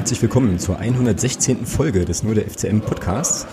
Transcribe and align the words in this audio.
Herzlich 0.00 0.22
willkommen 0.22 0.58
zur 0.58 0.78
116. 0.78 1.66
Folge 1.66 2.06
des 2.06 2.22
Nur 2.22 2.34
der 2.34 2.48
FCM 2.48 2.80
Podcasts. 2.80 3.46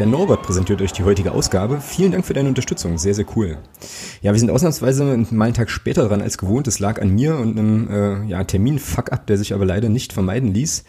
Der 0.00 0.06
Norbert 0.06 0.42
präsentiert 0.42 0.82
euch 0.82 0.90
die 0.90 1.04
heutige 1.04 1.30
Ausgabe. 1.30 1.80
Vielen 1.80 2.10
Dank 2.10 2.26
für 2.26 2.32
deine 2.32 2.48
Unterstützung, 2.48 2.98
sehr, 2.98 3.14
sehr 3.14 3.24
cool. 3.36 3.58
Ja, 4.20 4.32
wir 4.32 4.40
sind 4.40 4.50
ausnahmsweise 4.50 5.04
mal 5.30 5.44
einen 5.44 5.54
Tag 5.54 5.70
später 5.70 6.08
dran 6.08 6.20
als 6.20 6.38
gewohnt. 6.38 6.66
Es 6.66 6.80
lag 6.80 7.00
an 7.00 7.10
mir 7.10 7.36
und 7.36 7.56
einem 7.56 7.88
äh, 7.88 8.28
ja, 8.28 8.42
Termin-Fuck-up, 8.42 9.28
der 9.28 9.38
sich 9.38 9.54
aber 9.54 9.64
leider 9.64 9.88
nicht 9.88 10.12
vermeiden 10.12 10.52
ließ. 10.52 10.82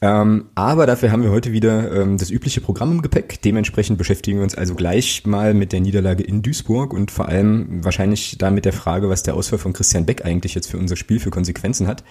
Ähm, 0.00 0.44
aber 0.54 0.86
dafür 0.86 1.10
haben 1.10 1.24
wir 1.24 1.32
heute 1.32 1.50
wieder 1.50 1.90
ähm, 1.90 2.16
das 2.16 2.30
übliche 2.30 2.60
Programm 2.60 2.92
im 2.92 3.02
Gepäck. 3.02 3.42
Dementsprechend 3.42 3.98
beschäftigen 3.98 4.38
wir 4.38 4.44
uns 4.44 4.54
also 4.54 4.76
gleich 4.76 5.26
mal 5.26 5.54
mit 5.54 5.72
der 5.72 5.80
Niederlage 5.80 6.22
in 6.22 6.42
Duisburg 6.42 6.94
und 6.94 7.10
vor 7.10 7.26
allem 7.26 7.84
wahrscheinlich 7.84 8.38
da 8.38 8.52
mit 8.52 8.64
der 8.64 8.72
Frage, 8.72 9.08
was 9.08 9.24
der 9.24 9.34
Ausfall 9.34 9.58
von 9.58 9.72
Christian 9.72 10.06
Beck 10.06 10.24
eigentlich 10.24 10.54
jetzt 10.54 10.70
für 10.70 10.78
unser 10.78 10.94
Spiel 10.94 11.18
für 11.18 11.30
Konsequenzen 11.30 11.88
hat. 11.88 12.04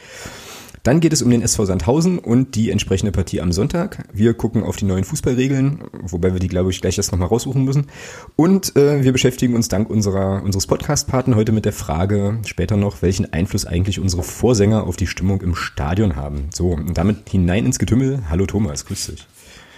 Dann 0.86 1.00
geht 1.00 1.14
es 1.14 1.24
um 1.24 1.32
den 1.32 1.42
SV 1.42 1.66
Sandhausen 1.66 2.20
und 2.20 2.54
die 2.54 2.70
entsprechende 2.70 3.12
Partie 3.12 3.42
am 3.42 3.52
Sonntag. 3.52 4.08
Wir 4.14 4.36
gucken 4.36 4.62
auf 4.62 4.76
die 4.76 4.86
neuen 4.86 5.04
Fußballregeln, 5.04 5.80
wobei 6.04 6.34
wir 6.34 6.40
die, 6.40 6.48
glaube 6.48 6.70
ich, 6.70 6.80
gleich 6.80 6.96
erst 6.98 7.12
nochmal 7.12 7.30
raussuchen 7.30 7.64
müssen. 7.64 7.88
Und 8.36 8.76
äh, 8.76 9.04
wir 9.04 9.12
beschäftigen 9.12 9.56
uns 9.56 9.68
dank 9.68 9.90
unserer, 9.90 10.44
unseres 10.44 10.68
Podcast-Paten 10.68 11.36
heute 11.36 11.54
mit 11.54 11.66
der 11.66 11.74
Frage 11.74 12.38
später 12.46 12.78
noch, 12.78 13.02
welchen 13.02 13.34
Einfluss 13.34 13.66
eigentlich 13.66 14.00
unsere 14.00 14.22
Vorsänger 14.22 14.84
auf 14.84 14.96
die 14.96 15.08
Stimmung 15.08 15.42
im 15.42 15.56
Stadion 15.56 16.16
haben. 16.16 16.50
So, 16.54 16.74
und 16.74 16.96
damit 16.96 17.30
hinein 17.30 17.66
ins 17.66 17.80
Getümmel. 17.80 18.20
Hallo 18.30 18.46
Thomas, 18.46 18.86
grüß 18.86 19.08
dich. 19.08 19.26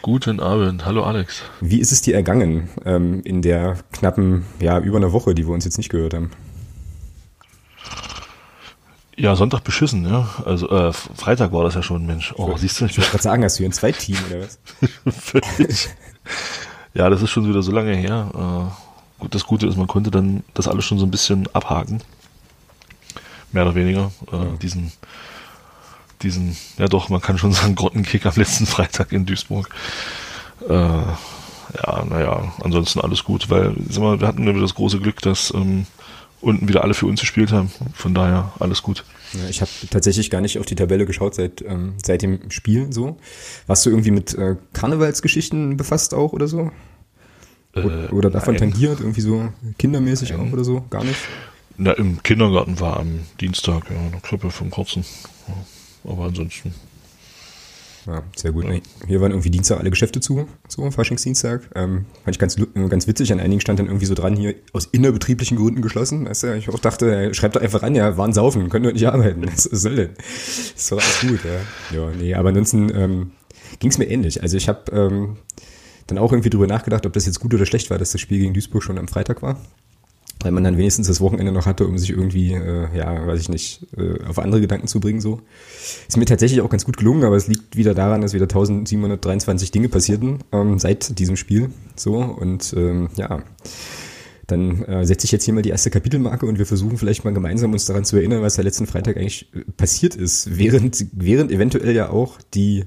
Guten 0.02 0.42
Abend, 0.42 0.86
hallo 0.86 1.04
Alex. 1.04 1.42
Wie 1.62 1.80
ist 1.80 1.94
es 1.94 2.02
dir 2.02 2.16
ergangen 2.16 2.68
ähm, 2.84 3.22
in 3.24 3.42
der 3.42 3.78
knappen, 3.94 4.44
ja, 4.60 4.78
über 4.82 4.98
einer 4.98 5.14
Woche, 5.14 5.34
die 5.34 5.48
wir 5.48 5.54
uns 5.54 5.64
jetzt 5.64 5.78
nicht 5.78 5.90
gehört 5.90 6.14
haben? 6.14 6.32
Ja, 9.20 9.36
Sonntag 9.36 9.64
beschissen, 9.64 10.08
ja. 10.08 10.30
Also 10.46 10.70
äh, 10.70 10.94
Freitag 10.94 11.52
war 11.52 11.64
das 11.64 11.74
ja 11.74 11.82
schon, 11.82 12.06
Mensch. 12.06 12.34
Oh, 12.38 12.56
siehst 12.56 12.80
du, 12.80 12.86
ich 12.86 12.98
wollte 12.98 13.10
gerade 13.10 13.24
sagen, 13.24 13.44
hast 13.44 13.56
du 13.56 13.60
hier 13.60 13.70
ein 13.70 13.74
Zweitteam 13.74 14.18
oder 14.30 14.42
was? 14.42 14.60
Ja, 16.94 17.12
das 17.12 17.22
ist 17.22 17.30
schon 17.30 17.48
wieder 17.48 17.62
so 17.62 17.72
lange 17.72 17.96
her. 17.96 18.32
Äh, 18.34 19.22
gut, 19.22 19.36
das 19.36 19.46
Gute 19.46 19.68
ist, 19.68 19.78
man 19.78 19.86
konnte 19.86 20.10
dann 20.10 20.44
das 20.56 20.68
alles 20.68 20.84
schon 20.84 20.98
so 20.98 21.06
ein 21.06 21.12
bisschen 21.12 21.48
abhaken. 21.54 22.02
Mehr 23.52 23.64
oder 23.64 23.76
weniger. 23.76 24.12
Äh, 24.32 24.36
ja. 24.36 24.46
Diesen, 24.60 24.92
diesen, 26.24 26.58
ja 26.80 26.88
doch, 26.88 27.10
man 27.10 27.22
kann 27.22 27.38
schon 27.38 27.54
sagen, 27.54 27.76
Grottenkick 27.76 28.26
am 28.26 28.34
letzten 28.36 28.66
Freitag 28.66 29.12
in 29.12 29.28
Duisburg. 29.28 29.70
Äh, 30.68 30.74
ja, 30.74 32.06
naja, 32.10 32.52
ansonsten 32.64 33.00
alles 33.02 33.24
gut, 33.24 33.50
weil 33.52 33.76
sag 33.90 34.02
mal, 34.02 34.20
wir 34.20 34.28
hatten 34.28 34.48
wieder 34.48 34.60
das 34.60 34.74
große 34.74 35.00
Glück, 35.00 35.22
dass 35.22 35.54
ähm, 35.54 35.86
unten 36.42 36.68
wieder 36.68 36.84
alle 36.84 36.94
für 36.94 37.06
uns 37.06 37.20
gespielt 37.20 37.52
haben. 37.52 37.72
Von 37.94 38.14
daher 38.14 38.54
alles 38.60 38.84
gut. 38.84 39.04
Ja, 39.34 39.50
ich 39.50 39.62
habe 39.62 39.72
tatsächlich 39.90 40.30
gar 40.30 40.42
nicht 40.42 40.60
auf 40.60 40.66
die 40.66 40.76
Tabelle 40.76 41.06
geschaut 41.06 41.36
seit, 41.36 41.62
ähm, 41.62 41.96
seit 42.04 42.22
dem 42.22 42.50
Spiel 42.50 42.92
so. 42.92 43.18
Warst 43.66 43.86
du 43.86 43.90
irgendwie 43.90 44.12
mit 44.12 44.34
äh, 44.36 44.56
Karnevalsgeschichten 44.74 45.78
befasst 45.78 46.14
auch 46.14 46.34
oder 46.34 46.48
so? 46.48 46.72
Oder, 47.76 48.06
äh, 48.06 48.14
oder 48.14 48.30
davon 48.30 48.56
nein. 48.56 48.72
tangiert, 48.72 49.00
irgendwie 49.00 49.22
so 49.22 49.50
kindermäßig 49.78 50.32
nein. 50.32 50.40
auch 50.40 50.54
oder 50.54 50.64
so? 50.64 50.86
Gar 50.90 51.04
nicht? 51.04 51.20
Na, 51.78 51.92
im 51.94 52.24
Kindergarten 52.24 52.80
war 52.80 53.00
am 53.00 53.20
Dienstag 53.40 53.90
ja, 53.90 53.98
eine 53.98 54.22
Krippe 54.22 54.50
vom 54.50 54.72
Kurzen. 54.72 55.06
Ja, 55.48 56.12
aber 56.12 56.26
ansonsten 56.26 56.74
ja, 58.08 58.24
sehr 58.36 58.52
gut. 58.54 58.64
Ja. 58.66 58.80
Hier 59.06 59.22
waren 59.22 59.32
irgendwie 59.32 59.50
Dienstag 59.50 59.80
alle 59.80 59.90
Geschäfte 59.90 60.20
zu, 60.20 60.48
so 60.68 60.90
Faschingsdienstag. 60.90 61.70
Ähm, 61.76 62.06
fand 62.24 62.36
ich 62.36 62.40
ganz, 62.40 62.56
ganz 62.90 63.08
witzig. 63.08 63.34
An 63.34 63.40
einigen 63.40 63.60
stand 63.60 63.80
dann 63.80 63.88
irgendwie 63.88 64.06
so 64.06 64.14
dran, 64.14 64.36
hier 64.36 64.56
aus 64.74 64.86
innerbetrieblichen 64.86 65.58
Gründen 65.58 65.82
geschlossen. 65.82 66.26
Weißt 66.26 66.44
du, 66.44 66.56
ich 66.56 66.70
auch 66.70 66.80
dachte, 66.80 67.34
schreibt 67.34 67.58
doch 67.58 67.62
einfach 67.62 67.84
an, 67.84 67.96
ja, 67.96 68.18
waren 68.18 68.34
saufen, 68.34 68.70
können 68.70 68.86
doch 68.86 68.94
nicht 68.94 69.08
arbeiten. 69.08 69.46
Was 69.48 69.64
soll 69.64 69.96
denn? 69.96 70.10
Ist 70.18 70.92
doch 70.92 70.98
alles 70.98 71.20
gut, 71.22 71.40
ja. 71.44 72.00
Ja, 72.00 72.12
nee, 72.18 72.34
aber 72.34 72.50
ansonsten 72.50 72.90
ähm, 72.96 73.32
ging 73.80 73.90
es 73.90 73.98
mir 73.98 74.06
ähnlich. 74.06 74.42
Also 74.42 74.56
ich 74.56 74.70
habe 74.70 74.92
ähm, 74.92 75.38
dann 76.08 76.18
auch 76.18 76.32
irgendwie 76.32 76.50
drüber 76.50 76.68
nachgedacht, 76.68 77.06
ob 77.06 77.14
das 77.14 77.26
jetzt 77.26 77.40
gut 77.40 77.54
oder 77.54 77.66
schlecht 77.66 77.90
war, 77.90 77.98
dass 77.98 78.14
das 78.14 78.22
Spiel 78.22 78.40
gegen 78.40 78.54
Duisburg 78.54 78.84
schon 78.84 78.98
am 78.98 79.10
Freitag 79.10 79.42
war 79.42 79.60
weil 80.42 80.52
man 80.52 80.64
dann 80.64 80.78
wenigstens 80.78 81.08
das 81.08 81.20
Wochenende 81.22 81.52
noch 81.52 81.66
hatte, 81.66 81.88
um 81.88 81.98
sich 81.98 82.12
irgendwie, 82.12 82.54
äh, 82.54 82.88
ja, 82.96 83.26
weiß 83.26 83.40
ich 83.40 83.50
nicht, 83.50 83.88
äh, 83.98 84.24
auf 84.26 84.40
andere 84.40 84.62
Gedanken 84.62 84.88
zu 84.88 85.00
bringen. 85.00 85.22
So 85.22 85.42
ist 86.08 86.18
mir 86.18 86.26
tatsächlich 86.26 86.62
auch 86.62 86.70
ganz 86.70 86.86
gut 86.86 86.98
gelungen, 86.98 87.24
aber 87.24 87.36
es 87.36 87.48
liegt 87.48 87.76
wieder 87.76 87.94
daran, 87.94 88.22
dass 88.22 88.34
wieder 88.34 88.46
1723 88.46 89.72
Dinge 89.72 89.90
passierten 89.90 90.40
ähm, 90.52 90.80
seit 90.80 91.18
diesem 91.20 91.38
Spiel. 91.38 91.70
So 91.96 92.16
und 92.16 92.74
ähm, 92.78 93.10
ja. 93.16 93.44
Dann 94.48 94.84
äh, 94.86 95.06
setze 95.06 95.26
ich 95.26 95.34
jetzt 95.34 95.44
hier 95.44 95.54
mal 95.54 95.62
die 95.62 95.72
erste 95.72 95.90
Kapitelmarke 95.90 96.46
und 96.46 96.58
wir 96.58 96.66
versuchen 96.66 96.98
vielleicht 96.98 97.26
mal 97.26 97.34
gemeinsam 97.34 97.74
uns 97.74 97.84
daran 97.84 98.06
zu 98.06 98.16
erinnern, 98.16 98.42
was 98.42 98.56
ja 98.56 98.64
letzten 98.64 98.88
Freitag 98.88 99.18
eigentlich 99.18 99.50
äh, 99.54 99.70
passiert 99.76 100.16
ist, 100.16 100.58
während, 100.58 101.06
während 101.12 101.52
eventuell 101.52 101.94
ja 101.94 102.10
auch 102.10 102.38
die 102.54 102.86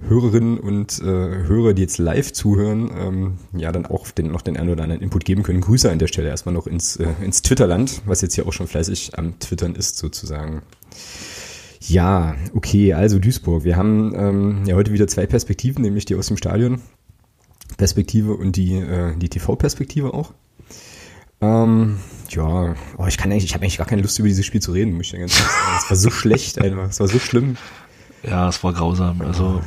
Hörerinnen 0.00 0.58
und 0.58 1.00
äh, 1.00 1.04
Hörer, 1.04 1.72
die 1.72 1.82
jetzt 1.82 1.98
live 1.98 2.32
zuhören, 2.32 2.90
ähm, 2.96 3.38
ja 3.52 3.72
dann 3.72 3.86
auch 3.86 4.10
den, 4.10 4.30
noch 4.30 4.42
den 4.42 4.56
einen 4.56 4.70
oder 4.70 4.82
anderen 4.82 5.02
Input 5.02 5.24
geben 5.24 5.42
können. 5.42 5.60
Grüße 5.60 5.90
an 5.90 5.98
der 5.98 6.08
Stelle 6.08 6.28
erstmal 6.28 6.54
noch 6.54 6.66
ins, 6.66 6.96
äh, 6.96 7.06
ins 7.22 7.42
Twitterland, 7.42 8.02
was 8.04 8.20
jetzt 8.20 8.34
hier 8.34 8.46
auch 8.46 8.52
schon 8.52 8.66
fleißig 8.66 9.18
am 9.18 9.38
Twittern 9.38 9.74
ist 9.74 9.96
sozusagen. 9.96 10.62
Ja, 11.80 12.34
okay, 12.54 12.94
also 12.94 13.18
Duisburg. 13.18 13.64
Wir 13.64 13.76
haben 13.76 14.14
ähm, 14.16 14.62
ja 14.66 14.74
heute 14.74 14.92
wieder 14.92 15.06
zwei 15.06 15.26
Perspektiven, 15.26 15.82
nämlich 15.82 16.04
die 16.04 16.14
aus 16.16 16.28
dem 16.28 16.36
Stadion 16.36 16.80
Perspektive 17.76 18.34
und 18.34 18.56
die, 18.56 18.74
äh, 18.74 19.16
die 19.16 19.28
TV-Perspektive 19.28 20.14
auch. 20.14 20.32
Ähm, 21.40 21.98
ja, 22.30 22.74
oh, 22.96 23.06
ich 23.06 23.18
kann 23.18 23.30
eigentlich, 23.30 23.44
ich 23.44 23.54
habe 23.54 23.64
eigentlich 23.64 23.78
gar 23.78 23.86
keine 23.86 24.02
Lust 24.02 24.18
über 24.18 24.28
dieses 24.28 24.46
Spiel 24.46 24.62
zu 24.62 24.72
reden. 24.72 24.98
Es 25.00 25.90
war 25.90 25.96
so 25.96 26.10
schlecht 26.10 26.60
einfach, 26.60 26.88
es 26.88 27.00
war 27.00 27.08
so 27.08 27.18
schlimm. 27.18 27.56
Ja, 28.22 28.48
es 28.48 28.62
war 28.64 28.72
grausam. 28.72 29.20
Also 29.20 29.60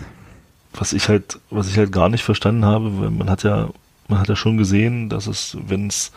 was 0.77 0.93
ich 0.93 1.09
halt, 1.09 1.39
was 1.49 1.69
ich 1.69 1.77
halt 1.77 1.91
gar 1.91 2.09
nicht 2.09 2.23
verstanden 2.23 2.63
habe, 2.63 3.01
weil 3.01 3.09
man 3.09 3.29
hat 3.29 3.43
ja, 3.43 3.69
man 4.07 4.19
hat 4.19 4.29
ja 4.29 4.35
schon 4.35 4.57
gesehen, 4.57 5.09
dass 5.09 5.27
es, 5.27 5.57
wenn 5.67 5.87
es, 5.87 6.11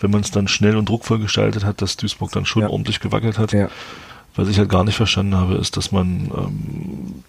wenn 0.00 0.10
man 0.10 0.20
es 0.20 0.30
dann 0.30 0.48
schnell 0.48 0.76
und 0.76 0.88
druckvoll 0.88 1.18
gestaltet 1.18 1.64
hat, 1.64 1.82
dass 1.82 1.96
Duisburg 1.96 2.32
dann 2.32 2.46
schon 2.46 2.62
ja. 2.62 2.68
ordentlich 2.68 3.00
gewackelt 3.00 3.38
hat. 3.38 3.52
Ja. 3.52 3.68
Was 4.34 4.48
ich 4.48 4.58
halt 4.58 4.70
gar 4.70 4.84
nicht 4.84 4.96
verstanden 4.96 5.34
habe, 5.34 5.56
ist, 5.56 5.76
dass 5.76 5.92
man, 5.92 6.30
ähm, 6.36 7.22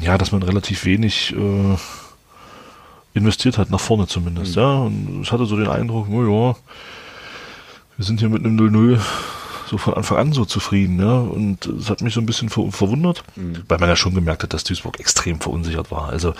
ja, 0.00 0.18
dass 0.18 0.30
man 0.30 0.42
relativ 0.42 0.84
wenig 0.84 1.34
äh, 1.34 1.76
investiert 3.14 3.58
hat, 3.58 3.70
nach 3.70 3.80
vorne 3.80 4.06
zumindest, 4.06 4.56
mhm. 4.56 4.62
ja. 4.62 4.74
Und 4.74 5.22
ich 5.22 5.32
hatte 5.32 5.46
so 5.46 5.56
den 5.56 5.68
Eindruck, 5.68 6.08
oh 6.10 6.22
ja, 6.22 6.56
wir 7.96 8.04
sind 8.04 8.20
hier 8.20 8.28
mit 8.28 8.44
einem 8.44 8.58
0-0 8.58 9.00
so 9.72 9.78
von 9.78 9.94
Anfang 9.94 10.18
an 10.18 10.32
so 10.34 10.44
zufrieden. 10.44 11.00
Ja? 11.00 11.18
Und 11.18 11.64
es 11.64 11.88
hat 11.88 12.02
mich 12.02 12.12
so 12.12 12.20
ein 12.20 12.26
bisschen 12.26 12.50
ver 12.50 12.70
verwundert, 12.70 13.24
mhm. 13.36 13.62
weil 13.68 13.78
man 13.78 13.88
ja 13.88 13.96
schon 13.96 14.14
gemerkt 14.14 14.42
hat, 14.42 14.52
dass 14.52 14.64
Duisburg 14.64 15.00
extrem 15.00 15.40
verunsichert 15.40 15.90
war. 15.90 16.10
Also 16.10 16.34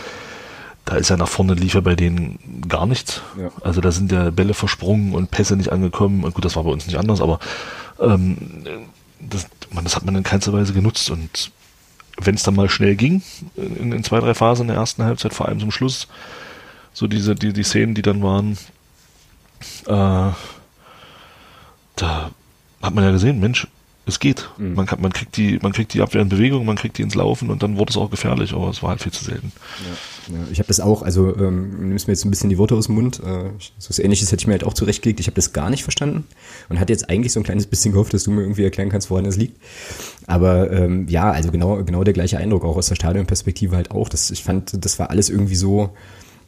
da 0.84 0.96
ist 0.96 1.08
ja 1.08 1.16
nach 1.16 1.28
vorne 1.28 1.54
lief 1.54 1.72
ja 1.72 1.80
bei 1.80 1.94
denen 1.94 2.62
gar 2.68 2.84
nichts. 2.84 3.22
Ja. 3.38 3.50
Also 3.62 3.80
da 3.80 3.90
sind 3.90 4.12
ja 4.12 4.30
Bälle 4.30 4.52
versprungen 4.52 5.14
und 5.14 5.30
Pässe 5.30 5.56
nicht 5.56 5.72
angekommen. 5.72 6.24
Und 6.24 6.34
gut, 6.34 6.44
das 6.44 6.56
war 6.56 6.64
bei 6.64 6.70
uns 6.70 6.86
nicht 6.86 6.98
anders, 6.98 7.22
aber 7.22 7.40
ähm, 8.00 8.36
das, 9.18 9.46
man, 9.70 9.84
das 9.84 9.96
hat 9.96 10.04
man 10.04 10.14
in 10.14 10.24
keinster 10.24 10.52
Weise 10.52 10.74
genutzt. 10.74 11.08
Und 11.08 11.52
wenn 12.18 12.34
es 12.34 12.42
dann 12.42 12.54
mal 12.54 12.68
schnell 12.68 12.96
ging, 12.96 13.22
in, 13.56 13.92
in, 13.92 14.04
zwei, 14.04 14.20
drei 14.20 14.34
Phasen 14.34 14.64
in 14.64 14.68
der 14.68 14.76
ersten 14.76 15.04
Halbzeit, 15.04 15.32
vor 15.32 15.48
allem 15.48 15.58
zum 15.58 15.70
Schluss, 15.70 16.06
so 16.92 17.06
diese, 17.06 17.34
die, 17.34 17.54
die 17.54 17.62
Szenen, 17.62 17.94
die 17.94 18.02
dann 18.02 18.22
waren, 18.22 18.58
äh, 19.86 20.34
da 21.96 22.30
hat 22.82 22.94
man 22.94 23.04
ja 23.04 23.10
gesehen, 23.10 23.40
Mensch, 23.40 23.66
es 24.04 24.18
geht. 24.18 24.48
Mhm. 24.58 24.74
Man, 24.74 24.86
kann, 24.86 25.00
man, 25.00 25.12
kriegt 25.12 25.36
die, 25.36 25.58
man 25.62 25.72
kriegt 25.72 25.94
die 25.94 26.00
Abwehr 26.00 26.22
in 26.22 26.28
Bewegung, 26.28 26.66
man 26.66 26.76
kriegt 26.76 26.98
die 26.98 27.02
ins 27.02 27.14
Laufen 27.14 27.50
und 27.50 27.62
dann 27.62 27.78
wurde 27.78 27.90
es 27.90 27.96
auch 27.96 28.10
gefährlich, 28.10 28.52
aber 28.52 28.68
es 28.68 28.82
war 28.82 28.90
halt 28.90 29.00
viel 29.00 29.12
zu 29.12 29.24
selten. 29.24 29.52
Ja, 30.28 30.34
ja. 30.34 30.40
Ich 30.50 30.58
habe 30.58 30.66
das 30.66 30.80
auch, 30.80 31.02
also 31.02 31.36
ähm, 31.36 31.88
nimmst 31.88 32.08
mir 32.08 32.14
jetzt 32.14 32.24
ein 32.24 32.30
bisschen 32.30 32.50
die 32.50 32.58
Worte 32.58 32.74
aus 32.74 32.86
dem 32.86 32.96
Mund. 32.96 33.20
Äh, 33.20 33.50
so 33.78 33.90
was 33.90 33.98
ähnliches 34.00 34.32
hätte 34.32 34.42
ich 34.42 34.46
mir 34.48 34.54
halt 34.54 34.64
auch 34.64 34.74
zurechtgelegt. 34.74 35.20
Ich 35.20 35.26
habe 35.26 35.36
das 35.36 35.52
gar 35.52 35.70
nicht 35.70 35.84
verstanden 35.84 36.24
und 36.68 36.80
hatte 36.80 36.92
jetzt 36.92 37.10
eigentlich 37.10 37.32
so 37.32 37.38
ein 37.38 37.44
kleines 37.44 37.66
bisschen 37.66 37.92
gehofft, 37.92 38.12
dass 38.12 38.24
du 38.24 38.32
mir 38.32 38.40
irgendwie 38.40 38.64
erklären 38.64 38.88
kannst, 38.88 39.08
woran 39.10 39.24
das 39.24 39.36
liegt. 39.36 39.56
Aber 40.26 40.70
ähm, 40.72 41.06
ja, 41.08 41.30
also 41.30 41.52
genau, 41.52 41.82
genau 41.84 42.02
der 42.02 42.14
gleiche 42.14 42.38
Eindruck, 42.38 42.64
auch 42.64 42.76
aus 42.76 42.88
der 42.88 42.96
Stadionperspektive 42.96 43.76
halt 43.76 43.92
auch. 43.92 44.08
Das, 44.08 44.32
ich 44.32 44.42
fand, 44.42 44.84
das 44.84 44.98
war 44.98 45.10
alles 45.10 45.30
irgendwie 45.30 45.56
so 45.56 45.90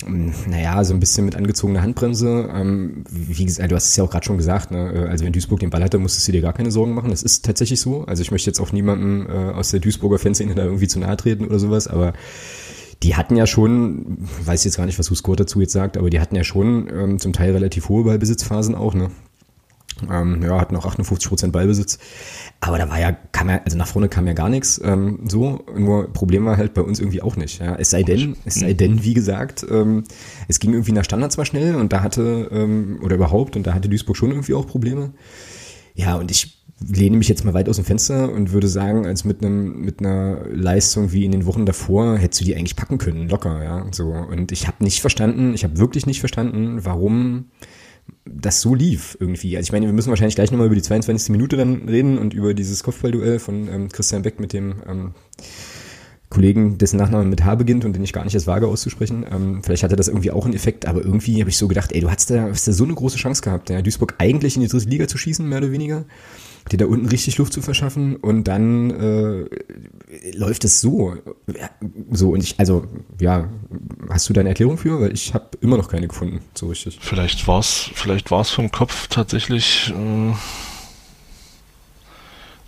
naja, 0.06 0.82
so 0.84 0.94
ein 0.94 1.00
bisschen 1.00 1.24
mit 1.24 1.36
angezogener 1.36 1.82
Handbremse. 1.82 2.50
Ähm, 2.52 3.04
wie 3.10 3.44
gesagt, 3.44 3.70
du 3.70 3.76
hast 3.76 3.88
es 3.88 3.96
ja 3.96 4.04
auch 4.04 4.10
gerade 4.10 4.24
schon 4.24 4.36
gesagt, 4.36 4.70
ne? 4.70 4.92
Äh, 4.92 5.08
also 5.08 5.24
wenn 5.24 5.32
Duisburg 5.32 5.60
den 5.60 5.70
Ball 5.70 5.82
hatte, 5.82 5.98
musstest 5.98 6.28
du 6.28 6.32
dir 6.32 6.40
gar 6.40 6.52
keine 6.52 6.70
Sorgen 6.70 6.94
machen. 6.94 7.10
Das 7.10 7.22
ist 7.22 7.44
tatsächlich 7.44 7.80
so. 7.80 8.04
Also 8.04 8.22
ich 8.22 8.30
möchte 8.30 8.50
jetzt 8.50 8.60
auch 8.60 8.72
niemandem 8.72 9.26
äh, 9.28 9.52
aus 9.52 9.70
der 9.70 9.80
Duisburger 9.80 10.18
Fanszene 10.18 10.54
da 10.54 10.64
irgendwie 10.64 10.88
zu 10.88 10.98
nahe 10.98 11.16
treten 11.16 11.46
oder 11.46 11.58
sowas, 11.58 11.88
aber 11.88 12.12
die 13.02 13.16
hatten 13.16 13.36
ja 13.36 13.46
schon, 13.46 14.18
weiß 14.44 14.64
jetzt 14.64 14.76
gar 14.76 14.86
nicht, 14.86 14.98
was 14.98 15.10
Huskort 15.10 15.40
dazu 15.40 15.60
jetzt 15.60 15.72
sagt, 15.72 15.96
aber 15.96 16.10
die 16.10 16.20
hatten 16.20 16.36
ja 16.36 16.44
schon 16.44 16.88
ähm, 16.90 17.18
zum 17.18 17.32
Teil 17.32 17.52
relativ 17.52 17.88
hohe 17.88 18.04
Ballbesitzphasen 18.04 18.74
auch, 18.74 18.94
ne? 18.94 19.10
Ähm, 20.10 20.42
ja, 20.42 20.60
hatten 20.60 20.76
auch 20.76 20.86
58 20.86 21.28
Prozent 21.28 21.52
Ballbesitz. 21.52 21.98
Aber 22.60 22.78
da 22.78 22.88
war 22.88 22.98
ja, 22.98 23.12
kam 23.32 23.48
ja, 23.48 23.60
also 23.64 23.76
nach 23.76 23.86
vorne 23.86 24.08
kam 24.08 24.26
ja 24.26 24.32
gar 24.32 24.48
nichts. 24.48 24.80
Ähm, 24.82 25.20
so, 25.28 25.64
nur 25.76 26.12
Problem 26.12 26.44
war 26.44 26.56
halt 26.56 26.74
bei 26.74 26.82
uns 26.82 26.98
irgendwie 26.98 27.22
auch 27.22 27.36
nicht. 27.36 27.60
Ja. 27.60 27.76
Es 27.76 27.90
sei 27.90 28.02
denn, 28.02 28.36
es 28.44 28.56
sei 28.56 28.72
denn, 28.72 29.04
wie 29.04 29.14
gesagt, 29.14 29.66
ähm, 29.70 30.04
es 30.48 30.58
ging 30.58 30.72
irgendwie 30.72 30.92
nach 30.92 31.04
Standard 31.04 31.32
zwar 31.32 31.44
schnell 31.44 31.74
und 31.76 31.92
da 31.92 32.02
hatte, 32.02 32.48
ähm, 32.50 33.00
oder 33.02 33.16
überhaupt, 33.16 33.56
und 33.56 33.66
da 33.66 33.74
hatte 33.74 33.88
Duisburg 33.88 34.16
schon 34.16 34.30
irgendwie 34.30 34.54
auch 34.54 34.66
Probleme. 34.66 35.12
Ja, 35.94 36.16
und 36.16 36.30
ich 36.30 36.64
lehne 36.80 37.16
mich 37.16 37.28
jetzt 37.28 37.44
mal 37.44 37.54
weit 37.54 37.68
aus 37.68 37.76
dem 37.76 37.84
Fenster 37.84 38.32
und 38.32 38.52
würde 38.52 38.68
sagen, 38.68 39.06
als 39.06 39.24
mit 39.24 39.42
einem 39.42 39.80
mit 39.80 40.00
einer 40.00 40.44
Leistung 40.50 41.12
wie 41.12 41.24
in 41.24 41.32
den 41.32 41.46
Wochen 41.46 41.66
davor 41.66 42.18
hättest 42.18 42.40
du 42.40 42.44
die 42.44 42.56
eigentlich 42.56 42.76
packen 42.76 42.98
können, 42.98 43.28
locker, 43.28 43.62
ja, 43.62 43.86
so. 43.92 44.08
Und 44.08 44.52
ich 44.52 44.66
habe 44.66 44.82
nicht 44.82 45.00
verstanden, 45.00 45.54
ich 45.54 45.64
habe 45.64 45.78
wirklich 45.78 46.06
nicht 46.06 46.20
verstanden, 46.20 46.84
warum 46.84 47.46
das 48.24 48.60
so 48.60 48.74
lief 48.74 49.16
irgendwie. 49.20 49.56
Also 49.56 49.68
ich 49.68 49.72
meine, 49.72 49.86
wir 49.86 49.92
müssen 49.92 50.10
wahrscheinlich 50.10 50.34
gleich 50.34 50.50
nochmal 50.50 50.66
über 50.66 50.76
die 50.76 50.82
22. 50.82 51.30
Minute 51.30 51.56
dann 51.56 51.88
reden 51.88 52.18
und 52.18 52.34
über 52.34 52.54
dieses 52.54 52.82
Kopfballduell 52.82 53.38
von 53.38 53.68
ähm, 53.68 53.88
Christian 53.90 54.22
Beck 54.22 54.40
mit 54.40 54.52
dem 54.52 54.82
ähm, 54.86 55.14
Kollegen, 56.34 56.78
dessen 56.78 56.96
Nachname 56.96 57.24
mit 57.24 57.44
H 57.44 57.54
beginnt 57.54 57.84
und 57.84 57.94
den 57.94 58.02
ich 58.02 58.12
gar 58.12 58.24
nicht 58.24 58.34
erst 58.34 58.48
wage 58.48 58.66
auszusprechen. 58.66 59.24
Ähm, 59.30 59.62
vielleicht 59.62 59.84
hatte 59.84 59.94
das 59.94 60.08
irgendwie 60.08 60.32
auch 60.32 60.44
einen 60.44 60.54
Effekt, 60.54 60.86
aber 60.86 61.02
irgendwie 61.02 61.40
habe 61.40 61.48
ich 61.48 61.56
so 61.56 61.68
gedacht, 61.68 61.92
ey, 61.92 62.00
du 62.00 62.10
hast 62.10 62.28
da, 62.30 62.48
hast 62.50 62.66
da 62.66 62.72
so 62.72 62.84
eine 62.84 62.94
große 62.94 63.16
Chance 63.16 63.40
gehabt, 63.40 63.70
ja, 63.70 63.80
Duisburg 63.80 64.14
eigentlich 64.18 64.56
in 64.56 64.62
die 64.62 64.68
dritte 64.68 64.88
Liga 64.88 65.06
zu 65.06 65.16
schießen, 65.16 65.48
mehr 65.48 65.58
oder 65.58 65.70
weniger, 65.70 66.04
dir 66.72 66.78
da 66.78 66.86
unten 66.86 67.06
richtig 67.06 67.38
Luft 67.38 67.52
zu 67.52 67.62
verschaffen 67.62 68.16
und 68.16 68.48
dann 68.48 68.90
äh, 68.90 69.44
läuft 70.32 70.64
es 70.64 70.80
so. 70.80 71.14
Ja, 71.46 71.70
so 72.10 72.30
und 72.30 72.42
ich, 72.42 72.58
also, 72.58 72.84
ja, 73.20 73.48
hast 74.10 74.28
du 74.28 74.32
da 74.32 74.40
eine 74.40 74.48
Erklärung 74.50 74.76
für? 74.76 75.00
Weil 75.00 75.12
ich 75.12 75.34
habe 75.34 75.50
immer 75.60 75.76
noch 75.76 75.88
keine 75.88 76.08
gefunden, 76.08 76.40
so 76.54 76.66
richtig. 76.66 76.98
Vielleicht 77.00 77.46
war 77.46 77.60
es, 77.60 77.90
vielleicht 77.94 78.30
war 78.32 78.40
es 78.40 78.50
vom 78.50 78.72
Kopf 78.72 79.06
tatsächlich. 79.06 79.94
Äh 79.96 80.32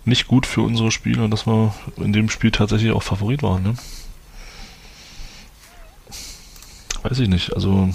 nicht 0.07 0.27
gut 0.27 0.45
für 0.45 0.61
unsere 0.61 0.91
Spieler, 0.91 1.27
dass 1.27 1.45
wir 1.45 1.73
in 1.97 2.13
dem 2.13 2.29
Spiel 2.29 2.51
tatsächlich 2.51 2.91
auch 2.91 3.03
Favorit 3.03 3.43
waren. 3.43 3.63
Ne? 3.63 3.75
Weiß 7.03 7.19
ich 7.19 7.29
nicht. 7.29 7.53
Also 7.53 7.89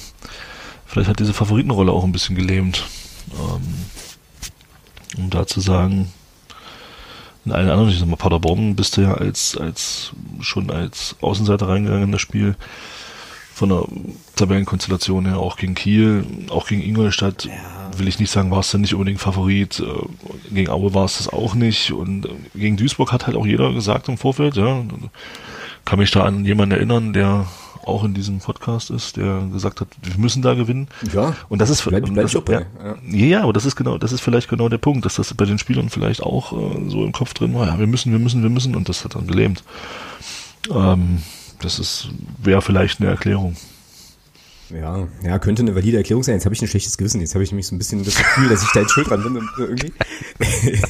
vielleicht 0.87 1.09
hat 1.09 1.19
diese 1.19 1.35
Favoritenrolle 1.35 1.93
auch 1.93 2.05
ein 2.05 2.12
bisschen 2.12 2.37
gelähmt. 2.37 2.85
Ähm, 3.32 3.75
um 5.19 5.31
da 5.31 5.47
zu 5.47 5.61
sagen, 5.61 6.12
in 7.44 7.53
allen 7.53 7.69
anderen, 7.69 7.91
ich 7.91 7.99
sag 7.99 8.09
mal, 8.09 8.17
Paderborn 8.17 8.76
bist 8.76 8.97
du 8.97 9.03
ja 9.03 9.14
als, 9.14 9.56
als 9.56 10.12
schon 10.41 10.70
als 10.70 11.17
Außenseiter 11.20 11.69
reingegangen 11.69 12.05
in 12.05 12.12
das 12.12 12.20
Spiel 12.20 12.56
von 13.54 13.69
der 13.69 13.84
Tabellenkonstellation 14.37 15.26
her, 15.26 15.38
auch 15.38 15.56
gegen 15.56 15.75
Kiel, 15.75 16.25
auch 16.49 16.66
gegen 16.66 16.82
Ingolstadt. 16.82 17.44
Ja 17.44 17.82
will 17.99 18.08
ich 18.08 18.19
nicht 18.19 18.31
sagen, 18.31 18.50
war 18.50 18.60
es 18.60 18.70
dann 18.70 18.81
nicht 18.81 18.94
unbedingt 18.94 19.20
Favorit. 19.20 19.81
Äh, 19.81 20.54
gegen 20.54 20.70
Aue 20.70 20.94
war 20.94 21.04
es 21.04 21.19
das 21.19 21.28
auch 21.28 21.54
nicht. 21.54 21.93
Und 21.93 22.26
äh, 22.26 22.31
gegen 22.54 22.76
Duisburg 22.76 23.12
hat 23.12 23.26
halt 23.26 23.37
auch 23.37 23.46
jeder 23.46 23.72
gesagt 23.72 24.08
im 24.08 24.19
Vorfeld, 24.19 24.56
ja. 24.56 24.82
Kann 25.84 25.99
mich 25.99 26.10
da 26.10 26.22
an 26.22 26.44
jemanden 26.44 26.76
erinnern, 26.76 27.12
der 27.12 27.46
auch 27.84 28.04
in 28.04 28.14
diesem 28.14 28.38
Podcast 28.38 28.90
ist, 28.90 29.16
der 29.16 29.43
gesagt 29.52 29.81
hat, 29.81 29.88
wir 30.02 30.16
müssen 30.16 30.40
da 30.40 30.54
gewinnen. 30.54 30.87
Ja. 31.12 31.34
Und 31.49 31.60
das 31.60 31.69
ist 31.69 31.84
bleib, 31.84 32.04
bleib 32.04 32.31
das. 32.31 32.32
Ja, 32.49 32.60
ja. 32.60 32.96
ja, 33.10 33.43
aber 33.43 33.52
das 33.52 33.64
ist 33.64 33.75
genau, 33.75 33.99
das 33.99 34.12
ist 34.12 34.20
vielleicht 34.20 34.49
genau 34.49 34.69
der 34.69 34.78
Punkt, 34.78 35.04
dass 35.04 35.16
das 35.16 35.34
bei 35.34 35.44
den 35.44 35.58
Spielern 35.58 35.90
vielleicht 35.90 36.22
auch 36.22 36.52
äh, 36.52 36.88
so 36.88 37.04
im 37.04 37.10
Kopf 37.10 37.34
drin 37.34 37.54
war. 37.54 37.66
Ja, 37.66 37.78
wir 37.81 37.88
müssen, 37.88 38.12
wir 38.12 38.20
müssen, 38.20 38.44
wir 38.44 38.50
müssen, 38.50 38.76
und 38.76 38.88
das 38.88 39.04
hat 39.04 39.16
dann 39.16 39.26
gelähmt. 39.26 39.64
Ähm, 40.70 41.22
das 41.64 41.79
ist 41.79 42.09
wäre 42.43 42.62
vielleicht 42.62 43.00
eine 43.00 43.11
Erklärung. 43.11 43.56
Ja, 44.70 45.06
ja, 45.23 45.38
könnte 45.38 45.62
eine 45.62 45.75
valide 45.75 45.99
Erklärung 45.99 46.23
sein. 46.23 46.37
Jetzt 46.37 46.47
habe 46.47 46.55
ich 46.55 46.62
ein 46.62 46.69
schlechtes 46.69 46.97
Gewissen. 46.97 47.20
Jetzt 47.20 47.35
habe 47.35 47.44
ich 47.44 47.50
nämlich 47.50 47.67
so 47.67 47.75
ein 47.75 47.79
bisschen 47.79 48.05
das 48.05 48.17
Gefühl, 48.17 48.49
dass 48.49 48.62
ich 48.62 48.70
da 48.73 48.81
jetzt 48.81 48.93
schuld 48.93 49.09
dran 49.11 49.23
bin 49.23 49.49
irgendwie. 49.59 49.93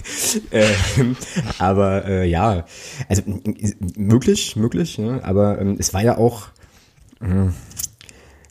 ähm, 0.52 1.16
aber 1.58 2.04
äh, 2.06 2.28
ja, 2.28 2.64
also 3.08 3.22
möglich, 3.96 4.54
möglich. 4.54 4.98
Ja, 4.98 5.22
aber 5.24 5.60
ähm, 5.60 5.76
es 5.78 5.92
war 5.94 6.02
ja 6.02 6.16
auch. 6.16 6.48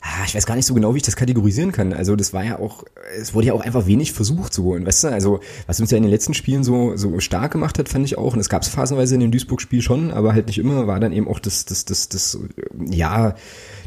Äh, 0.02 0.26
ich 0.26 0.34
weiß 0.34 0.46
gar 0.46 0.56
nicht 0.56 0.66
so 0.66 0.74
genau, 0.74 0.94
wie 0.94 0.98
ich 0.98 1.02
das 1.02 1.16
kategorisieren 1.16 1.72
kann. 1.72 1.92
Also 1.92 2.16
das 2.16 2.32
war 2.32 2.44
ja 2.44 2.58
auch, 2.58 2.84
es 3.18 3.34
wurde 3.34 3.48
ja 3.48 3.52
auch 3.52 3.60
einfach 3.60 3.86
wenig 3.86 4.12
versucht 4.12 4.52
so. 4.52 4.72
Und 4.72 4.86
weißt 4.86 5.04
du, 5.04 5.08
also 5.08 5.40
was 5.66 5.80
uns 5.80 5.90
ja 5.90 5.96
in 5.96 6.02
den 6.02 6.10
letzten 6.10 6.34
Spielen 6.34 6.64
so 6.64 6.96
so 6.96 7.20
stark 7.20 7.52
gemacht 7.52 7.78
hat, 7.78 7.88
fand 7.88 8.04
ich 8.04 8.18
auch. 8.18 8.34
Und 8.34 8.40
es 8.40 8.48
gab 8.48 8.62
es 8.62 8.68
phasenweise 8.68 9.14
in 9.14 9.20
dem 9.20 9.30
Duisburg-Spiel 9.30 9.82
schon, 9.82 10.10
aber 10.10 10.32
halt 10.34 10.46
nicht 10.46 10.58
immer. 10.58 10.86
War 10.86 11.00
dann 11.00 11.12
eben 11.12 11.28
auch 11.28 11.38
das 11.38 11.64
das 11.64 11.84
das 11.84 12.08
das 12.08 12.38
ja 12.90 13.34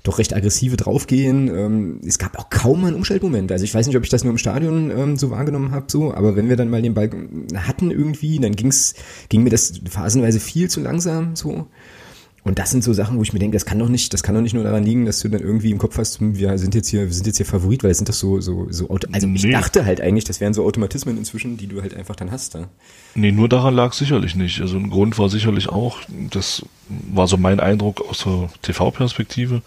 doch 0.04 0.20
recht 0.20 0.34
aggressive 0.36 0.78
draufgehen. 0.78 1.48
Ähm, 1.48 2.02
es 2.06 2.18
gab 2.18 2.38
auch 2.38 2.50
kaum 2.50 2.86
einen 2.86 2.96
Umschaltmoment. 2.96 3.52
Also 3.52 3.66
ich 3.66 3.74
weiß 3.74 3.88
nicht, 3.88 3.98
ob 3.98 4.04
ich 4.04 4.10
das 4.10 4.24
nur 4.24 4.32
im 4.32 4.38
Stadion 4.38 4.92
ähm, 4.92 5.18
so 5.18 5.32
wahrgenommen 5.32 5.72
habe, 5.72 5.86
so, 5.90 6.14
aber 6.14 6.36
wenn 6.36 6.48
wir 6.48 6.56
dann 6.56 6.70
mal 6.70 6.82
den 6.82 6.94
Ball 6.94 7.10
hatten 7.56 7.92
irgendwie, 7.92 8.40
dann 8.40 8.56
ging's, 8.56 8.94
ging 9.30 9.44
mir 9.44 9.50
das 9.50 9.82
phasenweise 9.90 10.40
viel 10.40 10.70
zu 10.70 10.80
langsam 10.80 11.36
so. 11.36 11.68
Und 12.46 12.60
das 12.60 12.70
sind 12.70 12.84
so 12.84 12.94
Sachen, 12.94 13.18
wo 13.18 13.24
ich 13.24 13.34
mir 13.34 13.40
denke, 13.40 13.56
das 13.56 13.66
kann 13.66 13.80
doch 13.80 13.90
nicht, 13.90 14.14
das 14.14 14.22
kann 14.22 14.36
doch 14.36 14.42
nicht 14.42 14.54
nur 14.54 14.64
daran 14.64 14.84
liegen, 14.84 15.06
dass 15.06 15.20
du 15.20 15.30
dann 15.30 15.42
irgendwie 15.42 15.72
im 15.72 15.80
Kopf 15.80 15.98
hast, 15.98 16.20
hm, 16.20 16.38
wir 16.38 16.56
sind 16.60 16.76
jetzt 16.76 16.88
hier, 16.90 17.02
wir 17.02 17.12
sind 17.12 17.26
jetzt 17.26 17.38
hier 17.38 17.46
Favorit, 17.46 17.84
weil 17.84 17.90
es 17.90 17.98
sind 17.98 18.08
doch 18.08 18.14
so, 18.14 18.40
so, 18.40 18.68
so, 18.70 18.88
also 18.88 19.26
nee. 19.28 19.36
ich 19.36 19.52
dachte 19.52 19.84
halt 19.84 20.00
eigentlich, 20.00 20.26
das 20.26 20.40
wären 20.40 20.54
so 20.54 20.64
Automatismen 20.64 21.18
inzwischen, 21.18 21.58
die 21.58 21.66
du 21.66 21.82
halt 21.82 21.96
einfach 21.96 22.16
dann 22.16 22.32
hast, 22.32 22.54
da. 22.54 22.68
Nee, 23.16 23.32
nur 23.32 23.50
daran 23.50 23.74
lag 23.74 23.94
sicherlich 23.94 24.36
nicht. 24.36 24.62
Also 24.62 24.78
ein 24.78 24.92
Grund 24.92 25.18
war 25.18 25.28
sicherlich 25.28 25.70
auch, 25.70 25.98
das 26.30 26.64
war 26.88 27.26
so 27.26 27.38
mein 27.38 27.60
Eindruck 27.60 28.08
aus 28.08 28.24
der 28.24 28.50
TV-Perspektive, 28.62 29.64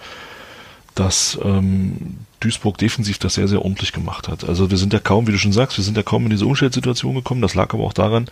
dass 0.94 1.36
ähm, 1.42 2.18
Duisburg 2.38 2.78
defensiv 2.78 3.18
das 3.18 3.34
sehr, 3.34 3.48
sehr 3.48 3.62
ordentlich 3.62 3.92
gemacht 3.92 4.28
hat. 4.28 4.48
Also 4.48 4.70
wir 4.70 4.78
sind 4.78 4.92
ja 4.92 5.00
kaum, 5.00 5.26
wie 5.26 5.32
du 5.32 5.38
schon 5.38 5.52
sagst, 5.52 5.78
wir 5.78 5.84
sind 5.84 5.96
ja 5.96 6.04
kaum 6.04 6.22
in 6.24 6.30
diese 6.30 6.46
Umstellsituation 6.46 7.16
gekommen. 7.16 7.42
Das 7.42 7.56
lag 7.56 7.74
aber 7.74 7.82
auch 7.82 7.92
daran, 7.92 8.26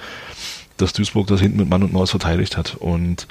dass 0.76 0.92
Duisburg 0.92 1.26
das 1.26 1.40
hinten 1.40 1.58
mit 1.58 1.68
Mann 1.68 1.82
und 1.82 1.92
Maus 1.92 2.12
verteidigt 2.12 2.56
hat. 2.56 2.76
Und 2.76 3.26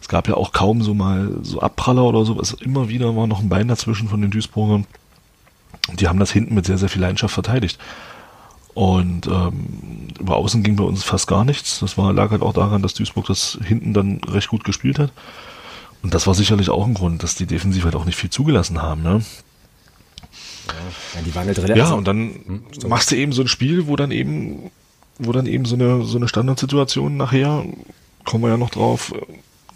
es 0.00 0.08
gab 0.08 0.28
ja 0.28 0.34
auch 0.34 0.52
kaum 0.52 0.82
so 0.82 0.94
mal 0.94 1.30
so 1.42 1.60
Abpraller 1.60 2.04
oder 2.04 2.24
sowas. 2.24 2.52
Immer 2.60 2.88
wieder 2.88 3.16
war 3.16 3.26
noch 3.26 3.40
ein 3.40 3.48
Bein 3.48 3.68
dazwischen 3.68 4.08
von 4.08 4.20
den 4.20 4.30
Duisburgern. 4.30 4.86
Die 5.94 6.08
haben 6.08 6.18
das 6.18 6.30
hinten 6.30 6.54
mit 6.54 6.66
sehr, 6.66 6.78
sehr 6.78 6.88
viel 6.88 7.02
Leidenschaft 7.02 7.34
verteidigt. 7.34 7.78
Und 8.74 9.26
ähm, 9.26 10.08
über 10.20 10.36
außen 10.36 10.62
ging 10.62 10.76
bei 10.76 10.84
uns 10.84 11.02
fast 11.02 11.26
gar 11.26 11.44
nichts. 11.44 11.80
Das 11.80 11.98
war, 11.98 12.12
lag 12.12 12.30
halt 12.30 12.42
auch 12.42 12.52
daran, 12.52 12.82
dass 12.82 12.94
Duisburg 12.94 13.26
das 13.26 13.58
hinten 13.64 13.92
dann 13.92 14.20
recht 14.28 14.48
gut 14.48 14.64
gespielt 14.64 14.98
hat. 14.98 15.10
Und 16.02 16.14
das 16.14 16.26
war 16.26 16.34
sicherlich 16.34 16.70
auch 16.70 16.86
ein 16.86 16.94
Grund, 16.94 17.22
dass 17.22 17.34
die 17.34 17.46
defensiv 17.46 17.84
halt 17.84 17.96
auch 17.96 18.04
nicht 18.04 18.16
viel 18.16 18.30
zugelassen 18.30 18.80
haben. 18.80 19.02
Ne? 19.02 19.22
Ja, 21.14 21.22
die 21.22 21.34
waren 21.34 21.46
halt 21.46 21.58
relativ. 21.58 21.76
Ja, 21.76 21.92
und 21.92 22.06
dann 22.06 22.40
hm, 22.46 22.62
machst 22.88 23.10
du 23.10 23.16
eben 23.16 23.32
so 23.32 23.42
ein 23.42 23.48
Spiel, 23.48 23.86
wo 23.88 23.96
dann 23.96 24.10
eben, 24.10 24.70
wo 25.18 25.32
dann 25.32 25.46
eben 25.46 25.64
so 25.64 25.74
eine, 25.74 26.04
so 26.04 26.16
eine 26.16 26.28
Standardsituation 26.28 27.16
nachher, 27.16 27.64
kommen 28.24 28.44
wir 28.44 28.50
ja 28.50 28.56
noch 28.56 28.70
drauf, 28.70 29.12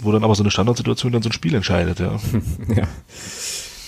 wo 0.02 0.12
dann 0.12 0.24
aber 0.24 0.34
so 0.34 0.42
eine 0.42 0.50
Standardsituation 0.50 1.12
dann 1.12 1.22
so 1.22 1.28
ein 1.28 1.32
Spiel 1.32 1.54
entscheidet, 1.54 2.00
ja. 2.00 2.18
ja. 2.76 2.88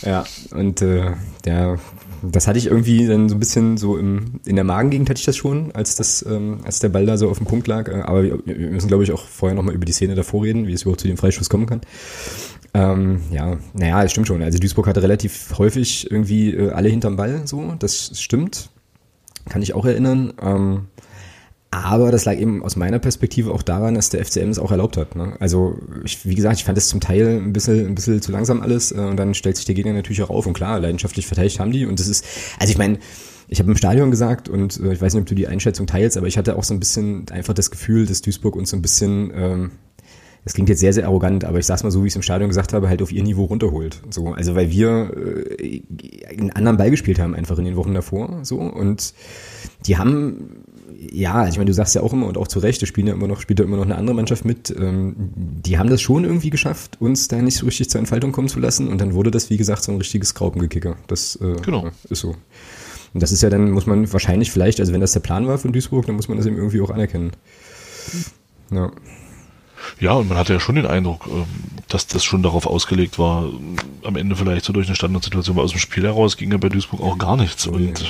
Ja, 0.02 0.24
und 0.50 0.82
äh, 0.82 1.12
der 1.44 1.78
das 2.30 2.46
hatte 2.46 2.58
ich 2.58 2.66
irgendwie 2.66 3.06
dann 3.06 3.28
so 3.28 3.36
ein 3.36 3.38
bisschen 3.38 3.76
so 3.76 3.96
im, 3.96 4.40
in 4.44 4.56
der 4.56 4.64
Magengegend 4.64 5.10
hatte 5.10 5.18
ich 5.18 5.26
das 5.26 5.36
schon, 5.36 5.72
als 5.72 5.96
das, 5.96 6.24
ähm, 6.26 6.60
als 6.64 6.78
der 6.78 6.88
Ball 6.88 7.06
da 7.06 7.16
so 7.16 7.28
auf 7.28 7.38
dem 7.38 7.46
Punkt 7.46 7.66
lag. 7.66 7.88
Äh, 7.88 8.02
aber 8.02 8.22
wir, 8.22 8.38
wir 8.44 8.70
müssen, 8.70 8.88
glaube 8.88 9.04
ich, 9.04 9.12
auch 9.12 9.24
vorher 9.26 9.54
nochmal 9.54 9.74
über 9.74 9.84
die 9.84 9.92
Szene 9.92 10.14
davor 10.14 10.44
reden, 10.44 10.66
wie 10.66 10.72
es 10.72 10.82
überhaupt 10.82 11.00
zu 11.00 11.08
dem 11.08 11.16
Freischuss 11.16 11.50
kommen 11.50 11.66
kann. 11.66 11.82
Ähm, 12.72 13.20
ja, 13.30 13.56
naja, 13.72 14.02
es 14.02 14.12
stimmt 14.12 14.26
schon. 14.26 14.42
Also 14.42 14.58
Duisburg 14.58 14.86
hatte 14.86 15.02
relativ 15.02 15.54
häufig 15.58 16.10
irgendwie 16.10 16.54
äh, 16.54 16.70
alle 16.70 16.88
hinterm 16.88 17.16
Ball, 17.16 17.42
so, 17.46 17.74
das 17.78 18.18
stimmt. 18.20 18.70
Kann 19.48 19.62
ich 19.62 19.74
auch 19.74 19.84
erinnern. 19.84 20.32
Ähm, 20.42 20.86
aber 21.82 22.10
das 22.10 22.24
lag 22.24 22.36
eben 22.36 22.62
aus 22.62 22.76
meiner 22.76 22.98
Perspektive 22.98 23.52
auch 23.52 23.62
daran, 23.62 23.94
dass 23.94 24.10
der 24.10 24.24
FCM 24.24 24.50
es 24.50 24.58
auch 24.58 24.70
erlaubt 24.70 24.96
hat. 24.96 25.16
Ne? 25.16 25.34
Also, 25.40 25.78
ich, 26.04 26.26
wie 26.26 26.34
gesagt, 26.34 26.56
ich 26.56 26.64
fand 26.64 26.78
es 26.78 26.88
zum 26.88 27.00
Teil 27.00 27.40
ein 27.40 27.52
bisschen, 27.52 27.86
ein 27.86 27.94
bisschen 27.94 28.20
zu 28.20 28.32
langsam 28.32 28.60
alles 28.60 28.92
äh, 28.92 28.96
und 28.96 29.16
dann 29.16 29.34
stellt 29.34 29.56
sich 29.56 29.64
der 29.64 29.74
Gegner 29.74 29.92
natürlich 29.92 30.22
auch 30.22 30.30
auf 30.30 30.46
und 30.46 30.52
klar, 30.52 30.78
leidenschaftlich 30.80 31.26
verteidigt 31.26 31.60
haben 31.60 31.72
die 31.72 31.86
und 31.86 31.98
das 31.98 32.08
ist, 32.08 32.24
also 32.58 32.70
ich 32.70 32.78
meine, 32.78 32.98
ich 33.48 33.58
habe 33.58 33.70
im 33.70 33.76
Stadion 33.76 34.10
gesagt 34.10 34.48
und 34.48 34.80
äh, 34.80 34.92
ich 34.92 35.00
weiß 35.00 35.14
nicht, 35.14 35.22
ob 35.22 35.28
du 35.28 35.34
die 35.34 35.46
Einschätzung 35.46 35.86
teilst, 35.86 36.16
aber 36.16 36.26
ich 36.26 36.38
hatte 36.38 36.56
auch 36.56 36.64
so 36.64 36.74
ein 36.74 36.80
bisschen 36.80 37.28
einfach 37.30 37.54
das 37.54 37.70
Gefühl, 37.70 38.06
dass 38.06 38.22
Duisburg 38.22 38.56
uns 38.56 38.70
so 38.70 38.76
ein 38.76 38.82
bisschen, 38.82 39.32
ähm, 39.34 39.70
das 40.44 40.54
klingt 40.54 40.68
jetzt 40.68 40.80
sehr, 40.80 40.92
sehr 40.92 41.06
arrogant, 41.06 41.44
aber 41.44 41.58
ich 41.58 41.66
sag's 41.66 41.82
mal 41.82 41.90
so, 41.90 42.02
wie 42.02 42.08
ich 42.08 42.12
es 42.12 42.16
im 42.16 42.22
Stadion 42.22 42.48
gesagt 42.48 42.72
habe, 42.72 42.88
halt 42.88 43.02
auf 43.02 43.12
ihr 43.12 43.22
Niveau 43.22 43.44
runterholt. 43.44 44.02
So, 44.10 44.28
also 44.32 44.54
weil 44.54 44.70
wir 44.70 45.12
äh, 45.58 45.82
einen 46.28 46.50
anderen 46.50 46.76
Ball 46.76 46.90
gespielt 46.90 47.18
haben 47.18 47.34
einfach 47.34 47.58
in 47.58 47.64
den 47.64 47.76
Wochen 47.76 47.94
davor, 47.94 48.40
so 48.42 48.58
und 48.58 49.14
die 49.86 49.96
haben 49.96 50.64
ja, 51.12 51.34
also 51.34 51.52
ich 51.52 51.58
meine, 51.58 51.68
du 51.68 51.74
sagst 51.74 51.94
ja 51.94 52.02
auch 52.02 52.12
immer 52.12 52.26
und 52.26 52.38
auch 52.38 52.48
zu 52.48 52.58
Recht, 52.58 52.80
da 52.82 52.86
spielen 52.86 53.06
ja 53.06 53.14
immer 53.14 53.26
noch, 53.26 53.40
spielt 53.40 53.58
ja 53.58 53.64
immer 53.64 53.76
noch 53.76 53.84
eine 53.84 53.96
andere 53.96 54.14
Mannschaft 54.14 54.44
mit. 54.44 54.74
Ähm, 54.76 55.14
die 55.16 55.78
haben 55.78 55.90
das 55.90 56.00
schon 56.00 56.24
irgendwie 56.24 56.50
geschafft, 56.50 57.00
uns 57.00 57.28
da 57.28 57.40
nicht 57.40 57.56
so 57.56 57.66
richtig 57.66 57.90
zur 57.90 57.98
Entfaltung 57.98 58.32
kommen 58.32 58.48
zu 58.48 58.60
lassen. 58.60 58.88
Und 58.88 59.00
dann 59.00 59.14
wurde 59.14 59.30
das, 59.30 59.50
wie 59.50 59.56
gesagt, 59.56 59.82
so 59.82 59.92
ein 59.92 59.98
richtiges 59.98 60.34
Graupengekicker. 60.34 60.96
Das 61.06 61.36
äh, 61.36 61.56
genau. 61.62 61.90
ist 62.08 62.20
so. 62.20 62.36
Und 63.14 63.22
das 63.22 63.32
ist 63.32 63.42
ja 63.42 63.50
dann, 63.50 63.70
muss 63.70 63.86
man 63.86 64.12
wahrscheinlich 64.12 64.50
vielleicht, 64.50 64.80
also 64.80 64.92
wenn 64.92 65.00
das 65.00 65.12
der 65.12 65.20
Plan 65.20 65.46
war 65.46 65.58
von 65.58 65.72
Duisburg, 65.72 66.06
dann 66.06 66.16
muss 66.16 66.28
man 66.28 66.36
das 66.36 66.46
eben 66.46 66.56
irgendwie 66.56 66.80
auch 66.80 66.90
anerkennen. 66.90 67.32
Ja. 68.70 68.90
Ja, 70.00 70.12
und 70.12 70.28
man 70.28 70.38
hatte 70.38 70.52
ja 70.52 70.60
schon 70.60 70.76
den 70.76 70.86
Eindruck, 70.86 71.26
ähm, 71.28 71.44
dass 71.88 72.06
das 72.06 72.24
schon 72.24 72.42
darauf 72.42 72.66
ausgelegt 72.66 73.18
war, 73.18 73.50
am 74.02 74.16
Ende 74.16 74.34
vielleicht 74.34 74.64
so 74.64 74.72
durch 74.72 74.86
eine 74.86 74.96
Standardsituation, 74.96 75.56
weil 75.56 75.64
aus 75.64 75.72
dem 75.72 75.78
Spiel 75.78 76.04
heraus 76.04 76.36
ging 76.36 76.50
ja 76.50 76.58
bei 76.58 76.68
Duisburg 76.68 77.00
auch 77.00 77.18
gar 77.18 77.36
nichts. 77.36 77.66
Und 77.66 78.00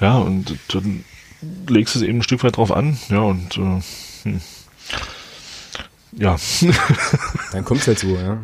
ja, 0.00 0.08
ja 0.08 0.18
und 0.18 0.56
dann 0.68 1.04
legst 1.68 1.96
es 1.96 2.02
eben 2.02 2.18
ein 2.18 2.22
Stück 2.22 2.42
weit 2.44 2.56
drauf 2.56 2.72
an, 2.72 2.98
ja, 3.08 3.20
und 3.20 3.56
äh, 3.56 3.80
hm. 4.22 4.40
ja. 6.12 6.36
dann 7.52 7.64
kommt 7.64 7.80
es 7.80 7.86
halt 7.86 7.98
so, 7.98 8.16
ja. 8.16 8.38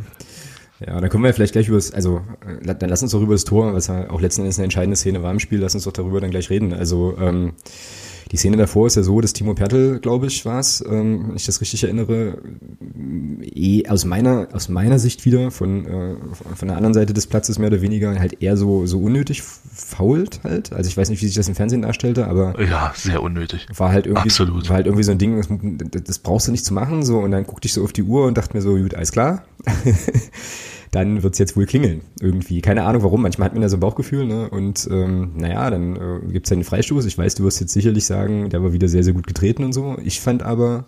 Ja, 0.81 1.01
dann 1.01 1.11
können 1.11 1.25
wir 1.25 1.35
vielleicht 1.35 1.55
gleich 1.55 1.67
über 1.67 1.77
das, 1.77 1.91
also 1.93 2.23
dann 2.63 2.89
lass 2.89 3.03
uns 3.03 3.11
doch 3.11 3.21
über 3.21 3.35
das 3.35 3.45
Tor, 3.45 3.75
was 3.75 3.89
ja 3.89 4.11
auch 4.11 4.21
letzten 4.21 4.43
Endes 4.43 4.59
eine 4.59 4.65
entscheidende 4.65 4.97
Szene 4.97 5.23
war 5.25 5.33
im 5.33 5.41
Spiel, 5.41 5.59
lass 5.59 5.75
uns 5.75 5.85
doch 5.85 5.93
darüber 5.93 6.21
dann 6.21 6.31
gleich 6.31 6.51
reden. 6.51 6.73
Also 6.73 7.17
ähm, 7.19 7.55
die 8.31 8.37
Szene 8.37 8.57
davor 8.57 8.87
ist 8.87 8.97
ja 8.97 9.03
so, 9.03 9.21
dass 9.21 9.33
Timo 9.33 9.55
Pertl, 9.55 10.01
glaube 10.01 10.27
ich, 10.27 10.45
war 10.45 10.61
es, 10.61 10.85
ähm, 10.87 11.29
wenn 11.29 11.37
ich 11.37 11.47
das 11.47 11.61
richtig 11.61 11.85
erinnere, 11.85 12.39
eh 13.43 13.89
aus 13.89 14.05
meiner, 14.05 14.49
aus 14.53 14.69
meiner 14.69 14.99
Sicht 14.99 15.25
wieder 15.25 15.51
von, 15.51 15.87
äh, 15.87 16.17
von 16.55 16.69
der 16.69 16.77
anderen 16.77 16.95
Seite 16.95 17.15
des 17.15 17.27
Platzes 17.27 17.59
mehr 17.59 17.69
oder 17.69 17.81
weniger 17.81 18.19
halt 18.19 18.43
eher 18.43 18.57
so, 18.57 18.87
so 18.87 19.01
unnötig 19.01 19.43
fault 19.43 20.41
halt. 20.45 20.73
Also 20.73 20.89
ich 20.89 20.97
weiß 20.97 21.09
nicht, 21.11 21.23
wie 21.23 21.27
sich 21.27 21.37
das 21.37 21.49
im 21.49 21.55
Fernsehen 21.55 21.83
darstellte, 21.83 22.27
aber. 22.27 22.61
Ja, 22.63 22.93
sehr 22.95 23.23
unnötig. 23.23 23.67
War 23.77 23.93
halt 23.93 24.07
irgendwie, 24.07 24.29
Absolut. 24.29 24.69
war 24.69 24.77
halt 24.77 24.87
irgendwie 24.87 25.05
so 25.05 25.13
ein 25.13 25.19
Ding, 25.19 25.37
das, 25.91 26.03
das 26.05 26.19
brauchst 26.19 26.49
du 26.49 26.53
nicht 26.53 26.65
zu 26.65 26.75
machen, 26.75 27.03
so, 27.03 27.19
und 27.19 27.31
dann 27.31 27.45
guckte 27.45 27.67
ich 27.67 27.73
so 27.73 27.83
auf 27.83 27.93
die 27.93 28.03
Uhr 28.03 28.27
und 28.27 28.37
dachte 28.37 28.57
mir 28.57 28.63
so, 28.63 28.77
gut, 28.77 28.95
alles 28.95 29.13
klar. 29.13 29.45
dann 30.91 31.23
wird's 31.23 31.39
jetzt 31.39 31.57
wohl 31.57 31.67
klingeln. 31.67 32.03
Irgendwie. 32.21 32.61
Keine 32.61 32.85
Ahnung 32.85 33.03
warum. 33.03 33.23
Manchmal 33.23 33.47
hat 33.47 33.53
man 33.55 33.63
da 33.63 33.69
so 33.69 33.77
ein 33.77 33.81
Bauchgefühl, 33.81 34.27
ne? 34.27 34.49
Und 34.49 34.89
ähm, 34.91 35.33
naja, 35.37 35.71
dann 35.71 35.97
äh, 35.97 36.33
gibt's 36.33 36.51
ja 36.51 36.57
den 36.57 36.65
Freistoß. 36.65 37.05
Ich 37.07 37.19
weiß, 37.19 37.35
du 37.37 37.45
wirst 37.45 37.61
jetzt 37.61 37.73
sicherlich 37.73 38.05
sagen, 38.05 38.51
der 38.51 38.63
war 38.63 38.73
wieder 38.73 38.89
sehr, 38.89 39.03
sehr 39.03 39.15
gut 39.15 39.27
getreten 39.27 39.65
und 39.65 39.73
so. 39.73 39.97
Ich 40.03 40.21
fand 40.21 40.43
aber, 40.43 40.87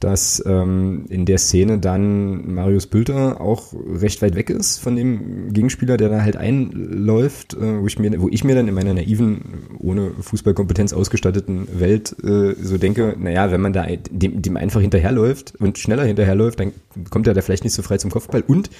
dass 0.00 0.42
ähm, 0.46 1.06
in 1.08 1.24
der 1.26 1.38
Szene 1.38 1.78
dann 1.78 2.54
Marius 2.54 2.86
Bülter 2.86 3.40
auch 3.40 3.72
recht 3.72 4.22
weit 4.22 4.36
weg 4.36 4.48
ist 4.48 4.78
von 4.78 4.94
dem 4.94 5.52
Gegenspieler, 5.52 5.96
der 5.96 6.08
da 6.08 6.22
halt 6.22 6.36
einläuft, 6.36 7.54
äh, 7.54 7.80
wo 7.80 7.86
ich 7.86 7.98
mir, 7.98 8.20
wo 8.20 8.28
ich 8.28 8.44
mir 8.44 8.54
dann 8.54 8.68
in 8.68 8.74
meiner 8.74 8.94
naiven, 8.94 9.66
ohne 9.78 10.12
Fußballkompetenz 10.20 10.92
ausgestatteten 10.92 11.66
Welt 11.80 12.14
äh, 12.22 12.54
so 12.62 12.78
denke, 12.78 13.16
naja, 13.18 13.50
wenn 13.50 13.60
man 13.60 13.72
da 13.72 13.86
dem, 14.10 14.40
dem 14.40 14.56
einfach 14.56 14.80
hinterherläuft 14.80 15.54
und 15.58 15.78
schneller 15.78 16.04
hinterherläuft, 16.04 16.60
dann 16.60 16.72
kommt 17.10 17.26
er 17.26 17.34
da 17.34 17.42
vielleicht 17.42 17.64
nicht 17.64 17.74
so 17.74 17.82
frei 17.82 17.98
zum 17.98 18.10
Kopfball. 18.10 18.44
Und 18.46 18.70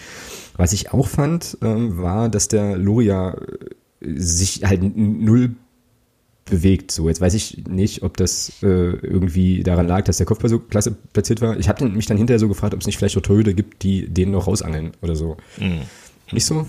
was 0.56 0.72
ich 0.72 0.92
auch 0.92 1.08
fand, 1.08 1.58
ähm, 1.62 1.98
war, 1.98 2.28
dass 2.28 2.46
der 2.46 2.78
Loria 2.78 3.36
sich 4.00 4.62
halt 4.64 4.96
null 4.96 5.56
bewegt. 6.50 6.90
So, 6.90 7.08
jetzt 7.08 7.20
weiß 7.20 7.34
ich 7.34 7.64
nicht, 7.68 8.02
ob 8.02 8.16
das 8.16 8.52
äh, 8.62 8.66
irgendwie 8.66 9.62
daran 9.62 9.86
lag, 9.86 10.04
dass 10.04 10.16
der 10.16 10.26
Kopfball 10.26 10.50
so 10.50 10.58
klasse 10.58 10.96
platziert 11.12 11.40
war. 11.40 11.58
Ich 11.58 11.68
habe 11.68 11.88
mich 11.88 12.06
dann 12.06 12.16
hinterher 12.16 12.38
so 12.38 12.48
gefragt, 12.48 12.74
ob 12.74 12.80
es 12.80 12.86
nicht 12.86 12.98
vielleicht 12.98 13.16
auch 13.16 13.22
Torhüter 13.22 13.52
gibt, 13.52 13.82
die 13.82 14.08
den 14.08 14.30
noch 14.30 14.46
rausangeln 14.46 14.92
oder 15.00 15.16
so. 15.16 15.36
Mhm. 15.58 15.82
Nicht 16.32 16.44
so? 16.44 16.66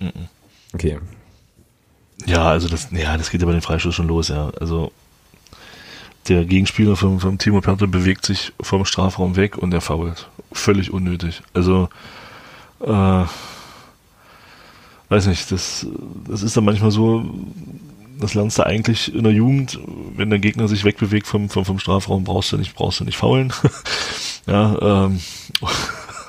Mhm. 0.00 0.28
Okay. 0.72 0.98
Ja, 2.26 2.48
also 2.48 2.68
das, 2.68 2.88
ja, 2.90 3.16
das 3.16 3.30
geht 3.30 3.40
ja 3.40 3.46
bei 3.46 3.52
den 3.52 3.62
Freistoß 3.62 3.94
schon 3.94 4.08
los, 4.08 4.28
ja. 4.28 4.50
Also 4.60 4.92
der 6.28 6.44
Gegenspieler 6.44 6.96
vom, 6.96 7.20
vom 7.20 7.38
Timo 7.38 7.60
Pertl 7.60 7.86
bewegt 7.86 8.24
sich 8.24 8.52
vom 8.60 8.84
Strafraum 8.84 9.36
weg 9.36 9.58
und 9.58 9.74
er 9.74 9.80
fault. 9.80 10.28
Völlig 10.52 10.90
unnötig. 10.90 11.42
Also 11.52 11.88
äh, 12.80 13.24
weiß 15.08 15.26
nicht, 15.26 15.50
das, 15.52 15.86
das 16.26 16.42
ist 16.42 16.56
dann 16.56 16.64
manchmal 16.64 16.90
so, 16.90 17.24
das 18.18 18.34
lernst 18.34 18.58
du 18.58 18.66
eigentlich 18.66 19.14
in 19.14 19.24
der 19.24 19.32
Jugend, 19.32 19.78
wenn 20.16 20.30
der 20.30 20.38
Gegner 20.38 20.68
sich 20.68 20.84
wegbewegt 20.84 21.26
vom, 21.26 21.48
vom, 21.48 21.64
vom 21.64 21.78
Strafraum, 21.78 22.24
brauchst 22.24 22.52
du 22.52 22.56
nicht, 22.56 22.74
brauchst 22.74 23.00
du 23.00 23.04
nicht 23.04 23.16
faulen. 23.16 23.52
ja, 24.46 25.06
ähm, 25.06 25.20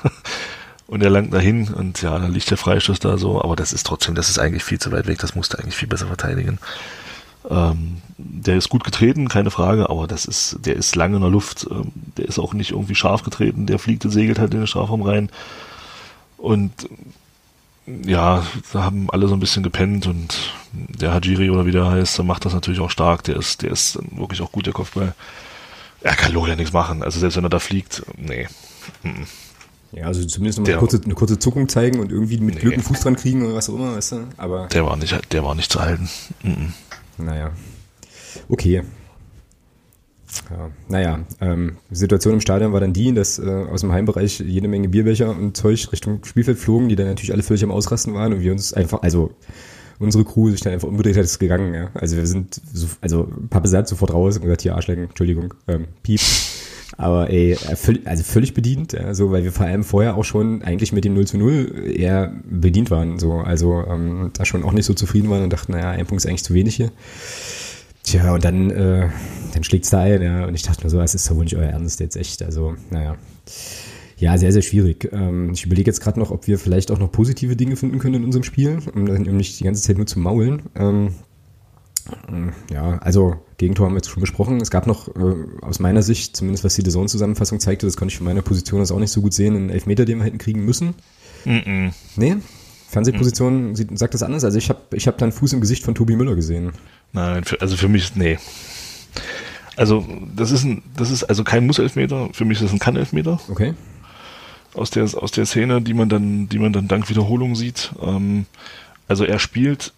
und 0.88 1.04
er 1.04 1.10
langt 1.10 1.34
dahin 1.34 1.68
und 1.74 2.02
ja, 2.02 2.18
dann 2.18 2.34
liegt 2.34 2.50
der 2.50 2.58
Freistoß 2.58 3.00
da 3.00 3.18
so, 3.18 3.42
aber 3.42 3.56
das 3.56 3.74
ist 3.74 3.86
trotzdem, 3.86 4.16
das 4.16 4.30
ist 4.30 4.40
eigentlich 4.40 4.64
viel 4.64 4.80
zu 4.80 4.92
weit 4.92 5.08
weg, 5.08 5.20
das 5.20 5.36
musst 5.36 5.54
du 5.54 5.58
eigentlich 5.58 5.76
viel 5.76 5.88
besser 5.88 6.08
verteidigen. 6.08 6.60
Ähm, 7.50 8.02
der 8.18 8.58
ist 8.58 8.70
gut 8.70 8.84
getreten, 8.84 9.28
keine 9.28 9.52
Frage, 9.52 9.90
aber 9.90 10.08
das 10.08 10.26
ist, 10.26 10.58
der 10.66 10.76
ist 10.76 10.96
lange 10.96 11.18
in 11.18 11.22
der 11.22 11.32
Luft, 11.32 11.68
ähm, 11.70 11.92
der 12.18 12.26
ist 12.26 12.40
auch 12.40 12.54
nicht 12.54 12.72
irgendwie 12.72 12.96
scharf 12.96 13.24
getreten, 13.24 13.68
der 13.68 13.80
fliegt 13.80 14.06
und 14.06 14.12
segelt 14.12 14.40
halt 14.40 14.54
in 14.54 14.62
den 14.62 14.68
Strafraum 14.68 15.04
rein. 15.04 15.30
Und 16.38 16.72
ja, 17.88 18.46
da 18.74 18.84
haben 18.84 19.10
alle 19.12 19.28
so 19.28 19.36
ein 19.36 19.40
bisschen 19.40 19.64
gepennt 19.64 20.08
und 20.08 20.54
der 20.74 21.14
Hajiri 21.14 21.50
oder 21.52 21.66
wie 21.66 21.72
der 21.72 21.90
heißt, 21.90 22.18
der 22.18 22.26
macht 22.26 22.46
das 22.46 22.54
natürlich 22.54 22.80
auch 22.80 22.90
stark. 22.90 23.24
Der 23.24 23.38
ist, 23.38 23.62
der 23.62 23.72
ist 23.72 24.00
wirklich 24.12 24.42
auch 24.42 24.52
gut, 24.52 24.66
der 24.66 24.74
Kopfball. 24.74 25.14
Er 26.02 26.16
kann 26.16 26.34
Loh 26.34 26.48
ja 26.48 26.56
nichts 26.56 26.74
machen. 26.74 27.04
Also 27.04 27.20
selbst 27.20 27.38
wenn 27.38 27.44
er 27.44 27.50
da 27.50 27.60
fliegt, 27.60 28.04
nee. 28.18 28.48
Ja, 29.92 30.08
also 30.08 30.26
zumindest 30.26 30.60
noch 30.60 30.68
eine 30.68 30.78
kurze, 30.78 31.02
eine 31.04 31.14
kurze 31.14 31.40
Zuckung 31.40 31.70
zeigen 31.70 32.00
und 32.00 32.12
irgendwie 32.12 32.40
mit 32.40 32.56
nee. 32.56 32.62
Glück 32.62 32.74
einen 32.74 32.84
Fuß 32.84 33.00
dran 33.02 33.16
kriegen 33.16 33.44
oder 33.46 33.56
was 33.56 33.70
auch 33.70 33.76
immer, 33.76 33.96
weißt 33.96 34.12
du? 34.14 34.28
Aber. 34.38 34.68
Der 34.68 34.86
war 34.86 34.98
nicht, 34.98 35.32
der 35.32 35.44
war 35.44 35.56
nicht 35.56 35.72
zu 35.72 35.80
halten. 35.80 36.10
Naja. 37.18 37.52
Okay. 38.50 38.84
Ja, 40.50 40.70
naja, 40.90 41.20
ähm, 41.42 41.78
Situation 41.92 42.36
im 42.36 42.42
Stadion 42.42 42.74
war 42.74 42.80
dann 42.80 42.94
die, 42.94 43.14
dass 43.14 43.40
äh, 43.40 43.66
aus 43.72 43.82
dem 43.82 43.92
Heimbereich 43.92 44.40
jede 44.40 44.68
Menge 44.68 44.90
Bierbecher 44.90 45.30
und 45.30 45.56
Zeug 45.56 45.92
Richtung 45.92 46.24
Spielfeld 46.24 46.58
flogen, 46.58 46.90
die 46.90 46.96
dann 46.96 47.08
natürlich 47.08 47.34
alle 47.34 47.44
völlig 47.44 47.64
am 47.64 47.72
Ausrasten 47.72 48.14
waren 48.14 48.34
und 48.34 48.42
wir 48.42 48.52
uns 48.52 48.74
einfach, 48.74 49.02
also 49.02 49.32
unsere 50.00 50.26
Crew 50.26 50.52
sich 50.52 50.62
dann 50.62 50.74
einfach 50.74 50.88
umgedreht 50.88 51.18
hat, 51.18 51.24
ist 51.24 51.40
gegangen. 51.40 51.74
Ja. 51.74 51.90
Also 51.94 52.18
wir 52.18 52.28
sind, 52.28 52.62
so, 52.74 52.88
also 53.02 53.28
Pappe 53.50 53.68
sagt 53.68 53.88
sofort 53.88 54.14
raus 54.14 54.36
und 54.36 54.44
gesagt, 54.44 54.62
hier 54.62 54.76
Arschlecken, 54.76 55.06
Entschuldigung, 55.06 55.54
ähm, 55.68 55.86
Piep. 56.04 56.22
Aber 56.98 57.30
ey, 57.30 57.58
also 58.06 58.24
völlig 58.24 58.54
bedient, 58.54 58.94
ja, 58.94 59.14
so, 59.14 59.32
weil 59.32 59.44
wir 59.44 59.52
vor 59.52 59.66
allem 59.66 59.84
vorher 59.84 60.16
auch 60.16 60.24
schon 60.24 60.62
eigentlich 60.62 60.94
mit 60.94 61.04
dem 61.04 61.14
0 61.14 61.28
zu 61.28 61.38
0 61.38 61.92
eher 61.94 62.32
bedient 62.46 62.90
waren. 62.90 63.20
So, 63.20 63.34
also 63.34 63.84
ähm, 63.90 64.32
da 64.34 64.46
schon 64.46 64.64
auch 64.64 64.72
nicht 64.72 64.86
so 64.86 64.94
zufrieden 64.94 65.30
waren 65.30 65.44
und 65.44 65.52
dachten, 65.52 65.74
naja, 65.74 65.90
ein 65.92 66.06
Punkt 66.06 66.24
ist 66.24 66.30
eigentlich 66.30 66.44
zu 66.44 66.54
wenig 66.54 66.76
hier. 66.76 66.92
Tja, 68.06 68.34
und 68.34 68.46
dann, 68.46 68.70
äh, 68.70 69.10
dann 69.54 69.64
schlägt's 69.64 69.90
da 69.90 70.02
ein, 70.02 70.22
ja. 70.22 70.46
Und 70.46 70.54
ich 70.54 70.64
dachte 70.64 70.84
mir 70.84 70.90
so, 70.90 71.02
es 71.02 71.16
ist 71.16 71.30
doch 71.30 71.36
wohl 71.36 71.44
nicht 71.44 71.56
euer 71.56 71.70
Ernst 71.70 72.00
jetzt 72.00 72.16
echt. 72.16 72.44
Also, 72.44 72.76
naja. 72.92 73.16
Ja, 74.18 74.38
sehr, 74.38 74.54
sehr 74.54 74.62
schwierig. 74.62 75.10
Ähm, 75.12 75.52
ich 75.54 75.66
überlege 75.66 75.90
jetzt 75.90 76.02
gerade 76.02 76.20
noch, 76.20 76.32
ob 76.32 76.48
wir 76.48 76.58
vielleicht 76.58 76.92
auch 76.92 77.00
noch 77.00 77.12
positive 77.12 77.56
Dinge 77.56 77.76
finden 77.76 78.00
können 78.00 78.16
in 78.16 78.24
unserem 78.24 78.44
Spiel, 78.44 78.80
um 78.94 79.06
dann 79.06 79.26
eben 79.26 79.38
nicht 79.38 79.60
die 79.60 79.64
ganze 79.64 79.82
Zeit 79.82 79.98
nur 79.98 80.06
zu 80.06 80.20
maulen. 80.20 80.64
Ähm, 80.76 81.16
ja, 82.72 83.00
also 83.00 83.36
Gegentor 83.58 83.88
haben 83.88 83.94
wir 83.94 83.98
jetzt 83.98 84.10
schon 84.10 84.22
besprochen. 84.22 84.62
Es 84.62 84.70
gab 84.70 84.86
noch 84.86 85.08
äh, 85.16 85.36
aus 85.62 85.80
meiner 85.80 86.04
Sicht, 86.04 86.38
zumindest 86.38 86.64
was 86.64 86.76
die 86.76 86.84
Saison-Zusammenfassung 86.84 87.60
zeigte, 87.60 87.88
das 87.88 87.98
konnte 87.98 88.12
ich 88.12 88.18
von 88.18 88.26
meiner 88.26 88.44
Position 88.44 88.82
aus 88.82 88.92
auch 88.92 89.00
nicht 89.00 89.12
so 89.12 89.22
gut 89.22 89.34
sehen, 89.34 89.56
einen 89.56 89.70
Elfmeter, 89.70 90.06
den 90.06 90.20
wir 90.20 90.26
hätten 90.26 90.38
kriegen 90.38 90.64
müssen. 90.64 90.94
Mm 91.46 91.50
-mm. 91.50 91.94
Nee? 92.16 92.38
Fernsehposition 92.90 93.72
mm. 93.72 93.96
sagt 93.96 94.14
das 94.14 94.24
anders. 94.24 94.44
Also 94.44 94.58
ich 94.58 94.70
habe 94.70 94.80
ich 94.94 95.08
hab 95.08 95.18
da 95.18 95.26
einen 95.26 95.32
Fuß 95.32 95.54
im 95.54 95.62
Gesicht 95.62 95.84
von 95.84 95.96
Tobi 95.96 96.16
Müller 96.16 96.36
gesehen. 96.36 96.72
Nein, 97.16 97.46
für, 97.46 97.62
also 97.62 97.78
für 97.78 97.88
mich, 97.88 98.14
nee. 98.16 98.38
Also, 99.78 100.06
das 100.36 100.52
ist 100.52 100.66
ein, 100.66 100.84
das 100.98 101.10
ist 101.12 101.24
also 101.24 101.46
kein 101.46 101.66
Muss-Elfmeter, 101.66 102.30
für 102.34 102.44
mich 102.44 102.58
ist 102.58 102.66
das 102.66 102.74
ein 102.74 102.80
Kann-Elfmeter. 102.80 103.40
Okay. 103.50 103.74
Aus 104.74 104.90
der, 104.90 105.04
aus 105.04 105.32
der 105.32 105.46
Szene, 105.46 105.82
die 105.82 105.94
man 105.94 106.10
dann, 106.10 106.50
die 106.50 106.60
man 106.60 106.74
dann 106.74 106.90
dank 106.90 107.10
Wiederholung 107.10 107.56
sieht. 107.56 107.94
Ähm, 108.02 108.46
also 109.08 109.24
er 109.24 109.40
spielt 109.40 109.94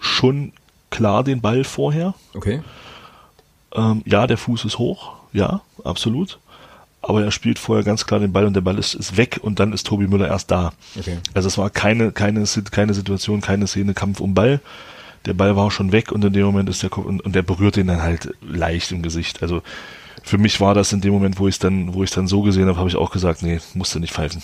schon 0.00 0.52
klar 0.90 1.22
den 1.22 1.40
Ball 1.40 1.62
vorher. 1.62 2.14
Okay. 2.34 2.60
Ähm, 3.74 4.02
ja, 4.04 4.26
der 4.26 4.36
Fuß 4.36 4.64
ist 4.64 4.78
hoch, 4.78 5.12
ja, 5.32 5.62
absolut. 5.84 6.40
Aber 7.02 7.22
er 7.22 7.30
spielt 7.30 7.60
vorher 7.60 7.84
ganz 7.84 8.04
klar 8.04 8.18
den 8.18 8.32
Ball 8.32 8.46
und 8.46 8.54
der 8.54 8.60
Ball 8.62 8.78
ist, 8.78 8.94
ist 8.94 9.16
weg 9.16 9.38
und 9.42 9.60
dann 9.60 9.72
ist 9.72 9.86
Tobi 9.86 10.08
Müller 10.08 10.26
erst 10.26 10.50
da. 10.50 10.72
Okay. 10.98 11.18
Also 11.34 11.46
es 11.46 11.56
war 11.56 11.70
keine, 11.70 12.10
keine, 12.10 12.44
keine 12.44 12.94
Situation, 12.94 13.40
keine 13.40 13.68
Szene, 13.68 13.94
Kampf 13.94 14.18
um 14.18 14.34
Ball 14.34 14.60
der 15.26 15.34
Ball 15.34 15.56
war 15.56 15.70
schon 15.70 15.92
weg 15.92 16.12
und 16.12 16.24
in 16.24 16.32
dem 16.32 16.44
Moment 16.44 16.68
ist 16.68 16.82
der 16.82 16.90
Kopf 16.90 17.04
und, 17.04 17.20
und 17.20 17.34
der 17.34 17.42
berührt 17.42 17.76
ihn 17.76 17.86
dann 17.86 18.02
halt 18.02 18.34
leicht 18.40 18.92
im 18.92 19.02
Gesicht. 19.02 19.42
Also 19.42 19.62
für 20.22 20.38
mich 20.38 20.60
war 20.60 20.74
das 20.74 20.92
in 20.92 21.00
dem 21.00 21.12
Moment, 21.12 21.38
wo 21.38 21.48
ich 21.48 21.56
es 21.56 21.58
dann, 21.58 21.94
wo 21.94 22.02
ich 22.02 22.10
dann 22.10 22.26
so 22.26 22.42
gesehen 22.42 22.66
habe, 22.66 22.78
habe 22.78 22.88
ich 22.88 22.96
auch 22.96 23.10
gesagt, 23.10 23.42
nee, 23.42 23.60
musste 23.74 24.00
nicht 24.00 24.12
pfeifen. 24.12 24.42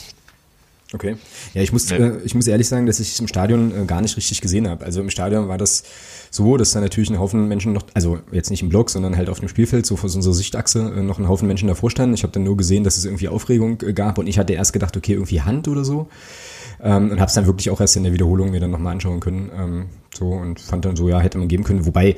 Okay. 0.94 1.16
Ja, 1.52 1.60
ich 1.60 1.70
muss, 1.72 1.90
nee. 1.90 1.96
äh, 1.96 2.18
ich 2.24 2.34
muss 2.34 2.46
ehrlich 2.46 2.66
sagen, 2.66 2.86
dass 2.86 2.98
ich 2.98 3.12
es 3.12 3.20
im 3.20 3.28
Stadion 3.28 3.72
äh, 3.72 3.84
gar 3.84 4.00
nicht 4.00 4.16
richtig 4.16 4.40
gesehen 4.40 4.68
habe. 4.68 4.86
Also 4.86 5.02
im 5.02 5.10
Stadion 5.10 5.46
war 5.46 5.58
das 5.58 5.82
so, 6.30 6.56
dass 6.56 6.72
da 6.72 6.80
natürlich 6.80 7.10
ein 7.10 7.18
Haufen 7.18 7.46
Menschen 7.46 7.74
noch, 7.74 7.82
also 7.92 8.20
jetzt 8.32 8.50
nicht 8.50 8.62
im 8.62 8.70
Block, 8.70 8.88
sondern 8.88 9.16
halt 9.16 9.28
auf 9.28 9.38
dem 9.38 9.48
Spielfeld, 9.48 9.84
so 9.84 9.96
vor 9.96 10.12
unserer 10.12 10.32
Sichtachse, 10.32 10.94
äh, 10.96 11.02
noch 11.02 11.18
ein 11.18 11.28
Haufen 11.28 11.46
Menschen 11.46 11.68
davor 11.68 11.90
standen. 11.90 12.14
Ich 12.14 12.22
habe 12.22 12.32
dann 12.32 12.44
nur 12.44 12.56
gesehen, 12.56 12.84
dass 12.84 12.96
es 12.96 13.04
irgendwie 13.04 13.28
Aufregung 13.28 13.82
äh, 13.82 13.92
gab 13.92 14.16
und 14.16 14.28
ich 14.28 14.38
hatte 14.38 14.54
erst 14.54 14.72
gedacht, 14.72 14.96
okay, 14.96 15.12
irgendwie 15.12 15.42
Hand 15.42 15.68
oder 15.68 15.84
so. 15.84 16.08
Ähm, 16.82 17.10
und 17.10 17.20
habe 17.20 17.28
es 17.28 17.34
dann 17.34 17.46
wirklich 17.46 17.68
auch 17.68 17.80
erst 17.80 17.96
in 17.96 18.04
der 18.04 18.12
Wiederholung 18.14 18.50
mir 18.50 18.60
dann 18.60 18.70
nochmal 18.70 18.92
anschauen 18.92 19.20
können. 19.20 19.50
Ähm, 19.54 19.86
so 20.18 20.28
und 20.28 20.60
fand 20.60 20.84
dann 20.84 20.96
so, 20.96 21.08
ja, 21.08 21.20
hätte 21.20 21.38
man 21.38 21.48
geben 21.48 21.64
können. 21.64 21.86
Wobei. 21.86 22.16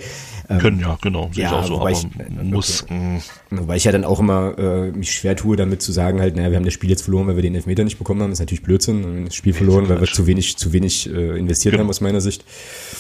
Ähm, 0.48 0.58
können, 0.58 0.80
ja, 0.80 0.98
genau. 1.00 1.30
Ja, 1.34 1.60
auch 1.60 1.66
so, 1.66 1.74
wobei 1.74 1.92
ich, 1.92 2.06
muss. 2.42 2.82
Okay. 2.82 2.94
Mm. 2.94 3.20
Wobei 3.50 3.76
ich 3.76 3.84
ja 3.84 3.92
dann 3.92 4.04
auch 4.04 4.20
immer 4.20 4.58
äh, 4.58 4.90
mich 4.90 5.12
schwer 5.12 5.36
tue, 5.36 5.56
damit 5.56 5.82
zu 5.82 5.92
sagen, 5.92 6.20
halt, 6.20 6.36
naja, 6.36 6.50
wir 6.50 6.56
haben 6.56 6.64
das 6.64 6.74
Spiel 6.74 6.90
jetzt 6.90 7.02
verloren, 7.02 7.26
weil 7.26 7.36
wir 7.36 7.42
den 7.42 7.54
Elfmeter 7.54 7.84
nicht 7.84 7.98
bekommen 7.98 8.22
haben. 8.22 8.30
Das 8.30 8.38
ist 8.38 8.46
natürlich 8.46 8.62
Blödsinn. 8.62 9.04
Und 9.04 9.26
das 9.26 9.34
Spiel 9.34 9.52
verloren, 9.52 9.88
weil 9.88 10.00
wir 10.00 10.08
zu 10.08 10.26
wenig, 10.26 10.56
zu 10.56 10.72
wenig 10.72 11.08
äh, 11.12 11.38
investiert 11.38 11.72
genau. 11.72 11.84
haben 11.84 11.90
aus 11.90 12.00
meiner 12.00 12.20
Sicht. 12.20 12.44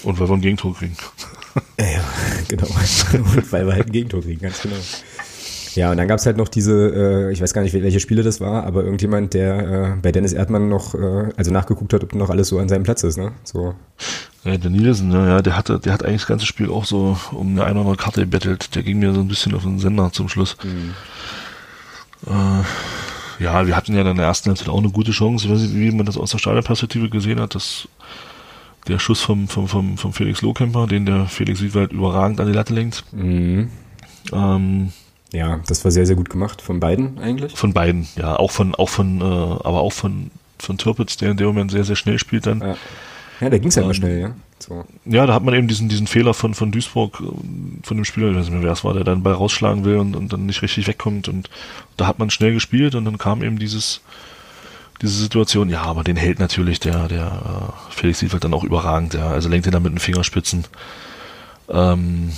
Und 0.02 0.20
weil 0.20 0.28
wir 0.28 0.34
ein 0.34 0.40
Gegentor 0.40 0.74
kriegen. 0.76 0.96
ja, 1.78 2.04
genau. 2.48 2.66
Und 3.12 3.52
weil 3.52 3.66
wir 3.66 3.74
halt 3.74 3.86
ein 3.86 3.92
Gegentor 3.92 4.20
kriegen, 4.22 4.40
ganz 4.40 4.62
genau. 4.62 4.76
Ja, 5.74 5.90
und 5.90 5.96
dann 5.96 6.08
gab's 6.08 6.26
halt 6.26 6.36
noch 6.36 6.48
diese, 6.48 7.28
äh, 7.28 7.32
ich 7.32 7.40
weiß 7.40 7.54
gar 7.54 7.62
nicht, 7.62 7.72
welche 7.74 8.00
Spiele 8.00 8.22
das 8.22 8.40
war, 8.40 8.64
aber 8.64 8.82
irgendjemand, 8.82 9.34
der 9.34 9.58
äh, 9.58 10.00
bei 10.00 10.12
Dennis 10.12 10.32
Erdmann 10.32 10.68
noch, 10.68 10.94
äh, 10.94 11.32
also 11.36 11.50
nachgeguckt 11.50 11.92
hat, 11.92 12.02
ob 12.02 12.14
noch 12.14 12.30
alles 12.30 12.48
so 12.48 12.58
an 12.58 12.68
seinem 12.68 12.82
Platz 12.82 13.02
ist, 13.02 13.16
ne? 13.18 13.32
So. 13.44 13.74
Ja, 14.44 14.56
der 14.56 14.70
Nielsen, 14.70 15.12
ja, 15.12 15.42
der 15.42 15.56
hatte, 15.56 15.78
der 15.78 15.92
hat 15.92 16.04
eigentlich 16.04 16.22
das 16.22 16.28
ganze 16.28 16.46
Spiel 16.46 16.70
auch 16.70 16.84
so 16.84 17.16
um 17.32 17.50
eine, 17.50 17.64
eine 17.64 17.72
oder 17.72 17.80
andere 17.80 17.96
Karte 17.96 18.22
gebettelt. 18.22 18.74
Der 18.74 18.82
ging 18.82 18.98
mir 18.98 19.12
so 19.12 19.20
ein 19.20 19.28
bisschen 19.28 19.54
auf 19.54 19.62
den 19.62 19.78
Sender 19.78 20.12
zum 20.12 20.28
Schluss. 20.28 20.56
Mhm. 20.62 20.94
Äh, 22.26 23.44
ja, 23.44 23.66
wir 23.66 23.76
hatten 23.76 23.94
ja 23.94 24.02
dann 24.02 24.12
in 24.12 24.18
der 24.18 24.26
ersten 24.26 24.48
Halbzeit 24.48 24.68
auch 24.68 24.78
eine 24.78 24.90
gute 24.90 25.12
Chance. 25.12 25.46
Ich 25.46 25.52
weiß 25.52 25.60
nicht, 25.60 25.74
wie 25.74 25.90
man 25.90 26.06
das 26.06 26.18
aus 26.18 26.30
der 26.30 26.38
Stadionperspektive 26.38 27.10
gesehen 27.10 27.40
hat. 27.40 27.54
Das 27.54 27.88
der 28.88 28.98
Schuss 28.98 29.20
vom, 29.20 29.48
vom, 29.48 29.68
vom, 29.68 29.98
vom 29.98 30.12
Felix 30.12 30.42
Lohkemper, 30.42 30.86
den 30.86 31.06
der 31.06 31.26
Felix 31.26 31.60
Wiedwald 31.60 31.92
überragend 31.92 32.40
an 32.40 32.46
die 32.46 32.52
Latte 32.52 32.74
lenkt. 32.74 33.04
Mhm. 33.12 33.70
Ähm, 34.32 34.92
Ja, 35.32 35.60
das 35.66 35.84
war 35.84 35.90
sehr, 35.90 36.06
sehr 36.06 36.16
gut 36.16 36.30
gemacht 36.30 36.60
von 36.60 36.80
beiden 36.80 37.18
eigentlich. 37.18 37.56
von 37.56 37.72
beiden, 37.72 38.08
ja, 38.16 38.36
auch 38.36 38.50
von, 38.50 38.74
auch 38.74 38.88
von, 38.88 39.20
äh, 39.20 39.24
aber 39.24 39.80
auch 39.80 39.92
von, 39.92 40.30
von 40.58 40.78
Türpitz, 40.78 41.16
der 41.16 41.30
in 41.30 41.36
dem 41.36 41.46
Moment 41.48 41.70
sehr, 41.70 41.84
sehr 41.84 41.96
schnell 41.96 42.18
spielt 42.18 42.46
dann. 42.46 42.60
Ja, 42.60 42.76
ja 43.40 43.50
da 43.50 43.58
ging 43.58 43.68
es 43.68 43.76
ja 43.76 43.82
immer 43.82 43.90
Ähm, 43.90 43.94
schnell, 43.94 44.20
ja. 44.20 44.34
So. 44.58 44.84
Ja, 45.06 45.26
da 45.26 45.34
hat 45.34 45.42
man 45.42 45.54
eben 45.54 45.68
diesen, 45.68 45.88
diesen 45.88 46.06
Fehler 46.06 46.34
von, 46.34 46.54
von 46.54 46.72
Duisburg, 46.72 47.20
äh, 47.20 47.86
von 47.86 47.96
dem 47.96 48.04
Spieler, 48.04 48.30
ich 48.30 48.36
weiß 48.36 48.46
nicht 48.46 48.54
mehr, 48.54 48.62
wer 48.62 48.72
es 48.72 48.84
war, 48.84 48.92
der 48.92 49.04
dann 49.04 49.22
Ball 49.22 49.34
rausschlagen 49.34 49.84
will 49.84 49.96
und, 49.96 50.16
und 50.16 50.32
dann 50.32 50.46
nicht 50.46 50.62
richtig 50.62 50.86
wegkommt. 50.86 51.28
Und 51.28 51.48
da 51.96 52.06
hat 52.06 52.18
man 52.18 52.30
schnell 52.30 52.52
gespielt 52.52 52.94
und 52.94 53.04
dann 53.04 53.16
kam 53.16 53.42
eben 53.42 53.58
dieses, 53.58 54.00
diese 55.00 55.14
Situation. 55.14 55.70
Ja, 55.70 55.82
aber 55.82 56.02
den 56.04 56.16
hält 56.16 56.40
natürlich 56.40 56.80
der, 56.80 57.08
der 57.08 57.26
äh, 57.26 57.92
Felix 57.94 58.18
Siefeld 58.18 58.44
dann 58.44 58.54
auch 58.54 58.64
überragend. 58.64 59.14
Ja. 59.14 59.30
Also 59.30 59.48
lenkt 59.48 59.66
ihn 59.66 59.72
dann 59.72 59.82
mit 59.82 59.92
den 59.92 59.98
Fingerspitzen 59.98 60.64
ähm, 61.70 62.32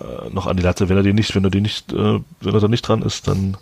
äh, 0.00 0.30
noch 0.32 0.46
an 0.46 0.56
die 0.56 0.62
Latte. 0.62 0.88
Wenn 0.88 0.96
er 0.96 1.02
den 1.02 1.16
nicht, 1.16 1.34
wenn 1.34 1.44
er 1.44 1.50
den 1.50 1.62
nicht, 1.62 1.92
äh, 1.92 2.20
wenn 2.40 2.54
er 2.54 2.60
da 2.60 2.68
nicht 2.68 2.82
dran 2.82 3.02
ist, 3.02 3.28
dann 3.28 3.56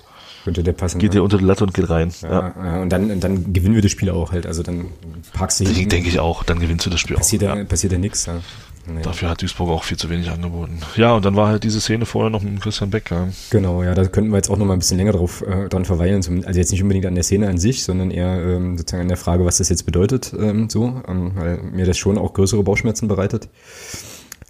Könnte 0.45 0.63
der 0.63 0.73
passen. 0.73 0.99
geht 0.99 1.11
ne? 1.11 1.15
der 1.15 1.23
unter 1.23 1.39
die 1.39 1.45
Latte 1.45 1.65
und 1.65 1.75
geht 1.75 1.89
rein. 1.89 2.13
Ja, 2.23 2.29
ja, 2.31 2.55
ja. 2.57 2.83
Und 2.83 2.91
dann, 2.91 3.11
und 3.11 3.25
dann 3.25 3.53
gewinnen 3.53 3.75
wir 3.75 3.83
das 3.83 3.91
Spiel 3.91 4.11
auch 4.11 4.33
halt. 4.33 4.47
Also 4.47 4.63
dann 4.63 4.87
parkst 5.33 5.61
du 5.61 5.65
hinten, 5.65 5.89
denke 5.89 6.09
ich 6.09 6.21
auch, 6.21 6.43
dann 6.45 6.61
gewinnst 6.61 6.85
du 6.87 6.91
das 6.91 7.01
Spiel 7.01 7.17
passiert, 7.17 7.45
auch. 7.45 7.57
da, 7.57 7.65
passiert 7.65 7.93
da 7.93 7.99
nichts. 7.99 8.27
Ja. 8.27 8.41
Nee. 8.87 9.01
Dafür 9.01 9.31
hat 9.31 9.41
Duisburg 9.41 9.71
auch 9.71 9.83
viel 9.83 9.97
zu 9.97 10.11
wenig 10.11 10.31
angeboten. 10.31 10.81
Ja, 10.97 11.15
und 11.15 11.25
dann 11.25 11.37
war 11.37 11.49
halt 11.49 11.65
diese 11.65 11.81
Szene 11.81 12.05
vorher 12.05 12.29
noch 12.29 12.43
mit 12.43 12.61
Christian 12.61 12.91
Becker. 12.91 13.29
Genau, 13.49 13.83
ja, 13.83 13.95
da 13.95 14.05
könnten 14.07 14.31
wir 14.31 14.37
jetzt 14.37 14.51
auch 14.51 14.59
noch 14.59 14.67
mal 14.67 14.75
ein 14.75 14.79
bisschen 14.79 14.99
länger 14.99 15.13
drauf 15.13 15.41
äh, 15.41 15.71
dran 15.71 15.87
verweilen. 15.87 16.23
Zum, 16.23 16.45
also 16.45 16.59
jetzt 16.59 16.71
nicht 16.71 16.83
unbedingt 16.83 17.07
an 17.07 17.15
der 17.15 17.25
Szene 17.25 17.49
an 17.49 17.57
sich, 17.57 17.85
sondern 17.85 18.11
eher 18.11 18.43
ähm, 18.43 18.77
sozusagen 18.77 19.03
an 19.03 19.09
der 19.09 19.17
Frage, 19.17 19.47
was 19.47 19.57
das 19.57 19.71
jetzt 19.71 19.87
bedeutet, 19.87 20.35
ähm, 20.39 20.69
so, 20.69 21.01
ähm, 21.09 21.33
weil 21.35 21.63
mir 21.63 21.87
das 21.87 21.97
schon 21.97 22.19
auch 22.19 22.35
größere 22.35 22.63
Bauchschmerzen 22.63 23.09
bereitet. 23.09 23.49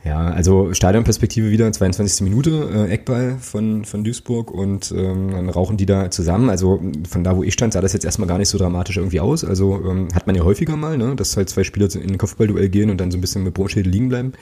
Ja, 0.05 0.27
also 0.27 0.75
Stadionperspektive 0.75 1.51
wieder, 1.51 1.73
22. 1.73 2.21
Minute, 2.21 2.69
äh, 2.75 2.93
Eckball 2.93 3.39
von, 3.41 3.87
von 3.87 4.05
Duisburg 4.05 4.51
und 4.51 4.93
ähm, 4.95 5.31
dann 5.31 5.49
rauchen 5.49 5.79
die 5.79 5.87
da 5.87 6.11
zusammen. 6.11 6.51
Also 6.51 6.83
von 7.09 7.25
da, 7.25 7.37
wo 7.39 7.43
ich 7.43 7.55
stand, 7.55 7.73
sah 7.73 7.81
das 7.81 7.95
jetzt 7.95 8.05
erstmal 8.05 8.29
gar 8.29 8.37
nicht 8.37 8.51
so 8.51 8.59
dramatisch 8.59 8.99
irgendwie 8.99 9.21
aus. 9.21 9.45
Also 9.45 9.83
ähm, 9.89 10.09
hat 10.15 10.27
man 10.27 10.37
ja 10.37 10.45
häufiger 10.45 10.77
mal, 10.77 10.99
ne, 10.99 11.17
dass 11.17 11.39
halt 11.39 11.49
zwei 11.49 11.65
Spieler 11.65 11.89
in 11.95 12.11
ein 12.11 12.19
Kopfballduell 12.19 12.69
gehen 12.69 12.91
und 12.91 13.01
dann 13.01 13.11
so 13.11 13.17
ein 13.17 13.23
bisschen 13.23 13.45
mit 13.45 13.55
Brotschädel 13.55 13.91
liegen 13.91 14.11
bleiben. 14.11 14.33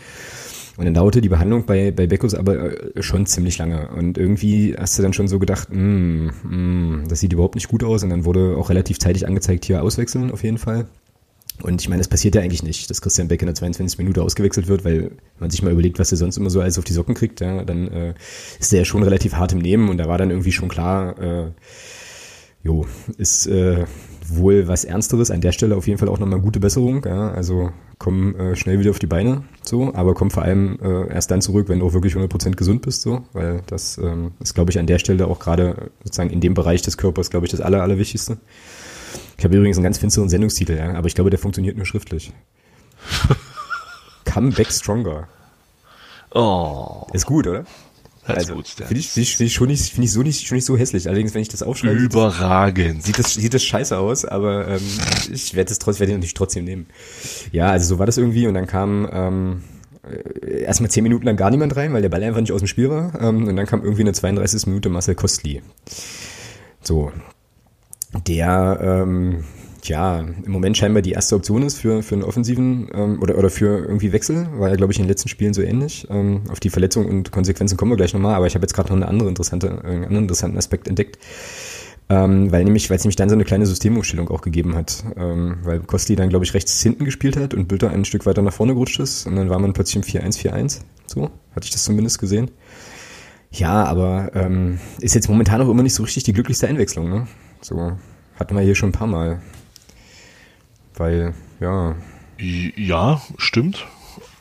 Und 0.78 0.86
dann 0.86 0.94
dauerte 0.94 1.20
die 1.20 1.28
Behandlung 1.28 1.64
bei, 1.64 1.92
bei 1.92 2.08
Beckus 2.08 2.34
aber 2.34 2.96
äh, 2.96 3.02
schon 3.02 3.26
ziemlich 3.26 3.56
lange. 3.58 3.88
Und 3.96 4.18
irgendwie 4.18 4.74
hast 4.76 4.98
du 4.98 5.02
dann 5.02 5.12
schon 5.12 5.28
so 5.28 5.38
gedacht, 5.38 5.68
mm, 5.70 6.26
mm, 6.42 7.04
das 7.08 7.20
sieht 7.20 7.32
überhaupt 7.32 7.54
nicht 7.54 7.68
gut 7.68 7.84
aus. 7.84 8.02
Und 8.02 8.10
dann 8.10 8.24
wurde 8.24 8.56
auch 8.58 8.68
relativ 8.68 8.98
zeitig 8.98 9.28
angezeigt, 9.28 9.64
hier 9.64 9.84
auswechseln 9.84 10.32
auf 10.32 10.42
jeden 10.42 10.58
Fall. 10.58 10.86
Und 11.60 11.80
ich 11.80 11.88
meine, 11.88 12.00
das 12.00 12.08
passiert 12.08 12.34
ja 12.34 12.40
eigentlich 12.40 12.62
nicht, 12.62 12.90
dass 12.90 13.02
Christian 13.02 13.28
Beck 13.28 13.42
in 13.42 13.46
der 13.46 13.54
22. 13.54 13.98
Minute 13.98 14.22
ausgewechselt 14.22 14.68
wird, 14.68 14.84
weil 14.84 15.02
wenn 15.02 15.12
man 15.38 15.50
sich 15.50 15.62
mal 15.62 15.72
überlegt, 15.72 15.98
was 15.98 16.10
er 16.10 16.18
sonst 16.18 16.36
immer 16.36 16.50
so 16.50 16.60
alles 16.60 16.78
auf 16.78 16.84
die 16.84 16.92
Socken 16.92 17.14
kriegt, 17.14 17.40
ja, 17.40 17.62
dann 17.64 17.88
äh, 17.88 18.14
ist 18.58 18.72
der 18.72 18.80
ja 18.80 18.84
schon 18.84 19.02
relativ 19.02 19.34
hart 19.34 19.52
im 19.52 19.58
Nehmen 19.58 19.88
und 19.88 19.98
da 19.98 20.08
war 20.08 20.18
dann 20.18 20.30
irgendwie 20.30 20.52
schon 20.52 20.68
klar, 20.68 21.18
äh, 21.20 21.50
jo, 22.62 22.86
ist 23.18 23.46
äh, 23.46 23.84
wohl 24.28 24.68
was 24.68 24.84
Ernsteres. 24.84 25.30
An 25.30 25.40
der 25.40 25.52
Stelle 25.52 25.76
auf 25.76 25.86
jeden 25.86 25.98
Fall 25.98 26.08
auch 26.08 26.18
nochmal 26.18 26.40
gute 26.40 26.60
Besserung. 26.60 27.04
Ja, 27.04 27.30
also 27.32 27.70
komm 27.98 28.34
äh, 28.34 28.56
schnell 28.56 28.78
wieder 28.80 28.90
auf 28.90 28.98
die 28.98 29.06
Beine, 29.06 29.44
so, 29.62 29.94
aber 29.94 30.14
komm 30.14 30.30
vor 30.30 30.42
allem 30.42 30.78
äh, 30.82 31.12
erst 31.12 31.30
dann 31.30 31.40
zurück, 31.40 31.68
wenn 31.68 31.78
du 31.78 31.86
auch 31.86 31.92
wirklich 31.92 32.14
100% 32.14 32.52
gesund 32.56 32.82
bist, 32.82 33.02
so, 33.02 33.22
weil 33.32 33.62
das 33.66 33.96
ähm, 33.98 34.32
ist, 34.40 34.54
glaube 34.54 34.72
ich, 34.72 34.78
an 34.80 34.88
der 34.88 34.98
Stelle 34.98 35.28
auch 35.28 35.38
gerade 35.38 35.92
sozusagen 36.02 36.30
in 36.30 36.40
dem 36.40 36.54
Bereich 36.54 36.82
des 36.82 36.96
Körpers, 36.96 37.30
glaube 37.30 37.46
ich, 37.46 37.52
das 37.52 37.60
Aller, 37.60 37.80
Allerwichtigste. 37.80 38.38
Ich 39.38 39.44
habe 39.44 39.56
übrigens 39.56 39.76
einen 39.76 39.84
ganz 39.84 39.98
finsteren 39.98 40.28
Sendungstitel, 40.28 40.76
ja, 40.76 40.94
aber 40.94 41.06
ich 41.06 41.14
glaube, 41.14 41.30
der 41.30 41.38
funktioniert 41.38 41.76
nur 41.76 41.86
schriftlich. 41.86 42.32
Come 44.32 44.52
back 44.52 44.70
stronger. 44.72 45.28
Oh, 46.34 47.06
Ist 47.12 47.26
gut, 47.26 47.46
oder? 47.46 47.64
das 48.26 48.36
Also, 48.38 48.54
gut. 48.54 48.68
Finde 48.68 48.94
ich, 48.98 49.08
find 49.10 49.26
ich, 49.26 49.36
find 49.36 49.46
ich, 49.48 49.54
schon 49.54 49.66
nicht, 49.68 49.92
finde 49.92 50.04
ich 50.06 50.12
so 50.12 50.22
nicht, 50.22 50.46
schon 50.46 50.54
nicht 50.54 50.64
so 50.64 50.78
hässlich. 50.78 51.08
Allerdings, 51.08 51.34
wenn 51.34 51.42
ich 51.42 51.48
das 51.48 51.62
aufschreibe, 51.62 51.96
das- 51.96 52.04
Überragend. 52.04 53.02
sieht 53.02 53.18
das, 53.18 53.34
sieht 53.34 53.52
das 53.52 53.64
scheiße 53.64 53.98
aus, 53.98 54.24
aber 54.24 54.68
ähm, 54.68 54.80
ich 55.32 55.54
werde 55.54 55.72
es 55.72 55.78
trotzdem, 55.78 56.00
werde 56.00 56.12
ihn 56.12 56.18
natürlich 56.18 56.34
trotzdem 56.34 56.64
nehmen. 56.64 56.86
Ja, 57.50 57.66
also 57.70 57.86
so 57.86 57.98
war 57.98 58.06
das 58.06 58.16
irgendwie 58.16 58.46
und 58.46 58.54
dann 58.54 58.66
kam 58.66 59.08
ähm, 59.12 59.64
äh, 60.08 60.62
erstmal 60.62 60.90
zehn 60.90 61.02
Minuten 61.02 61.26
lang 61.26 61.36
gar 61.36 61.50
niemand 61.50 61.74
rein, 61.76 61.92
weil 61.92 62.00
der 62.02 62.08
Ball 62.08 62.22
einfach 62.22 62.40
nicht 62.40 62.52
aus 62.52 62.60
dem 62.60 62.68
Spiel 62.68 62.88
war. 62.88 63.20
Ähm, 63.20 63.48
und 63.48 63.56
dann 63.56 63.66
kam 63.66 63.82
irgendwie 63.82 64.02
eine 64.02 64.12
32. 64.12 64.66
Minute 64.68 64.88
Marcel 64.88 65.14
Kostli. 65.16 65.60
So. 66.80 67.12
Der 68.26 68.78
ähm, 68.82 69.44
ja, 69.84 70.20
im 70.20 70.52
Moment 70.52 70.76
scheinbar 70.76 71.02
die 71.02 71.12
erste 71.12 71.34
Option 71.34 71.62
ist 71.62 71.78
für, 71.78 72.02
für 72.02 72.14
einen 72.14 72.24
offensiven 72.24 72.88
ähm, 72.94 73.20
oder, 73.20 73.36
oder 73.36 73.50
für 73.50 73.84
irgendwie 73.84 74.12
Wechsel, 74.12 74.46
war 74.56 74.68
ja, 74.68 74.76
glaube 74.76 74.92
ich, 74.92 74.98
in 74.98 75.04
den 75.04 75.08
letzten 75.08 75.28
Spielen 75.28 75.54
so 75.54 75.62
ähnlich. 75.62 76.06
Ähm, 76.10 76.42
auf 76.50 76.60
die 76.60 76.70
Verletzung 76.70 77.06
und 77.06 77.32
Konsequenzen 77.32 77.76
kommen 77.76 77.90
wir 77.90 77.96
gleich 77.96 78.14
nochmal, 78.14 78.34
aber 78.34 78.46
ich 78.46 78.54
habe 78.54 78.62
jetzt 78.62 78.74
gerade 78.74 78.90
noch 78.90 78.96
eine 78.96 79.08
andere 79.08 79.28
interessante, 79.28 79.66
äh, 79.66 79.88
einen 79.88 80.04
anderen 80.04 80.24
interessanten 80.24 80.58
Aspekt 80.58 80.86
entdeckt. 80.86 81.18
Ähm, 82.08 82.52
weil 82.52 82.64
nämlich, 82.64 82.90
weil 82.90 82.96
es 82.96 83.04
nämlich 83.04 83.16
dann 83.16 83.28
so 83.28 83.34
eine 83.34 83.44
kleine 83.44 83.64
Systemumstellung 83.66 84.28
auch 84.28 84.42
gegeben 84.42 84.76
hat. 84.76 85.04
Ähm, 85.16 85.58
weil 85.62 85.80
Kostli 85.80 86.14
dann, 86.14 86.28
glaube 86.28 86.44
ich, 86.44 86.54
rechts 86.54 86.80
hinten 86.82 87.04
gespielt 87.04 87.36
hat 87.36 87.54
und 87.54 87.68
Bülter 87.68 87.90
ein 87.90 88.04
Stück 88.04 88.26
weiter 88.26 88.42
nach 88.42 88.52
vorne 88.52 88.74
gerutscht 88.74 89.00
ist 89.00 89.26
und 89.26 89.36
dann 89.36 89.50
war 89.50 89.58
man 89.58 89.72
plötzlich 89.72 89.96
im 89.96 90.02
4-1-4-1. 90.02 90.80
So, 91.06 91.30
hatte 91.54 91.64
ich 91.64 91.70
das 91.70 91.84
zumindest 91.84 92.18
gesehen. 92.18 92.50
Ja, 93.50 93.84
aber 93.84 94.30
ähm, 94.34 94.78
ist 95.00 95.14
jetzt 95.14 95.28
momentan 95.28 95.60
auch 95.60 95.68
immer 95.68 95.82
nicht 95.82 95.94
so 95.94 96.02
richtig 96.02 96.24
die 96.24 96.32
glücklichste 96.32 96.68
Einwechslung, 96.68 97.08
ne? 97.08 97.26
So, 97.62 97.96
hatten 98.40 98.56
wir 98.56 98.62
hier 98.62 98.74
schon 98.74 98.88
ein 98.88 98.92
paar 98.92 99.06
Mal. 99.06 99.40
Weil, 100.96 101.32
ja, 101.60 101.94
Ja, 102.38 103.22
stimmt. 103.38 103.86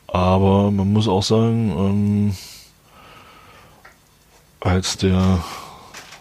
Aber 0.07 0.71
man 0.71 0.91
muss 0.91 1.07
auch 1.07 1.21
sagen, 1.21 1.71
ähm, 1.77 2.35
als 4.59 4.97
der 4.97 5.43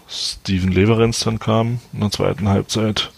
Steven 0.08 0.70
Leverenz 0.70 1.20
dann 1.20 1.38
kam 1.38 1.80
in 1.92 2.00
der 2.00 2.10
zweiten 2.10 2.48
Halbzeit, 2.48 3.10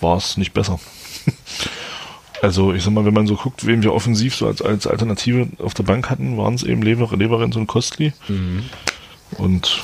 war 0.00 0.16
es 0.16 0.36
nicht 0.36 0.54
besser. 0.54 0.78
also 2.42 2.72
ich 2.72 2.84
sag 2.84 2.92
mal, 2.92 3.04
wenn 3.04 3.14
man 3.14 3.26
so 3.26 3.34
guckt, 3.34 3.66
wen 3.66 3.82
wir 3.82 3.94
offensiv 3.94 4.36
so 4.36 4.46
als, 4.46 4.62
als 4.62 4.86
Alternative 4.86 5.48
auf 5.58 5.74
der 5.74 5.82
Bank 5.82 6.08
hatten, 6.08 6.36
waren 6.36 6.54
es 6.54 6.62
eben 6.62 6.82
Lever, 6.82 7.14
Leverenz 7.16 7.56
und 7.56 7.66
Kostli. 7.66 8.12
Und 9.32 9.82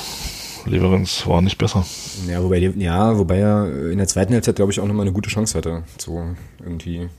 Leverenz 0.65 1.25
war 1.27 1.41
nicht 1.41 1.57
besser. 1.57 1.85
ja, 2.27 2.41
wobei, 2.43 2.57
ja, 2.57 3.17
wobei 3.17 3.37
er 3.39 3.91
in 3.91 3.97
der 3.97 4.07
zweiten 4.07 4.33
Halbzeit, 4.33 4.55
glaube 4.55 4.71
ich, 4.71 4.79
auch 4.79 4.87
nochmal 4.87 5.05
eine 5.05 5.13
gute 5.13 5.29
Chance 5.29 5.57
hatte. 5.57 5.83
So, 5.97 6.23
irgendwie. 6.59 7.09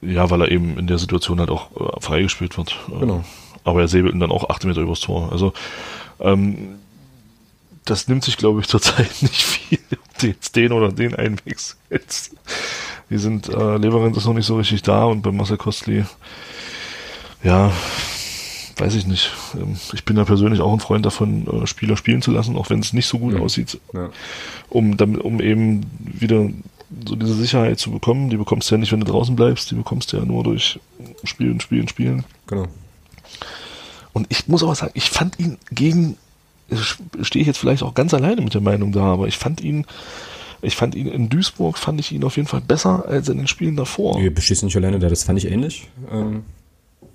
Ja, 0.00 0.28
weil 0.30 0.42
er 0.42 0.50
eben 0.50 0.78
in 0.78 0.86
der 0.86 0.98
Situation 0.98 1.40
halt 1.40 1.50
auch 1.50 1.70
äh, 1.72 2.00
freigespielt 2.00 2.56
wird. 2.58 2.78
Äh, 2.94 3.00
Genau. 3.00 3.24
Aber 3.66 3.80
er 3.80 3.88
säbelt 3.88 4.12
ihn 4.12 4.20
dann 4.20 4.30
auch 4.30 4.50
8 4.50 4.66
Meter 4.66 4.82
übers 4.82 5.00
Tor. 5.00 5.32
Also 5.32 5.54
ähm, 6.20 6.76
das 7.86 8.08
nimmt 8.08 8.22
sich, 8.24 8.36
glaube 8.36 8.60
ich, 8.60 8.68
zurzeit 8.68 9.10
nicht 9.22 9.42
viel, 9.42 9.78
ob 9.92 10.18
du 10.18 10.26
jetzt 10.26 10.54
den 10.54 10.72
oder 10.72 10.92
den 10.92 11.14
einwechselst. 11.14 12.36
Die 13.10 13.18
sind, 13.18 13.48
äh, 13.48 13.76
Leverenz 13.78 14.16
ist 14.18 14.26
noch 14.26 14.34
nicht 14.34 14.46
so 14.46 14.56
richtig 14.56 14.82
da 14.82 15.04
und 15.04 15.22
bei 15.22 15.30
Marcel 15.30 15.56
Kostli, 15.56 16.04
ja, 17.42 17.72
weiß 18.76 18.94
ich 18.94 19.06
nicht. 19.06 19.30
Ähm, 19.54 19.76
ich 19.92 20.04
bin 20.04 20.16
da 20.16 20.24
persönlich 20.24 20.60
auch 20.60 20.72
ein 20.72 20.80
Freund 20.80 21.04
davon, 21.06 21.46
äh, 21.46 21.66
Spieler 21.66 21.96
spielen 21.96 22.22
zu 22.22 22.30
lassen, 22.30 22.56
auch 22.56 22.70
wenn 22.70 22.80
es 22.80 22.92
nicht 22.92 23.06
so 23.06 23.18
gut 23.18 23.34
Mhm. 23.34 23.40
aussieht, 23.42 23.78
Ja. 23.92 24.10
um, 24.68 24.94
um 24.98 25.40
eben 25.40 25.86
wieder 26.02 26.48
so 27.06 27.16
diese 27.16 27.34
Sicherheit 27.34 27.78
zu 27.78 27.90
bekommen. 27.90 28.30
Die 28.30 28.36
bekommst 28.36 28.70
du 28.70 28.74
ja 28.74 28.78
nicht, 28.78 28.92
wenn 28.92 29.00
du 29.00 29.06
draußen 29.06 29.34
bleibst, 29.36 29.70
die 29.70 29.74
bekommst 29.74 30.12
du 30.12 30.16
ja 30.18 30.24
nur 30.24 30.44
durch 30.44 30.78
Spielen, 31.24 31.60
Spielen, 31.60 31.88
Spielen. 31.88 32.24
Genau. 32.46 32.66
Und 34.12 34.26
ich 34.28 34.46
muss 34.46 34.62
aber 34.62 34.74
sagen, 34.74 34.92
ich 34.94 35.10
fand 35.10 35.38
ihn 35.40 35.58
gegen, 35.72 36.16
stehe 37.22 37.40
ich 37.40 37.46
jetzt 37.48 37.58
vielleicht 37.58 37.82
auch 37.82 37.94
ganz 37.94 38.14
alleine 38.14 38.40
mit 38.42 38.54
der 38.54 38.60
Meinung 38.60 38.92
da, 38.92 39.02
aber 39.04 39.26
ich 39.26 39.38
fand 39.38 39.60
ihn, 39.60 39.86
ich 40.62 40.76
fand 40.76 40.94
ihn 40.94 41.08
in 41.08 41.28
Duisburg, 41.28 41.78
fand 41.78 41.98
ich 42.00 42.12
ihn 42.12 42.22
auf 42.24 42.36
jeden 42.36 42.48
Fall 42.48 42.60
besser 42.60 43.04
als 43.08 43.28
in 43.28 43.38
den 43.38 43.48
Spielen 43.48 43.76
davor. 43.76 44.20
Du 44.20 44.30
bestehst 44.30 44.62
nicht 44.62 44.76
alleine 44.76 44.98
da, 45.00 45.08
das 45.08 45.24
fand 45.24 45.38
ich 45.38 45.50
ähnlich. 45.50 45.88
Ähm, 46.12 46.44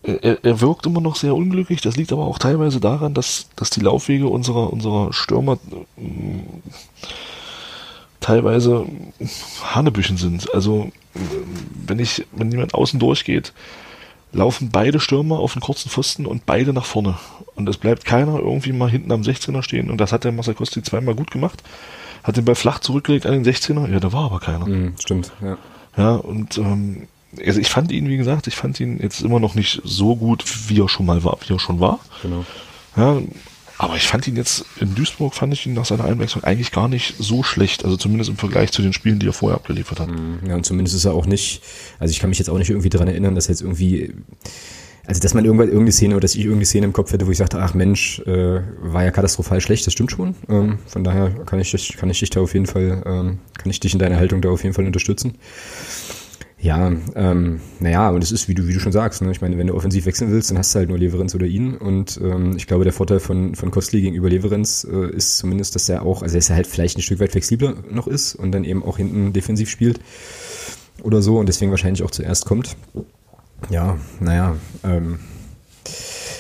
Er, 0.04 0.44
er 0.44 0.62
wirkt 0.62 0.86
immer 0.86 1.02
noch 1.02 1.16
sehr 1.16 1.36
unglücklich, 1.36 1.82
das 1.82 1.98
liegt 1.98 2.14
aber 2.14 2.26
auch 2.26 2.40
teilweise 2.40 2.80
daran, 2.80 3.14
dass, 3.14 3.50
dass 3.56 3.70
die 3.70 3.82
Laufwege 3.82 4.28
unserer, 4.28 4.72
unserer 4.72 5.12
Stürmer 5.12 5.58
äh, 5.98 6.02
teilweise 8.22 8.86
Hanebüchen 9.64 10.18
sind. 10.18 10.54
Also 10.54 10.92
wenn 11.86 12.00
ich, 12.00 12.26
wenn 12.32 12.52
jemand 12.52 12.74
außen 12.74 13.00
durchgeht, 13.00 13.54
laufen 14.32 14.70
beide 14.72 15.00
Stürmer 15.00 15.40
auf 15.40 15.54
den 15.54 15.62
kurzen 15.62 15.90
Pfosten 15.90 16.26
und 16.26 16.46
beide 16.46 16.74
nach 16.74 16.86
vorne. 16.86 17.18
Und 17.56 17.68
es 17.68 17.78
bleibt 17.78 18.06
keiner 18.06 18.40
irgendwie 18.40 18.72
mal 18.72 18.90
hinten 18.90 19.12
am 19.12 19.22
16er 19.22 19.64
stehen. 19.64 19.90
Und 19.90 20.00
das 20.00 20.12
hat 20.12 20.24
der 20.24 20.32
Marcel 20.32 20.54
Kosti 20.54 20.84
zweimal 20.84 21.16
gut 21.16 21.32
gemacht. 21.32 21.64
Hat 22.24 22.38
den 22.38 22.46
Ball 22.46 22.56
flach 22.56 22.80
zurückgelegt 22.80 23.26
an 23.26 23.34
den 23.34 23.46
16er. 23.46 23.90
Ja, 23.92 24.00
da 24.00 24.14
war 24.14 24.26
aber 24.26 24.40
keiner. 24.40 24.68
mh, 24.68 24.92
stimmt, 25.00 25.32
ja. 25.42 25.58
Ja, 25.98 26.16
und 26.16 26.58
ähm, 26.58 27.08
also 27.46 27.60
ich 27.60 27.70
fand 27.70 27.92
ihn, 27.92 28.08
wie 28.10 28.18
gesagt, 28.18 28.48
ich 28.48 28.56
fand 28.56 28.80
ihn 28.80 29.00
jetzt 29.02 29.22
immer 29.22 29.40
noch 29.40 29.56
nicht 29.56 29.82
so 29.84 30.16
gut, 30.16 30.44
wie 30.68 30.82
er 30.82 30.90
schon 30.90 31.06
mal 31.06 31.24
war, 31.24 31.38
wie 31.46 31.54
er 31.54 31.60
schon 31.60 31.80
war. 31.80 32.00
Genau. 32.22 32.46
Ja, 32.98 33.22
Aber 33.78 33.96
ich 33.96 34.08
fand 34.08 34.28
ihn 34.28 34.36
jetzt 34.36 34.66
in 34.82 34.94
Duisburg, 34.96 35.34
fand 35.34 35.54
ich 35.54 35.66
ihn 35.66 35.74
nach 35.74 35.86
seiner 35.86 36.04
Einwechslung 36.06 36.44
eigentlich 36.44 36.72
gar 36.72 36.88
nicht 36.90 37.16
so 37.18 37.44
schlecht. 37.44 37.86
Also 37.86 37.98
zumindest 37.98 38.30
im 38.30 38.36
Vergleich 38.36 38.72
zu 38.72 38.82
den 38.82 38.94
Spielen, 38.94 39.20
die 39.20 39.28
er 39.28 39.34
vorher 39.34 39.58
abgeliefert 39.58 40.00
hat. 40.00 40.10
Mhm. 40.10 40.40
Ja, 40.48 40.56
und 40.56 40.66
zumindest 40.66 40.96
ist 40.96 41.06
er 41.06 41.14
auch 41.14 41.26
nicht, 41.26 41.62
also 42.00 42.12
ich 42.12 42.20
kann 42.20 42.30
mich 42.30 42.40
jetzt 42.40 42.50
auch 42.50 42.58
nicht 42.58 42.70
irgendwie 42.70 42.90
daran 42.90 43.08
erinnern, 43.08 43.36
dass 43.36 43.46
er 43.46 43.52
jetzt 43.52 43.62
irgendwie, 43.62 44.14
also 45.06 45.22
dass 45.22 45.34
man 45.34 45.46
irgendwann 45.46 45.68
irgendeine 45.68 45.92
Szene 45.94 46.16
oder 46.16 46.22
dass 46.22 46.34
ich 46.36 46.42
irgendeine 46.42 46.66
Szene 46.66 46.88
im 46.88 46.94
Kopf 46.94 47.14
hätte, 47.14 47.26
wo 47.26 47.32
ich 47.32 47.38
sagte, 47.38 47.60
ach 47.62 47.74
Mensch, 47.74 48.20
äh, 48.26 48.62
war 48.82 49.04
ja 49.04 49.12
katastrophal 49.12 49.62
schlecht, 49.62 49.86
das 49.86 49.94
stimmt 49.94 50.12
schon. 50.12 50.36
Ähm, 50.50 50.80
von 50.88 51.04
daher 51.04 51.30
kann 51.46 51.60
ich, 51.60 51.72
dich, 51.72 51.96
kann 51.96 52.10
ich 52.10 52.20
dich 52.20 52.32
da 52.32 52.42
auf 52.42 52.54
jeden 52.54 52.66
Fall, 52.66 53.02
ähm, 53.06 53.38
kann 53.58 53.70
ich 53.70 53.80
dich 53.80 53.94
in 53.94 54.00
deiner 54.00 54.18
Haltung 54.18 54.42
da 54.42 54.50
auf 54.50 54.64
jeden 54.64 54.74
Fall 54.76 54.86
unterstützen. 54.86 55.36
Ja, 56.62 56.92
ähm, 57.16 57.62
naja, 57.80 58.10
und 58.10 58.22
es 58.22 58.34
ist, 58.34 58.50
wie 58.50 58.54
du, 58.54 58.68
wie 58.68 58.74
du 58.74 58.82
schon 58.82 58.92
sagst, 58.92 59.22
ne? 59.22 59.32
ich 59.32 59.40
meine, 59.40 59.58
wenn 59.58 59.68
du 59.68 59.76
offensiv 59.76 60.06
wechseln 60.06 60.30
willst, 60.30 60.52
dann 60.52 60.58
hast 60.58 60.76
du 60.76 60.80
halt 60.80 60.90
nur 60.90 60.98
Leverenz 60.98 61.34
oder 61.34 61.46
ihn. 61.46 61.78
Und 61.78 62.20
ähm, 62.22 62.58
ich 62.58 62.68
glaube, 62.68 62.84
der 62.84 62.92
Vorteil 62.92 63.22
von, 63.22 63.56
von 63.56 63.72
Kostli 63.72 64.02
gegenüber 64.02 64.30
Leverenz 64.30 64.86
äh, 64.90 65.10
ist 65.10 65.38
zumindest, 65.38 65.76
dass 65.76 65.88
er 65.88 66.02
auch, 66.02 66.22
also 66.22 66.36
dass 66.36 66.50
er 66.50 66.58
halt 66.58 66.68
vielleicht 66.68 66.98
ein 66.98 67.02
Stück 67.02 67.22
weit 67.22 67.32
flexibler 67.32 67.76
noch 67.90 68.08
ist 68.08 68.36
und 68.36 68.52
dann 68.52 68.66
eben 68.66 68.84
auch 68.84 68.98
hinten 68.98 69.32
defensiv 69.32 69.70
spielt 69.70 70.02
oder 71.02 71.22
so 71.22 71.40
und 71.40 71.48
deswegen 71.48 71.72
wahrscheinlich 71.72 72.04
auch 72.04 72.12
zuerst 72.12 72.46
kommt. 72.46 72.76
Ja, 73.70 73.98
naja, 74.20 74.58
ähm, 74.84 75.20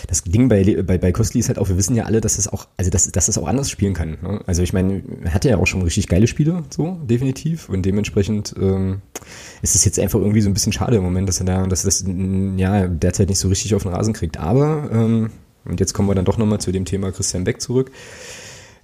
das 0.10 0.24
Ding 0.24 0.50
bei, 0.50 0.82
bei, 0.82 0.98
bei 0.98 1.12
Kostli 1.12 1.40
ist 1.40 1.50
halt 1.50 1.60
auch, 1.60 1.70
wir 1.70 1.78
wissen 1.78 1.96
ja 1.96 2.06
alle, 2.06 2.20
dass 2.20 2.40
es 2.40 2.48
auch, 2.48 2.68
also 2.78 2.90
dass, 2.90 3.12
dass 3.12 3.28
es 3.28 3.38
auch 3.38 3.48
anders 3.48 3.70
spielen 3.70 3.94
kann. 3.94 4.18
Ne? 4.24 4.42
Also 4.48 4.64
ich 4.64 4.74
meine, 4.74 5.04
er 5.24 5.36
hatte 5.36 5.50
ja 5.50 5.58
auch 5.58 5.68
schon 5.68 5.84
richtig 5.84 6.08
geile 6.08 6.26
Spiele, 6.26 6.64
so, 6.72 6.98
definitiv. 7.04 7.70
Und 7.70 7.86
dementsprechend 7.86 8.56
ähm, 8.60 9.02
ist 9.62 9.76
es 9.76 9.86
jetzt 9.86 10.00
einfach 10.00 10.18
irgendwie 10.18 10.42
so 10.42 10.50
ein 10.50 10.56
bisschen 10.56 10.74
schade 10.74 10.98
im 10.98 11.04
Moment, 11.04 11.30
dass 11.30 11.40
er 11.40 11.46
da, 11.46 11.68
dass 11.68 11.84
das 11.84 12.04
ja 12.58 12.88
derzeit 12.88 13.30
nicht 13.30 13.38
so 13.38 13.50
richtig 13.50 13.76
auf 13.76 13.84
den 13.84 13.92
Rasen 13.92 14.14
kriegt. 14.14 14.40
Aber, 14.40 14.90
ähm, 14.92 15.30
und 15.66 15.80
jetzt 15.80 15.94
kommen 15.94 16.10
wir 16.10 16.16
dann 16.16 16.26
doch 16.26 16.40
nochmal 16.40 16.60
zu 16.60 16.72
dem 16.72 16.86
Thema 16.86 17.12
Christian 17.12 17.44
Beck 17.44 17.62
zurück. 17.62 17.92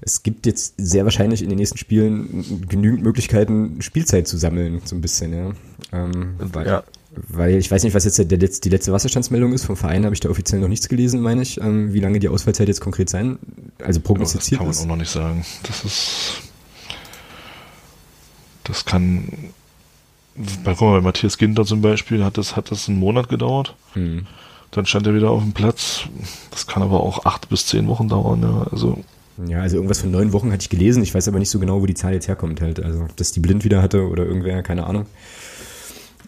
Es 0.02 0.22
gibt 0.22 0.46
jetzt 0.46 0.76
sehr 0.78 1.06
wahrscheinlich 1.06 1.42
in 1.42 1.50
den 1.50 1.58
nächsten 1.58 1.80
Spielen 1.80 2.68
genügend 2.70 3.02
Möglichkeiten, 3.02 3.82
Spielzeit 3.82 4.28
zu 4.28 4.38
sammeln, 4.38 4.82
so 4.86 4.96
ein 4.96 5.02
bisschen, 5.02 5.34
ja. 5.34 5.54
Ähm, 5.92 6.36
weil, 6.38 6.68
ja 6.68 6.84
weil 7.28 7.56
ich 7.56 7.70
weiß 7.70 7.84
nicht, 7.84 7.94
was 7.94 8.06
jetzt 8.06 8.18
der, 8.18 8.26
der, 8.26 8.38
die 8.38 8.70
letzte 8.70 8.92
Wasserstandsmeldung 8.92 9.54
ist. 9.54 9.66
Vom 9.66 9.76
Verein 9.76 10.06
habe 10.06 10.14
ich 10.14 10.20
da 10.20 10.30
offiziell 10.30 10.62
noch 10.62 10.68
nichts 10.68 10.90
gelesen, 10.90 11.22
meine 11.22 11.42
ich, 11.42 11.60
ähm, 11.62 11.94
wie 11.94 12.00
lange 12.00 12.20
die 12.20 12.30
Ausfallzeit 12.30 12.68
jetzt 12.68 12.82
konkret 12.82 13.10
sein, 13.10 13.38
also 13.84 14.00
prognostiziert 14.00 14.62
ist. 14.62 14.68
Das 14.68 14.78
kann 14.78 14.88
man 14.88 14.94
auch 14.94 14.96
noch 14.96 15.02
nicht 15.02 15.12
sagen. 15.12 15.46
Das 15.64 15.86
ist, 15.86 16.42
das 18.64 18.86
kann, 18.86 19.30
bei, 20.64 20.74
guck 20.74 20.82
mal, 20.82 21.00
bei 21.00 21.02
Matthias 21.02 21.38
Ginter 21.38 21.66
zum 21.66 21.82
Beispiel 21.82 22.24
hat 22.24 22.38
das, 22.38 22.56
hat 22.56 22.72
das 22.72 22.90
einen 22.90 23.00
Monat 23.00 23.30
gedauert. 23.30 23.76
Hm. 23.94 24.26
Dann 24.72 24.86
stand 24.86 25.08
er 25.08 25.16
wieder 25.16 25.30
auf 25.30 25.42
dem 25.42 25.54
Platz. 25.54 26.02
Das 26.52 26.68
kann 26.68 26.84
aber 26.84 27.02
auch 27.02 27.26
acht 27.26 27.48
bis 27.50 27.66
zehn 27.68 27.88
Wochen 27.88 28.10
dauern, 28.10 28.42
ja. 28.42 28.68
Also, 28.72 29.04
ja, 29.48 29.62
also 29.62 29.78
irgendwas 29.78 30.02
von 30.02 30.12
neun 30.12 30.34
Wochen 30.34 30.52
hatte 30.52 30.64
ich 30.64 30.70
gelesen. 30.70 31.04
Ich 31.04 31.14
weiß 31.14 31.28
aber 31.28 31.40
nicht 31.40 31.50
so 31.50 31.60
genau, 31.60 31.82
wo 31.82 31.86
die 31.86 31.94
Zahl 31.94 32.14
jetzt 32.14 32.28
herkommt 32.28 32.62
halt. 32.62 32.84
Also, 32.84 33.08
dass 33.16 33.32
die 33.32 33.40
blind 33.40 33.64
wieder 33.64 33.82
hatte 33.82 34.08
oder 34.08 34.26
irgendwer, 34.26 34.64
keine 34.64 34.86
Ahnung. 34.86 35.06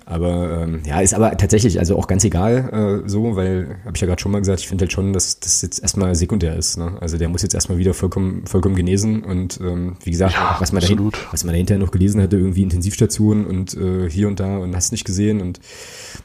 Aber 0.09 0.61
ähm, 0.61 0.83
ja, 0.85 1.01
ist 1.01 1.13
aber 1.13 1.35
tatsächlich 1.35 1.79
also 1.79 1.97
auch 1.97 2.07
ganz 2.07 2.23
egal 2.23 3.03
äh, 3.03 3.09
so, 3.09 3.35
weil, 3.35 3.75
habe 3.83 3.91
ich 3.93 3.99
ja 3.99 4.07
gerade 4.07 4.21
schon 4.21 4.31
mal 4.31 4.39
gesagt, 4.39 4.61
ich 4.61 4.67
finde 4.69 4.83
halt 4.83 4.93
schon, 4.93 5.11
dass 5.11 5.41
das 5.41 5.61
jetzt 5.61 5.81
erstmal 5.81 6.15
sekundär 6.15 6.55
ist. 6.55 6.77
Ne? 6.77 6.95
Also 7.01 7.17
der 7.17 7.27
muss 7.27 7.41
jetzt 7.41 7.53
erstmal 7.53 7.77
wieder 7.77 7.93
vollkommen, 7.93 8.47
vollkommen 8.47 8.77
genesen 8.77 9.21
und 9.23 9.59
ähm, 9.59 9.97
wie 10.05 10.11
gesagt, 10.11 10.35
ja, 10.35 10.55
was, 10.59 10.71
man 10.71 10.81
dahin, 10.81 11.11
was 11.31 11.43
man 11.43 11.51
dahinter 11.51 11.77
noch 11.77 11.91
gelesen 11.91 12.21
hatte, 12.21 12.37
irgendwie 12.37 12.63
Intensivstationen 12.63 13.45
und 13.45 13.73
äh, 13.75 14.09
hier 14.09 14.29
und 14.29 14.39
da 14.39 14.59
und 14.59 14.73
hast 14.77 14.93
nicht 14.93 15.03
gesehen 15.03 15.41
und 15.41 15.59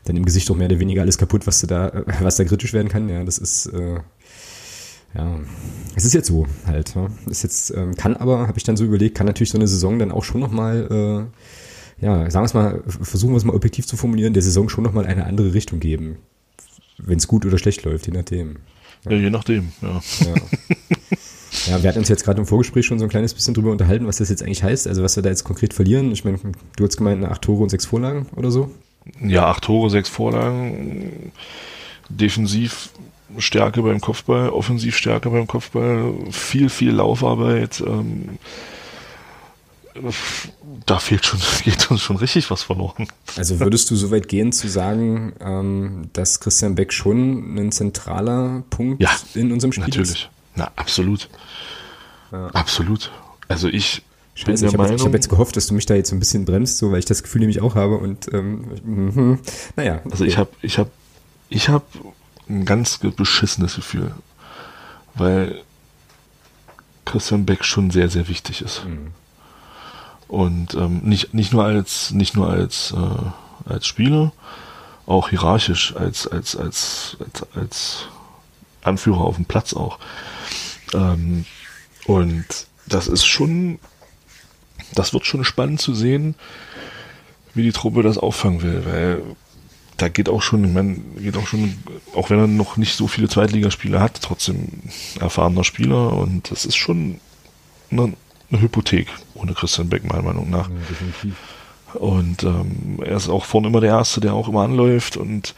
dann 0.04 0.16
im 0.16 0.24
Gesicht 0.24 0.48
doch 0.48 0.54
mehr 0.54 0.68
oder 0.68 0.78
weniger 0.78 1.02
alles 1.02 1.18
kaputt, 1.18 1.48
was 1.48 1.60
da, 1.62 2.04
was 2.20 2.36
da 2.36 2.44
kritisch 2.44 2.72
werden 2.72 2.88
kann. 2.88 3.08
Ja, 3.08 3.24
das 3.24 3.38
ist 3.38 3.66
äh, 3.66 3.98
ja, 5.14 5.40
es 5.96 6.04
ist 6.04 6.14
jetzt 6.14 6.28
so 6.28 6.46
halt. 6.66 6.94
Ne? 6.94 7.08
Ist 7.26 7.42
jetzt, 7.42 7.74
ähm, 7.76 7.96
kann 7.96 8.16
aber, 8.16 8.46
habe 8.46 8.58
ich 8.58 8.64
dann 8.64 8.76
so 8.76 8.84
überlegt, 8.84 9.16
kann 9.16 9.26
natürlich 9.26 9.50
so 9.50 9.58
eine 9.58 9.68
Saison 9.68 9.98
dann 9.98 10.12
auch 10.12 10.24
schon 10.24 10.40
nochmal 10.40 11.28
äh, 11.30 11.38
ja, 12.02 12.28
sagen 12.30 12.42
wir 12.42 12.46
es 12.46 12.54
mal, 12.54 12.82
versuchen 12.86 13.32
wir 13.32 13.36
es 13.36 13.44
mal 13.44 13.54
objektiv 13.54 13.86
zu 13.86 13.96
formulieren, 13.96 14.34
der 14.34 14.42
Saison 14.42 14.68
schon 14.68 14.84
nochmal 14.84 15.06
eine 15.06 15.24
andere 15.24 15.54
Richtung 15.54 15.80
geben. 15.80 16.16
Wenn 16.98 17.18
es 17.18 17.28
gut 17.28 17.46
oder 17.46 17.58
schlecht 17.58 17.84
läuft, 17.84 18.06
je 18.06 18.12
nachdem. 18.12 18.56
Ja, 19.04 19.12
ja 19.12 19.18
je 19.18 19.30
nachdem, 19.30 19.72
ja. 19.80 20.02
ja. 20.20 20.34
Ja, 21.66 21.82
wir 21.82 21.88
hatten 21.88 22.00
uns 22.00 22.08
jetzt 22.08 22.24
gerade 22.24 22.40
im 22.40 22.46
Vorgespräch 22.46 22.86
schon 22.86 22.98
so 22.98 23.04
ein 23.04 23.10
kleines 23.10 23.34
bisschen 23.34 23.54
drüber 23.54 23.70
unterhalten, 23.70 24.06
was 24.06 24.16
das 24.16 24.30
jetzt 24.30 24.42
eigentlich 24.42 24.62
heißt, 24.62 24.88
also 24.88 25.02
was 25.02 25.14
wir 25.16 25.22
da 25.22 25.28
jetzt 25.28 25.44
konkret 25.44 25.74
verlieren. 25.74 26.10
Ich 26.10 26.24
meine, 26.24 26.38
du 26.76 26.84
hast 26.84 26.96
gemeint, 26.96 27.24
acht 27.24 27.42
Tore 27.42 27.62
und 27.62 27.68
sechs 27.68 27.86
Vorlagen 27.86 28.26
oder 28.34 28.50
so? 28.50 28.70
Ja, 29.20 29.46
acht 29.46 29.64
Tore, 29.64 29.90
sechs 29.90 30.08
Vorlagen. 30.08 31.30
Defensiv 32.08 32.90
Stärke 33.38 33.82
beim 33.82 34.00
Kopfball, 34.00 34.48
offensiv 34.48 34.96
Stärke 34.96 35.30
beim 35.30 35.46
Kopfball, 35.46 36.14
viel, 36.30 36.68
viel 36.68 36.92
Laufarbeit. 36.92 37.82
Ähm, 37.86 38.38
da 40.86 40.98
fehlt 40.98 41.24
schon, 41.24 41.40
geht 41.64 41.90
uns 41.90 42.00
schon 42.00 42.16
richtig 42.16 42.50
was 42.50 42.62
verloren. 42.62 43.08
Also 43.36 43.60
würdest 43.60 43.90
du 43.90 43.96
so 43.96 44.10
weit 44.10 44.28
gehen 44.28 44.52
zu 44.52 44.68
sagen, 44.68 45.32
ähm, 45.40 46.08
dass 46.12 46.40
Christian 46.40 46.74
Beck 46.74 46.92
schon 46.92 47.56
ein 47.56 47.72
zentraler 47.72 48.64
Punkt 48.70 49.02
ja, 49.02 49.10
in 49.34 49.52
unserem 49.52 49.72
Spiel 49.72 49.84
natürlich. 49.84 50.08
ist? 50.08 50.14
Natürlich. 50.14 50.30
Na, 50.56 50.70
absolut. 50.76 51.28
Ja. 52.30 52.46
Absolut. 52.48 53.10
Also 53.48 53.68
ich 53.68 54.02
Scheiße, 54.34 54.66
ich 54.66 54.72
habe 54.72 54.88
jetzt, 54.88 55.04
hab 55.04 55.12
jetzt, 55.12 55.28
gehofft, 55.28 55.56
dass 55.56 55.66
du 55.66 55.74
mich 55.74 55.84
da 55.84 55.94
jetzt 55.94 56.08
so 56.08 56.16
ein 56.16 56.18
bisschen 56.18 56.46
bremst, 56.46 56.78
so 56.78 56.90
weil 56.90 57.00
ich 57.00 57.04
das 57.04 57.22
Gefühl 57.22 57.40
nämlich 57.40 57.60
auch 57.60 57.74
habe 57.74 57.98
und 57.98 58.32
ähm, 58.32 58.64
mh, 58.82 59.38
naja. 59.76 59.96
Okay. 59.96 60.08
Also 60.10 60.24
ich 60.24 60.38
habe 60.38 60.50
ich 60.62 60.78
habe 60.78 60.90
ich 61.50 61.68
habe 61.68 61.84
ein 62.48 62.64
ganz 62.64 62.98
beschissenes 62.98 63.74
Gefühl, 63.76 64.12
weil 65.14 65.60
Christian 67.04 67.44
Beck 67.44 67.62
schon 67.62 67.90
sehr 67.90 68.08
sehr 68.08 68.26
wichtig 68.28 68.62
ist. 68.62 68.86
Mhm. 68.86 69.08
Und 70.32 70.72
ähm, 70.72 71.00
nicht, 71.02 71.34
nicht 71.34 71.52
nur 71.52 71.62
als, 71.62 72.10
nicht 72.12 72.34
nur 72.36 72.48
als, 72.48 72.94
äh, 72.96 73.70
als 73.70 73.86
Spieler, 73.86 74.32
auch 75.04 75.28
hierarchisch, 75.28 75.94
als, 75.94 76.26
als, 76.26 76.56
als, 76.56 77.18
als, 77.20 77.50
als 77.54 77.96
Anführer 78.80 79.20
auf 79.20 79.36
dem 79.36 79.44
Platz 79.44 79.74
auch. 79.74 79.98
Ähm, 80.94 81.44
und 82.06 82.46
das 82.86 83.08
ist 83.08 83.26
schon, 83.26 83.78
das 84.94 85.12
wird 85.12 85.26
schon 85.26 85.44
spannend 85.44 85.82
zu 85.82 85.94
sehen, 85.94 86.34
wie 87.52 87.64
die 87.64 87.72
Truppe 87.72 88.02
das 88.02 88.16
auffangen 88.16 88.62
will, 88.62 88.86
weil 88.86 89.22
da 89.98 90.08
geht 90.08 90.30
auch 90.30 90.40
schon, 90.40 90.72
man 90.72 91.14
geht 91.18 91.36
auch 91.36 91.46
schon, 91.46 91.76
auch 92.14 92.30
wenn 92.30 92.38
er 92.38 92.46
noch 92.46 92.78
nicht 92.78 92.96
so 92.96 93.06
viele 93.06 93.28
Zweitligaspiele 93.28 94.00
hat, 94.00 94.22
trotzdem 94.22 94.80
erfahrener 95.20 95.62
Spieler 95.62 96.14
und 96.14 96.50
das 96.50 96.64
ist 96.64 96.76
schon 96.76 97.20
eine, 97.90 98.14
eine 98.50 98.62
Hypothek 98.62 99.08
ohne 99.42 99.54
Christian 99.54 99.88
Beck, 99.88 100.04
meiner 100.04 100.22
Meinung 100.22 100.50
nach. 100.50 100.68
Ja. 100.68 101.98
Und 101.98 102.42
ähm, 102.44 103.00
er 103.04 103.16
ist 103.16 103.28
auch 103.28 103.44
vorne 103.44 103.68
immer 103.68 103.80
der 103.80 103.90
Erste, 103.90 104.20
der 104.20 104.34
auch 104.34 104.48
immer 104.48 104.62
anläuft 104.62 105.16
und 105.16 105.54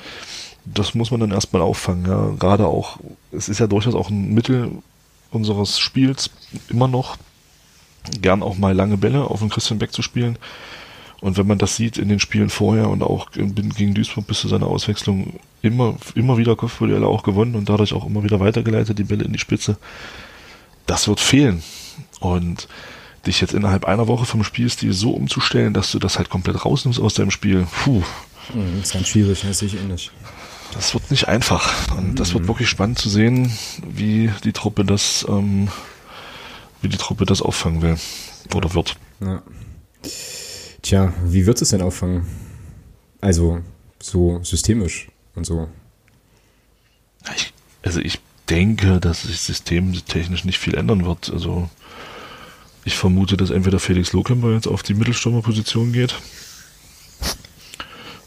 das 0.64 0.94
muss 0.94 1.10
man 1.10 1.20
dann 1.20 1.30
erstmal 1.30 1.62
auffangen. 1.62 2.06
Ja. 2.06 2.30
Gerade 2.38 2.66
auch, 2.66 2.98
es 3.32 3.48
ist 3.48 3.60
ja 3.60 3.66
durchaus 3.66 3.94
auch 3.94 4.10
ein 4.10 4.34
Mittel 4.34 4.70
unseres 5.30 5.78
Spiels 5.78 6.30
immer 6.68 6.88
noch, 6.88 7.16
gern 8.20 8.42
auch 8.42 8.56
mal 8.56 8.74
lange 8.74 8.96
Bälle 8.96 9.24
auf 9.24 9.40
den 9.40 9.50
Christian 9.50 9.78
Beck 9.78 9.92
zu 9.92 10.02
spielen. 10.02 10.38
Und 11.20 11.38
wenn 11.38 11.46
man 11.46 11.58
das 11.58 11.76
sieht 11.76 11.96
in 11.96 12.08
den 12.08 12.20
Spielen 12.20 12.50
vorher 12.50 12.88
und 12.88 13.02
auch 13.02 13.30
gegen 13.30 13.94
Duisburg 13.94 14.26
bis 14.26 14.40
zu 14.40 14.48
seiner 14.48 14.66
Auswechslung 14.66 15.40
immer, 15.62 15.96
immer 16.14 16.36
wieder 16.36 16.54
Kopfballduelle 16.54 17.06
auch 17.06 17.22
gewonnen 17.22 17.54
und 17.54 17.68
dadurch 17.68 17.94
auch 17.94 18.04
immer 18.04 18.24
wieder 18.24 18.40
weitergeleitet, 18.40 18.98
die 18.98 19.04
Bälle 19.04 19.24
in 19.24 19.32
die 19.32 19.38
Spitze. 19.38 19.78
Das 20.86 21.08
wird 21.08 21.20
fehlen. 21.20 21.62
Und 22.20 22.68
dich 23.26 23.40
jetzt 23.40 23.54
innerhalb 23.54 23.84
einer 23.84 24.08
Woche 24.08 24.26
vom 24.26 24.44
Spielstil 24.44 24.92
so 24.92 25.10
umzustellen, 25.10 25.74
dass 25.74 25.90
du 25.90 25.98
das 25.98 26.18
halt 26.18 26.30
komplett 26.30 26.64
rausnimmst 26.64 27.00
aus 27.00 27.14
deinem 27.14 27.30
Spiel, 27.30 27.66
puh. 27.84 28.02
Mhm, 28.52 28.78
das 28.78 28.88
ist 28.88 28.92
ganz 28.92 29.08
schwierig, 29.08 29.44
das 29.46 29.58
sehe 29.58 29.68
ich 29.68 29.76
ähnlich. 29.76 30.10
Das 30.72 30.92
wird 30.92 31.10
nicht 31.10 31.28
einfach. 31.28 31.96
Und 31.96 32.10
mhm. 32.10 32.14
das 32.16 32.34
wird 32.34 32.44
mhm. 32.44 32.48
wirklich 32.48 32.68
spannend 32.68 32.98
zu 32.98 33.08
sehen, 33.08 33.52
wie 33.88 34.30
die 34.42 34.52
Truppe 34.52 34.84
das, 34.84 35.24
ähm, 35.28 35.68
wie 36.82 36.88
die 36.88 36.96
Truppe 36.96 37.26
das 37.26 37.42
auffangen 37.42 37.82
will. 37.82 37.96
Oder 38.54 38.68
ja. 38.68 38.74
wird. 38.74 38.96
Ja. 39.20 39.42
Tja, 40.82 41.12
wie 41.24 41.46
wird 41.46 41.62
es 41.62 41.70
denn 41.70 41.80
auffangen? 41.80 42.26
Also, 43.20 43.62
so 44.00 44.40
systemisch 44.42 45.08
und 45.34 45.46
so. 45.46 45.68
Ich, 47.34 47.54
also 47.82 48.00
ich 48.00 48.18
denke, 48.50 49.00
dass 49.00 49.22
sich 49.22 49.40
systemtechnisch 49.40 50.44
nicht 50.44 50.58
viel 50.58 50.74
ändern 50.74 51.06
wird. 51.06 51.30
Also 51.30 51.70
ich 52.84 52.96
vermute, 52.96 53.36
dass 53.36 53.50
entweder 53.50 53.78
Felix 53.78 54.12
Lohkemper 54.12 54.52
jetzt 54.52 54.66
auf 54.66 54.82
die 54.82 54.94
Mittelstürmerposition 54.94 55.92
geht 55.92 56.14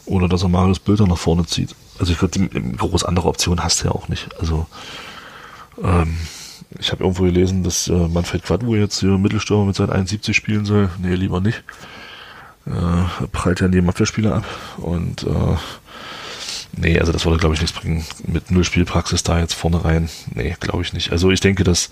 oder 0.06 0.28
dass 0.28 0.44
er 0.44 0.50
Marius 0.50 0.80
Bilder 0.80 1.06
nach 1.06 1.18
vorne 1.18 1.46
zieht. 1.46 1.76
Also 2.00 2.12
ich 2.12 2.20
glaube, 2.20 2.50
groß 2.78 3.04
andere 3.04 3.28
Optionen 3.28 3.64
hast 3.64 3.82
du 3.82 3.86
ja 3.86 3.92
auch 3.92 4.08
nicht. 4.08 4.30
Also 4.40 4.68
ähm, 5.84 6.18
ich 6.80 6.92
habe 6.92 7.04
irgendwo 7.04 7.24
gelesen, 7.24 7.64
dass 7.64 7.88
äh, 7.88 7.94
Manfred 7.94 8.44
Quadwo 8.44 8.76
jetzt 8.76 9.00
hier 9.00 9.18
Mittelstürmer 9.18 9.66
mit 9.66 9.76
seinen 9.76 9.92
71 9.92 10.36
spielen 10.36 10.66
soll. 10.66 10.90
Nee, 11.00 11.16
lieber 11.16 11.42
nicht. 11.42 11.64
Äh, 12.66 13.28
prallt 13.32 13.62
ja 13.62 13.68
neben 13.68 13.90
Abwehrspieler 13.90 14.36
ab 14.36 14.46
und 14.78 15.24
äh, 15.24 15.58
Nee, 16.80 17.00
also 17.00 17.12
das 17.12 17.26
würde, 17.26 17.40
glaube 17.40 17.56
ich, 17.56 17.62
nichts 17.62 17.76
bringen. 17.76 18.06
Mit 18.28 18.52
null 18.52 18.64
Spielpraxis 18.64 19.24
da 19.24 19.40
jetzt 19.40 19.54
vorne 19.54 19.84
rein. 19.84 20.10
Nee, 20.36 20.56
glaube 20.60 20.84
ich 20.84 20.94
nicht. 20.94 21.12
Also 21.12 21.32
ich 21.32 21.40
denke, 21.40 21.64
dass 21.64 21.90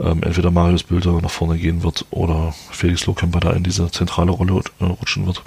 ähm, 0.00 0.22
entweder 0.22 0.50
Marius 0.50 0.82
Bilder 0.82 1.20
nach 1.20 1.30
vorne 1.30 1.58
gehen 1.58 1.82
wird 1.82 2.06
oder 2.10 2.54
Felix 2.70 3.06
Lohkemper 3.06 3.40
da 3.40 3.52
in 3.52 3.64
diese 3.64 3.90
zentrale 3.90 4.30
Rolle 4.30 4.62
äh, 4.80 4.84
rutschen 4.84 5.26
wird. 5.26 5.42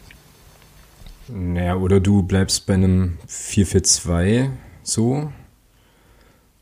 Naja, 1.28 1.76
oder 1.76 2.00
du 2.00 2.24
bleibst 2.24 2.66
bei 2.66 2.74
einem 2.74 3.18
4-4-2 3.28 4.50
so 4.84 5.32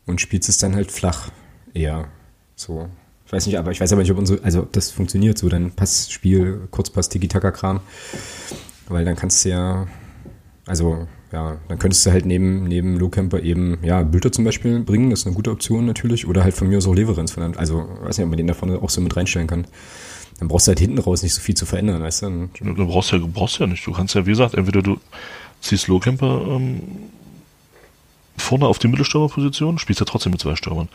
und 0.06 0.20
spielst 0.20 0.48
es 0.48 0.58
dann 0.58 0.74
halt 0.74 0.92
flach 0.92 1.30
eher 1.74 2.08
so. 2.54 2.88
Ich 3.26 3.32
weiß 3.32 3.46
nicht, 3.46 3.58
aber 3.58 3.70
ich 3.70 3.80
weiß 3.80 3.92
aber 3.92 4.02
nicht, 4.02 4.10
ob 4.10 4.18
unsere, 4.18 4.42
also 4.42 4.62
ob 4.62 4.72
das 4.72 4.90
funktioniert, 4.90 5.38
so 5.38 5.48
dann 5.48 5.70
Passspiel, 5.70 6.68
Kurzpass, 6.70 7.08
Tiki-Taka-Kram. 7.08 7.80
Weil 8.88 9.04
dann 9.04 9.14
kannst 9.14 9.44
du 9.44 9.50
ja, 9.50 9.86
also 10.66 11.06
ja, 11.32 11.58
dann 11.68 11.78
könntest 11.78 12.04
du 12.04 12.10
halt 12.10 12.26
neben, 12.26 12.64
neben 12.64 12.98
Lohkemper 12.98 13.40
eben, 13.40 13.78
ja, 13.82 14.02
Bülter 14.02 14.32
zum 14.32 14.44
Beispiel 14.44 14.80
bringen, 14.80 15.10
das 15.10 15.20
ist 15.20 15.26
eine 15.26 15.36
gute 15.36 15.50
Option 15.52 15.86
natürlich. 15.86 16.26
Oder 16.26 16.42
halt 16.42 16.54
von 16.54 16.68
mir 16.68 16.78
aus 16.78 16.88
auch 16.88 16.94
Leverenz. 16.94 17.36
Also, 17.56 17.88
weiß 18.02 18.18
nicht, 18.18 18.24
ob 18.24 18.30
man 18.30 18.36
den 18.36 18.48
da 18.48 18.54
vorne 18.54 18.82
auch 18.82 18.90
so 18.90 19.00
mit 19.00 19.16
reinstellen 19.16 19.46
kann. 19.46 19.66
Dann 20.40 20.48
brauchst 20.48 20.66
du 20.66 20.70
halt 20.70 20.80
hinten 20.80 20.98
raus 20.98 21.22
nicht 21.22 21.34
so 21.34 21.40
viel 21.40 21.54
zu 21.54 21.66
verändern, 21.66 22.02
weißt 22.02 22.22
du? 22.22 22.48
Du 22.60 22.86
brauchst 22.86 23.12
ja, 23.12 23.18
brauchst 23.18 23.58
ja 23.58 23.66
nicht. 23.66 23.86
Du 23.86 23.92
kannst 23.92 24.14
ja, 24.14 24.26
wie 24.26 24.30
gesagt, 24.30 24.54
entweder 24.54 24.82
du 24.82 24.98
ziehst 25.60 25.86
Lohkemper 25.86 26.46
ähm, 26.48 26.80
vorne 28.36 28.66
auf 28.66 28.78
die 28.78 28.88
Mittelstürmerposition, 28.88 29.78
spielst 29.78 30.00
ja 30.00 30.06
trotzdem 30.06 30.32
mit 30.32 30.40
zwei 30.40 30.56
Stürmern 30.56 30.88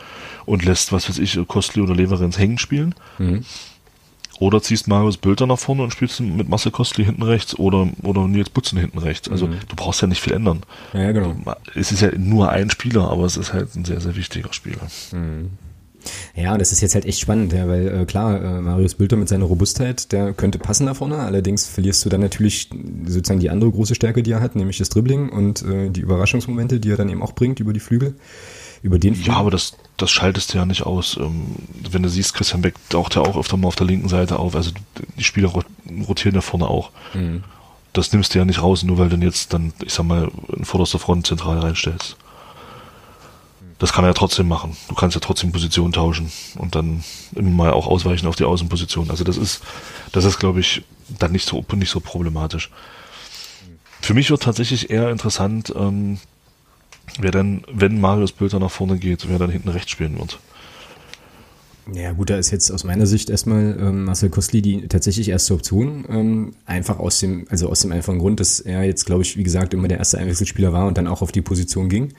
und 0.46 0.66
lässt, 0.66 0.92
was 0.92 1.08
weiß 1.08 1.20
ich, 1.20 1.40
Kostli 1.48 1.82
oder 1.82 1.96
Leverenz 1.96 2.38
hängen 2.38 2.58
spielen. 2.58 2.96
Mhm. 3.20 3.46
Oder 4.40 4.62
ziehst 4.62 4.88
Marius 4.88 5.18
Bülter 5.18 5.48
nach 5.48 5.60
vorne 5.60 5.84
und 5.84 5.92
spielst 5.92 6.20
mit 6.20 6.50
Marcel 6.50 6.72
Kostli 6.72 7.06
hinten 7.06 7.24
rechts 7.24 7.58
oder, 7.58 7.88
oder 8.04 8.28
Nils 8.28 8.50
Butzen 8.50 8.78
hinten 8.78 8.98
rechts. 8.98 9.30
Also 9.30 9.48
mhm. 9.48 9.60
du 9.68 9.76
brauchst 9.76 10.02
ja 10.02 10.08
nicht 10.08 10.22
viel 10.22 10.34
ändern. 10.34 10.64
Ja, 10.94 11.12
genau. 11.12 11.36
Es 11.74 11.92
ist 11.92 12.02
ja 12.02 12.10
nur 12.18 12.50
ein 12.50 12.70
Spieler, 12.70 13.10
aber 13.10 13.26
es 13.26 13.38
ist 13.38 13.54
halt 13.54 13.76
ein 13.76 13.86
sehr, 13.86 14.02
sehr 14.02 14.16
wichtiger 14.16 14.52
Spieler. 14.52 14.88
Mhm. 15.12 15.52
Ja, 16.36 16.58
das 16.58 16.72
ist 16.72 16.82
jetzt 16.82 16.96
halt 16.96 17.06
echt 17.06 17.20
spannend, 17.20 17.54
ja, 17.54 17.68
weil 17.68 17.88
äh, 17.88 18.06
klar, 18.06 18.42
äh, 18.42 18.62
Marius 18.62 18.96
Bülter 18.96 19.16
mit 19.16 19.28
seiner 19.28 19.46
Robustheit, 19.46 20.12
der 20.12 20.34
könnte 20.34 20.60
passen 20.60 20.86
da 20.86 20.94
vorne, 20.94 21.18
allerdings 21.18 21.66
verlierst 21.66 22.06
du 22.06 22.10
dann 22.10 22.22
natürlich 22.22 22.70
sozusagen 23.06 23.40
die 23.40 23.50
andere 23.50 23.72
große 23.72 23.96
Stärke, 23.96 24.22
die 24.22 24.32
er 24.32 24.42
hat, 24.42 24.56
nämlich 24.56 24.78
das 24.78 24.90
Dribbling 24.90 25.30
und 25.30 25.64
äh, 25.64 25.90
die 25.90 26.02
Überraschungsmomente, 26.02 26.80
die 26.80 26.92
er 26.92 26.98
dann 26.98 27.10
eben 27.10 27.24
auch 27.24 27.34
bringt 27.34 27.60
über 27.60 27.74
die 27.74 27.80
Flügel. 27.80 28.16
Über 28.86 29.00
den. 29.00 29.20
Ja, 29.20 29.38
aber 29.38 29.50
das, 29.50 29.76
das 29.98 30.12
schaltest 30.12 30.54
du 30.54 30.60
ja 30.60 30.66
nicht 30.68 30.84
aus. 30.84 31.18
Ähm, 31.18 31.56
wenn 31.90 32.04
du 32.04 32.10
siehst, 32.10 32.36
Christian 32.36 32.62
Beck 32.62 32.76
taucht 32.90 33.16
ja 33.16 33.24
auch 33.24 33.36
öfter 33.36 33.58
mal 33.58 33.68
auf 33.68 33.76
der 33.76 33.88
linken 33.88 34.10
Seite 34.10 34.38
auf, 34.38 34.56
also 34.56 34.70
die 35.18 35.24
Spieler 35.24 35.52
rotieren 36.08 36.36
ja 36.36 36.42
vorne 36.42 36.68
auch. 36.68 36.92
Mhm. 37.16 37.44
Das 37.94 38.14
nimmst 38.14 38.36
du 38.36 38.38
ja 38.38 38.46
nicht 38.46 38.62
raus, 38.62 38.84
nur 38.84 39.00
weil 39.00 39.10
du 39.10 39.18
jetzt 39.18 39.54
dann, 39.54 39.74
ich 39.84 39.92
sag 39.92 40.06
mal, 40.06 40.30
in 40.56 40.66
vorderster 40.66 41.00
Front 41.00 41.26
zentral 41.26 41.58
reinstellst. 41.58 42.16
Das 43.80 43.92
kann 43.92 44.06
er 44.06 44.10
ja 44.10 44.14
trotzdem 44.14 44.48
machen. 44.48 44.78
Du 44.88 44.94
kannst 44.94 45.16
ja 45.16 45.20
trotzdem 45.20 45.52
Position 45.52 45.92
tauschen 45.92 46.32
und 46.60 46.76
dann 46.76 47.04
immer 47.34 47.50
mal 47.50 47.72
auch 47.72 47.88
ausweichen 47.88 48.28
auf 48.28 48.36
die 48.36 48.44
Außenposition. 48.44 49.10
Also 49.10 49.24
das 49.24 49.36
ist, 49.36 49.64
das 50.12 50.26
ist, 50.26 50.38
glaube 50.38 50.60
ich, 50.60 50.84
dann 51.18 51.32
nicht 51.32 51.48
so, 51.48 51.66
nicht 51.74 51.90
so 51.90 52.02
problematisch. 52.02 52.70
Für 54.00 54.14
mich 54.14 54.30
wird 54.30 54.44
tatsächlich 54.44 54.92
eher 54.92 55.10
interessant, 55.10 55.74
ähm, 55.76 56.20
wer 57.20 57.32
denn, 57.32 57.64
wenn 57.72 58.00
Marius 58.00 58.32
Bülter 58.32 58.60
nach 58.60 58.72
vorne 58.72 58.98
geht, 58.98 59.28
wer 59.30 59.40
dann 59.40 59.52
hinten 59.52 59.70
rechts 59.70 59.92
spielen 59.92 60.18
wird. 60.18 60.40
Ja 61.94 62.14
gut, 62.14 62.32
da 62.32 62.38
ist 62.38 62.50
jetzt 62.50 62.72
aus 62.72 62.84
meiner 62.84 63.06
Sicht 63.06 63.30
erstmal 63.30 63.78
ähm, 63.80 64.06
Marcel 64.06 64.30
Kostli 64.30 64.62
die 64.62 64.88
tatsächlich 64.88 65.30
erste 65.30 65.54
Option. 65.54 66.06
Ähm, 66.10 66.54
einfach 66.66 66.98
aus 66.98 67.20
dem, 67.20 67.46
also 67.50 67.70
aus 67.70 67.82
dem 67.82 67.92
einfachen 67.92 68.18
Grund, 68.18 68.40
dass 68.40 68.60
er 68.60 68.84
jetzt, 68.84 69.06
glaube 69.06 69.22
ich, 69.22 69.38
wie 69.38 69.44
gesagt, 69.44 69.74
immer 69.74 69.88
der 69.88 70.00
erste 70.00 70.18
Einwechselspieler 70.18 70.74
war 70.74 70.88
und 70.88 70.98
dann 70.98 71.08
auch 71.08 71.22
auf 71.22 71.32
die 71.32 71.44
Position 71.44 71.88
ging. 71.88 72.14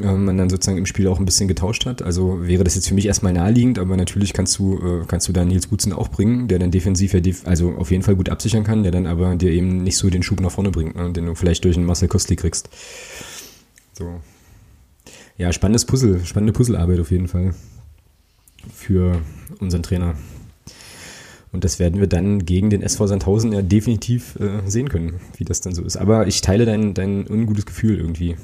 Ähm, 0.00 0.24
man 0.24 0.36
dann 0.36 0.50
sozusagen 0.50 0.78
im 0.78 0.86
Spiel 0.86 1.06
auch 1.06 1.20
ein 1.20 1.24
bisschen 1.24 1.46
getauscht 1.46 1.86
hat. 1.86 2.02
Also 2.02 2.48
wäre 2.48 2.64
das 2.64 2.74
jetzt 2.74 2.88
für 2.88 2.94
mich 2.94 3.06
erstmal 3.06 3.32
naheliegend, 3.32 3.78
aber 3.78 3.96
natürlich 3.96 4.32
kannst 4.32 4.58
du, 4.58 4.78
äh, 4.78 5.04
kannst 5.06 5.28
du 5.28 5.32
da 5.32 5.44
Nils 5.44 5.68
Butzen 5.68 5.92
auch 5.92 6.08
bringen, 6.08 6.48
der 6.48 6.58
dann 6.58 6.72
defensiv 6.72 7.14
ja 7.14 7.20
def 7.20 7.46
also 7.46 7.76
auf 7.76 7.92
jeden 7.92 8.02
Fall 8.02 8.16
gut 8.16 8.28
absichern 8.28 8.64
kann, 8.64 8.82
der 8.82 8.90
dann 8.90 9.06
aber 9.06 9.36
dir 9.36 9.52
eben 9.52 9.84
nicht 9.84 9.96
so 9.96 10.10
den 10.10 10.24
Schub 10.24 10.40
nach 10.40 10.50
vorne 10.50 10.72
bringt, 10.72 10.96
ne, 10.96 11.12
den 11.12 11.26
du 11.26 11.36
vielleicht 11.36 11.64
durch 11.64 11.76
einen 11.76 11.86
Marcel 11.86 12.08
Kostli 12.08 12.34
kriegst. 12.34 12.68
So. 13.96 14.20
Ja, 15.36 15.52
spannendes 15.52 15.84
Puzzle, 15.84 16.24
spannende 16.24 16.52
Puzzlearbeit 16.52 17.00
auf 17.00 17.10
jeden 17.10 17.28
Fall 17.28 17.54
für 18.72 19.20
unseren 19.60 19.82
Trainer. 19.82 20.14
Und 21.52 21.62
das 21.62 21.78
werden 21.78 22.00
wir 22.00 22.08
dann 22.08 22.44
gegen 22.44 22.70
den 22.70 22.82
SV 22.82 23.06
Sandhausen 23.06 23.52
ja 23.52 23.62
definitiv 23.62 24.36
äh, 24.40 24.68
sehen 24.68 24.88
können, 24.88 25.20
wie 25.36 25.44
das 25.44 25.60
dann 25.60 25.74
so 25.74 25.82
ist. 25.82 25.96
Aber 25.96 26.26
ich 26.26 26.40
teile 26.40 26.64
dein, 26.64 26.94
dein 26.94 27.28
ungutes 27.28 27.66
Gefühl 27.66 27.96
irgendwie. 27.96 28.36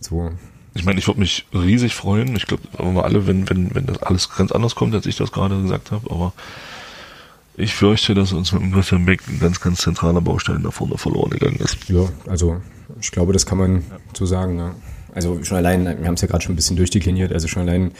So. 0.00 0.30
Ich 0.74 0.84
meine, 0.84 0.98
ich 0.98 1.06
würde 1.06 1.20
mich 1.20 1.46
riesig 1.54 1.94
freuen. 1.94 2.36
Ich 2.36 2.46
glaube, 2.46 2.64
aber 2.76 3.06
alle, 3.06 3.26
wenn, 3.26 3.48
wenn, 3.48 3.74
wenn 3.74 3.86
das 3.86 4.02
alles 4.02 4.28
ganz 4.30 4.52
anders 4.52 4.74
kommt, 4.74 4.94
als 4.94 5.06
ich 5.06 5.16
das 5.16 5.32
gerade 5.32 5.62
gesagt 5.62 5.90
habe, 5.90 6.10
aber 6.10 6.34
ich 7.56 7.74
fürchte, 7.74 8.14
dass 8.14 8.32
uns 8.32 8.52
mit 8.52 8.62
dem 8.62 8.72
Christian 8.72 9.06
Beck 9.06 9.20
ein 9.28 9.40
ganz, 9.40 9.60
ganz 9.60 9.80
zentraler 9.80 10.20
Baustein 10.20 10.62
da 10.62 10.70
vorne 10.70 10.98
verloren 10.98 11.30
gegangen 11.30 11.56
ist. 11.56 11.88
Ja, 11.88 12.08
also 12.26 12.60
ich 13.00 13.10
glaube, 13.10 13.32
das 13.32 13.46
kann 13.46 13.58
man 13.58 13.84
so 14.14 14.26
sagen. 14.26 14.58
Ja. 14.58 14.74
Also 15.14 15.42
schon 15.44 15.56
allein, 15.56 15.84
wir 15.84 16.06
haben 16.06 16.14
es 16.14 16.20
ja 16.20 16.28
gerade 16.28 16.44
schon 16.44 16.52
ein 16.52 16.56
bisschen 16.56 16.76
durchdekliniert, 16.76 17.32
also 17.32 17.48
schon 17.48 17.62
allein 17.62 17.92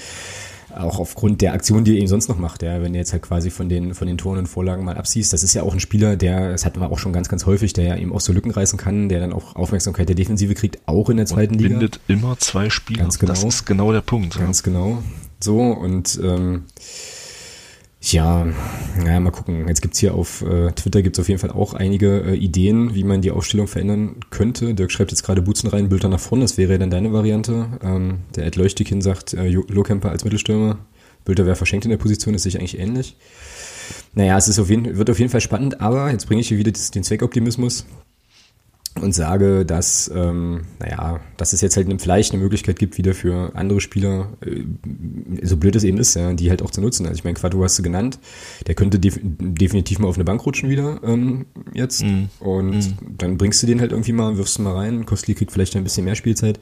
auch 0.76 0.98
aufgrund 0.98 1.40
der 1.40 1.54
Aktion, 1.54 1.84
die 1.84 1.92
er 1.92 1.98
eben 1.98 2.06
sonst 2.06 2.28
noch 2.28 2.38
macht, 2.38 2.62
ja, 2.62 2.82
wenn 2.82 2.92
du 2.92 2.98
jetzt 2.98 3.12
halt 3.12 3.22
quasi 3.22 3.50
von 3.50 3.70
den, 3.70 3.94
von 3.94 4.06
den 4.06 4.18
Toren 4.18 4.38
und 4.38 4.46
Vorlagen 4.46 4.84
mal 4.84 4.96
absiehst, 4.96 5.32
das 5.32 5.42
ist 5.42 5.54
ja 5.54 5.62
auch 5.62 5.72
ein 5.72 5.80
Spieler, 5.80 6.16
der, 6.16 6.50
das 6.50 6.66
hatten 6.66 6.80
wir 6.80 6.90
auch 6.90 6.98
schon 6.98 7.14
ganz, 7.14 7.30
ganz 7.30 7.46
häufig, 7.46 7.72
der 7.72 7.84
ja 7.84 7.96
eben 7.96 8.12
auch 8.12 8.20
so 8.20 8.34
Lücken 8.34 8.50
reißen 8.50 8.78
kann, 8.78 9.08
der 9.08 9.20
dann 9.20 9.32
auch 9.32 9.56
Aufmerksamkeit 9.56 10.08
der 10.08 10.16
Defensive 10.16 10.54
kriegt, 10.54 10.78
auch 10.86 11.08
in 11.08 11.16
der 11.16 11.24
zweiten 11.24 11.54
und 11.54 11.60
Liga. 11.60 11.78
bindet 11.78 12.00
immer 12.08 12.38
zwei 12.38 12.68
Spieler. 12.68 13.04
Ganz 13.04 13.18
genau. 13.18 13.32
Das 13.32 13.44
ist 13.44 13.64
genau 13.64 13.92
der 13.92 14.02
Punkt. 14.02 14.38
Ganz 14.38 14.60
ja. 14.60 14.64
genau. 14.64 15.02
So, 15.40 15.60
und 15.60 16.20
ähm, 16.22 16.64
ja, 18.12 18.46
naja, 19.02 19.20
mal 19.20 19.30
gucken. 19.30 19.66
Jetzt 19.68 19.82
gibt's 19.82 19.98
hier 19.98 20.14
auf 20.14 20.42
äh, 20.42 20.72
Twitter 20.72 21.02
gibt's 21.02 21.18
auf 21.18 21.28
jeden 21.28 21.40
Fall 21.40 21.50
auch 21.50 21.74
einige 21.74 22.22
äh, 22.22 22.34
Ideen, 22.34 22.94
wie 22.94 23.04
man 23.04 23.20
die 23.20 23.30
Aufstellung 23.30 23.66
verändern 23.66 24.16
könnte. 24.30 24.74
Dirk 24.74 24.92
schreibt 24.92 25.10
jetzt 25.10 25.22
gerade 25.22 25.42
Butzen 25.42 25.68
rein, 25.70 25.88
Bilder 25.88 26.08
nach 26.08 26.20
vorne, 26.20 26.44
das 26.44 26.58
wäre 26.58 26.72
ja 26.72 26.78
dann 26.78 26.90
deine 26.90 27.12
Variante. 27.12 27.66
Ähm, 27.82 28.18
der 28.34 28.46
Ed 28.46 28.56
Leuchtikin 28.56 29.02
sagt, 29.02 29.34
äh, 29.34 29.48
Lohkemper 29.48 30.10
als 30.10 30.24
Mittelstürmer. 30.24 30.78
Bilder 31.24 31.46
wäre 31.46 31.56
verschenkt 31.56 31.84
in 31.84 31.90
der 31.90 31.98
Position, 31.98 32.34
ist 32.34 32.42
sich 32.42 32.58
eigentlich 32.58 32.78
ähnlich. 32.78 33.16
Naja, 34.14 34.36
es 34.36 34.48
ist 34.48 34.58
auf 34.58 34.70
jeden, 34.70 34.96
wird 34.96 35.10
auf 35.10 35.18
jeden 35.18 35.30
Fall 35.30 35.40
spannend, 35.40 35.80
aber 35.80 36.10
jetzt 36.10 36.26
bringe 36.26 36.40
ich 36.40 36.48
hier 36.48 36.58
wieder 36.58 36.72
den 36.72 37.02
Zweckoptimismus 37.02 37.86
und 39.00 39.14
sage, 39.14 39.64
dass, 39.64 40.10
ähm, 40.14 40.62
naja, 40.78 41.20
dass 41.36 41.52
es 41.52 41.60
jetzt 41.60 41.76
halt 41.76 41.88
vielleicht 42.00 42.32
eine 42.32 42.42
Möglichkeit 42.42 42.78
gibt, 42.78 42.98
wieder 42.98 43.14
für 43.14 43.54
andere 43.54 43.80
Spieler, 43.80 44.28
äh, 44.40 44.62
so 45.42 45.56
blöd 45.56 45.76
es 45.76 45.84
eben 45.84 45.98
ist, 45.98 46.14
ja, 46.14 46.32
die 46.32 46.50
halt 46.50 46.62
auch 46.62 46.70
zu 46.70 46.80
nutzen. 46.80 47.06
Also 47.06 47.18
ich 47.18 47.24
meine, 47.24 47.34
Quattro 47.34 47.62
hast 47.62 47.78
du 47.78 47.82
genannt, 47.82 48.18
der 48.66 48.74
könnte 48.74 48.98
def 48.98 49.18
definitiv 49.22 49.98
mal 49.98 50.08
auf 50.08 50.16
eine 50.16 50.24
Bank 50.24 50.44
rutschen 50.44 50.68
wieder 50.68 51.00
ähm, 51.04 51.46
jetzt 51.72 52.02
mm. 52.02 52.24
und 52.40 52.78
mm. 52.78 53.16
dann 53.18 53.38
bringst 53.38 53.62
du 53.62 53.66
den 53.66 53.80
halt 53.80 53.92
irgendwie 53.92 54.12
mal, 54.12 54.36
wirfst 54.36 54.58
du 54.58 54.62
mal 54.62 54.74
rein, 54.74 55.06
Kostli 55.06 55.34
kriegt 55.34 55.52
vielleicht 55.52 55.76
ein 55.76 55.84
bisschen 55.84 56.04
mehr 56.04 56.14
Spielzeit. 56.14 56.58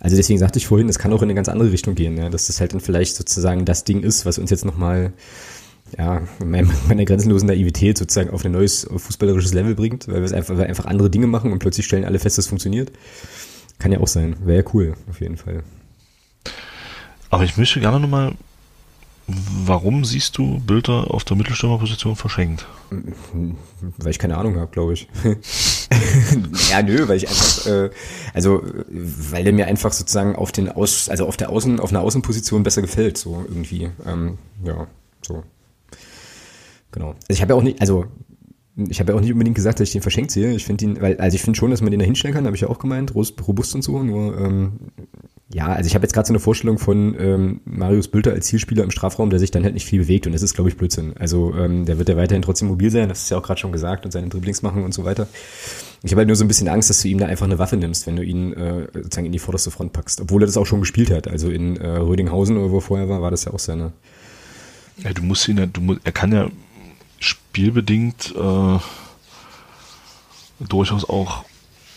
Also 0.00 0.16
deswegen 0.16 0.38
sagte 0.38 0.58
ich 0.58 0.66
vorhin, 0.66 0.88
das 0.88 0.98
kann 0.98 1.12
auch 1.12 1.22
in 1.22 1.26
eine 1.26 1.34
ganz 1.34 1.48
andere 1.48 1.70
Richtung 1.70 1.94
gehen, 1.94 2.16
ja, 2.16 2.28
dass 2.28 2.48
das 2.48 2.60
halt 2.60 2.72
dann 2.72 2.80
vielleicht 2.80 3.14
sozusagen 3.14 3.64
das 3.64 3.84
Ding 3.84 4.02
ist, 4.02 4.26
was 4.26 4.38
uns 4.38 4.50
jetzt 4.50 4.64
nochmal 4.64 5.12
ja, 5.98 6.22
meine 6.44 7.04
grenzenlosen 7.04 7.48
Naivität 7.48 7.98
sozusagen 7.98 8.30
auf 8.30 8.44
ein 8.44 8.52
neues 8.52 8.88
fußballerisches 8.94 9.52
Level 9.52 9.74
bringt, 9.74 10.08
weil 10.08 10.16
wir 10.16 10.24
es 10.24 10.32
einfach, 10.32 10.56
weil 10.56 10.66
einfach 10.66 10.86
andere 10.86 11.10
Dinge 11.10 11.26
machen 11.26 11.52
und 11.52 11.58
plötzlich 11.58 11.86
stellen 11.86 12.04
alle 12.04 12.18
fest, 12.18 12.38
dass 12.38 12.46
es 12.46 12.48
funktioniert. 12.48 12.92
Kann 13.78 13.92
ja 13.92 14.00
auch 14.00 14.08
sein. 14.08 14.36
Wäre 14.44 14.62
ja 14.62 14.70
cool, 14.72 14.94
auf 15.10 15.20
jeden 15.20 15.36
Fall. 15.36 15.62
Aber 17.30 17.44
ich 17.44 17.56
möchte 17.56 17.80
gerne 17.80 17.98
nochmal, 17.98 18.34
warum 19.26 20.04
siehst 20.04 20.36
du 20.38 20.60
Bilder 20.60 21.10
auf 21.10 21.24
der 21.24 21.36
Mittelstürmerposition 21.36 22.16
verschenkt? 22.16 22.66
Weil 23.98 24.10
ich 24.10 24.18
keine 24.18 24.36
Ahnung 24.36 24.56
habe, 24.56 24.70
glaube 24.70 24.92
ich. 24.92 25.08
ja, 26.70 26.82
nö, 26.82 27.08
weil 27.08 27.16
ich 27.16 27.28
einfach, 27.28 27.66
äh, 27.66 27.90
also, 28.34 28.62
weil 28.88 29.44
der 29.44 29.52
mir 29.52 29.66
einfach 29.66 29.92
sozusagen 29.92 30.36
auf 30.36 30.52
den 30.52 30.68
Aus, 30.68 31.08
also 31.08 31.26
auf 31.26 31.36
der 31.36 31.50
Außen, 31.50 31.80
auf 31.80 31.90
einer 31.90 32.02
Außenposition 32.02 32.62
besser 32.62 32.82
gefällt, 32.82 33.16
so 33.18 33.44
irgendwie. 33.48 33.90
Ähm, 34.06 34.38
ja, 34.64 34.86
so. 35.22 35.42
Genau. 36.92 37.08
Also 37.08 37.18
ich 37.30 37.42
habe 37.42 37.52
ja 37.52 37.58
auch 37.58 37.62
nicht, 37.62 37.80
also 37.80 38.06
ich 38.76 39.00
habe 39.00 39.12
ja 39.12 39.18
auch 39.18 39.20
nicht 39.20 39.32
unbedingt 39.32 39.56
gesagt, 39.56 39.80
dass 39.80 39.88
ich 39.88 39.92
den 39.92 40.02
verschenkt 40.02 40.30
sehe. 40.30 40.52
Ich 40.52 40.64
finde 40.64 40.84
ihn, 40.84 41.00
weil, 41.00 41.18
also 41.18 41.34
ich 41.34 41.42
finde 41.42 41.58
schon, 41.58 41.70
dass 41.70 41.82
man 41.82 41.90
den 41.90 42.00
da 42.00 42.06
hinstellen 42.06 42.34
kann, 42.34 42.46
habe 42.46 42.56
ich 42.56 42.62
ja 42.62 42.68
auch 42.68 42.78
gemeint, 42.78 43.14
robust 43.14 43.74
und 43.74 43.82
so. 43.82 44.02
Nur, 44.02 44.38
ähm, 44.38 44.72
ja, 45.52 45.66
also 45.66 45.86
ich 45.86 45.94
habe 45.94 46.04
jetzt 46.04 46.14
gerade 46.14 46.26
so 46.26 46.32
eine 46.32 46.40
Vorstellung 46.40 46.78
von 46.78 47.14
ähm, 47.18 47.60
Marius 47.66 48.08
Bülter 48.08 48.32
als 48.32 48.46
Zielspieler 48.46 48.82
im 48.82 48.90
Strafraum, 48.90 49.28
der 49.28 49.38
sich 49.38 49.50
dann 49.50 49.64
halt 49.64 49.74
nicht 49.74 49.84
viel 49.84 50.00
bewegt 50.00 50.26
und 50.26 50.32
das 50.32 50.42
ist, 50.42 50.54
glaube 50.54 50.70
ich, 50.70 50.78
Blödsinn. 50.78 51.12
Also 51.18 51.54
ähm, 51.54 51.84
der 51.84 51.98
wird 51.98 52.08
ja 52.08 52.16
weiterhin 52.16 52.40
trotzdem 52.40 52.68
mobil 52.68 52.90
sein, 52.90 53.10
das 53.10 53.24
ist 53.24 53.30
ja 53.30 53.36
auch 53.36 53.42
gerade 53.42 53.60
schon 53.60 53.72
gesagt 53.72 54.06
und 54.06 54.12
seine 54.12 54.28
Dribblings 54.28 54.62
machen 54.62 54.84
und 54.84 54.94
so 54.94 55.04
weiter. 55.04 55.28
Ich 56.02 56.12
habe 56.12 56.20
halt 56.20 56.28
nur 56.28 56.36
so 56.36 56.44
ein 56.44 56.48
bisschen 56.48 56.68
Angst, 56.68 56.88
dass 56.88 57.02
du 57.02 57.08
ihm 57.08 57.18
da 57.18 57.26
einfach 57.26 57.44
eine 57.44 57.58
Waffe 57.58 57.76
nimmst, 57.76 58.06
wenn 58.06 58.16
du 58.16 58.22
ihn 58.22 58.54
äh, 58.54 58.88
sozusagen 58.94 59.26
in 59.26 59.32
die 59.32 59.38
vorderste 59.38 59.70
Front 59.70 59.92
packst. 59.92 60.20
Obwohl 60.22 60.42
er 60.42 60.46
das 60.46 60.56
auch 60.56 60.66
schon 60.66 60.80
gespielt 60.80 61.10
hat. 61.10 61.28
Also 61.28 61.50
in 61.50 61.76
äh, 61.76 61.86
Rödinghausen 61.86 62.56
oder 62.56 62.70
wo 62.70 62.78
er 62.78 62.82
vorher 62.82 63.08
war, 63.08 63.20
war 63.20 63.30
das 63.30 63.44
ja 63.44 63.52
auch 63.52 63.58
seine. 63.58 63.92
Ja, 64.98 65.12
du 65.12 65.22
musst 65.22 65.46
ihn 65.48 65.70
du 65.72 65.80
musst, 65.80 66.00
er 66.04 66.12
kann 66.12 66.32
ja 66.32 66.50
spielbedingt 67.22 68.34
äh, 68.36 68.78
durchaus 70.60 71.08
auch 71.08 71.44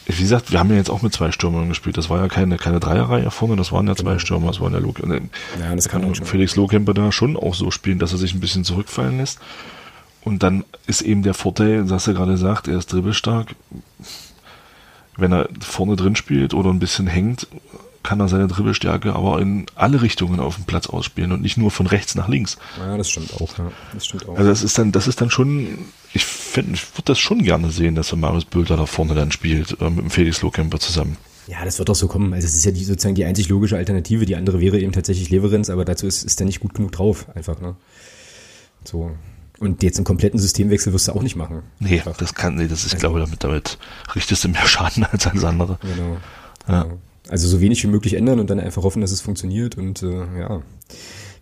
wie 0.07 0.21
gesagt, 0.21 0.51
wir 0.51 0.59
haben 0.59 0.69
ja 0.69 0.75
jetzt 0.75 0.91
auch 0.91 1.01
mit 1.01 1.13
zwei 1.13 1.31
Stürmern 1.31 1.67
gespielt. 1.67 1.97
Das 1.97 2.09
war 2.09 2.19
ja 2.19 2.27
keine, 2.27 2.57
keine 2.57 2.79
Dreierreihe 2.79 3.31
vorne, 3.31 3.55
das 3.55 3.71
waren 3.71 3.87
ja 3.87 3.95
zwei 3.95 4.19
Stürmer. 4.19 4.47
Das 4.47 4.61
waren 4.61 4.73
ja 4.73 4.79
Luke. 4.79 5.01
Ja, 5.59 5.75
das 5.75 5.89
kann, 5.89 6.03
kann 6.03 6.25
Felix 6.25 6.55
Lohkemper 6.55 6.93
da 6.93 7.11
schon 7.11 7.35
auch 7.35 7.55
so 7.55 7.71
spielen, 7.71 7.97
dass 7.97 8.11
er 8.11 8.19
sich 8.19 8.33
ein 8.33 8.39
bisschen 8.39 8.63
zurückfallen 8.63 9.17
lässt. 9.17 9.39
Und 10.23 10.43
dann 10.43 10.63
ist 10.85 11.01
eben 11.01 11.23
der 11.23 11.33
Vorteil, 11.33 11.85
das 11.85 12.07
er 12.07 12.13
gerade 12.13 12.37
sagt, 12.37 12.67
er 12.67 12.77
ist 12.77 12.93
dribbelstark. 12.93 13.55
Wenn 15.17 15.31
er 15.31 15.49
vorne 15.59 15.95
drin 15.95 16.15
spielt 16.15 16.53
oder 16.53 16.69
ein 16.69 16.79
bisschen 16.79 17.07
hängt, 17.07 17.47
kann 18.05 18.19
er 18.19 18.27
seine 18.27 18.47
Dribbelstärke 18.47 19.13
aber 19.13 19.41
in 19.41 19.65
alle 19.75 20.01
Richtungen 20.01 20.39
auf 20.39 20.55
dem 20.55 20.65
Platz 20.65 20.87
ausspielen 20.87 21.31
und 21.31 21.41
nicht 21.41 21.57
nur 21.57 21.71
von 21.71 21.87
rechts 21.87 22.15
nach 22.15 22.27
links. 22.27 22.57
Ja, 22.79 22.97
das 22.97 23.09
stimmt 23.09 23.33
auch. 23.33 23.57
Ja. 23.57 23.71
Das 23.93 24.05
stimmt 24.05 24.29
auch. 24.29 24.37
Also 24.37 24.49
das 24.49 24.63
ist 24.63 24.77
dann, 24.77 24.91
das 24.91 25.07
ist 25.07 25.19
dann 25.21 25.29
schon, 25.29 25.67
ich, 26.13 26.23
ich 26.23 26.55
würde 26.55 27.03
das 27.05 27.19
schon 27.19 27.43
gerne 27.43 27.71
sehen, 27.71 27.95
dass 27.95 28.09
der 28.09 28.17
Marius 28.17 28.45
Bülter 28.45 28.77
da 28.77 28.85
vorne 28.85 29.15
dann 29.15 29.31
spielt, 29.31 29.79
äh, 29.81 29.89
mit 29.89 29.99
dem 29.99 30.09
Felix 30.11 30.41
Lohkemper 30.41 30.79
zusammen. 30.79 31.17
Ja, 31.47 31.63
das 31.63 31.77
wird 31.77 31.89
doch 31.89 31.95
so 31.95 32.07
kommen. 32.07 32.33
Also 32.33 32.47
es 32.47 32.55
ist 32.55 32.65
ja 32.65 32.71
die, 32.71 32.83
sozusagen 32.83 33.15
die 33.15 33.25
einzig 33.25 33.49
logische 33.49 33.77
Alternative. 33.77 34.25
Die 34.25 34.35
andere 34.35 34.59
wäre 34.59 34.79
eben 34.79 34.91
tatsächlich 34.91 35.29
Leverenz, 35.29 35.69
aber 35.69 35.85
dazu 35.85 36.07
ist, 36.07 36.23
ist 36.23 36.39
er 36.39 36.45
nicht 36.45 36.59
gut 36.59 36.73
genug 36.73 36.91
drauf, 36.91 37.27
einfach, 37.35 37.59
ne? 37.61 37.75
So. 38.83 39.11
Und 39.59 39.83
jetzt 39.83 39.97
einen 39.97 40.05
kompletten 40.05 40.39
Systemwechsel 40.39 40.91
wirst 40.91 41.07
du 41.07 41.13
auch 41.13 41.21
nicht 41.21 41.35
machen. 41.35 41.61
Nee, 41.79 41.99
einfach. 41.99 42.17
das 42.17 42.33
kann, 42.33 42.55
nee, 42.55 42.67
das 42.67 42.79
ist, 42.85 42.93
also, 42.93 42.97
glaube 42.97 43.19
ich, 43.19 43.25
damit, 43.25 43.43
damit 43.43 43.77
richtest 44.15 44.43
du 44.43 44.49
mehr 44.49 44.67
Schaden 44.67 45.03
als 45.11 45.27
alles 45.27 45.43
andere. 45.43 45.77
Genau. 45.81 46.17
Ja. 46.67 46.83
Genau. 46.83 46.97
Also 47.27 47.47
so 47.47 47.59
wenig 47.61 47.83
wie 47.83 47.87
möglich 47.87 48.13
ändern 48.13 48.39
und 48.39 48.49
dann 48.49 48.59
einfach 48.59 48.83
hoffen, 48.83 49.01
dass 49.01 49.11
es 49.11 49.21
funktioniert. 49.21 49.77
Und 49.77 50.03
äh, 50.03 50.39
ja, 50.39 50.61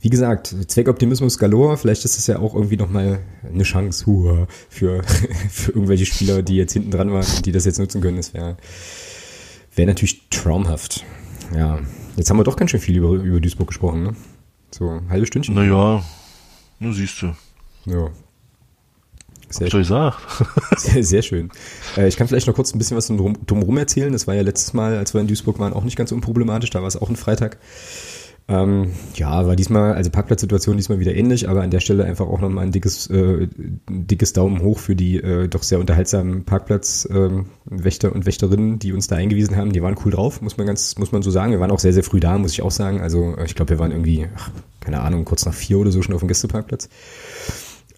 wie 0.01 0.09
gesagt, 0.09 0.55
Zweckoptimismus 0.67 1.37
galore. 1.37 1.77
Vielleicht 1.77 2.05
ist 2.05 2.17
es 2.17 2.27
ja 2.27 2.39
auch 2.39 2.55
irgendwie 2.55 2.77
nochmal 2.77 3.19
eine 3.43 3.63
Chance 3.63 4.05
hua, 4.05 4.47
für, 4.69 5.03
für 5.49 5.71
irgendwelche 5.71 6.05
Spieler, 6.05 6.41
die 6.41 6.55
jetzt 6.55 6.73
hinten 6.73 6.91
dran 6.91 7.11
waren 7.11 7.25
und 7.25 7.45
die 7.45 7.51
das 7.51 7.65
jetzt 7.65 7.79
nutzen 7.79 8.01
können. 8.01 8.17
Das 8.17 8.33
wäre 8.33 8.57
wär 9.75 9.85
natürlich 9.85 10.29
traumhaft. 10.29 11.05
Ja, 11.55 11.79
jetzt 12.15 12.29
haben 12.29 12.37
wir 12.37 12.43
doch 12.43 12.55
ganz 12.55 12.71
schön 12.71 12.79
viel 12.79 12.97
über, 12.97 13.11
über 13.11 13.39
Duisburg 13.39 13.67
gesprochen. 13.67 14.03
Ne? 14.03 14.15
So 14.71 14.89
ein 14.89 15.09
halbes 15.09 15.27
Stündchen. 15.27 15.55
Naja, 15.55 16.03
nur 16.79 16.93
siehst 16.93 17.21
du. 17.21 17.35
Ja, 17.85 18.09
sehr 19.53 19.69
schön. 19.69 19.83
Sehr, 20.77 21.03
sehr 21.03 21.21
schön. 21.21 21.49
Äh, 21.95 22.07
ich 22.07 22.17
kann 22.17 22.27
vielleicht 22.27 22.47
noch 22.47 22.55
kurz 22.55 22.73
ein 22.73 22.77
bisschen 22.77 22.97
was 22.97 23.07
drumherum 23.07 23.77
erzählen. 23.77 24.11
Das 24.11 24.27
war 24.27 24.35
ja 24.35 24.41
letztes 24.41 24.73
Mal, 24.73 24.97
als 24.97 25.13
wir 25.13 25.21
in 25.21 25.27
Duisburg 25.27 25.59
waren, 25.59 25.73
auch 25.73 25.83
nicht 25.83 25.95
ganz 25.95 26.11
unproblematisch. 26.11 26.71
Da 26.71 26.81
war 26.81 26.87
es 26.87 26.97
auch 26.97 27.09
ein 27.09 27.15
Freitag. 27.15 27.57
Ähm, 28.49 28.91
ja, 29.15 29.47
war 29.47 29.55
diesmal, 29.55 29.93
also 29.93 30.09
Parkplatzsituation 30.09 30.75
diesmal 30.75 30.99
wieder 30.99 31.15
ähnlich, 31.15 31.47
aber 31.47 31.61
an 31.61 31.71
der 31.71 31.79
Stelle 31.79 32.03
einfach 32.03 32.27
auch 32.27 32.41
nochmal 32.41 32.65
ein 32.65 32.73
dickes, 32.73 33.07
äh, 33.07 33.47
dickes 33.87 34.33
Daumen 34.33 34.61
hoch 34.61 34.79
für 34.79 34.97
die 34.97 35.17
äh, 35.17 35.47
doch 35.47 35.63
sehr 35.63 35.79
unterhaltsamen 35.79 36.43
Parkplatzwächter 36.43 38.07
ähm, 38.09 38.13
und 38.13 38.25
Wächterinnen, 38.25 38.79
die 38.79 38.91
uns 38.91 39.07
da 39.07 39.15
eingewiesen 39.15 39.55
haben. 39.55 39.71
Die 39.71 39.81
waren 39.81 39.95
cool 40.03 40.11
drauf, 40.11 40.41
muss 40.41 40.57
man 40.57 40.67
ganz, 40.67 40.97
muss 40.97 41.13
man 41.13 41.21
so 41.21 41.31
sagen. 41.31 41.53
Wir 41.53 41.61
waren 41.61 41.71
auch 41.71 41.79
sehr, 41.79 41.93
sehr 41.93 42.03
früh 42.03 42.19
da, 42.19 42.37
muss 42.37 42.51
ich 42.51 42.61
auch 42.61 42.71
sagen. 42.71 42.99
Also 42.99 43.37
ich 43.45 43.55
glaube, 43.55 43.69
wir 43.69 43.79
waren 43.79 43.91
irgendwie, 43.91 44.27
ach, 44.35 44.51
keine 44.81 44.99
Ahnung, 44.99 45.23
kurz 45.23 45.45
nach 45.45 45.53
vier 45.53 45.79
oder 45.79 45.91
so 45.91 46.01
schon 46.01 46.13
auf 46.13 46.21
dem 46.21 46.27
Gästeparkplatz. 46.27 46.89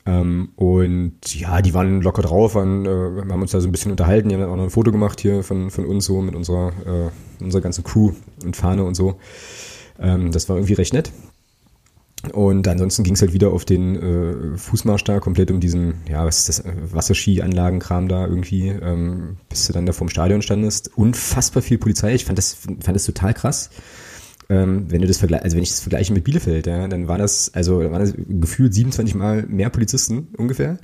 Ähm, 0.08 0.50
und 0.56 1.34
ja, 1.34 1.62
die 1.62 1.74
waren 1.74 2.02
locker 2.02 2.22
drauf, 2.22 2.56
waren, 2.56 2.86
äh, 2.86 3.32
haben 3.32 3.42
uns 3.42 3.52
da 3.52 3.60
so 3.60 3.68
ein 3.68 3.72
bisschen 3.72 3.92
unterhalten, 3.92 4.30
die 4.30 4.36
haben 4.36 4.42
dann 4.42 4.52
auch 4.52 4.56
noch 4.56 4.64
ein 4.64 4.70
Foto 4.70 4.92
gemacht 4.92 5.20
hier 5.20 5.44
von, 5.44 5.72
von 5.72 5.86
uns 5.86 6.06
so 6.06 6.22
mit 6.22 6.36
unserer, 6.36 6.74
äh, 6.86 7.44
unserer 7.44 7.62
ganzen 7.62 7.84
Crew 7.84 8.12
und 8.44 8.56
Fahne 8.56 8.84
und 8.84 8.94
so. 8.96 9.16
Ähm, 10.00 10.32
das 10.32 10.48
war 10.48 10.58
irgendwie 10.58 10.74
recht 10.74 10.94
nett. 10.94 11.12
Und 12.34 12.68
ansonsten 12.68 13.04
ging 13.04 13.14
es 13.14 13.22
halt 13.22 13.34
wieder 13.34 13.52
auf 13.52 13.66
den 13.66 13.96
äh, 13.96 14.58
Fußmarsch 14.58 15.04
da, 15.04 15.20
komplett 15.20 15.52
um 15.52 15.60
diesen, 15.60 15.96
ja, 16.10 16.26
was 16.26 16.40
ist 16.40 16.50
das, 16.50 16.60
äh, 16.66 16.74
Wasserski-Anlagenkram 16.92 18.08
da 18.08 18.28
irgendwie, 18.28 18.70
ähm, 18.70 19.38
bis 19.50 19.68
du 19.68 19.74
dann 19.74 19.86
da 19.86 19.94
vorm 19.94 20.10
Stadion 20.10 20.42
standest. 20.42 20.98
Unfassbar 20.98 21.62
viel 21.62 21.78
Polizei, 21.78 22.14
ich 22.14 22.26
fand 22.26 22.38
das, 22.38 22.54
fand 22.54 22.96
das 22.96 23.06
total 23.06 23.34
krass 23.34 23.70
ähm, 24.50 24.86
wenn 24.90 25.02
du 25.02 25.08
das 25.08 25.18
vergleichst, 25.18 25.44
also 25.44 25.56
wenn 25.56 25.64
ich 25.64 25.70
das 25.70 25.80
vergleiche 25.82 26.14
mit 26.14 26.24
Bielefeld, 26.24 26.68
ja, 26.68 26.88
dann 26.88 27.08
war 27.08 27.18
das, 27.18 27.54
also 27.54 27.82
da 27.82 27.92
waren 27.92 28.02
das 28.02 28.14
gefühlt 28.18 28.74
27 28.74 29.16
Mal 29.16 29.44
mehr 29.48 29.70
Polizisten 29.70 30.28
ungefähr. 30.38 30.78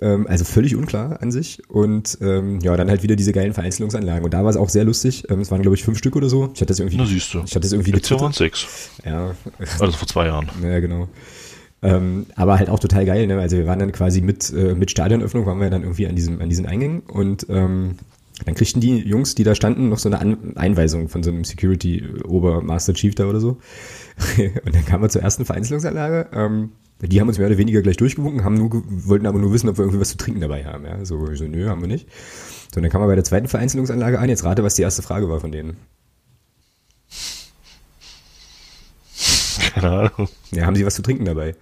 Ähm, 0.00 0.26
also 0.26 0.44
völlig 0.44 0.76
unklar 0.76 1.22
an 1.22 1.32
sich. 1.32 1.62
Und 1.68 2.18
ähm, 2.20 2.60
ja, 2.60 2.76
dann 2.76 2.88
halt 2.90 3.02
wieder 3.02 3.16
diese 3.16 3.32
geilen 3.32 3.54
Vereinzelungsanlagen. 3.54 4.24
Und 4.24 4.34
da 4.34 4.42
war 4.42 4.50
es 4.50 4.56
auch 4.56 4.68
sehr 4.68 4.84
lustig. 4.84 5.24
Ähm, 5.30 5.40
es 5.40 5.50
waren, 5.50 5.62
glaube 5.62 5.76
ich, 5.76 5.84
fünf 5.84 5.98
Stück 5.98 6.16
oder 6.16 6.28
so. 6.28 6.50
Ich 6.54 6.60
hatte 6.60 6.66
das 6.66 6.80
irgendwie. 6.80 6.98
Na 6.98 7.06
siehst 7.06 7.32
du. 7.32 7.38
Ich 7.38 7.52
hatte 7.52 7.60
das 7.60 7.72
irgendwie. 7.72 7.92
Jetzt 7.92 8.10
waren 8.10 8.32
sechs. 8.32 8.66
Ja. 9.04 9.34
Also 9.80 9.96
vor 9.96 10.08
zwei 10.08 10.26
Jahren. 10.26 10.48
Ja, 10.62 10.80
genau. 10.80 11.08
Ähm, 11.82 12.26
aber 12.34 12.58
halt 12.58 12.70
auch 12.70 12.78
total 12.78 13.04
geil, 13.04 13.26
ne? 13.26 13.38
Also 13.38 13.58
wir 13.58 13.66
waren 13.66 13.78
dann 13.78 13.92
quasi 13.92 14.22
mit, 14.22 14.50
äh, 14.52 14.74
mit 14.74 14.90
Stadionöffnung, 14.90 15.44
waren 15.44 15.60
wir 15.60 15.68
dann 15.68 15.82
irgendwie 15.82 16.06
an 16.06 16.16
diesem, 16.16 16.40
an 16.40 16.48
diesen 16.48 16.64
Eingängen 16.64 17.00
und 17.00 17.46
ähm, 17.50 17.96
dann 18.44 18.54
kriegten 18.54 18.80
die 18.80 18.98
Jungs, 18.98 19.34
die 19.34 19.44
da 19.44 19.54
standen, 19.54 19.88
noch 19.88 19.98
so 19.98 20.08
eine 20.08 20.18
An 20.18 20.56
Einweisung 20.56 21.08
von 21.08 21.22
so 21.22 21.30
einem 21.30 21.44
Security-Obermaster 21.44 22.94
Chief 22.94 23.14
da 23.14 23.26
oder 23.26 23.40
so. 23.40 23.58
und 24.64 24.74
dann 24.74 24.84
kamen 24.84 25.02
wir 25.02 25.08
zur 25.08 25.22
ersten 25.22 25.44
Vereinzelungsanlage. 25.44 26.28
Ähm, 26.32 26.72
die 27.00 27.20
haben 27.20 27.28
uns 27.28 27.38
mehr 27.38 27.48
oder 27.48 27.58
weniger 27.58 27.82
gleich 27.82 27.96
durchgewunken, 27.96 28.44
haben 28.44 28.54
nur, 28.54 28.70
wollten 28.86 29.26
aber 29.26 29.38
nur 29.38 29.52
wissen, 29.52 29.68
ob 29.68 29.78
wir 29.78 29.82
irgendwie 29.82 30.00
was 30.00 30.10
zu 30.10 30.16
trinken 30.16 30.40
dabei 30.40 30.64
haben. 30.64 30.84
Ja, 30.84 31.04
so, 31.04 31.34
so 31.34 31.44
nö, 31.44 31.68
haben 31.68 31.80
wir 31.80 31.88
nicht. 31.88 32.08
So, 32.72 32.78
und 32.78 32.82
dann 32.82 32.90
kamen 32.90 33.04
wir 33.04 33.08
bei 33.08 33.14
der 33.14 33.24
zweiten 33.24 33.48
Vereinzelungsanlage 33.48 34.18
an. 34.18 34.28
Jetzt 34.28 34.44
rate, 34.44 34.62
was 34.62 34.74
die 34.74 34.82
erste 34.82 35.02
Frage 35.02 35.28
war 35.28 35.40
von 35.40 35.52
denen. 35.52 35.76
Keine 39.74 39.90
Ahnung. 39.90 40.28
Ja, 40.52 40.66
haben 40.66 40.76
sie 40.76 40.86
was 40.86 40.94
zu 40.94 41.02
trinken 41.02 41.24
dabei? 41.24 41.54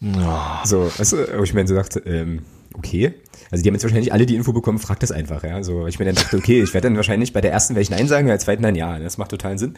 Ja. 0.00 0.62
So, 0.64 0.90
weißt 0.96 1.12
du, 1.12 1.42
ich 1.42 1.54
mir 1.54 1.66
so 1.66 1.74
dachte, 1.74 2.00
ähm, 2.00 2.42
okay. 2.74 3.14
Also 3.56 3.62
die 3.62 3.70
haben 3.70 3.74
jetzt 3.76 3.84
wahrscheinlich 3.84 4.12
alle 4.12 4.26
die 4.26 4.34
Info 4.34 4.52
bekommen, 4.52 4.78
fragt 4.78 5.02
das 5.02 5.12
einfach, 5.12 5.42
ja. 5.42 5.62
So, 5.62 5.86
ich 5.86 5.98
mir 5.98 6.04
dann 6.04 6.14
dachte, 6.14 6.36
okay, 6.36 6.62
ich 6.62 6.74
werde 6.74 6.88
dann 6.88 6.96
wahrscheinlich 6.96 7.32
bei 7.32 7.40
der 7.40 7.52
ersten 7.52 7.74
werde 7.74 7.84
ich 7.84 7.88
Nein 7.88 8.06
sagen, 8.06 8.26
bei 8.26 8.32
der 8.32 8.38
zweiten 8.38 8.62
dann 8.62 8.74
ja. 8.74 8.98
Das 8.98 9.16
macht 9.16 9.30
totalen 9.30 9.56
Sinn. 9.56 9.76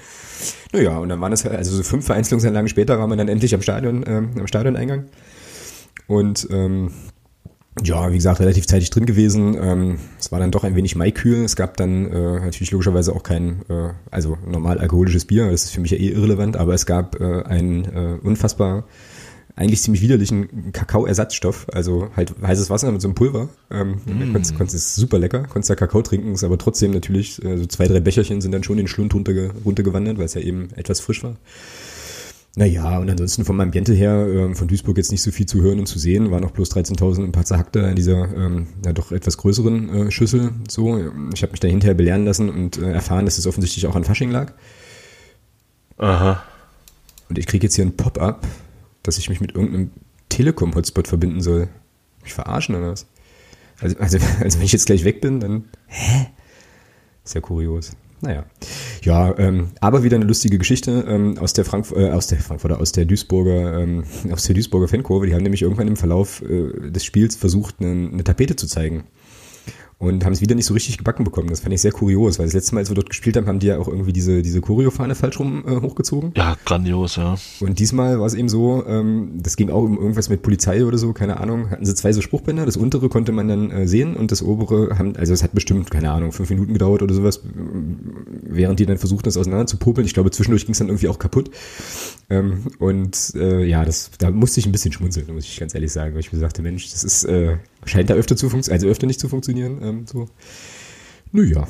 Naja, 0.72 0.98
und 0.98 1.08
dann 1.10 1.20
waren 1.20 1.32
es 1.32 1.44
halt, 1.44 1.54
also 1.54 1.76
so 1.76 1.84
fünf 1.84 2.04
Vereinzelungsanlagen 2.04 2.68
später 2.68 2.98
waren 2.98 3.08
wir 3.08 3.14
dann 3.14 3.28
endlich 3.28 3.54
am 3.54 3.62
Stadion, 3.62 4.04
ähm, 4.04 4.30
am 4.36 4.48
Stadioneingang. 4.48 5.04
Und 6.08 6.48
ähm, 6.50 6.90
ja, 7.84 8.10
wie 8.10 8.16
gesagt, 8.16 8.40
relativ 8.40 8.66
zeitig 8.66 8.90
drin 8.90 9.06
gewesen. 9.06 9.56
Ähm, 9.62 9.98
es 10.18 10.32
war 10.32 10.40
dann 10.40 10.50
doch 10.50 10.64
ein 10.64 10.74
wenig 10.74 10.96
maikühl. 10.96 11.44
Es 11.44 11.54
gab 11.54 11.76
dann 11.76 12.10
äh, 12.10 12.40
natürlich 12.40 12.72
logischerweise 12.72 13.14
auch 13.14 13.22
kein, 13.22 13.62
äh, 13.68 13.90
also 14.10 14.36
normal 14.44 14.78
alkoholisches 14.78 15.24
Bier. 15.24 15.52
Das 15.52 15.66
ist 15.66 15.70
für 15.70 15.80
mich 15.80 15.92
ja 15.92 15.98
eh 15.98 16.08
irrelevant, 16.08 16.56
aber 16.56 16.74
es 16.74 16.84
gab 16.84 17.20
äh, 17.20 17.44
ein 17.44 17.84
äh, 17.84 18.18
unfassbar 18.24 18.86
eigentlich 19.58 19.82
ziemlich 19.82 20.02
widerlichen 20.02 20.70
Kakaoersatzstoff, 20.72 21.66
also 21.72 22.10
halt 22.14 22.32
heißes 22.40 22.70
Wasser 22.70 22.92
mit 22.92 23.00
so 23.00 23.08
einem 23.08 23.16
Pulver. 23.16 23.48
Ähm, 23.72 24.00
mm. 24.06 24.32
konntest, 24.32 24.54
konntest, 24.56 24.94
super 24.94 25.18
lecker, 25.18 25.42
konntest 25.42 25.70
da 25.70 25.74
Kakao 25.74 26.00
trinken, 26.02 26.32
ist 26.32 26.44
aber 26.44 26.58
trotzdem 26.58 26.92
natürlich, 26.92 27.44
äh, 27.44 27.58
so 27.58 27.66
zwei, 27.66 27.88
drei 27.88 27.98
Becherchen 27.98 28.40
sind 28.40 28.52
dann 28.52 28.62
schon 28.62 28.78
in 28.78 28.84
den 28.84 28.88
Schlund 28.88 29.12
runterge 29.14 29.50
runtergewandert, 29.64 30.16
weil 30.16 30.26
es 30.26 30.34
ja 30.34 30.42
eben 30.42 30.68
etwas 30.76 31.00
frisch 31.00 31.24
war. 31.24 31.36
Naja, 32.54 32.98
und 32.98 33.10
ansonsten 33.10 33.44
vom 33.44 33.58
Ambiente 33.60 33.94
her, 33.94 34.28
äh, 34.28 34.54
von 34.54 34.68
Duisburg 34.68 34.96
jetzt 34.96 35.10
nicht 35.10 35.22
so 35.22 35.32
viel 35.32 35.46
zu 35.46 35.60
hören 35.60 35.80
und 35.80 35.86
zu 35.86 35.98
sehen, 35.98 36.30
waren 36.30 36.42
noch 36.42 36.52
bloß 36.52 36.70
13.000 36.70 37.24
ein 37.24 37.32
paar 37.32 37.44
zerhackte 37.44 37.80
in 37.80 37.96
dieser 37.96 38.32
ähm, 38.36 38.68
ja 38.84 38.92
doch 38.92 39.10
etwas 39.10 39.38
größeren 39.38 40.06
äh, 40.06 40.10
Schüssel. 40.12 40.52
So, 40.68 40.98
ich 41.34 41.42
habe 41.42 41.50
mich 41.50 41.60
da 41.60 41.66
hinterher 41.66 41.94
belehren 41.94 42.24
lassen 42.24 42.48
und 42.48 42.78
äh, 42.78 42.92
erfahren, 42.92 43.24
dass 43.24 43.38
es 43.38 43.46
offensichtlich 43.48 43.88
auch 43.88 43.96
an 43.96 44.04
Fasching 44.04 44.30
lag. 44.30 44.52
Aha. 45.96 46.44
Und 47.28 47.38
ich 47.38 47.46
kriege 47.46 47.66
jetzt 47.66 47.74
hier 47.74 47.84
ein 47.84 47.96
Pop-up 47.96 48.46
dass 49.02 49.18
ich 49.18 49.28
mich 49.28 49.40
mit 49.40 49.54
irgendeinem 49.54 49.90
Telekom-Hotspot 50.28 51.08
verbinden 51.08 51.40
soll. 51.40 51.68
Mich 52.22 52.34
verarschen 52.34 52.74
oder 52.74 52.90
was? 52.90 53.06
Also, 53.80 53.96
also, 53.98 54.18
also 54.40 54.58
wenn 54.58 54.64
ich 54.64 54.72
jetzt 54.72 54.86
gleich 54.86 55.04
weg 55.04 55.20
bin, 55.20 55.40
dann. 55.40 55.64
Hä? 55.86 56.26
Ist 57.24 57.34
ja 57.34 57.40
kurios. 57.40 57.92
Naja. 58.20 58.46
Ja, 59.02 59.38
ähm, 59.38 59.68
aber 59.80 60.02
wieder 60.02 60.16
eine 60.16 60.24
lustige 60.24 60.58
Geschichte 60.58 61.04
ähm, 61.08 61.38
aus 61.38 61.52
der 61.52 61.64
Frank 61.64 61.86
äh, 61.94 62.10
aus 62.10 62.26
der 62.26 62.38
Frankfurter, 62.38 62.80
aus 62.80 62.90
der 62.90 63.04
Duisburger, 63.04 63.80
ähm, 63.80 64.04
aus 64.32 64.42
der 64.42 64.54
Duisburger 64.54 64.88
Fankurve. 64.88 65.26
Die 65.26 65.34
haben 65.34 65.42
nämlich 65.42 65.62
irgendwann 65.62 65.86
im 65.86 65.96
Verlauf 65.96 66.42
äh, 66.42 66.90
des 66.90 67.04
Spiels 67.04 67.36
versucht, 67.36 67.76
eine, 67.78 68.10
eine 68.12 68.24
Tapete 68.24 68.56
zu 68.56 68.66
zeigen 68.66 69.04
und 69.98 70.24
haben 70.24 70.32
es 70.32 70.40
wieder 70.40 70.54
nicht 70.54 70.66
so 70.66 70.74
richtig 70.74 70.96
gebacken 70.96 71.24
bekommen. 71.24 71.48
Das 71.48 71.60
fand 71.60 71.74
ich 71.74 71.80
sehr 71.80 71.90
kurios, 71.90 72.38
weil 72.38 72.46
das 72.46 72.54
letzte 72.54 72.74
Mal, 72.74 72.80
als 72.80 72.90
wir 72.90 72.94
dort 72.94 73.10
gespielt 73.10 73.36
haben, 73.36 73.46
haben 73.46 73.58
die 73.58 73.66
ja 73.66 73.78
auch 73.78 73.88
irgendwie 73.88 74.12
diese, 74.12 74.42
diese 74.42 74.60
Choreofahne 74.60 75.16
falsch 75.16 75.40
rum 75.40 75.64
äh, 75.66 75.80
hochgezogen. 75.80 76.32
Ja, 76.36 76.56
grandios, 76.64 77.16
ja. 77.16 77.36
Und 77.60 77.80
diesmal 77.80 78.20
war 78.20 78.26
es 78.26 78.34
eben 78.34 78.48
so, 78.48 78.84
ähm, 78.86 79.40
das 79.42 79.56
ging 79.56 79.70
auch 79.70 79.82
um 79.82 79.98
irgendwas 79.98 80.28
mit 80.28 80.42
Polizei 80.42 80.84
oder 80.84 80.98
so, 80.98 81.12
keine 81.12 81.40
Ahnung, 81.40 81.70
hatten 81.70 81.84
sie 81.84 81.94
zwei 81.96 82.12
so 82.12 82.20
Spruchbänder, 82.20 82.64
das 82.64 82.76
untere 82.76 83.08
konnte 83.08 83.32
man 83.32 83.48
dann 83.48 83.70
äh, 83.72 83.88
sehen 83.88 84.16
und 84.16 84.30
das 84.30 84.42
obere 84.42 84.98
haben, 84.98 85.16
also 85.16 85.32
es 85.32 85.42
hat 85.42 85.52
bestimmt, 85.52 85.90
keine 85.90 86.12
Ahnung, 86.12 86.30
fünf 86.30 86.50
Minuten 86.50 86.72
gedauert 86.72 87.02
oder 87.02 87.14
sowas, 87.14 87.42
während 88.48 88.80
die 88.80 88.86
dann 88.86 88.98
versuchten, 88.98 89.24
das 89.24 89.36
auseinander 89.36 89.66
zu 89.66 89.76
popeln. 89.76 90.06
Ich 90.06 90.14
glaube, 90.14 90.30
zwischendurch 90.30 90.64
ging 90.64 90.72
es 90.72 90.78
dann 90.78 90.88
irgendwie 90.88 91.08
auch 91.08 91.18
kaputt. 91.18 91.50
Ähm, 92.30 92.64
und 92.78 93.32
äh, 93.34 93.64
ja, 93.64 93.84
das, 93.84 94.10
da 94.18 94.30
musste 94.30 94.60
ich 94.60 94.66
ein 94.66 94.72
bisschen 94.72 94.92
schmunzeln, 94.92 95.26
muss 95.32 95.44
ich 95.44 95.58
ganz 95.58 95.74
ehrlich 95.74 95.92
sagen, 95.92 96.14
weil 96.14 96.20
ich 96.20 96.32
mir 96.32 96.38
sagte, 96.38 96.62
Mensch, 96.62 96.90
das 96.90 97.04
ist, 97.04 97.24
äh, 97.24 97.58
scheint 97.84 98.10
da 98.10 98.14
öfter 98.14 98.36
zu 98.36 98.48
funktionieren, 98.48 98.80
also 98.80 98.88
öfter 98.88 99.06
nicht 99.06 99.20
zu 99.20 99.28
funktionieren. 99.28 99.78
Ähm, 99.82 100.06
so. 100.06 100.28
Naja. 101.32 101.68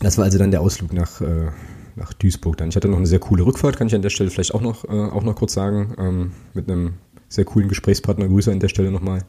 Das 0.00 0.16
war 0.16 0.24
also 0.24 0.38
dann 0.38 0.52
der 0.52 0.60
Ausflug 0.60 0.92
nach, 0.92 1.20
äh, 1.20 1.48
nach 1.96 2.12
Duisburg 2.12 2.56
dann. 2.56 2.68
Ich 2.68 2.76
hatte 2.76 2.88
noch 2.88 2.98
eine 2.98 3.06
sehr 3.06 3.18
coole 3.18 3.44
Rückfahrt, 3.44 3.76
kann 3.76 3.88
ich 3.88 3.94
an 3.94 4.02
der 4.02 4.10
Stelle 4.10 4.30
vielleicht 4.30 4.54
auch 4.54 4.60
noch, 4.60 4.84
äh, 4.84 4.88
auch 4.88 5.24
noch 5.24 5.34
kurz 5.34 5.54
sagen, 5.54 5.94
ähm, 5.98 6.32
mit 6.54 6.70
einem 6.70 6.94
sehr 7.28 7.44
coolen 7.44 7.68
Gesprächspartner. 7.68 8.28
Grüße 8.28 8.50
an 8.52 8.60
der 8.60 8.68
Stelle 8.68 8.90
nochmal. 8.90 9.24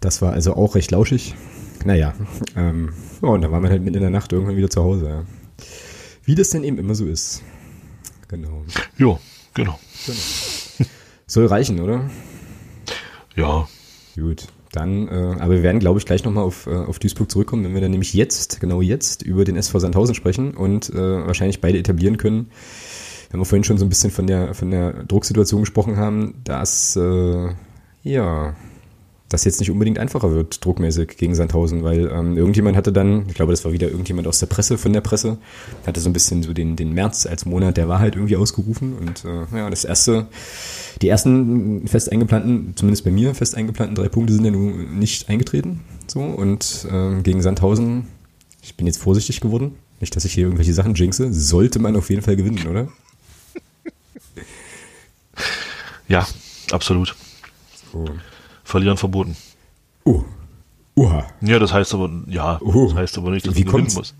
Das 0.00 0.22
war 0.22 0.32
also 0.32 0.54
auch 0.54 0.74
recht 0.74 0.90
lauschig. 0.90 1.34
naja, 1.84 2.14
ähm, 2.56 2.90
oh, 3.22 3.28
und 3.28 3.42
dann 3.42 3.50
waren 3.50 3.62
wir 3.62 3.70
halt 3.70 3.82
mitten 3.82 3.96
in 3.96 4.02
der 4.02 4.10
Nacht 4.10 4.32
irgendwann 4.32 4.56
wieder 4.56 4.70
zu 4.70 4.82
Hause. 4.82 5.08
Ja. 5.08 5.24
Wie 6.24 6.34
das 6.34 6.50
denn 6.50 6.64
eben 6.64 6.78
immer 6.78 6.94
so 6.94 7.06
ist. 7.06 7.42
Genau. 8.28 8.64
Ja, 8.98 9.18
genau. 9.54 9.78
genau. 10.06 10.88
Soll 11.26 11.46
reichen, 11.46 11.80
oder? 11.80 12.10
Ja. 13.36 13.68
Gut. 14.16 14.48
Dann, 14.72 15.08
äh, 15.08 15.36
aber 15.38 15.54
wir 15.54 15.62
werden, 15.62 15.80
glaube 15.80 15.98
ich, 15.98 16.06
gleich 16.06 16.24
nochmal 16.24 16.44
auf, 16.44 16.66
äh, 16.66 16.74
auf 16.74 16.98
Duisburg 16.98 17.30
zurückkommen, 17.30 17.64
wenn 17.64 17.74
wir 17.74 17.82
dann 17.82 17.90
nämlich 17.90 18.14
jetzt, 18.14 18.60
genau 18.60 18.80
jetzt, 18.80 19.22
über 19.22 19.44
den 19.44 19.56
SV 19.56 19.78
Sandhausen 19.78 20.14
sprechen 20.14 20.54
und 20.54 20.88
äh, 20.90 21.26
wahrscheinlich 21.26 21.60
beide 21.60 21.78
etablieren 21.78 22.16
können. 22.16 22.50
Wenn 23.30 23.40
wir 23.40 23.44
vorhin 23.44 23.64
schon 23.64 23.76
so 23.76 23.84
ein 23.84 23.90
bisschen 23.90 24.10
von 24.10 24.26
der, 24.26 24.54
von 24.54 24.70
der 24.70 25.04
Drucksituation 25.04 25.60
gesprochen 25.60 25.96
haben, 25.98 26.40
dass, 26.44 26.96
äh, 26.96 27.48
ja, 28.02 28.54
das 29.32 29.44
jetzt 29.44 29.60
nicht 29.60 29.70
unbedingt 29.70 29.98
einfacher 29.98 30.32
wird, 30.32 30.64
druckmäßig 30.64 31.16
gegen 31.16 31.34
Sandhausen, 31.34 31.82
weil 31.82 32.10
ähm, 32.10 32.36
irgendjemand 32.36 32.76
hatte 32.76 32.92
dann, 32.92 33.26
ich 33.28 33.34
glaube, 33.34 33.52
das 33.52 33.64
war 33.64 33.72
wieder 33.72 33.88
irgendjemand 33.88 34.28
aus 34.28 34.38
der 34.38 34.46
Presse, 34.46 34.78
von 34.78 34.92
der 34.92 35.00
Presse, 35.00 35.38
hatte 35.86 36.00
so 36.00 36.08
ein 36.08 36.12
bisschen 36.12 36.42
so 36.42 36.52
den, 36.52 36.76
den 36.76 36.92
März 36.92 37.26
als 37.26 37.44
Monat 37.44 37.76
der 37.76 37.88
Wahrheit 37.88 38.14
irgendwie 38.14 38.36
ausgerufen 38.36 38.94
und 38.98 39.24
äh, 39.24 39.56
ja, 39.56 39.70
das 39.70 39.84
erste, 39.84 40.26
die 41.00 41.08
ersten 41.08 41.86
fest 41.88 42.10
eingeplanten, 42.12 42.74
zumindest 42.76 43.04
bei 43.04 43.10
mir 43.10 43.34
fest 43.34 43.54
eingeplanten 43.56 43.94
drei 43.94 44.08
Punkte 44.08 44.32
sind 44.32 44.44
ja 44.44 44.50
nun 44.50 44.98
nicht 44.98 45.28
eingetreten, 45.28 45.80
so 46.06 46.20
und 46.20 46.86
äh, 46.90 47.22
gegen 47.22 47.42
Sandhausen, 47.42 48.08
ich 48.62 48.76
bin 48.76 48.86
jetzt 48.86 48.98
vorsichtig 48.98 49.40
geworden, 49.40 49.74
nicht, 50.00 50.14
dass 50.16 50.24
ich 50.24 50.32
hier 50.34 50.44
irgendwelche 50.44 50.74
Sachen 50.74 50.94
jinxe, 50.94 51.32
sollte 51.32 51.78
man 51.78 51.96
auf 51.96 52.10
jeden 52.10 52.22
Fall 52.22 52.36
gewinnen, 52.36 52.66
oder? 52.66 52.88
Ja, 56.08 56.26
absolut. 56.70 57.14
So. 57.92 58.04
Verlieren 58.72 58.96
verboten. 58.96 59.36
Uh. 60.06 60.24
Uha. 60.96 61.26
Ja, 61.42 61.58
das 61.58 61.74
heißt 61.74 61.92
aber, 61.92 62.10
ja, 62.26 62.58
uh. 62.62 62.88
das 62.88 62.96
heißt 62.96 63.18
aber 63.18 63.30
nicht, 63.30 63.46
dass 63.46 63.54
Wie 63.54 63.64
du 63.64 63.70
gewinnen 63.70 63.92
musst. 63.92 64.14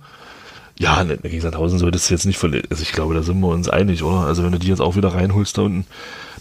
Ja, 0.79 1.03
gegen 1.05 1.41
Sandhausen 1.41 1.79
solltest 1.79 2.11
du 2.11 2.15
jetzt 2.15 2.27
nicht 2.27 2.37
verlieren. 2.37 2.67
Also 2.69 2.83
ich 2.83 2.93
glaube, 2.93 3.15
da 3.15 3.23
sind 3.23 3.41
wir 3.41 3.49
uns 3.49 3.71
einig, 3.71 4.03
oder? 4.03 4.27
Also 4.27 4.45
wenn 4.45 4.53
du 4.53 4.59
die 4.59 4.69
jetzt 4.69 4.83
auch 4.83 4.95
wieder 4.95 5.15
reinholst 5.15 5.57
da 5.57 5.63
unten, 5.63 5.87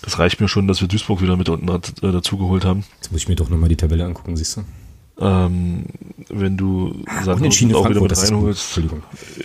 das 0.01 0.20
reicht 0.20 0.41
mir 0.41 0.49
schon, 0.49 0.68
dass 0.68 0.82
wir 0.82 0.89
Duisburg 0.89 1.22
wieder 1.22 1.38
mit 1.38 1.47
unten 1.47 1.70
äh, 1.70 2.12
dazugeholt 2.12 2.66
haben. 2.66 2.84
Jetzt 2.97 3.14
muss 3.14 3.22
ich 3.22 3.30
mir 3.30 3.36
doch 3.36 3.47
nochmal 3.47 3.70
die 3.70 3.78
Tabelle 3.78 4.03
angucken, 4.03 4.36
siehst 4.36 4.57
du? 4.57 4.66
Ähm, 5.18 5.86
wenn 6.28 6.57
du 6.57 7.05
Sandhausen 7.24 7.74
auch 7.76 7.89
wieder 7.89 8.01
mit 8.01 8.18
reinholst 8.18 8.78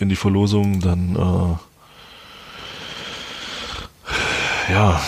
in 0.01 0.09
die 0.09 0.17
Verlosung, 0.17 0.81
dann 0.81 1.15
äh, 1.15 1.55
ja, 4.73 5.01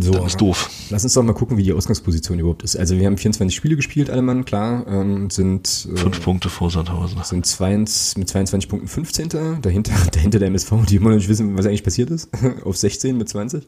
so, 0.00 0.12
das 0.12 0.26
ist 0.26 0.40
doof. 0.40 0.70
Lass 0.90 1.02
uns 1.02 1.14
doch 1.14 1.22
mal 1.22 1.32
gucken, 1.32 1.56
wie 1.56 1.62
die 1.62 1.72
Ausgangsposition 1.72 2.38
überhaupt 2.38 2.62
ist. 2.62 2.76
Also 2.76 2.98
wir 2.98 3.06
haben 3.06 3.16
24 3.16 3.54
Spiele 3.54 3.76
gespielt, 3.76 4.10
alle 4.10 4.22
Mann, 4.22 4.44
klar. 4.44 4.86
Ähm, 4.86 5.30
sind 5.30 5.88
äh, 5.92 5.96
fünf 5.96 6.22
Punkte 6.22 6.48
vor 6.48 6.70
Sandhausen. 6.70 7.22
Sind 7.24 7.46
zwei, 7.46 7.76
mit 7.76 7.88
22 7.88 8.68
Punkten 8.68 8.88
15. 8.88 9.28
Dahinter, 9.60 9.92
dahinter 10.12 10.38
der 10.38 10.48
MSV, 10.48 10.72
die 10.88 10.96
immer 10.96 11.10
noch 11.10 11.16
nicht 11.16 11.28
wissen, 11.28 11.56
was 11.56 11.66
eigentlich 11.66 11.84
passiert 11.84 12.10
ist. 12.10 12.28
Auf 12.64 12.76
16 12.76 13.16
mit 13.16 13.28
20. 13.28 13.66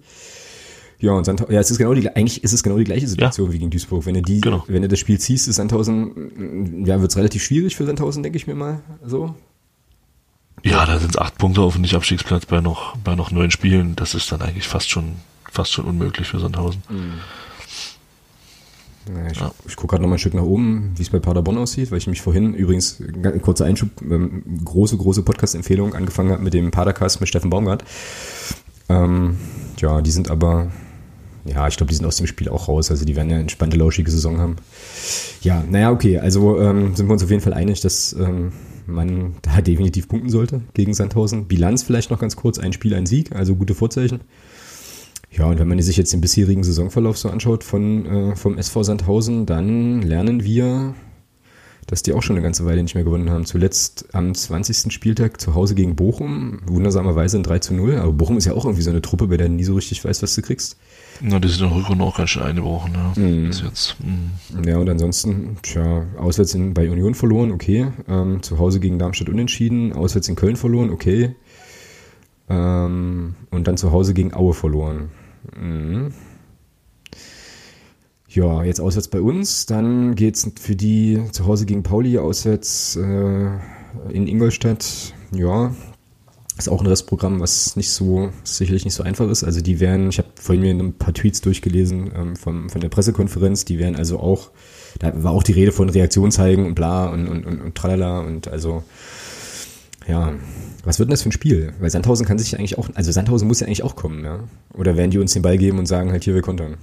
Ja, 1.01 1.13
und 1.13 1.25
Sandhausen, 1.25 1.53
ja, 1.53 1.61
es 1.61 1.71
ist 1.71 1.79
genau 1.79 1.95
die, 1.95 2.09
eigentlich 2.09 2.45
ist 2.45 2.53
es 2.53 2.63
genau 2.63 2.79
die 2.79 2.85
gleiche 2.85 3.09
Situation 3.09 3.49
ja. 3.49 3.53
wie 3.53 3.59
gegen 3.59 3.71
Duisburg. 3.71 4.07
Wenn 4.07 4.15
du 4.15 4.23
die, 4.23 4.41
genau. 4.41 4.65
wenn 4.69 4.83
du 4.83 4.89
das 4.89 4.99
Spiel 4.99 5.19
ziehst, 5.19 5.49
ist 5.49 5.57
Sandhausen, 5.57 6.85
ja, 6.87 7.01
wird 7.01 7.11
es 7.11 7.17
relativ 7.17 7.43
schwierig 7.43 7.77
für 7.77 7.85
Sandhausen, 7.85 8.23
denke 8.23 8.37
ich 8.37 8.47
mir 8.47 8.55
mal, 8.55 8.81
so. 9.05 9.35
Ja, 10.63 10.87
da 10.87 10.99
sind 10.99 11.11
es 11.11 11.19
acht 11.19 11.37
Punkte 11.37 11.61
auf 11.61 11.75
dem 11.75 11.83
Nicht-Abstiegsplatz 11.83 12.47
bei 12.47 12.61
noch, 12.61 12.97
bei 12.97 13.17
noch 13.17 13.31
neun 13.31 13.51
Spielen. 13.51 13.97
Das 13.97 14.15
ist 14.15 14.33
dann 14.33 14.41
eigentlich 14.41 14.67
fast 14.67 14.89
schon 14.89 15.17
fast 15.55 15.73
schon 15.73 15.85
unmöglich 15.87 16.29
für 16.29 16.39
Sandhausen. 16.39 16.83
Mhm. 16.89 17.13
Ich, 19.31 19.39
ja. 19.39 19.53
ich 19.69 19.77
gucke 19.77 19.93
gerade 19.93 20.03
noch 20.03 20.09
mal 20.09 20.17
ein 20.17 20.19
Stück 20.19 20.35
nach 20.35 20.43
oben, 20.43 20.93
wie 20.97 21.03
es 21.03 21.11
bei 21.11 21.19
Paderborn 21.19 21.59
aussieht, 21.59 21.91
weil 21.91 21.99
ich 21.99 22.07
mich 22.07 22.23
vorhin, 22.23 22.55
übrigens, 22.55 23.01
ein 23.01 23.43
kurzer 23.43 23.67
Einschub, 23.67 23.91
ähm, 24.03 24.43
große, 24.65 24.97
große 24.97 25.23
Podcast-Empfehlung 25.23 25.95
angefangen 25.95 26.33
habe 26.33 26.43
mit 26.43 26.55
dem 26.55 26.71
Padercast 26.71 27.21
mit 27.21 27.29
Steffen 27.29 27.51
Baumgart. 27.51 27.85
Ähm, 28.89 29.37
ja, 29.79 30.01
die 30.01 30.11
sind 30.11 30.31
aber, 30.31 30.71
ja, 31.45 31.69
ich 31.69 31.77
glaube, 31.77 31.91
die 31.91 31.97
sind 31.97 32.07
aus 32.07 32.17
dem 32.17 32.27
Spiel 32.27 32.49
auch 32.49 32.69
raus, 32.69 32.91
also 32.91 33.05
die 33.05 33.15
werden 33.15 33.29
ja 33.29 33.35
eine 33.35 33.43
entspannte, 33.43 33.77
lauschige 33.77 34.11
Saison 34.11 34.39
haben. 34.39 34.57
Ja, 35.43 35.63
naja, 35.69 35.91
okay, 35.91 36.19
also 36.19 36.59
ähm, 36.59 36.97
sind 36.97 37.07
wir 37.07 37.13
uns 37.13 37.23
auf 37.23 37.31
jeden 37.31 37.43
Fall 37.43 37.55
einig, 37.55 37.83
dass 37.83 38.15
ähm, 38.15 38.53
man 38.87 39.35
da 39.43 39.61
definitiv 39.61 40.09
punkten 40.09 40.31
sollte 40.31 40.63
gegen 40.73 40.95
Sandhausen. 40.95 41.47
Bilanz 41.47 41.83
vielleicht 41.83 42.11
noch 42.11 42.19
ganz 42.19 42.37
kurz, 42.37 42.59
ein 42.59 42.73
Spiel, 42.73 42.95
ein 42.95 43.05
Sieg, 43.05 43.35
also 43.37 43.55
gute 43.55 43.75
Vorzeichen. 43.75 44.21
Ja, 45.37 45.47
und 45.47 45.59
wenn 45.59 45.69
man 45.69 45.81
sich 45.83 45.97
jetzt 45.97 46.13
den 46.13 46.21
bisherigen 46.21 46.63
Saisonverlauf 46.63 47.19
so 47.19 47.29
anschaut 47.29 47.65
von, 47.65 48.07
äh, 48.07 48.37
vom 48.37 48.57
SV 48.57 48.85
Sandhausen, 48.85 49.47
dann 49.47 50.01
lernen 50.03 50.45
wir, 50.45 50.95
dass 51.87 52.03
die 52.03 52.13
auch 52.13 52.23
schon 52.23 52.37
eine 52.37 52.43
ganze 52.43 52.65
Weile 52.65 52.83
nicht 52.83 52.95
mehr 52.95 53.05
gewonnen 53.05 53.31
haben. 53.31 53.45
Zuletzt 53.45 54.15
am 54.15 54.35
20. 54.35 54.93
Spieltag 54.93 55.41
zu 55.41 55.55
Hause 55.55 55.75
gegen 55.75 55.97
Bochum, 55.97 56.61
wundersamerweise 56.67 57.39
ein 57.39 57.43
3 57.43 57.59
zu 57.59 57.75
0. 57.75 57.97
Aber 57.97 58.13
Bochum 58.13 58.37
ist 58.37 58.45
ja 58.45 58.55
auch 58.55 58.65
irgendwie 58.65 58.83
so 58.83 58.91
eine 58.91 59.03
Truppe, 59.03 59.27
bei 59.27 59.37
der 59.37 59.49
du 59.49 59.55
nie 59.55 59.65
so 59.65 59.75
richtig 59.75 60.05
weißt, 60.05 60.23
was 60.23 60.35
du 60.35 60.43
kriegst. 60.43 60.77
Na, 61.21 61.39
die 61.39 61.49
sind 61.49 61.65
in 61.65 61.69
der 61.69 61.79
Rückrunde 61.79 62.05
auch 62.05 62.17
ganz 62.17 62.31
schön 62.31 62.43
eingebrochen, 62.43 62.93
ja. 62.95 63.21
Mm. 63.21 63.49
Bis 63.49 63.61
jetzt. 63.61 63.97
Mm. 64.01 64.67
Ja, 64.67 64.79
und 64.79 64.89
ansonsten, 64.89 65.57
tja, 65.63 66.07
auswärts 66.17 66.55
in, 66.55 66.75
bei 66.75 66.91
Union 66.91 67.15
verloren, 67.15 67.51
okay. 67.51 67.89
Ähm, 68.09 68.43
zu 68.43 68.59
Hause 68.59 68.81
gegen 68.81 68.99
Darmstadt 68.99 69.29
unentschieden, 69.29 69.93
auswärts 69.93 70.29
in 70.29 70.37
Köln 70.37 70.57
verloren, 70.57 70.91
okay. 70.91 71.35
Ähm, 72.49 73.35
und 73.51 73.67
dann 73.69 73.77
zu 73.77 73.93
Hause 73.93 74.15
gegen 74.15 74.33
Aue 74.33 74.55
verloren. 74.55 75.11
Mhm. 75.57 76.13
Ja, 78.29 78.65
jetzt 78.65 78.81
auswärts 78.81 79.09
bei 79.09 79.21
uns. 79.21 79.67
Dann 79.67 80.15
geht 80.15 80.37
es 80.37 80.51
für 80.61 80.75
die 80.75 81.23
zu 81.31 81.47
Hause 81.47 81.67
gegen 81.67 81.83
Pauli 81.83 82.19
auswärts 82.19 82.97
äh, 82.97 83.51
in 84.13 84.27
Ingolstadt. 84.27 85.15
Ja, 85.33 85.73
ist 86.57 86.69
auch 86.69 86.81
ein 86.81 86.87
Restprogramm, 86.87 87.41
was 87.41 87.77
nicht 87.77 87.91
so, 87.91 88.31
sicherlich 88.45 88.85
nicht 88.85 88.95
so 88.95 89.03
einfach 89.03 89.29
ist. 89.29 89.45
Also 89.45 89.61
die 89.61 89.81
werden, 89.81 90.09
ich 90.09 90.19
habe 90.19 90.29
vorhin 90.37 90.63
mir 90.63 90.75
ein 90.75 90.95
paar 90.95 91.15
Tweets 91.15 91.41
durchgelesen 91.41 92.13
ähm, 92.15 92.37
vom, 92.37 92.71
von 92.71 92.81
der 92.81 92.89
Pressekonferenz, 92.89 93.65
die 93.65 93.79
werden 93.79 93.97
also 93.97 94.21
auch, 94.21 94.51
da 95.01 95.23
war 95.23 95.33
auch 95.33 95.43
die 95.43 95.53
Rede 95.53 95.73
von 95.73 95.89
Reaktion 95.89 96.31
zeigen 96.31 96.67
und 96.67 96.75
bla 96.75 97.07
und, 97.07 97.29
und, 97.29 97.45
und, 97.45 97.61
und 97.61 97.75
tralala 97.75 98.21
und 98.21 98.47
also 98.47 98.85
ja, 100.07 100.33
was 100.85 100.99
wird 100.99 101.09
denn 101.09 101.13
das 101.13 101.23
für 101.23 101.31
ein 101.31 101.33
Spiel? 101.33 101.75
Weil 101.81 101.91
Sandhausen 101.91 102.27
kann 102.27 102.39
sich 102.39 102.59
eigentlich 102.59 102.79
auch, 102.79 102.89
also 102.95 103.11
Sandhausen 103.11 103.49
muss 103.49 103.61
ja 103.61 103.67
eigentlich 103.67 103.83
auch 103.83 103.97
kommen, 103.97 104.25
ja? 104.25 104.41
Oder 104.73 104.97
werden 104.97 105.11
die 105.11 105.19
uns 105.19 105.33
den 105.33 105.43
Ball 105.43 105.57
geben 105.57 105.79
und 105.79 105.87
sagen 105.87 106.11
halt 106.11 106.25
hier, 106.25 106.35
wir 106.35 106.43
kontern? 106.43 106.77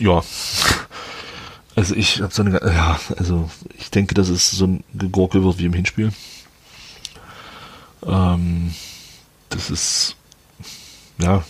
Ja. 0.00 0.22
Also 1.74 1.94
ich 1.94 2.22
habe 2.22 2.32
so 2.32 2.42
eine, 2.42 2.60
ja, 2.62 2.98
also 3.16 3.50
ich 3.76 3.90
denke, 3.90 4.14
dass 4.14 4.28
es 4.28 4.50
so 4.50 4.66
ein 4.66 4.84
Gegurkel 4.94 5.44
wird 5.44 5.58
wie 5.58 5.66
im 5.66 5.72
Hinspiel. 5.72 6.10
Ähm, 8.04 8.74
das 9.50 9.70
ist, 9.70 10.16
ja, 11.18 11.44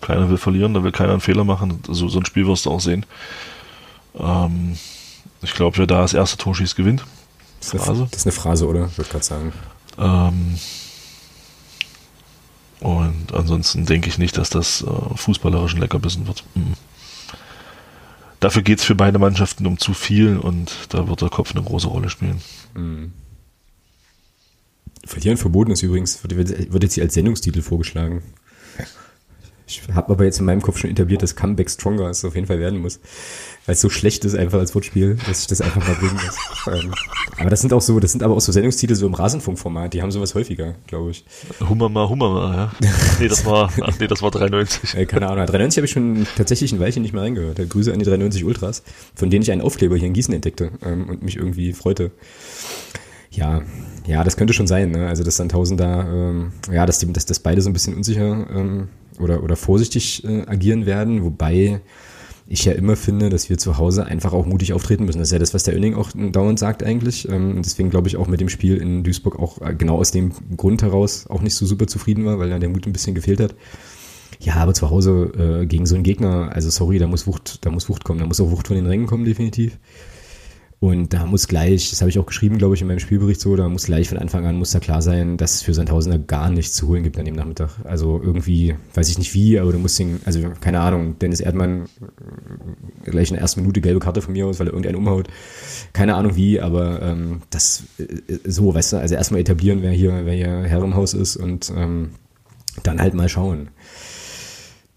keiner 0.00 0.30
will 0.30 0.38
verlieren, 0.38 0.74
da 0.74 0.82
will 0.82 0.92
keiner 0.92 1.12
einen 1.12 1.20
Fehler 1.20 1.44
machen. 1.44 1.82
So, 1.86 2.08
so 2.08 2.18
ein 2.18 2.26
Spiel 2.26 2.46
wirst 2.46 2.66
du 2.66 2.70
auch 2.70 2.80
sehen. 2.80 3.04
Ähm, 4.18 4.76
ich 5.42 5.54
glaube, 5.54 5.78
wer 5.78 5.86
da 5.86 6.02
das 6.02 6.14
erste 6.14 6.36
Tor 6.36 6.54
schießt, 6.54 6.76
gewinnt. 6.76 7.04
Das 7.60 7.74
ist, 7.74 7.88
eine, 7.88 8.08
das 8.10 8.20
ist 8.20 8.26
eine 8.26 8.32
Phrase, 8.32 8.66
oder? 8.66 8.86
Ich 8.86 8.98
würde 8.98 9.10
gerade 9.10 9.24
sagen. 9.24 9.52
Ähm, 9.98 10.58
und 12.80 13.34
ansonsten 13.34 13.84
denke 13.84 14.08
ich 14.08 14.18
nicht, 14.18 14.38
dass 14.38 14.50
das 14.50 14.82
äh, 14.82 15.16
fußballerisch 15.16 15.74
ein 15.74 15.80
Leckerbissen 15.80 16.26
wird. 16.26 16.44
Mhm. 16.54 16.74
Dafür 18.40 18.62
geht 18.62 18.78
es 18.78 18.86
für 18.86 18.94
beide 18.94 19.18
Mannschaften 19.18 19.66
um 19.66 19.78
zu 19.78 19.92
viel 19.92 20.38
und 20.38 20.72
da 20.88 21.06
wird 21.06 21.20
der 21.20 21.28
Kopf 21.28 21.54
eine 21.54 21.62
große 21.62 21.88
Rolle 21.88 22.08
spielen. 22.08 22.40
Mhm. 22.74 23.12
Verlieren 25.04 25.36
verboten 25.36 25.72
ist 25.72 25.82
übrigens, 25.82 26.22
wird, 26.22 26.72
wird 26.72 26.82
jetzt 26.82 26.94
hier 26.94 27.04
als 27.04 27.14
Sendungstitel 27.14 27.60
vorgeschlagen. 27.60 28.22
Ich 29.70 29.82
habe 29.94 30.10
aber 30.10 30.24
jetzt 30.24 30.40
in 30.40 30.46
meinem 30.46 30.62
Kopf 30.62 30.78
schon 30.78 30.90
etabliert, 30.90 31.22
dass 31.22 31.36
Comeback 31.36 31.70
Stronger 31.70 32.10
es 32.10 32.24
auf 32.24 32.34
jeden 32.34 32.48
Fall 32.48 32.58
werden 32.58 32.80
muss. 32.80 32.98
Weil 33.66 33.74
es 33.74 33.80
so 33.80 33.88
schlecht 33.88 34.24
ist 34.24 34.34
einfach 34.34 34.58
als 34.58 34.74
Wortspiel, 34.74 35.16
dass 35.28 35.42
ich 35.42 35.46
das 35.46 35.60
einfach 35.60 35.86
mal 35.86 35.94
bringen 35.94 36.14
muss. 36.14 36.36
Ähm, 36.66 36.92
aber 37.38 37.48
das 37.48 37.62
sind 37.62 37.72
auch 37.72 37.80
so, 37.80 38.00
das 38.00 38.12
sind 38.12 38.22
aber 38.22 38.36
auch 38.36 38.40
so 38.40 38.52
Sendungstitel 38.52 38.94
so 38.94 39.06
im 39.06 39.14
Rasenfunkformat, 39.14 39.94
die 39.94 40.02
haben 40.02 40.10
sowas 40.10 40.34
häufiger, 40.34 40.74
glaube 40.86 41.12
ich. 41.12 41.24
Hummer 41.66 41.88
mal, 41.88 42.06
Hummer 42.06 42.28
mal, 42.28 42.54
ja. 42.54 42.72
nee, 43.18 43.28
das 43.28 43.46
war, 43.46 43.72
ach 43.80 43.98
nee, 43.98 44.06
das 44.06 44.20
war 44.20 44.30
93. 44.30 44.94
Äh, 44.94 45.06
keine 45.06 45.26
Ahnung, 45.26 45.46
93 45.46 45.78
habe 45.78 45.86
ich 45.86 45.90
schon 45.90 46.26
tatsächlich 46.36 46.70
ein 46.72 46.80
Weilchen 46.80 47.00
nicht 47.00 47.14
mehr 47.14 47.22
reingehört. 47.22 47.66
Grüße 47.66 47.94
an 47.94 47.98
die 47.98 48.04
93 48.04 48.44
Ultras, 48.44 48.82
von 49.14 49.30
denen 49.30 49.42
ich 49.42 49.50
einen 49.50 49.62
Aufkleber 49.62 49.96
hier 49.96 50.08
in 50.08 50.12
Gießen 50.12 50.34
entdeckte 50.34 50.72
ähm, 50.84 51.08
und 51.08 51.22
mich 51.22 51.36
irgendwie 51.36 51.72
freute. 51.72 52.10
Ja, 53.30 53.62
ja, 54.06 54.24
das 54.24 54.36
könnte 54.36 54.52
schon 54.52 54.66
sein, 54.66 54.90
ne? 54.90 55.08
Also, 55.08 55.22
dass 55.22 55.36
dann 55.36 55.48
Tausender, 55.48 56.06
ähm, 56.12 56.52
ja, 56.70 56.84
dass, 56.84 56.98
die, 56.98 57.12
dass 57.12 57.26
das 57.26 57.38
beide 57.38 57.62
so 57.62 57.70
ein 57.70 57.72
bisschen 57.72 57.94
unsicher 57.94 58.46
ähm, 58.50 58.88
oder, 59.20 59.42
oder 59.42 59.56
vorsichtig 59.56 60.24
äh, 60.24 60.42
agieren 60.46 60.86
werden, 60.86 61.24
wobei 61.24 61.80
ich 62.46 62.64
ja 62.64 62.72
immer 62.72 62.96
finde, 62.96 63.30
dass 63.30 63.48
wir 63.48 63.58
zu 63.58 63.78
Hause 63.78 64.06
einfach 64.06 64.32
auch 64.32 64.44
mutig 64.44 64.72
auftreten 64.72 65.04
müssen. 65.04 65.18
Das 65.18 65.28
ist 65.28 65.32
ja 65.32 65.38
das, 65.38 65.54
was 65.54 65.62
der 65.62 65.74
Oenning 65.74 65.94
auch 65.94 66.10
dauernd 66.12 66.58
sagt 66.58 66.82
eigentlich. 66.82 67.28
Ähm, 67.28 67.62
deswegen 67.62 67.90
glaube 67.90 68.08
ich 68.08 68.16
auch 68.16 68.26
mit 68.26 68.40
dem 68.40 68.48
Spiel 68.48 68.76
in 68.76 69.04
Duisburg 69.04 69.38
auch 69.38 69.60
äh, 69.60 69.72
genau 69.72 69.98
aus 69.98 70.10
dem 70.10 70.32
Grund 70.56 70.82
heraus 70.82 71.28
auch 71.28 71.42
nicht 71.42 71.54
so 71.54 71.64
super 71.64 71.86
zufrieden 71.86 72.24
war, 72.24 72.40
weil 72.40 72.50
da 72.50 72.58
der 72.58 72.68
Mut 72.68 72.86
ein 72.86 72.92
bisschen 72.92 73.14
gefehlt 73.14 73.40
hat. 73.40 73.54
Ja, 74.40 74.56
aber 74.56 74.74
zu 74.74 74.90
Hause 74.90 75.60
äh, 75.62 75.66
gegen 75.66 75.86
so 75.86 75.94
einen 75.94 76.02
Gegner, 76.02 76.50
also 76.52 76.70
sorry, 76.70 76.98
da 76.98 77.06
muss 77.06 77.26
Wucht, 77.28 77.64
da 77.64 77.70
muss 77.70 77.88
Wucht 77.88 78.04
kommen, 78.04 78.18
da 78.18 78.26
muss 78.26 78.40
auch 78.40 78.50
Wucht 78.50 78.66
von 78.66 78.76
den 78.76 78.86
Rängen 78.86 79.06
kommen, 79.06 79.24
definitiv. 79.24 79.78
Und 80.80 81.12
da 81.12 81.26
muss 81.26 81.46
gleich, 81.46 81.90
das 81.90 82.00
habe 82.00 82.08
ich 82.08 82.18
auch 82.18 82.24
geschrieben, 82.24 82.56
glaube 82.56 82.74
ich, 82.74 82.80
in 82.80 82.88
meinem 82.88 83.00
Spielbericht 83.00 83.38
so, 83.38 83.54
da 83.54 83.68
muss 83.68 83.84
gleich 83.84 84.08
von 84.08 84.16
Anfang 84.16 84.46
an 84.46 84.56
muss 84.56 84.70
da 84.70 84.80
klar 84.80 85.02
sein, 85.02 85.36
dass 85.36 85.56
es 85.56 85.62
für 85.62 85.74
Sandhausener 85.74 86.18
gar 86.18 86.48
nichts 86.48 86.74
zu 86.74 86.88
holen 86.88 87.02
gibt 87.02 87.18
an 87.18 87.26
dem 87.26 87.34
Nachmittag. 87.34 87.68
Also 87.84 88.18
irgendwie, 88.22 88.74
weiß 88.94 89.10
ich 89.10 89.18
nicht 89.18 89.34
wie, 89.34 89.60
aber 89.60 89.72
du 89.72 89.78
musst 89.78 89.98
den, 89.98 90.20
also 90.24 90.40
keine 90.62 90.80
Ahnung, 90.80 91.18
Dennis 91.18 91.40
Erdmann 91.40 91.84
äh, 93.04 93.10
gleich 93.10 93.28
in 93.28 93.34
der 93.34 93.42
ersten 93.42 93.60
Minute 93.60 93.82
gelbe 93.82 94.00
Karte 94.00 94.22
von 94.22 94.32
mir 94.32 94.46
aus, 94.46 94.58
weil 94.58 94.68
er 94.68 94.72
irgendeinen 94.72 94.96
umhaut. 94.96 95.28
Keine 95.92 96.14
Ahnung 96.14 96.34
wie, 96.36 96.62
aber 96.62 97.02
ähm, 97.02 97.42
das 97.50 97.82
äh, 97.98 98.38
so, 98.46 98.74
weißt 98.74 98.94
du, 98.94 98.96
also 98.96 99.14
erstmal 99.14 99.42
etablieren, 99.42 99.82
wer 99.82 99.92
hier, 99.92 100.24
wer 100.24 100.34
hier 100.34 100.62
Herr 100.62 100.82
im 100.82 100.94
Haus 100.94 101.12
ist 101.12 101.36
und 101.36 101.70
ähm, 101.76 102.12
dann 102.82 103.02
halt 103.02 103.12
mal 103.12 103.28
schauen. 103.28 103.68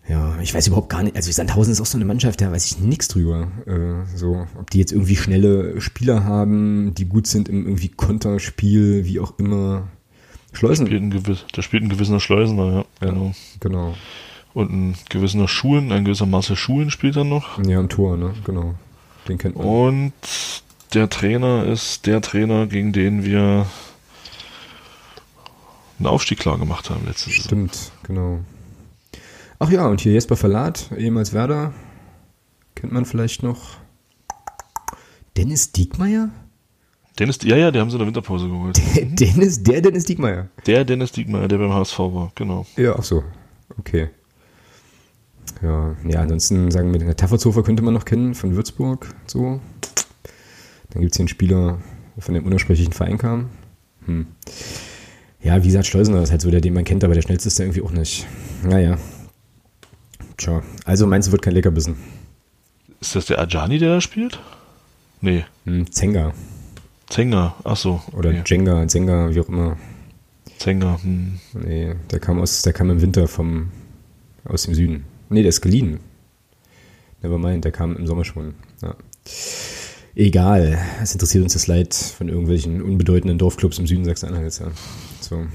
Ja, 0.07 0.37
ich 0.41 0.53
weiß 0.53 0.67
überhaupt 0.67 0.89
gar 0.89 1.01
nicht. 1.03 1.15
Also 1.15 1.31
Sandhausen 1.31 1.71
ist 1.71 1.79
auch 1.79 1.85
so 1.85 1.97
eine 1.97 2.05
Mannschaft, 2.05 2.41
da 2.41 2.51
weiß 2.51 2.65
ich 2.65 2.79
nichts 2.79 3.07
drüber. 3.07 3.47
Äh, 3.65 4.17
so, 4.17 4.47
ob 4.59 4.69
die 4.69 4.79
jetzt 4.79 4.91
irgendwie 4.91 5.15
schnelle 5.15 5.79
Spieler 5.79 6.25
haben, 6.25 6.93
die 6.95 7.05
gut 7.05 7.25
sind 7.25 7.47
im 7.47 7.65
irgendwie 7.65 7.87
Konterspiel, 7.87 9.05
wie 9.05 9.19
auch 9.19 9.39
immer. 9.39 9.87
Schleusen. 10.51 10.85
Spielt 10.85 11.01
ein 11.01 11.09
gewiss, 11.09 11.45
da 11.53 11.61
spielt 11.61 11.83
ein 11.83 11.89
gewisser 11.89 12.19
Schleusener, 12.19 12.71
ja. 12.73 12.85
Genau. 12.99 13.33
genau. 13.59 13.95
Und 14.53 14.71
ein 14.71 14.95
gewisser 15.09 15.47
Schulen, 15.47 15.91
ein 15.91 16.05
gewisser 16.05 16.27
Marcel 16.27 16.55
Schulen 16.55 16.91
spielt 16.91 17.15
dann 17.15 17.29
noch. 17.29 17.57
Ja, 17.65 17.79
im 17.79 17.89
Tor, 17.89 18.17
ne? 18.17 18.33
Genau. 18.45 18.75
Den 19.27 19.37
kennt 19.37 19.55
man. 19.55 19.65
Und 19.65 20.13
der 20.93 21.09
Trainer 21.09 21.65
ist 21.65 22.05
der 22.05 22.21
Trainer, 22.21 22.67
gegen 22.67 22.93
den 22.93 23.23
wir 23.23 23.65
einen 25.97 26.07
Aufstieg 26.07 26.39
klar 26.39 26.59
gemacht 26.59 26.89
haben 26.89 27.05
letztes 27.07 27.37
Jahr. 27.37 27.45
Stimmt, 27.45 27.91
genau. 28.03 28.41
Ach 29.65 29.69
ja, 29.69 29.87
und 29.87 30.01
hier 30.01 30.11
Jesper 30.11 30.35
Verlat, 30.35 30.91
ehemals 30.97 31.31
Werder. 31.31 31.73
Kennt 32.75 32.91
man 32.91 33.05
vielleicht 33.05 33.43
noch. 33.43 33.77
Dennis 35.37 35.71
Diekmeyer? 35.71 36.31
Dennis, 37.17 37.39
ja, 37.43 37.55
ja, 37.55 37.71
die 37.71 37.79
haben 37.79 37.89
sie 37.89 37.95
in 37.95 37.99
der 37.99 38.07
Winterpause 38.07 38.49
geholt. 38.49 38.77
Der 38.93 39.05
Dennis, 39.05 39.63
der 39.63 39.79
Dennis 39.79 40.03
Diekmeyer. 40.03 40.49
Der 40.65 40.83
Dennis 40.83 41.13
Diekmeyer, 41.13 41.47
der 41.47 41.59
beim 41.59 41.71
HSV 41.71 41.97
war, 41.97 42.33
genau. 42.35 42.65
Ja, 42.75 42.97
ach 42.99 43.05
so. 43.05 43.23
Okay. 43.79 44.09
Ja, 45.61 45.95
ja, 46.09 46.19
ansonsten 46.19 46.69
sagen 46.69 46.91
wir, 46.91 46.99
den 46.99 47.15
Tafferzofer 47.15 47.63
könnte 47.63 47.83
man 47.83 47.93
noch 47.93 48.03
kennen, 48.03 48.35
von 48.35 48.57
Würzburg, 48.57 49.15
so. 49.27 49.61
Dann 50.89 51.01
gibt 51.01 51.13
es 51.13 51.15
hier 51.15 51.23
einen 51.23 51.29
Spieler, 51.29 51.79
der 52.17 52.21
von 52.21 52.33
dem 52.33 52.45
unersprechlichen 52.45 52.91
Verein 52.91 53.17
kam. 53.17 53.49
Hm. 54.07 54.27
Ja, 55.41 55.63
wie 55.63 55.67
gesagt, 55.67 55.87
Schleusener 55.87 56.21
ist 56.21 56.31
halt 56.31 56.41
so 56.41 56.51
der, 56.51 56.59
den 56.59 56.73
man 56.73 56.83
kennt, 56.83 57.05
aber 57.05 57.13
der 57.13 57.21
schnellste 57.21 57.47
ist 57.47 57.59
der 57.59 57.67
irgendwie 57.67 57.81
auch 57.81 57.91
nicht. 57.91 58.27
Naja, 58.63 58.97
Tja, 60.37 60.63
also 60.85 61.07
meinst 61.07 61.27
du, 61.27 61.31
wird 61.31 61.41
kein 61.41 61.53
Leckerbissen? 61.53 61.95
Ist 63.01 63.15
das 63.15 63.25
der 63.25 63.39
Ajani, 63.39 63.77
der 63.79 63.95
da 63.95 64.01
spielt? 64.01 64.39
Nee. 65.21 65.45
Hm, 65.65 65.91
Zenga. 65.91 66.33
Zenga, 67.09 67.55
ach 67.63 67.77
so. 67.77 68.01
Oder 68.13 68.43
Jenga, 68.45 68.87
Zenga, 68.87 69.29
wie 69.29 69.39
auch 69.39 69.49
immer. 69.49 69.77
Zenga, 70.57 70.99
hm. 71.01 71.39
Nee, 71.53 71.95
der 72.11 72.19
kam 72.19 72.39
aus, 72.39 72.61
der 72.61 72.73
kam 72.73 72.89
im 72.89 73.01
Winter 73.01 73.27
vom, 73.27 73.69
aus 74.45 74.63
dem 74.63 74.73
Süden. 74.73 75.05
Nee, 75.29 75.41
der 75.41 75.49
ist 75.49 75.61
geliehen. 75.61 75.99
Nevermind, 77.21 77.65
der 77.65 77.71
kam 77.71 77.95
im 77.95 78.07
Sommer 78.07 78.25
schon. 78.25 78.53
Ja. 78.81 78.95
Egal, 80.15 80.79
es 81.01 81.13
interessiert 81.13 81.43
uns 81.43 81.53
das 81.53 81.67
Leid 81.67 81.93
von 81.93 82.29
irgendwelchen 82.29 82.81
unbedeutenden 82.81 83.37
Dorfclubs 83.37 83.79
im 83.79 83.87
Süden 83.87 84.05
Sachsen-Anhalts. 84.05 84.59
Ja. 84.59 84.71
So. 85.21 85.45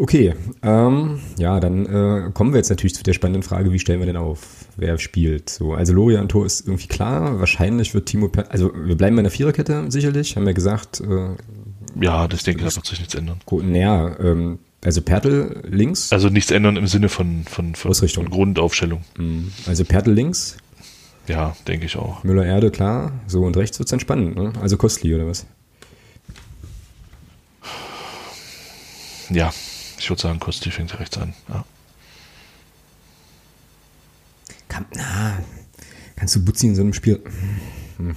Okay, 0.00 0.34
ähm, 0.62 1.20
ja, 1.36 1.60
dann 1.60 1.84
äh, 1.84 2.30
kommen 2.32 2.54
wir 2.54 2.56
jetzt 2.56 2.70
natürlich 2.70 2.94
zu 2.94 3.02
der 3.02 3.12
spannenden 3.12 3.42
Frage, 3.42 3.70
wie 3.70 3.78
stellen 3.78 3.98
wir 3.98 4.06
denn 4.06 4.16
auf, 4.16 4.64
wer 4.78 4.96
spielt? 4.96 5.50
So, 5.50 5.74
also 5.74 5.92
Lorian 5.92 6.26
Tor 6.26 6.46
ist 6.46 6.66
irgendwie 6.66 6.86
klar, 6.86 7.38
wahrscheinlich 7.38 7.92
wird 7.92 8.06
Timo, 8.06 8.28
per 8.28 8.50
also 8.50 8.72
wir 8.74 8.96
bleiben 8.96 9.16
bei 9.16 9.20
der 9.20 9.30
Viererkette 9.30 9.90
sicherlich, 9.90 10.36
haben 10.36 10.46
wir 10.46 10.54
gesagt. 10.54 11.02
Äh, 11.02 11.36
ja, 12.02 12.26
das 12.28 12.44
denke 12.44 12.64
ich, 12.64 12.70
da 12.70 12.76
wird 12.76 12.86
sich 12.86 12.98
nichts 12.98 13.14
ändern. 13.14 13.40
Naja, 13.50 14.16
ähm, 14.20 14.60
also 14.82 15.02
Pertel 15.02 15.64
links. 15.68 16.10
Also 16.14 16.30
nichts 16.30 16.50
ändern 16.50 16.76
im 16.76 16.86
Sinne 16.86 17.10
von, 17.10 17.44
von, 17.44 17.74
von, 17.74 17.90
Ausrichtung. 17.90 18.24
von 18.24 18.32
Grundaufstellung. 18.32 19.02
Mhm. 19.18 19.52
Also 19.66 19.84
Pertel 19.84 20.14
links. 20.14 20.56
Ja, 21.28 21.54
denke 21.68 21.84
ich 21.84 21.98
auch. 21.98 22.24
Müller 22.24 22.46
Erde, 22.46 22.70
klar. 22.70 23.12
So 23.26 23.42
und 23.42 23.54
rechts 23.54 23.78
wird 23.78 23.88
es 23.88 23.90
dann 23.90 24.00
spannend, 24.00 24.34
ne? 24.34 24.54
Also 24.62 24.78
Kostli 24.78 25.14
oder 25.14 25.26
was? 25.26 25.44
Ja, 29.28 29.52
ich 30.00 30.08
würde 30.08 30.22
sagen, 30.22 30.40
Kosti 30.40 30.70
fängt 30.70 30.98
rechts 30.98 31.18
an. 31.18 31.34
Ja. 31.48 31.64
Kann, 34.68 34.86
na, 34.94 35.38
kannst 36.16 36.34
du 36.36 36.44
Butzi 36.44 36.68
in 36.68 36.74
so 36.74 36.82
einem 36.82 36.94
Spiel. 36.94 37.20
Hm. 37.98 38.16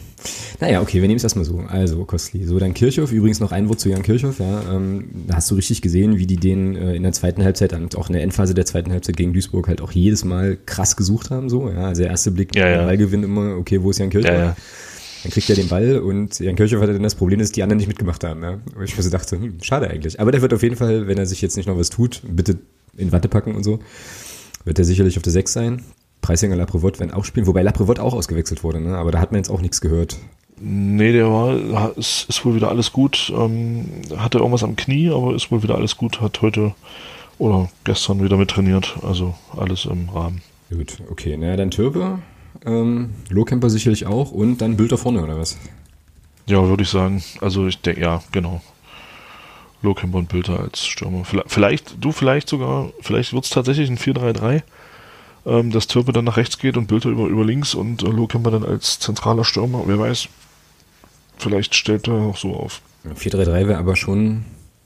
Naja, 0.61 0.81
okay, 0.81 1.01
wir 1.01 1.07
nehmen 1.09 1.17
es 1.17 1.23
erstmal 1.23 1.43
so. 1.43 1.59
Also, 1.67 2.05
Kostli. 2.05 2.45
So, 2.45 2.57
dann 2.57 2.73
Kirchhoff. 2.73 3.11
Übrigens 3.11 3.41
noch 3.41 3.51
ein 3.51 3.67
Wort 3.67 3.81
zu 3.81 3.89
Jan 3.89 4.01
Kirchhoff. 4.01 4.39
Ja, 4.39 4.73
ähm, 4.73 5.09
da 5.27 5.35
hast 5.35 5.51
du 5.51 5.55
richtig 5.55 5.81
gesehen, 5.81 6.17
wie 6.17 6.25
die 6.25 6.37
den 6.37 6.77
äh, 6.77 6.95
in 6.95 7.03
der 7.03 7.11
zweiten 7.11 7.43
Halbzeit 7.43 7.73
und 7.73 7.97
auch 7.97 8.07
in 8.07 8.13
der 8.13 8.23
Endphase 8.23 8.53
der 8.53 8.65
zweiten 8.65 8.91
Halbzeit 8.91 9.17
gegen 9.17 9.33
Duisburg 9.33 9.67
halt 9.67 9.81
auch 9.81 9.91
jedes 9.91 10.23
Mal 10.23 10.57
krass 10.65 10.95
gesucht 10.95 11.31
haben. 11.31 11.49
So, 11.49 11.69
ja, 11.69 11.87
also 11.87 12.01
der 12.01 12.11
erste 12.11 12.31
Blick, 12.31 12.55
ja, 12.55 12.69
ja. 12.69 12.85
Ballgewinn 12.85 13.23
immer, 13.23 13.57
okay, 13.57 13.81
wo 13.81 13.89
ist 13.89 13.99
Jan 13.99 14.09
Kirchhoff? 14.09 14.31
Ja, 14.31 14.39
ja. 14.39 14.55
Dann 15.23 15.31
kriegt 15.31 15.49
er 15.49 15.55
den 15.55 15.69
Ball 15.69 15.99
und 15.99 16.39
Jan 16.39 16.55
Kirchhoff 16.55 16.81
hatte 16.81 16.93
dann 16.93 17.03
das 17.03 17.15
Problem, 17.15 17.39
dass 17.39 17.51
die 17.51 17.63
anderen 17.63 17.77
nicht 17.77 17.87
mitgemacht 17.87 18.23
haben. 18.23 18.43
Ja. 18.43 18.59
Und 18.75 18.83
ich 18.83 18.95
so 18.95 19.09
dachte, 19.09 19.37
hm, 19.37 19.57
schade 19.61 19.89
eigentlich. 19.89 20.19
Aber 20.19 20.31
der 20.31 20.41
wird 20.41 20.53
auf 20.53 20.63
jeden 20.63 20.75
Fall, 20.75 21.07
wenn 21.07 21.17
er 21.17 21.25
sich 21.25 21.41
jetzt 21.41 21.55
nicht 21.55 21.67
noch 21.67 21.77
was 21.77 21.89
tut, 21.89 22.21
bitte 22.27 22.59
in 22.97 23.11
Watte 23.11 23.29
packen 23.29 23.55
und 23.55 23.63
so, 23.63 23.79
wird 24.65 24.79
er 24.79 24.85
sicherlich 24.85 25.17
auf 25.17 25.23
der 25.23 25.31
6 25.31 25.53
sein. 25.53 25.83
Preisinger 26.21 26.55
Laprevot 26.55 26.99
werden 26.99 27.11
auch 27.11 27.25
spielen, 27.25 27.47
wobei 27.47 27.63
Laprevot 27.63 27.99
auch 27.99 28.13
ausgewechselt 28.13 28.63
wurde, 28.63 28.79
ne? 28.79 28.97
aber 28.97 29.11
da 29.11 29.19
hat 29.19 29.31
man 29.31 29.39
jetzt 29.39 29.49
auch 29.49 29.61
nichts 29.61 29.81
gehört. 29.81 30.17
Nee, 30.57 31.11
der 31.11 31.29
war, 31.29 31.97
ist, 31.97 32.29
ist 32.29 32.45
wohl 32.45 32.55
wieder 32.55 32.69
alles 32.69 32.93
gut. 32.93 33.33
Ähm, 33.35 33.85
hatte 34.15 34.37
irgendwas 34.37 34.63
am 34.63 34.75
Knie, 34.75 35.09
aber 35.09 35.35
ist 35.35 35.51
wohl 35.51 35.63
wieder 35.63 35.75
alles 35.75 35.97
gut. 35.97 36.21
Hat 36.21 36.41
heute 36.41 36.73
oder 37.39 37.69
gestern 37.83 38.23
wieder 38.23 38.37
mit 38.37 38.51
trainiert. 38.51 38.95
Also 39.01 39.33
alles 39.57 39.85
im 39.85 40.09
Rahmen. 40.09 40.41
Gut, 40.69 40.97
okay. 41.09 41.35
Naja, 41.35 41.57
dann 41.57 41.71
Türbe 41.71 42.19
ähm, 42.65 43.11
Lohkemper 43.29 43.69
sicherlich 43.69 44.05
auch 44.05 44.31
und 44.31 44.57
dann 44.57 44.77
Bild 44.77 44.91
da 44.91 44.97
vorne, 44.97 45.23
oder 45.23 45.37
was? 45.37 45.57
Ja, 46.45 46.67
würde 46.67 46.83
ich 46.83 46.89
sagen. 46.89 47.23
Also 47.41 47.67
ich 47.67 47.79
denke, 47.79 48.01
ja, 48.01 48.21
genau. 48.31 48.61
Lohkemper 49.81 50.17
und 50.17 50.29
Bilder 50.29 50.59
als 50.59 50.85
Stürmer. 50.85 51.25
Vielleicht, 51.25 51.95
du 51.99 52.11
vielleicht 52.11 52.49
sogar, 52.49 52.89
vielleicht 53.01 53.33
wird 53.33 53.43
es 53.43 53.51
tatsächlich 53.51 53.89
ein 53.89 53.97
4-3-3, 53.97 54.63
ähm, 55.45 55.71
dass 55.71 55.87
Türpe 55.87 56.13
dann 56.13 56.25
nach 56.25 56.37
rechts 56.37 56.57
geht 56.57 56.77
und 56.77 56.87
Bilder 56.87 57.09
über, 57.09 57.27
über 57.27 57.45
links 57.45 57.75
und 57.75 58.01
äh, 58.01 58.07
Lohkemper 58.07 58.51
dann 58.51 58.63
als 58.63 58.99
zentraler 58.99 59.43
Stürmer. 59.43 59.83
Wer 59.85 59.99
weiß, 59.99 60.29
vielleicht 61.37 61.75
stellt 61.75 62.07
er 62.07 62.13
auch 62.13 62.37
so 62.37 62.55
auf. 62.55 62.81
4-3-3 63.05 63.67
wäre 63.67 63.77
aber 63.77 63.97
schon 63.97 64.45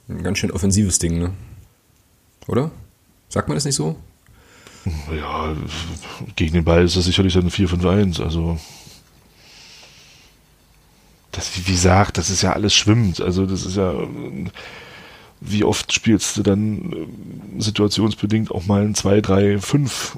ein 0.09 0.24
ganz 0.24 0.39
schön 0.39 0.51
offensives 0.51 0.97
Ding, 0.97 1.20
ne? 1.20 1.34
Oder? 2.47 2.72
Sagt 3.30 3.47
man 3.47 3.55
das 3.55 3.65
nicht 3.65 3.76
so? 3.76 3.97
Ja, 5.16 5.56
gegen 6.36 6.54
den 6.54 6.64
Ball 6.64 6.84
ist 6.84 6.96
das 6.96 7.06
sicherlich 7.06 7.36
ein 7.38 7.50
4-5-1. 7.50 8.22
Also, 8.22 8.60
das, 11.32 11.58
wie 11.58 11.72
gesagt, 11.72 12.18
das 12.18 12.30
ist 12.30 12.42
ja 12.42 12.54
alles 12.54 12.74
schwimmt. 12.74 13.22
Also, 13.22 13.46
das 13.46 13.66
ist 13.66 13.78
ja, 13.78 13.94
wie 15.40 15.64
oft 15.64 15.94
spielst 15.94 16.38
du 16.38 16.44
dann 16.44 16.94
äh, 16.94 17.62
situationsbedingt 17.62 18.52
auch 18.52 18.66
mal 18.66 18.84
ein 18.84 18.96
2-3-5? 18.96 20.18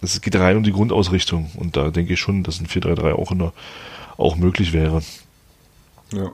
Es 0.00 0.20
geht 0.20 0.36
rein 0.36 0.56
um 0.56 0.64
die 0.64 0.72
Grundausrichtung. 0.72 1.50
Und 1.56 1.76
da 1.76 1.90
denke 1.90 2.14
ich 2.14 2.20
schon, 2.20 2.42
dass 2.42 2.60
ein 2.60 2.66
4-3-3 2.66 3.12
auch, 3.12 3.30
in 3.30 3.38
der, 3.38 3.52
auch 4.16 4.36
möglich 4.36 4.72
wäre. 4.72 5.02
Ja. 6.12 6.32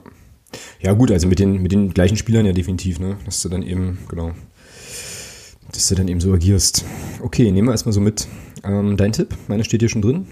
Ja, 0.81 0.93
gut, 0.93 1.11
also 1.11 1.27
mit 1.27 1.37
den, 1.37 1.61
mit 1.61 1.71
den 1.71 1.93
gleichen 1.93 2.17
Spielern 2.17 2.45
ja 2.45 2.53
definitiv, 2.53 2.99
ne? 2.99 3.17
Dass 3.25 3.41
du 3.41 3.49
dann 3.49 3.61
eben, 3.61 3.99
genau, 4.07 4.33
dass 5.71 5.87
du 5.87 5.95
dann 5.95 6.07
eben 6.07 6.21
so 6.21 6.33
agierst. 6.33 6.85
Okay, 7.21 7.51
nehmen 7.51 7.67
wir 7.67 7.71
erstmal 7.71 7.93
so 7.93 8.01
mit. 8.01 8.27
Ähm, 8.63 8.97
dein 8.97 9.11
Tipp? 9.11 9.35
Meiner 9.47 9.63
steht 9.63 9.81
hier 9.81 9.89
schon 9.89 10.01
drin. 10.01 10.27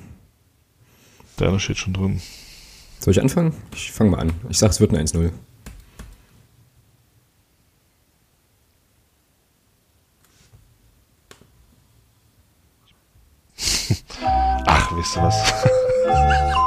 Deiner 1.38 1.60
steht 1.60 1.78
schon 1.78 1.94
drin. 1.94 2.22
Soll 3.00 3.12
ich 3.12 3.22
anfangen? 3.22 3.54
Ich 3.74 3.92
fange 3.92 4.12
mal 4.12 4.20
an. 4.20 4.34
Ich 4.50 4.58
sage, 4.58 4.72
es 4.72 4.80
wird 4.80 4.94
ein 4.94 5.06
1-0. 5.06 5.32
Ach, 14.66 14.98
wisst 14.98 15.16
ihr 15.16 15.24
was? 15.24 15.54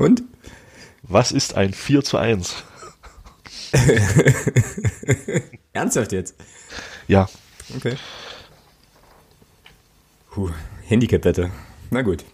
Und? 0.00 0.22
Was 1.02 1.30
ist 1.30 1.56
ein 1.56 1.74
4 1.74 2.02
zu 2.02 2.16
1? 2.16 2.54
Ernsthaft 5.74 6.12
jetzt? 6.12 6.34
Ja. 7.06 7.28
Okay. 7.76 7.96
Puh, 10.30 10.48
Handicap 10.86 11.22
wette. 11.26 11.50
Na 11.90 12.00
gut. 12.00 12.24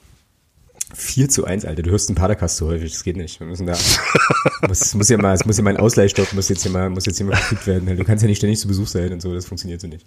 4 0.95 1.29
zu 1.29 1.45
1, 1.45 1.65
Alter. 1.65 1.83
Du 1.83 1.91
hörst 1.91 2.09
einen 2.09 2.15
Padercast 2.15 2.57
zu 2.57 2.69
häufig. 2.69 2.93
Das 2.93 3.03
geht 3.03 3.17
nicht. 3.17 3.41
Wir 3.41 3.49
müssen 3.49 3.67
da. 3.67 3.77
muss, 4.69 4.95
muss 4.95 5.09
ja 5.09 5.19
mal, 5.19 5.35
es 5.35 5.45
muss 5.45 5.57
ja 5.57 5.65
mal 5.65 5.71
ein 5.71 5.81
Ausleihstopp, 5.81 6.33
muss 6.35 6.49
jetzt 6.49 6.63
hier 6.63 6.71
mal, 6.71 6.89
muss 6.89 7.07
jetzt 7.07 7.17
hier 7.17 7.27
mal 7.27 7.35
gekriegt 7.37 7.67
werden. 7.67 7.97
Du 7.97 8.05
kannst 8.05 8.23
ja 8.23 8.29
nicht 8.29 8.39
ständig 8.39 8.61
zu 8.61 8.69
Besuch 8.69 8.87
sein 8.87 9.13
und 9.13 9.21
so. 9.21 9.35
Das 9.35 9.47
funktioniert 9.47 9.81
so 9.81 9.89
nicht. 9.89 10.07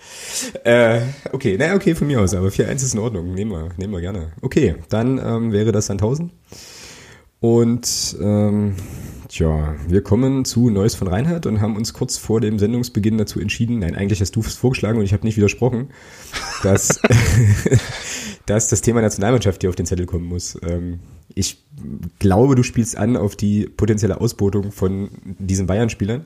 Äh, 0.64 1.01
okay. 1.34 1.57
Naja, 1.57 1.76
okay, 1.76 1.93
von 1.93 2.07
mir 2.07 2.22
aus. 2.22 2.34
Aber 2.34 2.47
4-1 2.47 2.76
ist 2.76 2.93
in 2.93 3.01
Ordnung. 3.01 3.34
Nehmen 3.34 3.51
wir, 3.51 3.70
nehmen 3.76 3.91
wir 3.91 3.99
gerne. 3.99 4.32
Okay. 4.39 4.76
Dann, 4.88 5.18
ähm, 5.18 5.51
wäre 5.51 5.74
das 5.74 5.88
dann 5.88 5.97
1000. 5.97 6.32
Und 7.42 8.18
ähm, 8.20 8.76
tja, 9.30 9.76
wir 9.88 10.02
kommen 10.02 10.44
zu 10.44 10.70
Neues 10.70 10.96
von 10.96 11.08
Reinhardt 11.08 11.46
und 11.46 11.62
haben 11.62 11.78
uns 11.78 11.94
kurz 11.94 12.18
vor 12.18 12.42
dem 12.42 12.60
Sendungsbeginn 12.60 13.18
dazu 13.18 13.40
entschieden, 13.40 13.80
nein, 13.80 13.96
eigentlich 13.96 14.20
hast 14.20 14.36
du 14.36 14.42
es 14.42 14.56
vorgeschlagen 14.56 15.00
und 15.00 15.06
ich 15.06 15.14
habe 15.14 15.26
nicht 15.26 15.38
widersprochen, 15.38 15.90
dass, 16.64 17.00
dass 18.46 18.68
das 18.68 18.82
Thema 18.82 19.02
Nationalmannschaft 19.02 19.62
hier 19.62 19.70
auf 19.70 19.78
den 19.78 19.86
Zettel 19.86 20.06
kommen 20.06 20.26
muss. 20.26 20.58
Ähm, 20.64 21.00
ich 21.34 21.64
glaube, 22.18 22.56
du 22.56 22.64
spielst 22.64 22.98
an 22.98 23.16
auf 23.16 23.38
die 23.38 23.68
potenzielle 23.68 24.20
Ausbotung 24.20 24.72
von 24.72 25.10
diesen 25.38 25.68
Bayern-Spielern 25.68 26.26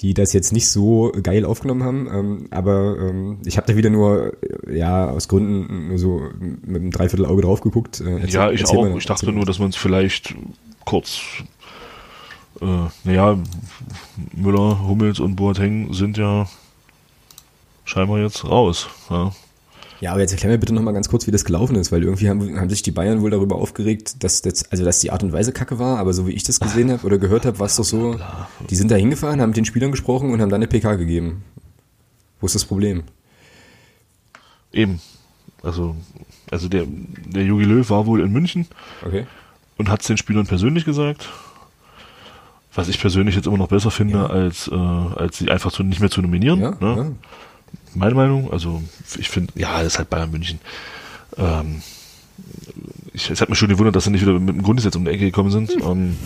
die 0.00 0.12
das 0.12 0.32
jetzt 0.32 0.52
nicht 0.52 0.68
so 0.68 1.12
geil 1.22 1.44
aufgenommen 1.44 1.82
haben. 1.82 2.08
Ähm, 2.12 2.46
aber 2.50 2.96
ähm, 2.98 3.38
ich 3.44 3.56
habe 3.56 3.66
da 3.66 3.76
wieder 3.76 3.90
nur, 3.90 4.34
äh, 4.42 4.78
ja, 4.78 5.08
aus 5.08 5.28
Gründen 5.28 5.88
nur 5.88 5.98
so 5.98 6.22
mit 6.38 6.82
einem 6.82 6.90
Dreiviertelauge 6.90 7.42
drauf 7.42 7.60
geguckt. 7.60 8.00
Äh, 8.00 8.26
ja, 8.26 8.50
ich 8.50 8.66
auch. 8.66 8.74
Mal, 8.74 8.96
ich 8.96 9.06
dachte 9.06 9.32
nur, 9.32 9.46
dass 9.46 9.58
man 9.58 9.70
es 9.70 9.76
vielleicht 9.76 10.34
kurz. 10.84 11.20
Äh, 12.60 12.88
naja, 13.04 13.38
Müller, 14.34 14.86
Hummels 14.86 15.20
und 15.20 15.36
Boateng 15.36 15.92
sind 15.92 16.18
ja 16.18 16.46
scheinbar 17.84 18.18
jetzt 18.18 18.44
raus. 18.44 18.88
Ja. 19.08 19.32
Ja, 20.00 20.12
aber 20.12 20.20
jetzt 20.20 20.32
erklär 20.32 20.52
mir 20.52 20.58
bitte 20.58 20.74
nochmal 20.74 20.94
ganz 20.94 21.08
kurz, 21.08 21.26
wie 21.26 21.30
das 21.30 21.44
gelaufen 21.44 21.76
ist, 21.76 21.90
weil 21.90 22.02
irgendwie 22.02 22.28
haben, 22.28 22.60
haben 22.60 22.68
sich 22.68 22.82
die 22.82 22.90
Bayern 22.90 23.22
wohl 23.22 23.30
darüber 23.30 23.56
aufgeregt, 23.56 24.22
dass, 24.22 24.42
das, 24.42 24.70
also 24.70 24.84
dass 24.84 25.00
die 25.00 25.10
Art 25.10 25.22
und 25.22 25.32
Weise 25.32 25.52
kacke 25.52 25.78
war, 25.78 25.98
aber 25.98 26.12
so 26.12 26.26
wie 26.26 26.32
ich 26.32 26.42
das 26.42 26.60
gesehen 26.60 26.90
habe 26.90 27.06
oder 27.06 27.18
gehört 27.18 27.46
habe, 27.46 27.58
war 27.58 27.66
es 27.66 27.76
doch 27.76 27.84
so, 27.84 28.18
die 28.68 28.76
sind 28.76 28.90
da 28.90 28.96
hingefahren, 28.96 29.40
haben 29.40 29.50
mit 29.50 29.56
den 29.56 29.64
Spielern 29.64 29.90
gesprochen 29.90 30.32
und 30.32 30.40
haben 30.40 30.50
dann 30.50 30.62
eine 30.62 30.66
PK 30.66 30.96
gegeben. 30.96 31.44
Wo 32.40 32.46
ist 32.46 32.54
das 32.54 32.64
Problem? 32.64 33.04
Eben. 34.72 35.00
Also, 35.62 35.96
also 36.50 36.68
der, 36.68 36.84
der 36.86 37.44
Jogi 37.44 37.64
Löw 37.64 37.88
war 37.88 38.06
wohl 38.06 38.20
in 38.20 38.30
München 38.30 38.66
okay. 39.04 39.26
und 39.78 39.88
hat 39.88 40.02
es 40.02 40.06
den 40.06 40.18
Spielern 40.18 40.46
persönlich 40.46 40.84
gesagt. 40.84 41.28
Was 42.74 42.88
ich 42.88 43.00
persönlich 43.00 43.34
jetzt 43.34 43.46
immer 43.46 43.56
noch 43.56 43.68
besser 43.68 43.90
finde, 43.90 44.18
ja. 44.18 44.26
als, 44.26 44.68
äh, 44.68 44.74
als 44.74 45.38
sie 45.38 45.50
einfach 45.50 45.72
zu, 45.72 45.82
nicht 45.82 46.00
mehr 46.00 46.10
zu 46.10 46.20
nominieren. 46.20 46.60
Ja, 46.60 46.70
ne? 46.78 46.96
ja 46.96 47.10
meine 47.96 48.14
Meinung. 48.14 48.52
Also 48.52 48.82
ich 49.18 49.28
finde, 49.28 49.52
ja, 49.56 49.78
das 49.78 49.94
ist 49.94 49.98
halt 49.98 50.10
Bayern 50.10 50.30
München. 50.30 50.60
Ähm, 51.36 51.82
ich, 53.12 53.30
es 53.30 53.40
hat 53.40 53.48
mich 53.48 53.58
schon 53.58 53.68
gewundert, 53.68 53.96
dass 53.96 54.04
sie 54.04 54.10
nicht 54.10 54.22
wieder 54.22 54.38
mit 54.38 54.54
dem 54.54 54.62
Grundgesetz 54.62 54.94
um 54.94 55.04
die 55.04 55.10
Ecke 55.10 55.24
gekommen 55.24 55.50
sind. 55.50 55.70
Hm. 55.70 55.82
Ähm, 55.84 56.16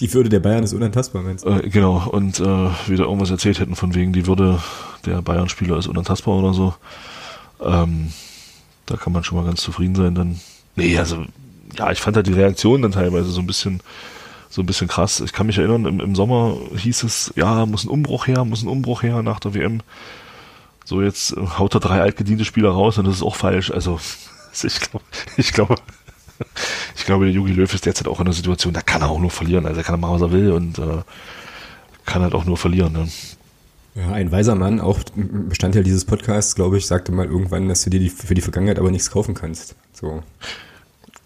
die 0.00 0.12
Würde 0.12 0.28
der 0.28 0.40
Bayern 0.40 0.62
ist 0.62 0.72
unantastbar, 0.72 1.22
meinst 1.22 1.44
du? 1.44 1.50
Äh, 1.50 1.68
genau, 1.68 2.06
und 2.08 2.38
äh, 2.38 2.70
wieder 2.88 3.04
irgendwas 3.04 3.30
erzählt 3.30 3.58
hätten 3.58 3.76
von 3.76 3.94
wegen, 3.94 4.12
die 4.12 4.26
Würde 4.26 4.60
der 5.04 5.22
Bayern-Spieler 5.22 5.78
ist 5.78 5.88
unantastbar 5.88 6.36
oder 6.36 6.52
so. 6.52 6.74
Ähm, 7.60 8.12
da 8.86 8.96
kann 8.96 9.12
man 9.12 9.24
schon 9.24 9.38
mal 9.38 9.44
ganz 9.44 9.62
zufrieden 9.62 9.94
sein 9.94 10.14
dann. 10.14 10.40
Nee, 10.76 10.96
also, 10.98 11.24
ja, 11.76 11.90
ich 11.90 12.00
fand 12.00 12.16
halt 12.16 12.26
die 12.26 12.32
Reaktion 12.32 12.82
dann 12.82 12.92
teilweise 12.92 13.30
so 13.30 13.40
ein 13.40 13.46
bisschen, 13.46 13.80
so 14.48 14.62
ein 14.62 14.66
bisschen 14.66 14.88
krass. 14.88 15.20
Ich 15.20 15.32
kann 15.32 15.46
mich 15.46 15.58
erinnern, 15.58 15.86
im, 15.86 16.00
im 16.00 16.14
Sommer 16.14 16.56
hieß 16.76 17.02
es, 17.02 17.32
ja, 17.36 17.66
muss 17.66 17.84
ein 17.84 17.90
Umbruch 17.90 18.26
her, 18.26 18.44
muss 18.44 18.62
ein 18.62 18.68
Umbruch 18.68 19.02
her 19.02 19.22
nach 19.22 19.40
der 19.40 19.54
WM 19.54 19.80
so 20.86 21.02
jetzt 21.02 21.36
haut 21.36 21.74
er 21.74 21.80
drei 21.80 22.00
altgediente 22.00 22.44
Spieler 22.44 22.70
raus 22.70 22.96
und 22.96 23.06
das 23.06 23.16
ist 23.16 23.22
auch 23.22 23.34
falsch. 23.34 23.72
Also, 23.72 23.98
also 24.50 24.66
ich 24.66 24.80
glaube, 24.80 25.04
ich 25.36 25.52
glaube, 25.52 25.74
ich 26.96 27.04
glaube, 27.04 27.24
der 27.24 27.34
Jugi 27.34 27.52
Löw 27.52 27.72
ist 27.72 27.84
derzeit 27.84 28.08
auch 28.08 28.20
in 28.20 28.26
einer 28.26 28.34
Situation, 28.34 28.72
da 28.72 28.82
kann 28.82 29.02
er 29.02 29.10
auch 29.10 29.18
nur 29.18 29.30
verlieren. 29.30 29.66
Also 29.66 29.80
er 29.80 29.84
kann 29.84 30.00
machen, 30.00 30.14
was 30.14 30.22
er 30.22 30.32
will 30.32 30.52
und 30.52 30.78
äh, 30.78 31.02
kann 32.04 32.22
halt 32.22 32.34
auch 32.34 32.44
nur 32.44 32.56
verlieren. 32.56 32.92
Ne? 32.92 33.08
Ja, 33.96 34.12
ein 34.12 34.30
weiser 34.30 34.54
Mann, 34.54 34.78
auch 34.78 35.00
Bestandteil 35.16 35.82
dieses 35.82 36.04
Podcasts, 36.04 36.54
glaube 36.54 36.78
ich, 36.78 36.86
sagte 36.86 37.10
mal 37.10 37.26
irgendwann, 37.26 37.68
dass 37.68 37.82
du 37.82 37.90
dir 37.90 37.98
die, 37.98 38.10
für 38.10 38.34
die 38.34 38.42
Vergangenheit 38.42 38.78
aber 38.78 38.92
nichts 38.92 39.10
kaufen 39.10 39.34
kannst. 39.34 39.74
So. 39.92 40.22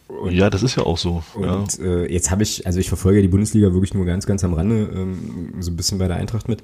Und, 0.08 0.32
ja, 0.32 0.48
das 0.48 0.62
ist 0.62 0.76
ja 0.76 0.84
auch 0.84 0.96
so. 0.96 1.22
Und 1.34 1.78
ja. 1.78 1.84
äh, 1.84 2.12
jetzt 2.12 2.30
habe 2.30 2.44
ich, 2.44 2.66
also 2.66 2.78
ich 2.78 2.88
verfolge 2.88 3.20
die 3.20 3.28
Bundesliga 3.28 3.72
wirklich 3.72 3.92
nur 3.92 4.06
ganz, 4.06 4.24
ganz 4.24 4.42
am 4.42 4.54
Rande, 4.54 4.88
ähm, 4.94 5.54
so 5.60 5.70
ein 5.70 5.76
bisschen 5.76 5.98
bei 5.98 6.08
der 6.08 6.16
Eintracht 6.16 6.48
mit. 6.48 6.62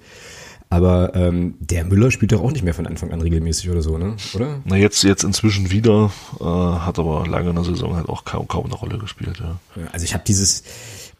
Aber 0.68 1.14
ähm, 1.14 1.54
der 1.60 1.84
Müller 1.84 2.10
spielt 2.10 2.32
doch 2.32 2.42
auch 2.42 2.50
nicht 2.50 2.64
mehr 2.64 2.74
von 2.74 2.86
Anfang 2.86 3.12
an 3.12 3.20
regelmäßig 3.20 3.70
oder 3.70 3.82
so, 3.82 3.98
ne? 3.98 4.16
Oder? 4.34 4.60
Na, 4.64 4.76
jetzt, 4.76 5.04
jetzt 5.04 5.22
inzwischen 5.22 5.70
wieder, 5.70 6.10
äh, 6.40 6.44
hat 6.44 6.98
aber 6.98 7.26
lange 7.26 7.50
in 7.50 7.54
der 7.54 7.64
Saison 7.64 7.94
halt 7.94 8.08
auch 8.08 8.24
kaum, 8.24 8.48
kaum 8.48 8.64
eine 8.64 8.74
Rolle 8.74 8.98
gespielt, 8.98 9.38
ja. 9.38 9.60
Also 9.92 10.04
ich 10.04 10.12
habe 10.12 10.24
dieses, 10.26 10.64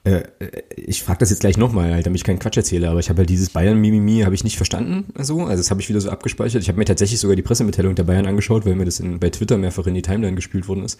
äh, 0.05 0.24
äh 0.40 0.62
ich 0.74 1.05
frage 1.05 1.20
das 1.20 1.30
jetzt 1.30 1.40
gleich 1.40 1.57
nochmal, 1.57 1.94
halt, 1.94 2.07
damit 2.07 2.18
ich 2.18 2.24
keinen 2.24 2.40
Quatsch 2.40 2.57
erzähle, 2.57 2.90
aber 2.90 2.99
ich 2.99 3.09
habe 3.09 3.18
halt 3.18 3.30
dieses 3.30 3.51
Bayern-Mimimi, 3.51 4.22
habe 4.22 4.34
ich 4.34 4.42
nicht 4.42 4.57
verstanden, 4.57 5.12
so. 5.16 5.44
Also 5.44 5.59
das 5.59 5.70
habe 5.70 5.80
ich 5.80 5.88
wieder 5.88 6.01
so 6.01 6.11
abgespeichert. 6.11 6.62
Ich 6.62 6.68
habe 6.68 6.78
mir 6.78 6.84
tatsächlich 6.84 7.20
sogar 7.20 7.36
die 7.36 7.42
Pressemitteilung 7.42 7.94
der 7.94 8.05
Bayern 8.05 8.26
angeschaut, 8.26 8.66
weil 8.66 8.74
mir 8.74 8.84
das 8.84 8.99
in, 8.99 9.20
bei 9.20 9.30
Twitter 9.30 9.59
mehrfach 9.59 9.86
in 9.86 9.94
die 9.94 10.03
Timeline 10.03 10.34
gespielt 10.34 10.66
worden 10.66 10.84
ist. 10.84 10.99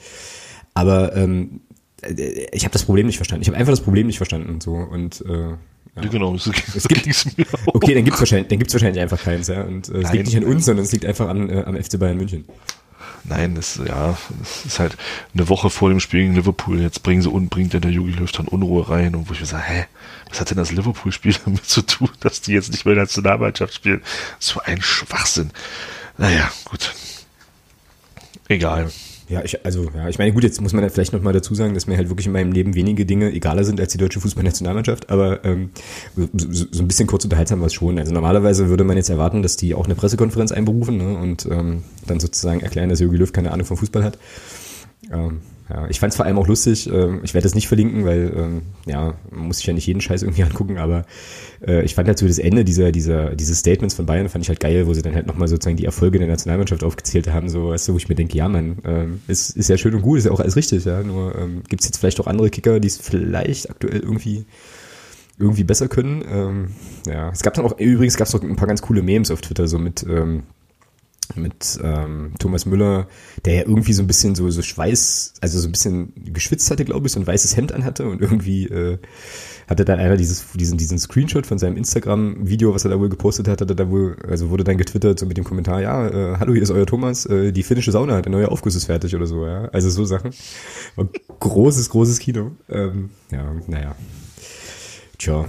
Aber 0.73 1.17
ähm, 1.17 1.63
äh, 2.03 2.47
ich 2.53 2.63
habe 2.65 2.73
das 2.73 2.85
Problem 2.85 3.07
nicht 3.07 3.17
verstanden. 3.17 3.43
Ich 3.43 3.49
habe 3.49 3.59
einfach 3.59 3.73
das 3.73 3.81
Problem 3.81 4.07
nicht 4.07 4.19
verstanden, 4.19 4.61
so. 4.61 4.75
Und 4.75 5.25
äh, 5.29 5.55
ja. 5.97 6.03
ja 6.03 6.09
genau, 6.09 6.37
so 6.37 6.53
es 6.75 6.87
gibt, 6.89 7.07
okay, 7.67 7.95
dann 7.95 8.05
gibt's 8.05 8.21
wahrscheinlich, 8.21 8.73
wahrscheinlich 8.73 9.03
einfach 9.03 9.23
keins, 9.23 9.49
ja. 9.49 9.63
Und 9.63 9.89
äh, 9.89 10.03
es 10.03 10.13
liegt 10.13 10.27
nicht 10.27 10.37
an 10.37 10.45
uns, 10.45 10.67
sondern 10.67 10.85
es 10.85 10.93
liegt 10.93 11.07
einfach 11.07 11.29
an, 11.29 11.49
äh, 11.49 11.65
am 11.65 11.83
FC 11.83 11.99
Bayern 11.99 12.19
München. 12.19 12.45
Nein, 13.29 13.57
das, 13.57 13.81
ja, 13.85 14.17
das 14.39 14.67
ist 14.67 14.79
halt 14.79 14.97
eine 15.35 15.49
Woche 15.49 15.69
vor 15.69 15.89
dem 15.89 15.99
Spiel 15.99 16.21
gegen 16.23 16.35
Liverpool. 16.35 16.81
Jetzt 16.81 17.03
bringen 17.03 17.23
sie 17.23 17.31
und 17.31 17.49
bringt 17.49 17.73
der 17.73 17.81
Jogi 17.81 18.13
Löw 18.13 18.31
dann 18.31 18.47
Unruhe 18.47 18.89
rein 18.89 19.17
und 19.17 19.29
wo 19.29 19.33
ich 19.33 19.41
mir 19.41 19.47
sage, 19.47 19.65
hä, 19.65 19.87
was 20.29 20.41
hat 20.41 20.51
denn 20.51 20.59
das 20.59 20.71
Liverpool-Spiel 20.71 21.35
damit 21.45 21.65
zu 21.65 21.83
tun, 21.83 22.11
dass 22.21 22.41
die 22.41 22.53
jetzt 22.53 22.71
nicht 22.71 22.85
mehr 22.85 22.95
Nationalmannschaft 22.95 23.75
spielen? 23.75 24.03
So 24.39 24.61
ein 24.61 24.81
Schwachsinn. 24.81 25.51
Naja, 26.19 26.51
gut. 26.65 26.95
Egal. 28.49 28.91
Ja, 29.29 29.43
ich, 29.43 29.65
also, 29.65 29.91
ja, 29.93 30.09
ich 30.09 30.19
meine, 30.19 30.33
gut, 30.33 30.45
jetzt 30.45 30.61
muss 30.61 30.73
man 30.73 30.85
ja 30.85 30.89
vielleicht 30.89 31.13
nochmal 31.13 31.33
dazu 31.33 31.55
sagen, 31.55 31.75
dass 31.75 31.89
mir 31.89 31.97
halt 31.97 32.09
wirklich 32.09 32.27
in 32.27 32.33
meinem 32.33 32.53
Leben 32.53 32.75
wenige 32.77 33.05
Dinge 33.05 33.33
egaler 33.33 33.65
sind 33.65 33.81
als 33.81 33.91
die 33.91 33.99
deutsche 33.99 34.21
Fußballnationalmannschaft, 34.21 35.11
aber 35.11 35.45
ähm, 35.45 35.71
so, 36.15 36.67
so, 36.71 36.83
ein 36.83 36.87
bisschen 36.87 37.09
kurz 37.09 37.25
unterhaltsam 37.25 37.59
war 37.61 37.67
es 37.67 37.75
schon. 37.75 37.99
Also 37.99 38.13
normalerweise 38.13 38.69
würde 38.69 38.85
man 38.85 38.97
jetzt 38.97 39.11
erwarten, 39.11 39.43
dass 39.43 39.57
die 39.57 39.75
auch 39.75 39.87
eine 39.87 39.97
Pressekonferenz 39.97 40.53
einberufen 40.53 40.99
ne, 40.99 41.19
und 41.19 41.47
ähm, 41.51 41.83
dann 42.07 42.21
sozusagen 42.21 42.61
erklären, 42.61 42.89
dass 42.89 43.01
Jürgen 43.01 43.17
Löw 43.17 43.33
keine 43.33 43.51
Ahnung 43.51 43.67
vom 43.67 43.77
Fußball 43.77 44.05
hat. 44.05 44.17
Ähm, 45.13 45.41
ja, 45.69 45.89
ich 45.89 45.99
fand 45.99 46.13
es 46.13 46.17
vor 46.17 46.25
allem 46.25 46.39
auch 46.39 46.47
lustig. 46.47 46.89
ähm, 46.89 47.21
ich 47.25 47.35
werde 47.35 47.43
das 47.45 47.55
nicht 47.55 47.67
verlinken, 47.67 48.05
weil 48.05 48.33
ähm, 48.37 48.63
ja 48.87 49.15
muss 49.31 49.59
ich 49.59 49.67
ja 49.67 49.73
nicht 49.73 49.87
jeden 49.87 50.01
Scheiß 50.01 50.23
irgendwie 50.23 50.43
angucken. 50.45 50.79
Aber 50.79 51.05
äh, 51.67 51.85
ich 51.85 51.95
fand 51.95 52.07
halt 52.07 52.19
so 52.19 52.27
das 52.27 52.39
Ende 52.39 52.65
dieser 52.65 52.93
dieser 52.93 53.35
dieses 53.35 53.59
Statements 53.59 53.95
von 53.95 54.07
Bayern 54.07 54.29
fand 54.29 54.45
ich 54.45 54.49
halt 54.49 54.61
geil, 54.61 54.87
wo 54.87 54.95
sie 54.95 55.03
dann 55.03 55.15
halt 55.15 55.27
nochmal 55.27 55.49
sozusagen 55.49 55.77
die 55.77 55.85
Erfolge 55.85 56.19
der 56.19 56.29
Nationalmannschaft 56.29 56.85
aufgezählt 56.85 57.33
haben. 57.33 57.49
So, 57.49 57.71
weißt 57.71 57.89
du, 57.89 57.95
wo 57.95 57.97
ich 57.97 58.09
mir 58.09 58.15
denke, 58.15 58.37
ja, 58.37 58.49
man, 58.49 58.79
ähm, 58.85 59.21
ist 59.27 59.57
ist 59.57 59.69
ja 59.69 59.77
schön 59.77 59.95
und 59.95 60.03
gut, 60.03 60.19
ist 60.19 60.27
ja 60.27 60.33
auch 60.33 60.41
alles 60.41 60.57
richtig. 60.57 60.85
Ja, 60.85 61.03
nur 61.03 61.35
ähm, 61.37 61.63
gibt 61.69 61.83
es 61.83 61.89
jetzt 61.89 61.99
vielleicht 61.99 62.21
auch 62.21 62.29
andere 62.29 62.51
Kicker, 62.51 62.79
die 62.79 62.89
es 62.89 62.99
vielleicht 62.99 63.69
aktuell 63.69 64.01
irgendwie 64.01 64.47
irgendwie 65.39 65.65
besser 65.65 65.89
können. 65.89 66.25
Ähm, 66.31 66.69
ja, 67.07 67.31
es 67.31 67.43
gab 67.43 67.55
dann 67.55 67.65
auch 67.65 67.79
übrigens 67.79 68.17
gab 68.17 68.27
es 68.29 68.35
noch 68.35 68.43
ein 68.43 68.57
paar 68.57 68.69
ganz 68.69 68.83
coole 68.83 69.03
Memes 69.03 69.31
auf 69.31 69.41
Twitter 69.41 69.69
so 69.69 69.79
mit 69.79 70.05
ähm, 70.09 70.45
mit 71.35 71.79
ähm, 71.83 72.33
Thomas 72.39 72.67
Müller, 72.67 73.09
der 73.45 73.55
ja 73.55 73.61
irgendwie 73.63 73.93
so 73.93 74.03
ein 74.03 74.07
bisschen 74.07 74.35
so, 74.35 74.49
so 74.51 74.63
Schweiß, 74.63 75.35
also 75.41 75.59
so 75.59 75.69
ein 75.69 75.73
bisschen 75.73 76.13
geschwitzt 76.33 76.71
hatte, 76.71 76.85
glaube 76.85 77.07
ich, 77.07 77.13
so 77.13 77.21
ein 77.21 77.27
weißes 77.27 77.57
Hemd 77.57 77.73
anhatte 77.73 78.09
und 78.09 78.21
irgendwie 78.21 78.67
äh, 78.67 78.99
hatte 79.69 79.85
dann 79.85 79.99
einer 79.99 80.17
dieses, 80.17 80.47
diesen, 80.55 80.79
diesen 80.79 80.99
Screenshot 80.99 81.47
von 81.47 81.59
seinem 81.59 81.77
Instagram-Video, 81.77 82.75
was 82.75 82.85
er 82.85 82.91
da 82.91 83.01
wohl 83.01 83.09
gepostet 83.09 83.49
hat, 83.49 83.61
hatte 83.61 83.75
da 83.75 83.91
wohl, 83.91 84.17
also 84.29 84.51
wurde 84.51 84.65
dann 84.65 84.79
getwittert 84.79 85.19
so 85.19 85.27
mit 85.27 85.37
dem 85.37 85.45
Kommentar, 85.45 85.81
ja, 85.81 86.07
äh, 86.07 86.37
hallo, 86.39 86.53
hier 86.53 86.63
ist 86.63 86.71
euer 86.71 86.87
Thomas, 86.87 87.27
äh, 87.27 87.53
die 87.53 87.63
finnische 87.63 87.91
Sauna 87.91 88.17
hat, 88.17 88.27
der 88.27 88.33
neue 88.33 88.51
Aufguss 88.51 88.75
ist 88.75 88.85
fertig 88.85 89.15
oder 89.17 89.27
so, 89.27 89.45
ja. 89.45 89.67
Also 89.73 89.91
so 89.91 90.05
Sachen. 90.05 90.31
War 90.95 91.09
großes, 91.41 91.91
großes 91.91 92.19
Kino. 92.21 92.53
Ähm, 92.69 93.11
ja, 93.31 93.53
naja. 93.67 93.97
Tja, 95.19 95.47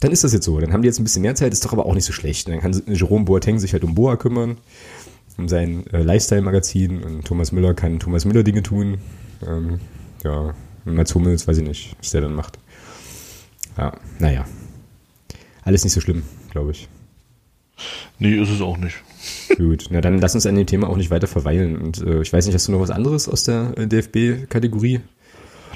dann 0.00 0.12
ist 0.12 0.24
das 0.24 0.32
jetzt 0.32 0.44
so. 0.44 0.58
Dann 0.58 0.72
haben 0.72 0.82
die 0.82 0.86
jetzt 0.86 0.98
ein 0.98 1.04
bisschen 1.04 1.22
mehr 1.22 1.34
Zeit, 1.34 1.52
ist 1.52 1.64
doch 1.64 1.72
aber 1.72 1.86
auch 1.86 1.94
nicht 1.94 2.04
so 2.04 2.12
schlecht. 2.12 2.48
Dann 2.48 2.60
kann 2.60 2.82
Jerome 2.86 3.24
Boateng 3.24 3.58
sich 3.58 3.72
halt 3.72 3.84
um 3.84 3.94
Boa 3.94 4.16
kümmern 4.16 4.56
in 5.38 5.48
sein 5.48 5.86
äh, 5.92 6.02
Lifestyle-Magazin 6.02 7.02
und 7.02 7.24
Thomas 7.24 7.52
Müller 7.52 7.74
kann 7.74 7.98
Thomas 7.98 8.24
Müller 8.24 8.42
Dinge 8.42 8.62
tun. 8.62 8.98
Ähm, 9.46 9.80
ja, 10.22 10.54
und 10.84 10.94
Mats 10.94 11.14
Hummels, 11.14 11.48
weiß 11.48 11.58
ich 11.58 11.66
nicht, 11.66 11.96
was 11.98 12.10
der 12.10 12.22
dann 12.22 12.34
macht. 12.34 12.58
Ja, 13.76 13.92
naja. 14.18 14.44
Alles 15.62 15.82
nicht 15.82 15.92
so 15.92 16.00
schlimm, 16.00 16.22
glaube 16.50 16.72
ich. 16.72 16.88
Nee, 18.18 18.36
ist 18.36 18.50
es 18.50 18.60
auch 18.60 18.76
nicht. 18.76 18.96
Gut, 19.56 19.86
na 19.90 20.00
dann 20.00 20.18
lass 20.18 20.34
uns 20.34 20.46
an 20.46 20.54
dem 20.54 20.66
Thema 20.66 20.88
auch 20.88 20.96
nicht 20.96 21.10
weiter 21.10 21.26
verweilen. 21.26 21.76
Und 21.78 22.02
äh, 22.02 22.22
ich 22.22 22.32
weiß 22.32 22.46
nicht, 22.46 22.54
hast 22.54 22.68
du 22.68 22.72
noch 22.72 22.80
was 22.80 22.90
anderes 22.90 23.28
aus 23.28 23.44
der 23.44 23.76
äh, 23.76 23.86
DFB-Kategorie? 23.86 25.00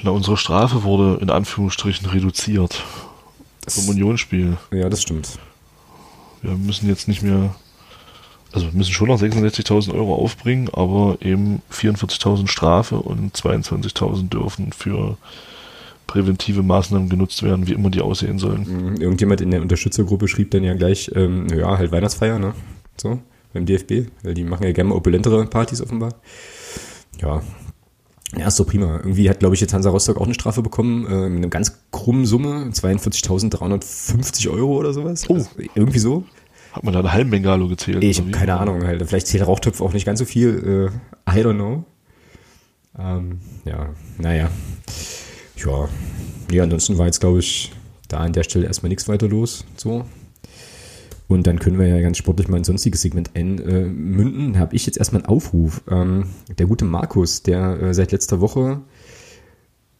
Na, 0.03 0.11
unsere 0.11 0.37
Strafe 0.37 0.83
wurde 0.83 1.21
in 1.21 1.29
Anführungsstrichen 1.29 2.07
reduziert. 2.07 2.83
Das, 3.65 3.75
Zum 3.75 3.89
Unionsspiel. 3.89 4.57
Ja, 4.71 4.89
das 4.89 5.01
stimmt. 5.01 5.39
Wir 6.41 6.51
müssen 6.51 6.87
jetzt 6.87 7.07
nicht 7.07 7.21
mehr 7.21 7.55
also 8.51 8.67
müssen 8.73 8.93
schon 8.93 9.07
noch 9.07 9.21
66.000 9.21 9.93
Euro 9.93 10.15
aufbringen, 10.15 10.69
aber 10.71 11.17
eben 11.21 11.61
44.000 11.71 12.47
Strafe 12.47 12.97
und 12.97 13.35
22.000 13.35 14.29
dürfen 14.29 14.71
für 14.73 15.17
präventive 16.07 16.63
Maßnahmen 16.63 17.09
genutzt 17.09 17.43
werden, 17.43 17.67
wie 17.67 17.73
immer 17.73 17.91
die 17.91 18.01
aussehen 18.01 18.39
sollen. 18.39 18.93
Mhm, 18.93 19.01
irgendjemand 19.01 19.41
in 19.41 19.51
der 19.51 19.61
Unterstützergruppe 19.61 20.27
schrieb 20.27 20.49
dann 20.51 20.63
ja 20.63 20.73
gleich, 20.73 21.11
ähm, 21.15 21.47
ja, 21.55 21.77
halt 21.77 21.91
Weihnachtsfeier, 21.91 22.39
ne? 22.39 22.53
So, 22.97 23.19
beim 23.53 23.67
DFB, 23.67 24.09
weil 24.23 24.33
die 24.33 24.43
machen 24.43 24.63
ja 24.63 24.71
gerne 24.71 24.95
opulentere 24.95 25.45
Partys 25.45 25.81
offenbar. 25.81 26.15
Ja, 27.21 27.43
ja, 28.37 28.47
ist 28.47 28.59
doch 28.59 28.67
prima. 28.67 28.97
Irgendwie 28.97 29.29
hat, 29.29 29.39
glaube 29.39 29.55
ich, 29.55 29.61
jetzt 29.61 29.73
Hansa 29.73 29.89
Rostock 29.89 30.17
auch 30.17 30.25
eine 30.25 30.35
Strafe 30.35 30.61
bekommen, 30.61 31.05
äh, 31.07 31.29
mit 31.29 31.39
einer 31.39 31.47
ganz 31.47 31.79
krummen 31.91 32.25
Summe, 32.25 32.69
42.350 32.71 34.49
Euro 34.51 34.77
oder 34.77 34.93
sowas. 34.93 35.25
Oh. 35.29 35.35
Also, 35.35 35.49
irgendwie 35.73 35.99
so. 35.99 36.23
Hat 36.71 36.83
man 36.83 36.93
da 36.93 36.99
eine 36.99 37.11
Halbbengalo 37.11 37.67
gezählt? 37.67 38.03
Ich 38.03 38.19
habe 38.19 38.31
keine 38.31 38.59
Ahnung, 38.59 38.85
halt. 38.85 39.05
Vielleicht 39.07 39.27
zählt 39.27 39.45
Rauchtopf 39.45 39.81
auch 39.81 39.93
nicht 39.93 40.05
ganz 40.05 40.19
so 40.19 40.25
viel. 40.25 40.91
Äh, 41.27 41.31
I 41.31 41.43
don't 41.43 41.55
know. 41.55 41.83
Ähm, 42.97 43.39
ja, 43.65 43.89
naja. 44.17 44.49
Ja. 45.55 45.89
Ja, 46.51 46.63
ansonsten 46.63 46.97
war 46.97 47.05
jetzt, 47.05 47.19
glaube 47.19 47.39
ich, 47.39 47.71
da 48.07 48.17
an 48.19 48.33
der 48.33 48.43
Stelle 48.43 48.65
erstmal 48.65 48.89
nichts 48.89 49.07
weiter 49.07 49.27
los. 49.27 49.65
So. 49.77 50.05
Und 51.27 51.45
dann 51.45 51.59
können 51.59 51.77
wir 51.77 51.87
ja 51.87 52.01
ganz 52.01 52.17
sportlich 52.17 52.47
mal 52.47 52.57
ein 52.57 52.63
sonstiges 52.63 53.01
Segment 53.01 53.35
einmünden. 53.35 54.53
Da 54.53 54.59
habe 54.59 54.75
ich 54.75 54.85
jetzt 54.87 54.97
erstmal 54.97 55.21
einen 55.21 55.29
Aufruf. 55.29 55.81
Ähm, 55.89 56.25
der 56.57 56.65
gute 56.65 56.85
Markus, 56.85 57.43
der 57.43 57.79
äh, 57.81 57.93
seit 57.93 58.11
letzter 58.11 58.41
Woche 58.41 58.81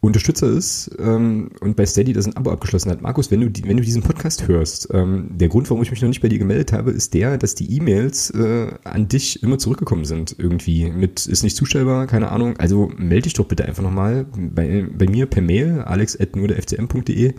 Unterstützer 0.02 0.48
ist 0.48 0.92
ähm, 0.98 1.52
und 1.60 1.76
bei 1.76 1.86
Steady 1.86 2.14
das 2.14 2.26
ein 2.26 2.38
Abo 2.38 2.52
abgeschlossen 2.52 2.90
hat. 2.90 3.02
Markus, 3.02 3.32
wenn 3.32 3.42
du, 3.42 3.48
wenn 3.68 3.76
du 3.76 3.84
diesen 3.84 4.02
Podcast 4.02 4.48
hörst, 4.48 4.88
ähm, 4.94 5.32
der 5.32 5.50
Grund, 5.50 5.70
warum 5.70 5.84
ich 5.84 5.92
mich 5.92 6.02
noch 6.02 6.08
nicht 6.08 6.22
bei 6.22 6.30
dir 6.30 6.40
gemeldet 6.40 6.72
habe, 6.72 6.92
ist 6.92 7.14
der, 7.14 7.38
dass 7.38 7.54
die 7.54 7.76
E-Mails 7.76 8.30
äh, 8.30 8.72
an 8.86 9.10
dich 9.10 9.44
immer 9.44 9.58
zurückgekommen 9.58 10.06
sind 10.06 10.36
irgendwie. 10.38 10.90
Mit 10.90 11.26
ist 11.26 11.44
nicht 11.44 11.58
zustellbar, 11.58 12.08
keine 12.08 12.32
Ahnung. 12.32 12.56
Also 12.58 12.90
melde 12.96 13.24
dich 13.24 13.34
doch 13.34 13.46
bitte 13.46 13.66
einfach 13.66 13.84
nochmal 13.84 14.26
bei, 14.38 14.88
bei 14.98 15.08
mir 15.08 15.26
per 15.26 15.42
Mail, 15.42 15.82
alex.nurderfcm.de 15.82 17.34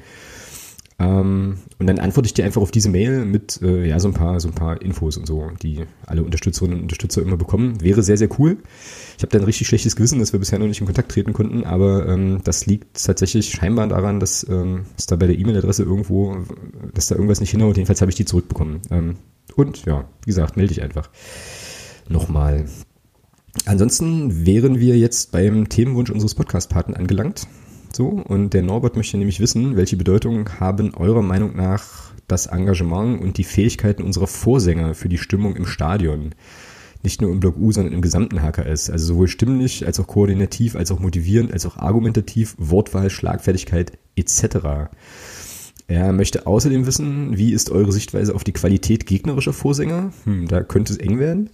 ähm, 1.01 1.57
und 1.79 1.87
dann 1.87 1.99
antworte 1.99 2.27
ich 2.27 2.35
dir 2.35 2.45
einfach 2.45 2.61
auf 2.61 2.71
diese 2.71 2.91
Mail 2.91 3.25
mit 3.25 3.61
äh, 3.63 3.89
ja 3.89 3.99
so 3.99 4.09
ein 4.09 4.15
paar 4.15 4.39
so 4.39 4.49
ein 4.49 4.55
paar 4.55 4.83
Infos 4.83 5.17
und 5.17 5.27
so, 5.27 5.51
die 5.63 5.87
alle 6.07 6.23
Unterstützerinnen 6.23 6.77
und 6.77 6.83
Unterstützer 6.83 7.23
immer 7.23 7.39
bekommen. 7.39 7.81
Wäre 7.81 8.03
sehr 8.03 8.19
sehr 8.19 8.29
cool. 8.39 8.59
Ich 9.17 9.23
habe 9.23 9.31
da 9.33 9.39
ein 9.39 9.45
richtig 9.45 9.67
schlechtes 9.67 9.97
Gewissen, 9.97 10.19
dass 10.19 10.35
wir 10.35 10.41
bisher 10.41 10.59
noch 10.59 10.67
nicht 10.67 10.81
in 10.81 10.87
Kontakt 10.87 11.11
treten 11.11 11.33
konnten, 11.33 11.65
aber 11.65 12.07
ähm, 12.07 12.41
das 12.45 12.67
liegt 12.67 13.03
tatsächlich 13.03 13.51
scheinbar 13.51 13.89
daran, 13.89 14.21
dass 14.21 14.47
ähm, 14.49 14.83
es 14.99 15.07
da 15.07 15.17
bei 15.17 15.27
der 15.27 15.39
E-Mail-Adresse 15.39 15.85
irgendwo, 15.85 16.37
dass 16.93 17.07
da 17.07 17.15
irgendwas 17.15 17.41
nicht 17.41 17.51
hinhaut. 17.51 17.77
Jedenfalls 17.77 18.03
habe 18.03 18.11
ich 18.11 18.17
die 18.17 18.27
zurückbekommen. 18.27 18.83
Ähm, 18.91 19.17
und 19.57 19.87
ja, 19.87 20.05
wie 20.25 20.31
gesagt, 20.31 20.59
melde 20.59 20.75
dich 20.75 20.83
einfach 20.83 21.09
nochmal. 22.09 22.67
Ansonsten 23.65 24.47
wären 24.47 24.79
wir 24.79 24.99
jetzt 24.99 25.33
beim 25.33 25.69
Themenwunsch 25.69 26.11
unseres 26.11 26.35
Podcast-Paten 26.35 26.95
angelangt. 26.95 27.47
So, 27.93 28.09
und 28.09 28.55
der 28.55 28.63
Norbert 28.63 28.97
möchte 28.97 29.19
nämlich 29.19 29.41
wissen, 29.41 29.77
welche 29.77 29.97
Bedeutung 29.97 30.61
haben 30.61 30.95
eurer 30.95 31.23
Meinung 31.23 31.57
nach 31.57 32.13
das 32.29 32.47
Engagement 32.47 33.21
und 33.21 33.37
die 33.37 33.45
Fähigkeiten 33.45 34.03
unserer 34.03 34.29
Vorsänger 34.29 34.95
für 34.95 35.09
die 35.09 35.19
Stimmung 35.19 35.57
im 35.57 35.67
Stadion? 35.67 36.35
Nicht 37.03 37.21
nur 37.21 37.33
im 37.33 37.41
Block 37.41 37.57
U, 37.57 37.73
sondern 37.73 37.95
im 37.95 38.03
gesamten 38.03 38.43
HKS. 38.43 38.91
Also 38.91 39.07
sowohl 39.15 39.27
stimmlich, 39.27 39.87
als 39.87 39.99
auch 39.99 40.07
koordinativ, 40.07 40.77
als 40.77 40.93
auch 40.93 41.01
motivierend, 41.01 41.53
als 41.53 41.67
auch 41.67 41.79
argumentativ, 41.79 42.55
Wortwahl, 42.59 43.11
Schlagfertigkeit 43.11 43.93
etc. 44.17 44.91
Er 45.89 46.13
möchte 46.13 46.47
außerdem 46.47 46.87
wissen, 46.87 47.37
wie 47.37 47.53
ist 47.53 47.71
eure 47.71 47.91
Sichtweise 47.91 48.35
auf 48.35 48.45
die 48.45 48.53
Qualität 48.53 49.07
gegnerischer 49.07 49.53
Vorsänger? 49.53 50.13
Hm, 50.25 50.47
da 50.47 50.63
könnte 50.63 50.93
es 50.93 50.99
eng 50.99 51.19
werden. 51.19 51.51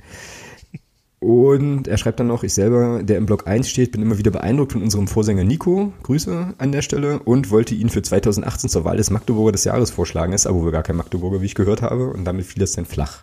Und 1.18 1.88
er 1.88 1.96
schreibt 1.96 2.20
dann 2.20 2.26
noch, 2.26 2.42
ich 2.42 2.52
selber, 2.52 3.02
der 3.02 3.16
im 3.16 3.24
Block 3.26 3.46
1 3.46 3.68
steht, 3.68 3.92
bin 3.92 4.02
immer 4.02 4.18
wieder 4.18 4.30
beeindruckt 4.30 4.72
von 4.72 4.82
unserem 4.82 5.08
Vorsänger 5.08 5.44
Nico. 5.44 5.92
Grüße 6.02 6.54
an 6.58 6.72
der 6.72 6.82
Stelle 6.82 7.20
und 7.20 7.50
wollte 7.50 7.74
ihn 7.74 7.88
für 7.88 8.02
2018 8.02 8.68
zur 8.68 8.84
Wahl 8.84 8.98
des 8.98 9.10
Magdeburger 9.10 9.52
des 9.52 9.64
Jahres 9.64 9.90
vorschlagen. 9.90 10.32
Ist 10.34 10.46
aber 10.46 10.60
wohl 10.60 10.72
gar 10.72 10.82
kein 10.82 10.96
Magdeburger, 10.96 11.40
wie 11.40 11.46
ich 11.46 11.54
gehört 11.54 11.80
habe. 11.82 12.10
Und 12.10 12.24
damit 12.26 12.44
fiel 12.46 12.60
das 12.60 12.72
dann 12.72 12.84
flach. 12.84 13.22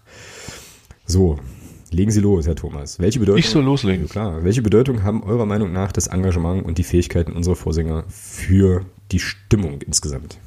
So, 1.06 1.38
legen 1.92 2.10
Sie 2.10 2.20
los, 2.20 2.48
Herr 2.48 2.56
Thomas. 2.56 3.00
Welche 3.00 3.20
Bedeutung? 3.20 3.40
Ich 3.40 3.50
soll 3.50 3.64
loslegen. 3.64 4.10
Klar. 4.10 4.44
Welche 4.44 4.64
Bedeutung 4.64 5.04
haben 5.04 5.22
eurer 5.24 5.46
Meinung 5.46 5.72
nach 5.72 5.92
das 5.92 6.08
Engagement 6.08 6.66
und 6.66 6.80
die 6.80 6.84
Fähigkeiten 6.84 7.34
unserer 7.34 7.56
Vorsänger 7.56 8.06
für 8.10 8.86
die 9.12 9.20
Stimmung 9.20 9.82
insgesamt? 9.84 10.40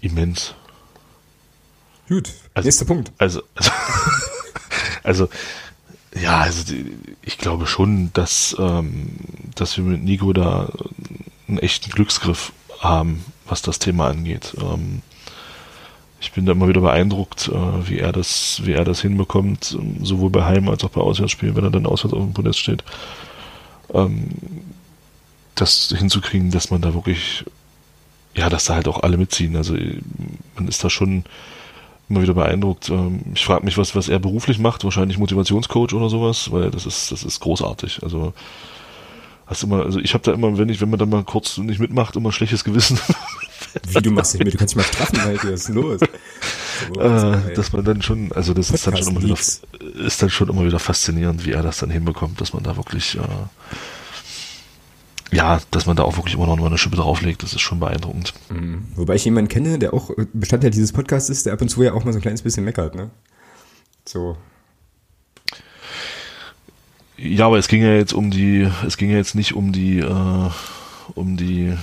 Immens. 0.00 0.54
Gut, 2.08 2.32
Also- 2.54 2.66
nächster 2.66 2.86
Punkt. 2.86 3.12
Also, 3.18 3.42
also, 3.54 3.70
also 5.04 5.28
ja, 6.22 6.40
also 6.40 6.74
ich 7.22 7.38
glaube 7.38 7.66
schon, 7.66 8.10
dass, 8.12 8.56
ähm, 8.58 9.10
dass 9.54 9.76
wir 9.76 9.84
mit 9.84 10.02
Nico 10.02 10.32
da 10.32 10.70
einen 11.48 11.58
echten 11.58 11.90
Glücksgriff 11.90 12.52
haben, 12.80 13.24
was 13.46 13.62
das 13.62 13.78
Thema 13.78 14.08
angeht. 14.08 14.54
Ähm, 14.60 15.02
ich 16.20 16.32
bin 16.32 16.46
da 16.46 16.52
immer 16.52 16.68
wieder 16.68 16.80
beeindruckt, 16.80 17.48
äh, 17.48 17.88
wie 17.88 17.98
er 17.98 18.12
das, 18.12 18.60
wie 18.64 18.72
er 18.72 18.84
das 18.84 19.00
hinbekommt, 19.00 19.76
sowohl 20.02 20.30
bei 20.30 20.44
Heim- 20.44 20.68
als 20.68 20.82
auch 20.84 20.90
bei 20.90 21.00
Auswärtsspielen, 21.00 21.54
wenn 21.56 21.64
er 21.64 21.70
dann 21.70 21.86
auswärts 21.86 22.14
auf 22.14 22.22
dem 22.22 22.34
Podest 22.34 22.58
steht. 22.58 22.82
Ähm, 23.94 24.28
das 25.54 25.94
hinzukriegen, 25.96 26.50
dass 26.50 26.70
man 26.70 26.80
da 26.80 26.94
wirklich, 26.94 27.44
ja, 28.34 28.48
dass 28.48 28.66
da 28.66 28.74
halt 28.74 28.88
auch 28.88 29.02
alle 29.02 29.16
mitziehen. 29.16 29.56
Also 29.56 29.74
man 30.54 30.68
ist 30.68 30.82
da 30.82 30.90
schon 30.90 31.24
immer 32.08 32.22
wieder 32.22 32.34
beeindruckt. 32.34 32.88
Ähm, 32.90 33.20
Ich 33.34 33.44
frage 33.44 33.64
mich, 33.64 33.78
was, 33.78 33.94
was 33.94 34.08
er 34.08 34.18
beruflich 34.18 34.58
macht, 34.58 34.84
wahrscheinlich 34.84 35.18
Motivationscoach 35.18 35.92
oder 35.92 36.08
sowas, 36.08 36.50
weil 36.52 36.70
das 36.70 36.86
ist, 36.86 37.12
das 37.12 37.22
ist 37.22 37.40
großartig. 37.40 38.02
Also 38.02 38.32
hast 39.46 39.62
immer, 39.62 39.84
also 39.84 39.98
ich 39.98 40.14
habe 40.14 40.24
da 40.24 40.32
immer, 40.32 40.56
wenn 40.58 40.68
ich, 40.68 40.80
wenn 40.80 40.90
man 40.90 40.98
dann 40.98 41.08
mal 41.08 41.24
kurz 41.24 41.58
nicht 41.58 41.80
mitmacht, 41.80 42.16
immer 42.16 42.32
schlechtes 42.32 42.64
Gewissen, 42.64 42.98
Wie 43.88 44.00
du 44.00 44.10
machst 44.10 44.34
nicht 44.34 44.44
mit, 44.44 44.54
du 44.54 44.58
kannst 44.58 44.74
dich 44.74 44.76
mal 44.76 44.84
straffen, 44.84 45.20
Alter, 45.20 45.52
was 45.52 45.60
ist 45.62 45.68
los? 45.70 46.00
So, 46.94 47.00
äh, 47.00 47.54
dass 47.54 47.72
man 47.72 47.84
dann 47.84 48.02
schon, 48.02 48.30
also 48.32 48.54
das 48.54 48.70
ist 48.70 48.86
dann 48.86 48.96
schon 48.96 49.08
immer 49.08 49.22
wieder, 49.22 49.34
ist 49.34 50.22
dann 50.22 50.30
schon 50.30 50.48
immer 50.48 50.64
wieder 50.64 50.78
faszinierend, 50.78 51.44
wie 51.44 51.50
er 51.50 51.62
das 51.64 51.78
dann 51.78 51.90
hinbekommt, 51.90 52.40
dass 52.40 52.52
man 52.52 52.62
da 52.62 52.76
wirklich, 52.76 53.16
äh, 53.16 53.20
ja, 55.30 55.60
dass 55.70 55.86
man 55.86 55.96
da 55.96 56.04
auch 56.04 56.16
wirklich 56.16 56.34
immer 56.34 56.46
noch 56.46 56.56
mal 56.56 56.66
eine 56.66 56.78
Schippe 56.78 56.96
drauflegt, 56.96 57.42
das 57.42 57.52
ist 57.52 57.60
schon 57.60 57.80
beeindruckend. 57.80 58.32
Mhm. 58.50 58.86
Wobei 58.96 59.14
ich 59.16 59.24
jemanden 59.24 59.48
kenne, 59.48 59.78
der 59.78 59.92
auch 59.94 60.10
Bestandteil 60.32 60.70
dieses 60.70 60.92
Podcasts 60.92 61.28
ist, 61.28 61.46
der 61.46 61.52
ab 61.52 61.60
und 61.60 61.68
zu 61.68 61.82
ja 61.82 61.92
auch 61.92 62.04
mal 62.04 62.12
so 62.12 62.18
ein 62.18 62.22
kleines 62.22 62.42
bisschen 62.42 62.64
meckert, 62.64 62.94
ne? 62.94 63.10
So. 64.04 64.36
Ja, 67.16 67.46
aber 67.46 67.58
es 67.58 67.68
ging 67.68 67.82
ja 67.82 67.94
jetzt 67.94 68.12
um 68.12 68.30
die, 68.30 68.68
es 68.86 68.96
ging 68.96 69.10
ja 69.10 69.16
jetzt 69.16 69.34
nicht 69.34 69.54
um 69.54 69.72
die, 69.72 69.98
äh, 69.98 70.50
um 71.14 71.36
die 71.36 71.74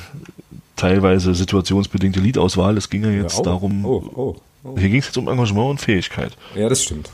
teilweise 0.75 1.35
situationsbedingte 1.35 2.19
Liedauswahl, 2.19 2.77
es 2.77 2.89
ging 2.89 3.03
ja 3.03 3.11
jetzt 3.11 3.35
Ja, 3.35 3.41
oh, 3.41 3.43
darum, 3.43 3.85
Oh, 3.85 4.03
oh, 4.15 4.35
oh. 4.63 4.77
hier 4.77 4.89
ging 4.89 4.99
es 4.99 5.07
jetzt 5.07 5.17
um 5.17 5.27
Engagement 5.27 5.69
und 5.71 5.81
Fähigkeit. 5.81 6.37
Ja, 6.55 6.69
das 6.69 6.83
stimmt. 6.83 7.11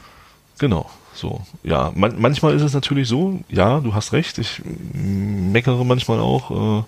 Genau, 0.59 0.89
so. 1.13 1.41
Ja, 1.63 1.91
man, 1.95 2.19
manchmal 2.19 2.55
ist 2.55 2.61
es 2.61 2.73
natürlich 2.73 3.07
so, 3.07 3.39
ja, 3.49 3.79
du 3.79 3.93
hast 3.93 4.13
recht, 4.13 4.37
ich 4.37 4.61
meckere 4.93 5.83
manchmal 5.83 6.19
auch, 6.19 6.81
äh, 6.81 6.83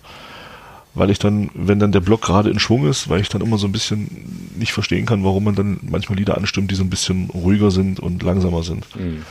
weil 0.95 1.09
ich 1.09 1.19
dann, 1.19 1.49
wenn 1.53 1.79
dann 1.79 1.91
der 1.91 2.01
Block 2.01 2.21
gerade 2.21 2.49
in 2.49 2.59
Schwung 2.59 2.87
ist, 2.87 3.09
weil 3.09 3.19
ich 3.19 3.29
dann 3.29 3.41
immer 3.41 3.57
so 3.57 3.67
ein 3.67 3.71
bisschen 3.71 4.51
nicht 4.57 4.73
verstehen 4.73 5.05
kann, 5.05 5.23
warum 5.23 5.43
man 5.43 5.55
dann 5.55 5.79
manchmal 5.81 6.17
Lieder 6.17 6.37
anstimmt, 6.37 6.71
die 6.71 6.75
so 6.75 6.83
ein 6.83 6.89
bisschen 6.89 7.29
ruhiger 7.31 7.71
sind 7.71 7.99
und 7.99 8.21
langsamer 8.21 8.63
sind. 8.63 8.85
Mhm. 8.95 9.23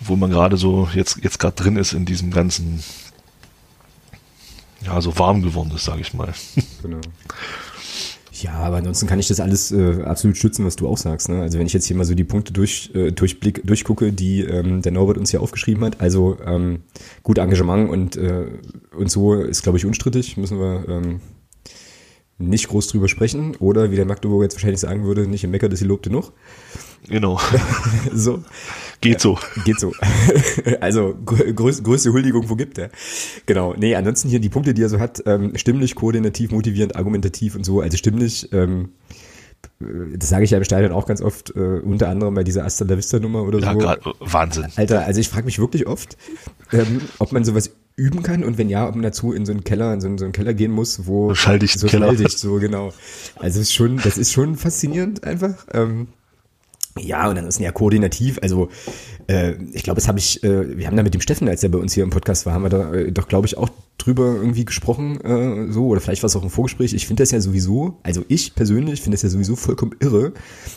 Wo 0.00 0.16
man 0.16 0.30
gerade 0.30 0.56
so 0.56 0.88
jetzt, 0.94 1.18
jetzt 1.22 1.38
gerade 1.38 1.56
drin 1.56 1.76
ist 1.76 1.92
in 1.92 2.04
diesem 2.04 2.30
ganzen, 2.30 2.82
ja, 4.84 5.00
so 5.00 5.18
warm 5.18 5.42
geworden 5.42 5.72
ist, 5.74 5.84
sage 5.84 6.00
ich 6.00 6.14
mal. 6.14 6.32
Genau. 6.82 7.00
Ja, 8.42 8.54
aber 8.54 8.76
ansonsten 8.76 9.06
kann 9.06 9.18
ich 9.18 9.28
das 9.28 9.40
alles 9.40 9.72
äh, 9.72 10.02
absolut 10.02 10.36
stützen, 10.36 10.66
was 10.66 10.76
du 10.76 10.88
auch 10.88 10.98
sagst. 10.98 11.28
Ne? 11.28 11.40
Also 11.40 11.58
wenn 11.58 11.66
ich 11.66 11.72
jetzt 11.72 11.86
hier 11.86 11.96
mal 11.96 12.04
so 12.04 12.14
die 12.14 12.24
Punkte 12.24 12.52
durch, 12.52 12.90
äh, 12.94 13.10
durchblick, 13.10 13.66
durchgucke, 13.66 14.12
die 14.12 14.42
ähm, 14.42 14.82
der 14.82 14.92
Norbert 14.92 15.16
uns 15.16 15.30
hier 15.30 15.40
aufgeschrieben 15.40 15.84
hat, 15.84 16.00
also 16.00 16.36
ähm, 16.44 16.80
gut 17.22 17.38
Engagement 17.38 17.88
und, 17.88 18.16
äh, 18.16 18.46
und 18.96 19.10
so 19.10 19.34
ist, 19.34 19.62
glaube 19.62 19.78
ich, 19.78 19.86
unstrittig, 19.86 20.36
müssen 20.36 20.58
wir 20.58 20.84
ähm, 20.88 21.20
nicht 22.38 22.68
groß 22.68 22.88
drüber 22.88 23.08
sprechen. 23.08 23.56
Oder 23.56 23.90
wie 23.90 23.96
der 23.96 24.04
Magdeburger 24.04 24.44
jetzt 24.44 24.56
wahrscheinlich 24.56 24.80
sagen 24.80 25.04
würde, 25.04 25.26
nicht 25.26 25.44
im 25.44 25.50
Mecker, 25.50 25.68
dass 25.68 25.78
sie 25.78 25.86
lobte 25.86 26.10
noch. 26.10 26.32
genau. 27.08 27.40
So. 28.12 28.42
Geht 29.00 29.20
so. 29.20 29.38
Geht 29.64 29.78
so. 29.78 29.92
also 30.80 31.14
grö 31.24 31.52
größ 31.52 31.82
größte 31.82 32.12
Huldigung, 32.12 32.48
wo 32.48 32.56
gibt 32.56 32.78
er? 32.78 32.90
Genau. 33.46 33.74
Nee, 33.76 33.94
ansonsten 33.94 34.28
hier 34.28 34.40
die 34.40 34.48
Punkte, 34.48 34.74
die 34.74 34.82
er 34.82 34.88
so 34.88 34.98
hat, 34.98 35.22
ähm, 35.26 35.52
stimmlich, 35.56 35.94
koordinativ, 35.94 36.50
motivierend, 36.50 36.96
argumentativ 36.96 37.54
und 37.54 37.64
so. 37.64 37.80
Also 37.80 37.96
stimmlich, 37.96 38.52
ähm, 38.52 38.90
das 39.78 40.28
sage 40.28 40.44
ich 40.44 40.50
ja 40.50 40.58
im 40.58 40.64
Stadion 40.64 40.92
auch 40.92 41.06
ganz 41.06 41.20
oft, 41.20 41.54
äh, 41.56 41.58
unter 41.60 42.08
anderem 42.08 42.34
bei 42.34 42.44
dieser 42.44 42.64
Asta 42.64 42.84
la 42.84 42.96
Vista 42.96 43.18
Nummer 43.18 43.42
oder 43.42 43.58
Ja, 43.60 43.72
so. 43.72 43.78
grad, 43.78 44.00
Wahnsinn. 44.20 44.66
Alter, 44.76 45.04
also 45.04 45.20
ich 45.20 45.28
frage 45.28 45.44
mich 45.44 45.58
wirklich 45.58 45.86
oft, 45.86 46.16
ähm, 46.72 47.00
ob 47.18 47.32
man 47.32 47.44
sowas 47.44 47.70
üben 47.96 48.22
kann 48.22 48.44
und 48.44 48.58
wenn 48.58 48.68
ja, 48.68 48.86
ob 48.88 48.94
man 48.94 49.02
dazu 49.02 49.32
in 49.32 49.46
so 49.46 49.52
einen 49.52 49.64
Keller, 49.64 49.92
in 49.94 50.00
so 50.00 50.06
einen, 50.08 50.18
so 50.18 50.24
einen 50.24 50.32
Keller 50.32 50.54
gehen 50.54 50.70
muss, 50.70 51.06
wo 51.06 51.34
so 51.34 51.86
Keller. 51.86 52.06
schalldicht, 52.06 52.38
so 52.38 52.54
genau. 52.58 52.92
Also 53.36 53.60
es 53.60 53.68
ist 53.68 53.74
schon, 53.74 53.96
das 53.98 54.18
ist 54.18 54.32
schon 54.32 54.56
faszinierend 54.56 55.24
einfach. 55.24 55.66
Ähm, 55.72 56.08
Ja, 56.98 57.28
und 57.28 57.36
dann 57.36 57.46
ist 57.46 57.60
ja 57.60 57.72
koordinativ, 57.72 58.38
also 58.42 58.68
äh, 59.28 59.54
ich 59.72 59.82
glaube, 59.82 60.00
das 60.00 60.08
habe 60.08 60.18
ich, 60.18 60.42
äh, 60.42 60.78
wir 60.78 60.86
haben 60.86 60.96
da 60.96 61.02
mit 61.02 61.14
dem 61.14 61.20
Steffen, 61.20 61.48
als 61.48 61.62
er 61.62 61.68
bei 61.68 61.78
uns 61.78 61.92
hier 61.92 62.04
im 62.04 62.10
Podcast 62.10 62.46
war, 62.46 62.54
haben 62.54 62.62
wir 62.62 62.70
da 62.70 62.92
äh, 62.92 63.12
doch, 63.12 63.28
glaube 63.28 63.46
ich, 63.46 63.56
auch 63.56 63.68
drüber 63.98 64.34
irgendwie 64.36 64.64
gesprochen, 64.64 65.20
äh, 65.20 65.72
so, 65.72 65.88
oder 65.88 66.00
vielleicht 66.00 66.22
war 66.22 66.28
es 66.28 66.36
auch 66.36 66.42
ein 66.42 66.50
Vorgespräch. 66.50 66.94
Ich 66.94 67.06
finde 67.06 67.22
das 67.22 67.32
ja 67.32 67.40
sowieso, 67.40 67.98
also 68.02 68.24
ich 68.28 68.54
persönlich 68.54 69.02
finde 69.02 69.16
das 69.16 69.22
ja 69.22 69.28
sowieso 69.28 69.56
vollkommen 69.56 69.94
irre, 70.00 70.32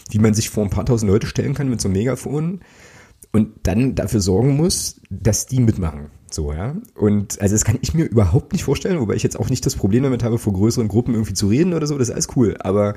wie 0.09 0.19
man 0.19 0.33
sich 0.33 0.49
vor 0.49 0.63
ein 0.63 0.69
paar 0.69 0.85
tausend 0.85 1.11
Leute 1.11 1.27
stellen 1.27 1.53
kann 1.53 1.69
mit 1.69 1.79
so 1.79 1.87
einem 1.87 1.97
Megafon 1.97 2.61
und 3.31 3.51
dann 3.63 3.95
dafür 3.95 4.21
sorgen 4.21 4.57
muss, 4.57 4.99
dass 5.09 5.45
die 5.45 5.59
mitmachen. 5.59 6.07
So, 6.31 6.53
ja. 6.53 6.75
Und 6.95 7.41
also 7.41 7.55
das 7.55 7.65
kann 7.65 7.79
ich 7.81 7.93
mir 7.93 8.05
überhaupt 8.05 8.53
nicht 8.53 8.63
vorstellen, 8.63 8.99
wobei 8.99 9.15
ich 9.15 9.23
jetzt 9.23 9.39
auch 9.39 9.49
nicht 9.49 9.65
das 9.65 9.75
Problem 9.75 10.03
damit 10.03 10.23
habe, 10.23 10.37
vor 10.37 10.53
größeren 10.53 10.87
Gruppen 10.87 11.13
irgendwie 11.13 11.33
zu 11.33 11.47
reden 11.47 11.73
oder 11.73 11.87
so, 11.87 11.97
das 11.97 12.09
ist 12.09 12.13
alles 12.13 12.27
cool. 12.35 12.57
Aber 12.59 12.95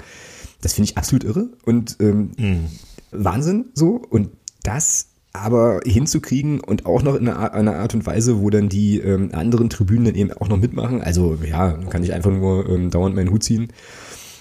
das 0.61 0.75
finde 0.75 0.91
ich 0.91 0.99
absolut 0.99 1.25
irre 1.25 1.51
und 1.65 1.97
ähm, 2.01 2.33
mhm. 2.39 2.67
Wahnsinn 3.13 3.67
so. 3.75 4.03
Und 4.09 4.31
das 4.63 5.09
aber 5.33 5.81
hinzukriegen 5.85 6.61
und 6.61 6.85
auch 6.85 7.03
noch 7.03 7.15
in 7.15 7.29
einer, 7.29 7.77
Art 7.77 7.95
und 7.95 8.05
Weise, 8.05 8.41
wo 8.41 8.51
dann 8.51 8.69
die 8.69 8.99
ähm, 8.99 9.31
anderen 9.33 9.71
Tribünen 9.71 10.05
dann 10.05 10.15
eben 10.15 10.33
auch 10.33 10.49
noch 10.49 10.59
mitmachen. 10.59 11.01
Also 11.03 11.39
ja, 11.49 11.73
kann 11.73 12.03
ich 12.03 12.13
einfach 12.13 12.31
nur 12.31 12.69
ähm, 12.69 12.91
dauernd 12.91 13.17
meinen 13.17 13.31
Hut 13.31 13.43
ziehen. 13.43 13.69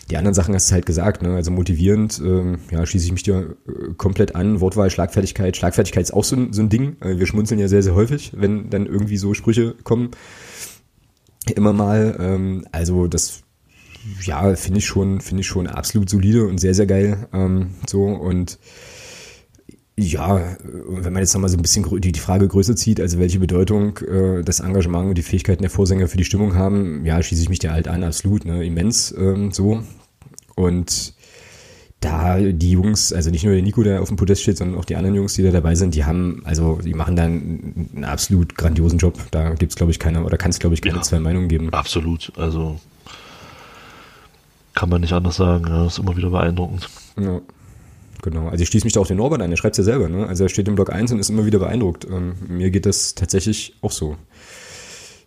Die 0.09 0.17
anderen 0.17 0.34
Sachen 0.34 0.53
hast 0.53 0.69
du 0.69 0.74
halt 0.74 0.86
gesagt, 0.86 1.22
ne? 1.22 1.36
also 1.36 1.51
motivierend, 1.51 2.22
ähm, 2.24 2.59
ja, 2.69 2.86
schließe 2.86 3.05
ich 3.05 3.11
mich 3.13 3.24
dir 3.24 3.55
äh, 3.65 3.93
komplett 3.95 4.36
an. 4.36 4.59
Wortwahl, 4.59 4.89
Schlagfertigkeit. 4.89 5.55
Schlagfertigkeit 5.55 6.03
ist 6.03 6.11
auch 6.11 6.26
so 6.26 6.36
ein, 6.36 6.51
so 6.51 6.61
ein 6.61 6.67
Ding. 6.67 6.97
Äh, 6.99 7.17
wir 7.17 7.28
schmunzeln 7.28 7.61
ja 7.61 7.69
sehr, 7.69 7.82
sehr 7.82 7.95
häufig, 7.95 8.34
wenn 8.36 8.69
dann 8.69 8.88
irgendwie 8.88 9.15
so 9.15 9.34
Sprüche 9.34 9.74
kommen. 9.86 10.11
Immer 11.55 11.72
mal. 11.72 12.17
Ähm, 12.19 12.65
also 12.74 13.07
das, 13.07 13.43
ja, 14.24 14.56
finde 14.56 14.80
ich 14.80 14.86
schon, 14.86 15.22
finde 15.22 15.41
ich 15.41 15.47
schon 15.47 15.68
absolut 15.68 16.10
solide 16.10 16.45
und 16.45 16.60
sehr, 16.60 16.74
sehr 16.74 16.88
geil. 16.88 17.28
Ähm, 17.34 17.72
so 17.88 18.04
und 18.06 18.60
ja, 19.97 20.58
wenn 20.64 21.14
man 21.14 21.22
jetzt 21.22 21.34
nochmal 21.34 21.49
so 21.49 21.58
ein 21.58 21.62
bisschen 21.62 21.86
die, 22.02 22.20
Frage 22.20 22.47
größer 22.47 22.76
zieht, 22.76 22.99
also 22.99 23.20
welche 23.20 23.39
Bedeutung 23.39 23.97
äh, 23.99 24.43
das 24.43 24.60
Engagement 24.60 25.10
und 25.10 25.18
die 25.18 25.22
Fähigkeiten 25.22 25.62
der 25.62 25.70
Vorsänger 25.70 26.08
für 26.08 26.18
die 26.18 26.26
Stimmung 26.26 26.56
haben, 26.56 27.06
ja, 27.06 27.22
schließe 27.22 27.43
ich 27.43 27.49
mich 27.49 27.60
dir 27.60 27.72
halt 27.72 27.88
an, 27.88 28.04
absolut, 28.04 28.45
ne, 28.45 28.66
immens 28.66 29.14
ähm, 29.18 29.52
so. 29.52 29.84
Und 30.56 31.14
da 31.99 32.39
die 32.39 32.72
Jungs, 32.72 33.14
also 33.14 33.30
nicht 33.30 33.43
nur 33.43 33.54
der 33.54 33.62
Nico, 33.62 33.84
der 33.84 34.02
auf 34.02 34.08
dem 34.08 34.18
Podest 34.18 34.41
steht, 34.41 34.58
sondern 34.58 34.80
auch 34.80 34.86
die 34.86 34.95
anderen 34.95 35.16
Jungs, 35.16 35.36
die 35.36 35.43
da 35.43 35.52
dabei 35.52 35.76
sind, 35.76 35.93
die 35.93 36.04
haben, 36.04 36.41
also 36.45 36.80
die 36.84 36.95
machen 36.95 37.16
da 37.16 37.26
einen, 37.26 37.89
einen 37.93 38.04
absolut 38.06 38.56
grandiosen 38.56 38.97
Job. 38.97 39.20
Da 39.30 39.54
gibt's 39.54 39.76
glaube 39.76 39.91
ich, 39.91 39.99
keine, 39.99 40.24
oder 40.24 40.38
kann 40.38 40.49
es, 40.49 40.58
glaube 40.58 40.74
ich, 40.74 40.82
keine 40.82 40.97
ja, 40.97 41.02
zwei 41.04 41.20
Meinungen 41.20 41.47
geben. 41.47 41.70
Absolut, 41.72 42.32
also 42.38 42.80
kann 44.74 44.89
man 44.89 45.01
nicht 45.01 45.13
anders 45.13 45.36
sagen, 45.36 45.65
ja, 45.67 45.86
ist 45.88 45.99
immer 45.99 46.15
wieder 46.15 46.30
beeindruckend. 46.30 46.89
Ja. 47.19 47.41
Genau, 48.22 48.49
also 48.49 48.61
ich 48.61 48.69
schließe 48.69 48.86
mich 48.86 48.93
da 48.93 48.99
auch 48.99 49.07
den 49.07 49.17
Norbert 49.17 49.41
ein, 49.41 49.49
der 49.49 49.57
schreibt 49.57 49.74
es 49.74 49.80
ja 49.80 49.84
selber, 49.84 50.07
ne? 50.07 50.28
Also 50.28 50.43
er 50.43 50.49
steht 50.49 50.67
im 50.67 50.76
Block 50.76 50.91
1 50.91 51.11
und 51.11 51.19
ist 51.19 51.30
immer 51.30 51.45
wieder 51.45 51.59
beeindruckt. 51.59 52.05
Ähm, 52.05 52.36
mir 52.47 52.69
geht 52.69 52.86
das 52.86 53.15
tatsächlich 53.15 53.76
auch 53.82 53.91
so. 53.91 54.15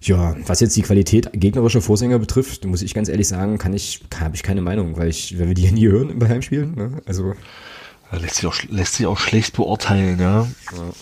Ja, 0.01 0.37
was 0.47 0.61
jetzt 0.61 0.77
die 0.77 0.83
Qualität 0.83 1.31
gegnerischer 1.33 1.81
Vorsänger 1.81 2.19
betrifft, 2.19 2.65
muss 2.67 2.83
ich 2.83 2.95
ganz 2.95 3.09
ehrlich 3.09 3.27
sagen, 3.27 3.59
kann 3.59 3.73
ich, 3.73 4.01
habe 4.21 4.37
ich 4.37 4.43
keine 4.43 4.61
Meinung, 4.61 4.97
weil 4.97 5.09
ich, 5.09 5.39
wenn 5.39 5.49
wir 5.49 5.55
die 5.55 5.65
ja 5.65 5.73
nie 5.73 5.89
hören 5.89 6.19
bei 6.19 6.29
Heimspielen, 6.29 6.75
ne? 6.75 7.03
Also. 7.07 7.35
Lässt 8.13 8.37
sich 8.37 8.47
auch, 8.47 8.55
lässt 8.69 8.95
sich 8.95 9.07
auch 9.07 9.19
schlecht 9.19 9.57
beurteilen, 9.57 10.21
ja. 10.21 10.43
ja. 10.43 10.93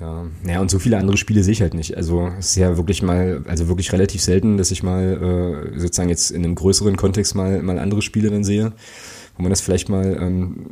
Ja, 0.00 0.26
naja, 0.42 0.60
und 0.60 0.70
so 0.70 0.78
viele 0.78 0.98
andere 0.98 1.16
Spiele 1.16 1.42
sehe 1.44 1.52
ich 1.52 1.62
halt 1.62 1.74
nicht. 1.74 1.96
Also 1.96 2.28
es 2.38 2.50
ist 2.50 2.56
ja 2.56 2.76
wirklich 2.76 3.02
mal, 3.02 3.44
also 3.46 3.68
wirklich 3.68 3.92
relativ 3.92 4.22
selten, 4.22 4.56
dass 4.56 4.70
ich 4.70 4.82
mal 4.82 5.72
äh, 5.74 5.78
sozusagen 5.78 6.08
jetzt 6.08 6.30
in 6.30 6.44
einem 6.44 6.56
größeren 6.56 6.96
Kontext 6.96 7.34
mal, 7.34 7.62
mal 7.62 7.78
andere 7.78 8.02
Spiele 8.02 8.30
dann 8.30 8.44
sehe 8.44 8.72
wo 9.36 9.42
man 9.42 9.50
das 9.50 9.60
vielleicht 9.60 9.88
mal, 9.88 10.16
ähm, 10.20 10.66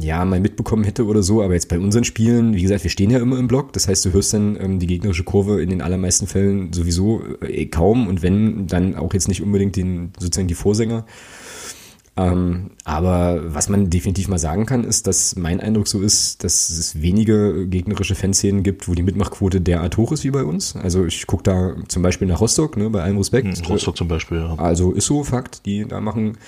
ja, 0.00 0.24
mal 0.24 0.40
mitbekommen 0.40 0.84
hätte 0.84 1.04
oder 1.04 1.22
so. 1.22 1.42
Aber 1.42 1.52
jetzt 1.52 1.68
bei 1.68 1.78
unseren 1.78 2.04
Spielen, 2.04 2.54
wie 2.54 2.62
gesagt, 2.62 2.82
wir 2.82 2.90
stehen 2.90 3.10
ja 3.10 3.18
immer 3.18 3.38
im 3.38 3.46
Block. 3.46 3.72
Das 3.74 3.88
heißt, 3.88 4.04
du 4.06 4.12
hörst 4.12 4.32
dann 4.32 4.56
ähm, 4.58 4.78
die 4.78 4.86
gegnerische 4.86 5.24
Kurve 5.24 5.62
in 5.62 5.68
den 5.68 5.82
allermeisten 5.82 6.26
Fällen 6.26 6.72
sowieso 6.72 7.22
äh, 7.42 7.66
kaum 7.66 8.06
und 8.06 8.22
wenn, 8.22 8.66
dann 8.66 8.94
auch 8.94 9.12
jetzt 9.12 9.28
nicht 9.28 9.42
unbedingt 9.42 9.76
den, 9.76 10.12
sozusagen 10.18 10.48
die 10.48 10.54
Vorsänger. 10.54 11.04
Ähm, 12.16 12.70
aber 12.84 13.54
was 13.54 13.68
man 13.68 13.90
definitiv 13.90 14.28
mal 14.28 14.38
sagen 14.38 14.66
kann, 14.66 14.84
ist, 14.84 15.08
dass 15.08 15.34
mein 15.34 15.60
Eindruck 15.60 15.88
so 15.88 16.00
ist, 16.00 16.44
dass 16.44 16.70
es 16.70 17.02
wenige 17.02 17.66
gegnerische 17.66 18.14
Fanszenen 18.14 18.62
gibt, 18.62 18.86
wo 18.86 18.94
die 18.94 19.02
Mitmachquote 19.02 19.60
derart 19.60 19.96
hoch 19.96 20.12
ist 20.12 20.22
wie 20.22 20.30
bei 20.30 20.44
uns. 20.44 20.76
Also 20.76 21.04
ich 21.04 21.26
gucke 21.26 21.42
da 21.42 21.74
zum 21.88 22.02
Beispiel 22.02 22.28
nach 22.28 22.40
Rostock, 22.40 22.76
ne, 22.76 22.88
bei 22.88 23.02
allem 23.02 23.18
Respekt. 23.18 23.58
Hm, 23.58 23.66
Rostock 23.66 23.96
zum 23.96 24.06
Beispiel, 24.06 24.38
ja. 24.38 24.54
Also 24.56 24.92
ist 24.92 25.06
so 25.06 25.24
Fakt, 25.24 25.66
die 25.66 25.86
da 25.86 26.00
machen 26.00 26.38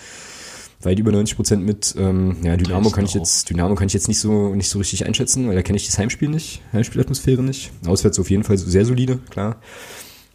weit 0.83 1.01
über 1.01 1.11
90 1.11 1.35
Prozent 1.35 1.64
mit. 1.64 1.97
Ähm, 1.99 2.37
ja, 2.43 2.57
Dynamo 2.57 2.91
kann 2.91 3.05
ich 3.05 3.14
jetzt, 3.14 3.51
Dynamo 3.51 3.75
kann 3.75 3.89
ich 3.89 3.95
jetzt 3.95 4.07
nicht 4.07 4.21
so 4.21 4.55
nicht 4.55 4.69
so 4.69 4.79
richtig 4.79 5.05
einschätzen, 5.05 5.49
weil 5.49 5.57
da 5.57 5.62
kenne 5.62 5.77
ich 5.77 5.87
das 5.87 5.99
Heimspiel 5.99 6.29
nicht, 6.29 6.62
Heimspielatmosphäre 6.73 7.43
nicht. 7.43 7.73
Auswärts 7.87 8.21
auf 8.21 8.31
jeden 8.31 8.45
Fall 8.45 8.57
sehr 8.57 8.85
solide, 8.85 9.19
klar. 9.31 9.61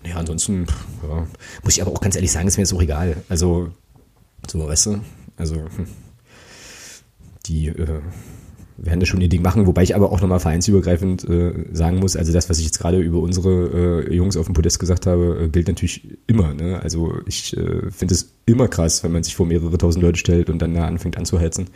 Ja, 0.06 0.16
ansonsten 0.16 0.66
ja, 1.08 1.26
muss 1.64 1.76
ich 1.78 1.82
aber 1.82 1.92
auch 1.92 2.02
ganz 2.02 2.16
ehrlich 2.16 2.32
sagen, 2.32 2.48
ist 2.48 2.58
mir 2.58 2.64
jetzt 2.64 2.74
auch 2.74 2.82
egal. 2.82 3.18
Also 3.30 3.70
so, 4.48 4.68
weißt 4.68 4.88
du, 4.88 5.00
also 5.42 5.66
die 7.48 7.68
äh, 7.68 8.00
werden 8.78 9.00
da 9.00 9.06
schon 9.06 9.22
ihr 9.22 9.30
Ding 9.30 9.42
machen, 9.42 9.68
wobei 9.68 9.84
ich 9.84 9.96
aber 9.96 10.12
auch 10.12 10.22
nochmal 10.22 10.40
vereinsübergreifend 10.40 11.28
äh, 11.28 11.66
sagen 11.72 12.00
muss, 12.00 12.16
also 12.16 12.32
das, 12.32 12.50
was 12.50 12.60
ich 12.60 12.66
jetzt 12.66 12.80
gerade 12.80 13.00
über 13.00 13.20
unsere 13.20 14.06
äh, 14.08 14.16
Jungs 14.16 14.38
auf 14.38 14.46
dem 14.46 14.54
Podest 14.54 14.80
gesagt 14.80 15.08
habe, 15.08 15.44
äh, 15.44 15.50
gilt 15.50 15.68
natürlich 15.68 16.18
immer. 16.28 16.54
Ne? 16.54 16.80
Also 16.82 17.16
ich 17.26 17.58
äh, 17.58 17.92
finde 17.92 18.14
es 18.14 18.34
immer 18.46 18.68
krass, 18.68 19.04
wenn 19.04 19.12
man 19.12 19.24
sich 19.24 19.36
vor 19.36 19.46
mehrere 19.46 19.78
tausend 19.78 20.04
Leute 20.04 20.20
stellt 20.20 20.50
und 20.50 20.62
dann 20.62 20.74
da 20.74 20.86
anfängt 20.86 21.18
anzuheizen. 21.18 21.68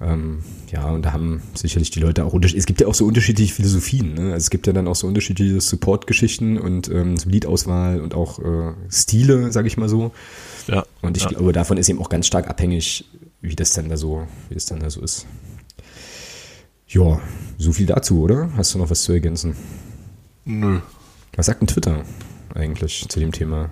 Ähm, 0.00 0.40
ja, 0.70 0.90
und 0.90 1.02
da 1.02 1.12
haben 1.12 1.42
sicherlich 1.54 1.90
die 1.90 2.00
Leute 2.00 2.24
auch 2.24 2.32
unterschiedlich. 2.32 2.60
Es 2.60 2.66
gibt 2.66 2.80
ja 2.80 2.86
auch 2.86 2.94
so 2.94 3.06
unterschiedliche 3.06 3.54
Philosophien. 3.54 4.14
Ne? 4.14 4.32
Also 4.32 4.36
es 4.44 4.50
gibt 4.50 4.66
ja 4.66 4.72
dann 4.72 4.88
auch 4.88 4.94
so 4.96 5.06
unterschiedliche 5.06 5.60
Support-Geschichten 5.60 6.58
und 6.58 6.88
ähm, 6.88 7.16
so 7.16 7.30
Liedauswahl 7.30 8.00
und 8.00 8.14
auch 8.14 8.38
äh, 8.38 8.74
Stile, 8.90 9.52
sage 9.52 9.68
ich 9.68 9.76
mal 9.76 9.88
so. 9.88 10.12
Ja. 10.66 10.84
Und 11.00 11.16
ich 11.16 11.22
ja. 11.22 11.30
glaube, 11.30 11.52
davon 11.52 11.78
ist 11.78 11.88
eben 11.88 12.00
auch 12.00 12.10
ganz 12.10 12.26
stark 12.26 12.48
abhängig, 12.48 13.06
wie 13.40 13.56
das 13.56 13.72
dann 13.72 13.88
da 13.88 13.96
so, 13.96 14.26
wie 14.48 14.54
das 14.54 14.66
dann 14.66 14.80
da 14.80 14.90
so 14.90 15.00
ist. 15.00 15.26
Ja, 16.88 17.20
so 17.58 17.72
viel 17.72 17.86
dazu, 17.86 18.20
oder? 18.20 18.50
Hast 18.56 18.74
du 18.74 18.78
noch 18.78 18.90
was 18.90 19.02
zu 19.02 19.12
ergänzen? 19.12 19.56
Nö. 20.44 20.80
Was 21.34 21.46
sagt 21.46 21.60
denn 21.60 21.68
Twitter 21.68 22.04
eigentlich 22.54 23.06
zu 23.08 23.18
dem 23.18 23.32
Thema? 23.32 23.70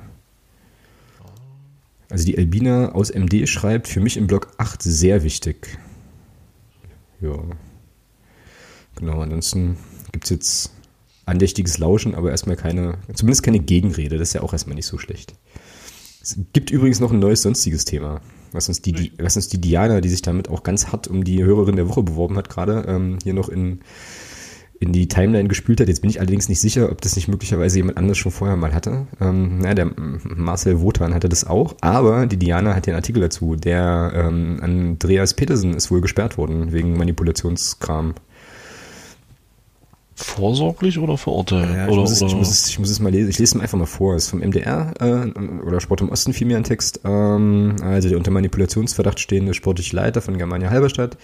Also 2.10 2.26
die 2.26 2.36
Albina 2.36 2.92
aus 2.92 3.10
MD 3.10 3.48
schreibt, 3.48 3.88
für 3.88 4.00
mich 4.00 4.16
im 4.16 4.26
Block 4.26 4.52
8 4.58 4.82
sehr 4.82 5.22
wichtig. 5.22 5.78
Ja. 7.24 7.38
Genau, 8.96 9.20
ansonsten 9.20 9.76
gibt 10.12 10.24
es 10.24 10.30
jetzt 10.30 10.70
andächtiges 11.26 11.78
Lauschen, 11.78 12.14
aber 12.14 12.30
erstmal 12.30 12.56
keine, 12.56 12.98
zumindest 13.14 13.42
keine 13.42 13.58
Gegenrede, 13.58 14.18
das 14.18 14.28
ist 14.28 14.34
ja 14.34 14.42
auch 14.42 14.52
erstmal 14.52 14.76
nicht 14.76 14.86
so 14.86 14.98
schlecht. 14.98 15.34
Es 16.22 16.38
gibt 16.52 16.70
übrigens 16.70 17.00
noch 17.00 17.12
ein 17.12 17.18
neues 17.18 17.42
sonstiges 17.42 17.84
Thema 17.84 18.20
was 18.54 18.68
uns 18.68 18.80
die, 18.80 19.12
was 19.18 19.36
uns 19.36 19.48
die 19.48 19.60
Diana, 19.60 20.00
die 20.00 20.08
sich 20.08 20.22
damit 20.22 20.48
auch 20.48 20.62
ganz 20.62 20.86
hart 20.86 21.08
um 21.08 21.24
die 21.24 21.42
Hörerin 21.42 21.76
der 21.76 21.88
Woche 21.88 22.02
beworben 22.02 22.36
hat, 22.36 22.48
gerade 22.48 22.84
ähm, 22.86 23.18
hier 23.22 23.34
noch 23.34 23.48
in, 23.48 23.80
in 24.84 24.92
die 24.92 25.08
Timeline 25.08 25.48
gespült 25.48 25.80
hat. 25.80 25.88
Jetzt 25.88 26.02
bin 26.02 26.10
ich 26.10 26.20
allerdings 26.20 26.48
nicht 26.48 26.60
sicher, 26.60 26.92
ob 26.92 27.00
das 27.00 27.16
nicht 27.16 27.26
möglicherweise 27.26 27.78
jemand 27.78 27.96
anderes 27.96 28.18
schon 28.18 28.32
vorher 28.32 28.56
mal 28.56 28.74
hatte. 28.74 29.06
Ähm, 29.18 29.60
na, 29.60 29.72
der 29.72 29.90
Marcel 29.96 30.80
Wotan 30.82 31.14
hatte 31.14 31.30
das 31.30 31.46
auch, 31.46 31.74
aber 31.80 32.26
die 32.26 32.36
Diana 32.36 32.74
hat 32.74 32.86
den 32.86 32.94
Artikel 32.94 33.20
dazu. 33.20 33.56
Der 33.56 34.12
ähm, 34.14 34.58
Andreas 34.60 35.32
Petersen 35.32 35.72
ist 35.72 35.90
wohl 35.90 36.02
gesperrt 36.02 36.36
worden 36.36 36.72
wegen 36.72 36.98
Manipulationskram. 36.98 38.14
Vorsorglich 40.16 40.98
oder 40.98 41.16
verurteilt? 41.16 41.70
Ja, 41.74 41.86
ich, 41.86 41.90
oder, 41.90 42.02
muss 42.02 42.12
es, 42.12 42.20
ich, 42.20 42.36
muss 42.36 42.50
es, 42.50 42.68
ich 42.68 42.78
muss 42.78 42.90
es 42.90 43.00
mal 43.00 43.10
lesen. 43.10 43.30
Ich 43.30 43.38
lese 43.38 43.56
es 43.56 43.62
einfach 43.62 43.78
mal 43.78 43.86
vor. 43.86 44.14
Es 44.14 44.24
ist 44.24 44.30
vom 44.30 44.40
MDR 44.40 44.92
äh, 45.00 45.62
oder 45.66 45.80
Sport 45.80 46.02
im 46.02 46.10
Osten 46.10 46.34
vielmehr 46.34 46.58
ein 46.58 46.64
Text. 46.64 47.00
Ähm, 47.04 47.76
also 47.82 48.10
der 48.10 48.18
unter 48.18 48.30
Manipulationsverdacht 48.30 49.18
stehende 49.18 49.54
sportliche 49.54 49.96
Leiter 49.96 50.20
von 50.20 50.36
Germania 50.36 50.68
Halberstadt 50.68 51.16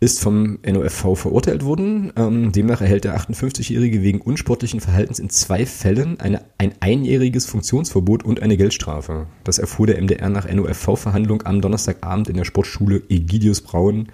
ist 0.00 0.20
vom 0.20 0.58
NOFV 0.66 1.14
verurteilt 1.14 1.62
worden. 1.62 2.10
Ähm, 2.16 2.52
demnach 2.52 2.80
erhält 2.80 3.04
der 3.04 3.18
58-Jährige 3.20 4.02
wegen 4.02 4.22
unsportlichen 4.22 4.80
Verhaltens 4.80 5.18
in 5.18 5.28
zwei 5.28 5.66
Fällen 5.66 6.18
eine, 6.18 6.42
ein 6.56 6.72
einjähriges 6.80 7.44
Funktionsverbot 7.44 8.24
und 8.24 8.40
eine 8.40 8.56
Geldstrafe. 8.56 9.26
Das 9.44 9.58
erfuhr 9.58 9.86
der 9.86 10.00
MDR 10.00 10.30
nach 10.30 10.50
NOFV-Verhandlung 10.50 11.42
am 11.42 11.60
Donnerstagabend 11.60 12.30
in 12.30 12.36
der 12.38 12.46
Sportschule 12.46 13.02
Egidius 13.10 13.60
Braun 13.60 14.08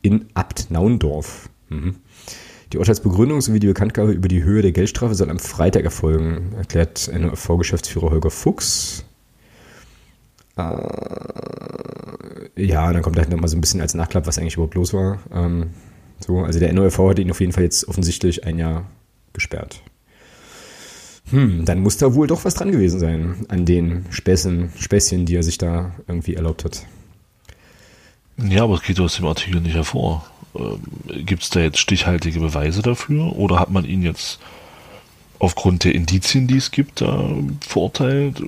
in 0.00 0.24
Abt 0.32 0.70
Naundorf. 0.70 1.50
Mhm. 1.68 1.96
Die 2.72 2.78
Urteilsbegründung 2.78 3.42
sowie 3.42 3.60
die 3.60 3.66
Bekanntgabe 3.66 4.12
über 4.12 4.28
die 4.28 4.42
Höhe 4.42 4.62
der 4.62 4.72
Geldstrafe 4.72 5.14
soll 5.14 5.28
am 5.28 5.40
Freitag 5.40 5.84
erfolgen, 5.84 6.52
erklärt 6.56 7.10
NOV-Geschäftsführer 7.12 8.10
Holger 8.10 8.30
Fuchs. 8.30 9.04
Äh, 12.56 12.64
ja, 12.66 12.92
dann 12.92 13.02
kommt 13.02 13.18
halt 13.18 13.30
nochmal 13.30 13.48
so 13.48 13.56
ein 13.56 13.60
bisschen 13.60 13.80
als 13.80 13.94
Nachklapp, 13.94 14.26
was 14.26 14.38
eigentlich 14.38 14.54
überhaupt 14.54 14.74
los 14.74 14.92
war. 14.92 15.18
Ähm, 15.32 15.70
so, 16.20 16.40
also 16.40 16.58
der 16.58 16.72
NOV 16.72 16.98
hat 16.98 17.18
ihn 17.18 17.30
auf 17.30 17.40
jeden 17.40 17.52
Fall 17.52 17.64
jetzt 17.64 17.88
offensichtlich 17.88 18.44
ein 18.44 18.58
Jahr 18.58 18.84
gesperrt. 19.32 19.82
Hm, 21.30 21.64
dann 21.64 21.80
muss 21.80 21.96
da 21.96 22.14
wohl 22.14 22.26
doch 22.26 22.44
was 22.44 22.54
dran 22.54 22.72
gewesen 22.72 22.98
sein 22.98 23.46
an 23.48 23.64
den 23.64 24.04
Späßen, 24.10 24.72
Späßchen, 24.76 25.26
die 25.26 25.36
er 25.36 25.42
sich 25.42 25.58
da 25.58 25.92
irgendwie 26.08 26.34
erlaubt 26.34 26.64
hat. 26.64 26.84
Ja, 28.36 28.64
aber 28.64 28.74
es 28.74 28.82
geht 28.82 29.00
aus 29.00 29.16
dem 29.16 29.26
Artikel 29.26 29.60
nicht 29.60 29.74
hervor. 29.74 30.26
Ähm, 30.56 30.80
Gibt 31.24 31.42
es 31.42 31.50
da 31.50 31.60
jetzt 31.60 31.78
stichhaltige 31.78 32.40
Beweise 32.40 32.82
dafür 32.82 33.36
oder 33.36 33.60
hat 33.60 33.70
man 33.70 33.84
ihn 33.84 34.02
jetzt 34.02 34.40
aufgrund 35.40 35.82
der 35.84 35.94
Indizien, 35.94 36.46
die 36.46 36.56
es 36.58 36.70
gibt, 36.70 37.00
da 37.00 37.28
verurteilt? 37.66 38.40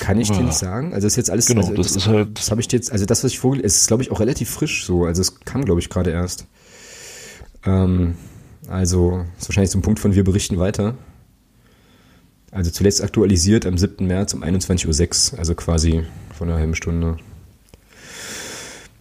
Kann 0.00 0.18
ich 0.18 0.28
Ja. 0.28 0.36
dir 0.36 0.44
nicht 0.44 0.56
sagen. 0.56 0.94
Also 0.94 1.06
das 1.06 1.12
ist 1.12 1.16
jetzt 1.18 1.30
alles, 1.30 1.46
Genau, 1.46 1.60
also 1.60 1.74
das 1.74 1.94
ist 1.94 2.06
halt- 2.06 2.38
das 2.38 2.50
habe 2.50 2.60
ich 2.62 2.72
jetzt, 2.72 2.90
also 2.90 3.04
das, 3.04 3.22
was 3.24 3.32
ich 3.32 3.38
vorgelesen, 3.38 3.66
ist, 3.66 3.86
glaube 3.88 4.02
ich, 4.02 4.10
auch 4.10 4.20
relativ 4.20 4.48
frisch 4.48 4.84
so. 4.86 5.04
Also 5.04 5.20
es 5.20 5.40
kam, 5.40 5.64
glaube 5.64 5.80
ich, 5.80 5.90
gerade 5.90 6.10
erst. 6.10 6.46
Ähm, 7.66 8.14
also 8.68 9.24
ist 9.38 9.48
wahrscheinlich 9.48 9.70
so 9.70 9.78
ein 9.78 9.82
Punkt 9.82 9.98
von 10.00 10.14
wir 10.14 10.24
berichten 10.24 10.58
weiter. 10.58 10.94
Also 12.50 12.70
zuletzt 12.70 13.02
aktualisiert 13.02 13.66
am 13.66 13.76
7. 13.76 14.06
März 14.06 14.32
um 14.34 14.42
21.06 14.42 15.32
Uhr, 15.34 15.38
also 15.38 15.54
quasi 15.54 16.04
vor 16.36 16.46
einer 16.46 16.56
halben 16.56 16.74
Stunde. 16.74 17.18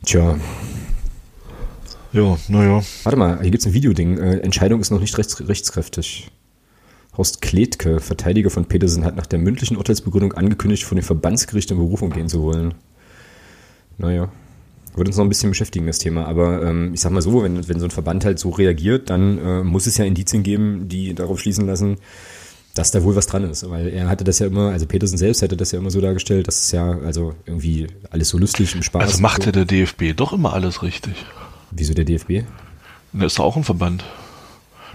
Tja, 0.05 0.37
Ja, 2.13 2.37
naja. 2.47 2.83
warte 3.03 3.17
mal, 3.17 3.39
hier 3.41 3.51
gibt 3.51 3.61
es 3.61 3.67
ein 3.67 3.73
Videoding. 3.73 4.17
Äh, 4.17 4.37
Entscheidung 4.39 4.79
ist 4.81 4.89
noch 4.89 4.99
nicht 4.99 5.17
rechts, 5.17 5.47
rechtskräftig. 5.47 6.29
Horst 7.17 7.41
Kletke, 7.41 7.99
Verteidiger 7.99 8.49
von 8.49 8.65
Petersen, 8.65 9.03
hat 9.03 9.15
nach 9.15 9.25
der 9.25 9.39
mündlichen 9.39 9.77
Urteilsbegründung 9.77 10.33
angekündigt, 10.33 10.83
von 10.83 10.97
dem 10.97 11.03
Verbandsgericht 11.03 11.71
in 11.71 11.77
Berufung 11.77 12.11
gehen 12.11 12.29
zu 12.29 12.43
wollen. 12.43 12.75
Naja, 13.97 14.29
wird 14.95 15.07
uns 15.07 15.17
noch 15.17 15.25
ein 15.25 15.29
bisschen 15.29 15.49
beschäftigen, 15.49 15.87
das 15.87 15.99
Thema. 15.99 16.25
Aber 16.25 16.63
ähm, 16.63 16.93
ich 16.93 17.01
sag 17.01 17.11
mal 17.11 17.21
so, 17.21 17.43
wenn, 17.43 17.67
wenn 17.67 17.79
so 17.79 17.85
ein 17.85 17.91
Verband 17.91 18.25
halt 18.25 18.39
so 18.39 18.49
reagiert, 18.49 19.09
dann 19.09 19.37
äh, 19.39 19.63
muss 19.63 19.87
es 19.87 19.97
ja 19.97 20.05
Indizien 20.05 20.43
geben, 20.43 20.87
die 20.87 21.13
darauf 21.13 21.39
schließen 21.39 21.65
lassen, 21.65 21.97
dass 22.73 22.91
da 22.91 23.03
wohl 23.03 23.15
was 23.15 23.27
dran 23.27 23.49
ist. 23.49 23.67
Weil 23.69 23.87
er 23.87 24.09
hatte 24.09 24.23
das 24.23 24.39
ja 24.39 24.47
immer, 24.47 24.71
also 24.71 24.85
Petersen 24.85 25.17
selbst 25.17 25.41
hätte 25.41 25.57
das 25.57 25.71
ja 25.71 25.79
immer 25.79 25.89
so 25.89 26.01
dargestellt, 26.01 26.47
dass 26.47 26.63
es 26.63 26.71
ja 26.71 26.99
also 26.99 27.33
irgendwie 27.45 27.87
alles 28.11 28.29
so 28.29 28.37
lustig 28.37 28.75
im 28.75 28.83
Spaß. 28.83 29.03
Also 29.03 29.21
macht 29.21 29.43
so. 29.43 29.51
der 29.51 29.65
DFB 29.65 30.15
doch 30.15 30.33
immer 30.33 30.53
alles 30.53 30.83
richtig. 30.83 31.25
Wieso 31.71 31.93
der 31.93 32.05
DFB? 32.05 32.43
Und 33.13 33.21
er 33.21 33.27
ist 33.27 33.39
doch 33.39 33.45
auch 33.45 33.57
ein 33.57 33.63
Verband. 33.63 34.03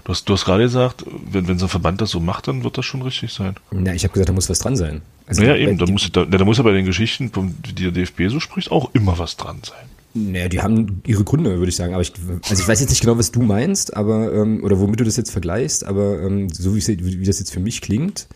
Du 0.03 0.11
hast, 0.11 0.27
du 0.27 0.33
hast 0.33 0.45
gerade 0.45 0.63
gesagt, 0.63 1.05
wenn, 1.31 1.47
wenn 1.47 1.57
so 1.57 1.65
ein 1.65 1.69
Verband 1.69 2.01
das 2.01 2.09
so 2.09 2.19
macht, 2.19 2.47
dann 2.47 2.63
wird 2.63 2.77
das 2.77 2.85
schon 2.85 3.01
richtig 3.01 3.31
sein. 3.31 3.55
Na, 3.71 3.93
ich 3.93 4.03
habe 4.03 4.13
gesagt, 4.13 4.29
da 4.29 4.33
muss 4.33 4.49
was 4.49 4.59
dran 4.59 4.75
sein. 4.75 5.01
Also, 5.27 5.41
naja, 5.41 5.55
eben, 5.55 5.77
da 5.77 5.85
muss, 5.85 6.09
da, 6.11 6.25
da 6.25 6.43
muss 6.43 6.57
ja 6.57 6.63
bei 6.63 6.73
den 6.73 6.85
Geschichten, 6.85 7.31
die 7.65 7.73
der 7.73 7.91
DFB 7.91 8.23
so 8.27 8.41
spricht, 8.41 8.69
auch 8.69 8.89
immer 8.93 9.17
was 9.17 9.37
dran 9.37 9.59
sein. 9.63 9.85
Naja, 10.13 10.49
die 10.49 10.61
haben 10.61 11.01
ihre 11.07 11.23
Gründe, 11.23 11.57
würde 11.57 11.69
ich 11.69 11.75
sagen. 11.75 11.93
Aber 11.93 12.01
ich, 12.01 12.13
also 12.49 12.61
ich 12.61 12.67
weiß 12.67 12.81
jetzt 12.81 12.89
nicht 12.89 13.01
genau, 13.01 13.17
was 13.17 13.31
du 13.31 13.41
meinst, 13.41 13.95
aber 13.95 14.33
ähm, 14.33 14.63
oder 14.63 14.79
womit 14.79 14.99
du 14.99 15.05
das 15.05 15.17
jetzt 15.17 15.31
vergleichst, 15.31 15.85
aber 15.85 16.21
ähm, 16.21 16.49
so 16.49 16.75
wie 16.75 16.81
wie 16.85 17.25
das 17.25 17.39
jetzt 17.39 17.51
für 17.51 17.61
mich 17.61 17.81
klingt, 17.81 18.27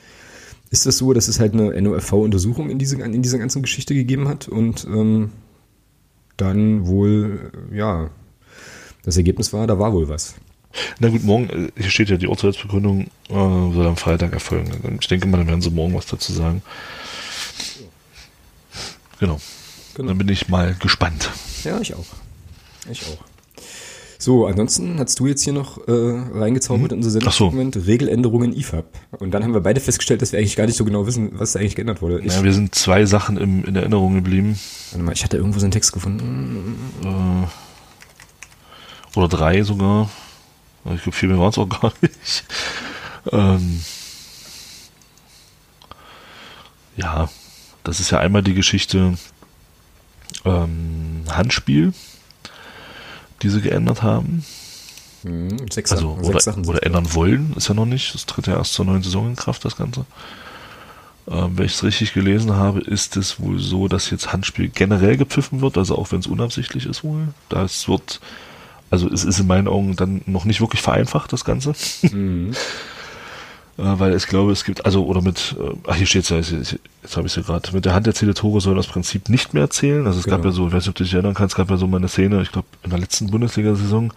ist 0.69 0.85
das 0.85 0.97
so, 0.97 1.13
dass 1.13 1.27
es 1.27 1.39
halt 1.39 1.53
eine 1.53 1.79
NOFV-Untersuchung 1.79 2.69
in, 2.69 2.79
diese, 2.79 2.99
in 3.01 3.21
dieser 3.21 3.37
ganzen 3.37 3.61
Geschichte 3.61 3.93
gegeben 3.93 4.27
hat 4.27 4.47
und 4.47 4.85
ähm, 4.85 5.31
dann 6.37 6.87
wohl, 6.87 7.51
äh, 7.71 7.77
ja, 7.77 8.09
das 9.03 9.17
Ergebnis 9.17 9.53
war, 9.53 9.67
da 9.67 9.79
war 9.79 9.93
wohl 9.93 10.09
was. 10.09 10.35
Na 10.99 11.09
gut, 11.09 11.23
morgen, 11.23 11.49
äh, 11.49 11.71
hier 11.81 11.89
steht 11.89 12.09
ja 12.09 12.17
die 12.17 12.27
Urteilsbegründung, 12.27 13.07
äh, 13.29 13.33
soll 13.33 13.87
am 13.87 13.97
Freitag 13.97 14.33
erfolgen. 14.33 14.97
Ich 15.01 15.07
denke 15.07 15.27
mal, 15.27 15.37
dann 15.37 15.47
werden 15.47 15.61
sie 15.61 15.71
morgen 15.71 15.95
was 15.95 16.05
dazu 16.05 16.31
sagen. 16.33 16.61
Genau. 19.19 19.39
Genau. 19.95 20.09
Dann 20.09 20.17
bin 20.19 20.29
ich 20.29 20.47
mal 20.47 20.75
gespannt. 20.75 21.31
Ja, 21.63 21.79
ich 21.81 21.95
auch. 21.95 22.05
Ich 22.89 23.01
auch. 23.07 23.17
So, 24.19 24.47
ansonsten 24.47 24.99
hast 24.99 25.19
du 25.19 25.27
jetzt 25.27 25.43
hier 25.43 25.53
noch 25.53 25.77
äh, 25.87 25.91
reingezaubert 25.91 26.91
in 26.91 27.03
unser 27.03 27.19
Ach 27.27 27.31
so. 27.31 27.47
Regeländerungen 27.49 28.55
IFAB. 28.55 28.85
Und 29.19 29.31
dann 29.31 29.43
haben 29.43 29.53
wir 29.53 29.61
beide 29.61 29.79
festgestellt, 29.79 30.21
dass 30.21 30.31
wir 30.31 30.39
eigentlich 30.39 30.55
gar 30.55 30.65
nicht 30.65 30.75
so 30.75 30.85
genau 30.85 31.05
wissen, 31.05 31.31
was 31.33 31.53
da 31.53 31.59
eigentlich 31.59 31.75
geändert 31.75 32.01
wurde. 32.01 32.19
Ich, 32.21 32.33
Ja, 32.33 32.43
wir 32.43 32.53
sind 32.53 32.73
zwei 32.75 33.05
Sachen 33.05 33.37
im, 33.37 33.63
in 33.65 33.75
Erinnerung 33.75 34.15
geblieben. 34.15 34.59
warte 34.91 35.03
mal, 35.03 35.13
ich 35.13 35.23
hatte 35.23 35.37
irgendwo 35.37 35.59
so 35.59 35.65
einen 35.65 35.71
Text 35.71 35.93
gefunden. 35.93 36.75
Äh, 37.03 37.47
oder 39.17 39.27
drei 39.27 39.61
sogar. 39.63 40.09
Ich 40.95 41.03
glaube, 41.03 41.15
viel 41.17 41.29
mehr 41.29 41.39
waren 41.39 41.49
es 41.49 41.57
auch 41.57 41.67
gar 41.69 41.93
nicht. 42.01 42.43
Ähm, 43.31 43.83
ja, 46.95 47.29
das 47.83 47.99
ist 47.99 48.11
ja 48.11 48.19
einmal 48.19 48.41
die 48.43 48.53
Geschichte 48.53 49.17
ähm, 50.45 51.23
Handspiel, 51.29 51.93
die 53.41 53.49
sie 53.49 53.61
geändert 53.61 54.01
haben. 54.03 54.43
Hm, 55.23 55.69
sechs, 55.71 55.91
Also, 55.91 56.11
Sachen, 56.15 56.23
oder, 56.25 56.33
sechs 56.39 56.45
Sachen. 56.45 56.65
oder 56.65 56.83
ändern 56.83 57.13
wollen, 57.13 57.53
ist 57.55 57.67
ja 57.67 57.73
noch 57.73 57.85
nicht. 57.85 58.13
Das 58.13 58.25
tritt 58.25 58.47
ja 58.47 58.55
erst 58.57 58.73
zur 58.73 58.85
neuen 58.85 59.03
Saison 59.03 59.27
in 59.27 59.35
Kraft, 59.35 59.65
das 59.65 59.75
Ganze. 59.77 60.05
Ähm, 61.29 61.57
wenn 61.57 61.65
ich 61.65 61.73
es 61.73 61.83
richtig 61.83 62.13
gelesen 62.13 62.53
habe, 62.53 62.79
ist 62.79 63.17
es 63.17 63.39
wohl 63.39 63.59
so, 63.59 63.87
dass 63.87 64.09
jetzt 64.09 64.31
Handspiel 64.31 64.69
generell 64.69 65.17
gepfiffen 65.17 65.61
wird, 65.61 65.77
also 65.77 65.97
auch 65.97 66.11
wenn 66.11 66.19
es 66.19 66.27
unabsichtlich 66.27 66.85
ist 66.85 67.03
wohl. 67.03 67.29
Das 67.49 67.87
wird, 67.87 68.21
also 68.89 69.09
es 69.09 69.23
ist 69.25 69.39
in 69.39 69.47
meinen 69.47 69.67
Augen 69.67 69.95
dann 69.95 70.21
noch 70.25 70.45
nicht 70.45 70.61
wirklich 70.61 70.81
vereinfacht, 70.81 71.33
das 71.33 71.45
Ganze. 71.45 71.73
Mhm. 72.11 72.53
Äh, 73.79 73.99
weil 73.99 74.15
ich 74.15 74.25
glaube, 74.25 74.51
es 74.51 74.63
gibt, 74.63 74.85
also, 74.85 75.05
oder 75.05 75.21
mit, 75.21 75.55
äh, 75.59 75.71
ach, 75.85 75.95
hier 75.95 76.07
steht 76.07 76.23
es 76.23 76.29
ja, 76.29 76.37
jetzt, 76.37 76.51
jetzt 77.03 77.15
habe 77.15 77.27
ich 77.27 77.33
es 77.33 77.35
ja 77.35 77.43
gerade, 77.43 77.71
mit 77.73 77.85
der 77.85 77.93
Hand 77.93 78.07
erzählte 78.07 78.33
Tore 78.33 78.59
sollen 78.59 78.75
das 78.75 78.87
Prinzip 78.87 79.29
nicht 79.29 79.53
mehr 79.53 79.69
zählen. 79.69 80.07
Also 80.07 80.17
es 80.17 80.25
gab 80.25 80.41
Genau. 80.41 80.49
ja 80.49 80.55
so, 80.55 80.67
ich 80.67 80.73
weiß 80.73 80.81
nicht, 80.83 80.89
ob 80.89 80.95
du 80.95 81.03
dich 81.03 81.13
erinnern 81.13 81.35
kannst, 81.35 81.53
es 81.53 81.57
gab 81.57 81.69
ja 81.69 81.77
so 81.77 81.85
mal 81.85 81.97
eine 81.97 82.07
Szene, 82.07 82.41
ich 82.41 82.51
glaube, 82.51 82.67
in 82.83 82.89
der 82.89 82.97
letzten 82.97 83.29
Bundesliga-Saison 83.29 84.13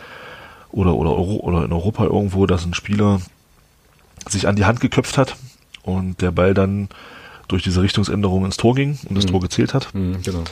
oder, 0.73 0.95
oder, 0.95 1.11
Euro, 1.11 1.41
oder 1.41 1.63
in 1.67 1.75
Europa 1.75 2.05
irgendwo, 2.05 2.47
dass 2.47 2.65
ein 2.65 2.73
Spieler 2.73 3.21
sich 4.27 4.49
an 4.49 4.57
die 4.57 4.65
Hand 4.65 4.81
geköpft 4.81 5.19
hat 5.19 5.37
und 5.83 6.23
der 6.23 6.31
Ball 6.31 6.55
dann 6.55 6.89
durch 7.49 7.63
diese 7.63 7.83
Richtungsänderung 7.83 8.47
ins 8.47 8.57
Tor 8.57 8.75
ging 8.75 8.99
und 9.11 9.15
das 9.19 9.27
Tor 9.27 9.41
gezählt 9.41 9.75
hat. 9.75 9.93
Hm, 9.93 10.23
genau. 10.23 10.45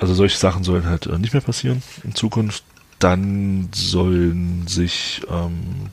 Also 0.00 0.14
solche 0.14 0.38
Sachen 0.38 0.62
sollen 0.62 0.86
halt 0.86 1.06
äh, 1.06 1.18
nicht 1.18 1.32
mehr 1.32 1.42
passieren 1.42 1.82
in 2.04 2.14
Zukunft. 2.14 2.62
Dann 3.02 3.68
sollen 3.74 4.66
sich 4.68 5.22
ähm, 5.28 5.88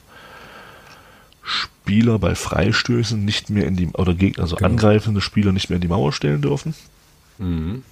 Spieler 1.42 2.20
bei 2.20 2.36
Freistößen 2.36 3.24
nicht 3.24 3.50
mehr 3.50 3.66
in 3.66 3.76
die 3.76 3.88
oder 3.94 4.14
Gegner, 4.14 4.44
also 4.44 4.56
Genau. 4.56 4.70
angreifende 4.70 5.22
Spieler 5.22 5.52
nicht 5.52 5.70
mehr 5.70 5.78
in 5.78 5.82
die 5.82 5.88
Mauer 5.88 6.14
stellen 6.14 6.42
dürfen. 6.42 6.76
Mhm. 7.40 7.84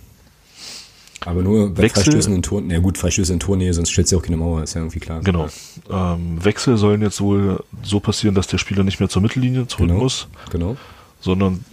Aber 1.26 1.42
nur 1.42 1.74
bei 1.74 1.82
Wechsel- 1.84 2.04
Freistößen 2.04 2.36
in 2.36 2.44
Tor, 2.44 2.62
na 2.62 2.78
gut, 2.78 2.98
Freistöße 3.00 3.34
in 3.34 3.40
Tornähe, 3.40 3.74
sonst 3.74 3.90
stellt 3.90 4.08
sie 4.08 4.16
auch 4.16 4.22
keine 4.22 4.38
Mauer, 4.38 4.62
ist 4.62 4.76
ja 4.76 4.82
irgendwie 4.82 5.00
klar. 5.00 5.22
Genau. 5.22 5.48
Ähm, 5.90 6.44
Wechsel 6.46 6.78
sollen 6.78 7.02
jetzt 7.02 7.20
wohl 7.20 7.64
so 7.82 8.00
passieren, 8.00 8.36
dass 8.36 8.46
der 8.46 8.60
Spieler 8.60 8.84
nicht 8.84 9.00
mehr 9.00 9.10
zur 9.10 9.24
Mittellinie 9.24 9.66
zurück 9.68 9.88
Genau. 9.88 10.00
muss, 10.02 10.28
Genau. 10.52 10.78
sondern 11.20 11.66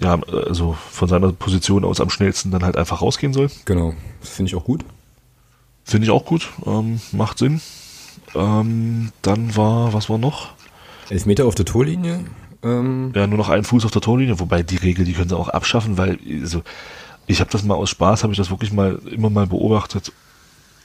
ja, 0.00 0.20
also 0.22 0.78
von 0.92 1.08
seiner 1.08 1.32
Position 1.32 1.84
aus 1.84 2.00
am 2.00 2.10
schnellsten 2.10 2.52
dann 2.52 2.62
halt 2.62 2.76
einfach 2.76 3.02
rausgehen 3.02 3.32
soll. 3.32 3.50
Genau. 3.64 3.92
Das 4.20 4.30
finde 4.30 4.50
ich 4.50 4.54
auch 4.54 4.64
gut. 4.64 4.84
Finde 5.94 6.06
ich 6.06 6.10
auch 6.10 6.24
gut, 6.24 6.48
ähm, 6.66 7.00
macht 7.12 7.38
Sinn. 7.38 7.60
Ähm, 8.34 9.12
dann 9.22 9.54
war, 9.54 9.92
was 9.92 10.10
war 10.10 10.18
noch? 10.18 10.48
Elfmeter 11.08 11.44
auf 11.46 11.54
der 11.54 11.66
Torlinie. 11.66 12.18
Ähm, 12.64 13.12
Ja, 13.14 13.28
nur 13.28 13.38
noch 13.38 13.48
einen 13.48 13.62
Fuß 13.62 13.84
auf 13.84 13.92
der 13.92 14.02
Torlinie, 14.02 14.40
wobei 14.40 14.64
die 14.64 14.74
Regel, 14.74 15.04
die 15.04 15.12
können 15.12 15.28
sie 15.28 15.36
auch 15.36 15.50
abschaffen, 15.50 15.96
weil 15.96 16.18
also, 16.40 16.62
ich 17.28 17.38
habe 17.38 17.48
das 17.52 17.62
mal 17.62 17.76
aus 17.76 17.90
Spaß, 17.90 18.24
habe 18.24 18.32
ich 18.32 18.38
das 18.38 18.50
wirklich 18.50 18.72
mal 18.72 18.98
immer 19.08 19.30
mal 19.30 19.46
beobachtet, 19.46 20.10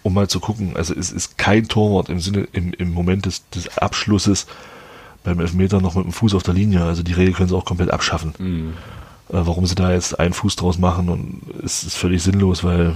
um 0.03 0.13
mal 0.13 0.27
zu 0.27 0.39
gucken. 0.39 0.77
Also 0.77 0.93
es 0.93 1.11
ist 1.11 1.39
kein 1.39 1.67
Torwart 1.67 2.09
im 2.09 2.19
Sinne, 2.19 2.47
im, 2.51 2.71
im 2.73 2.93
Moment 2.93 3.25
des, 3.25 3.49
des 3.49 3.79
Abschlusses 3.79 4.45
beim 5.23 5.39
Elfmeter 5.39 5.81
noch 5.81 5.95
mit 5.95 6.05
dem 6.05 6.13
Fuß 6.13 6.35
auf 6.35 6.43
der 6.43 6.53
Linie. 6.53 6.83
Also 6.83 7.01
die 7.01 7.13
Regel 7.13 7.33
können 7.33 7.49
sie 7.49 7.57
auch 7.57 7.65
komplett 7.65 7.89
abschaffen. 7.89 8.35
Mhm. 8.37 8.73
Äh, 9.29 9.41
warum 9.41 9.65
sie 9.65 9.73
da 9.73 9.91
jetzt 9.91 10.19
einen 10.19 10.35
Fuß 10.35 10.55
draus 10.55 10.77
machen 10.77 11.09
und 11.09 11.41
es 11.63 11.81
ist 11.83 11.97
völlig 11.97 12.21
sinnlos, 12.21 12.63
weil 12.63 12.93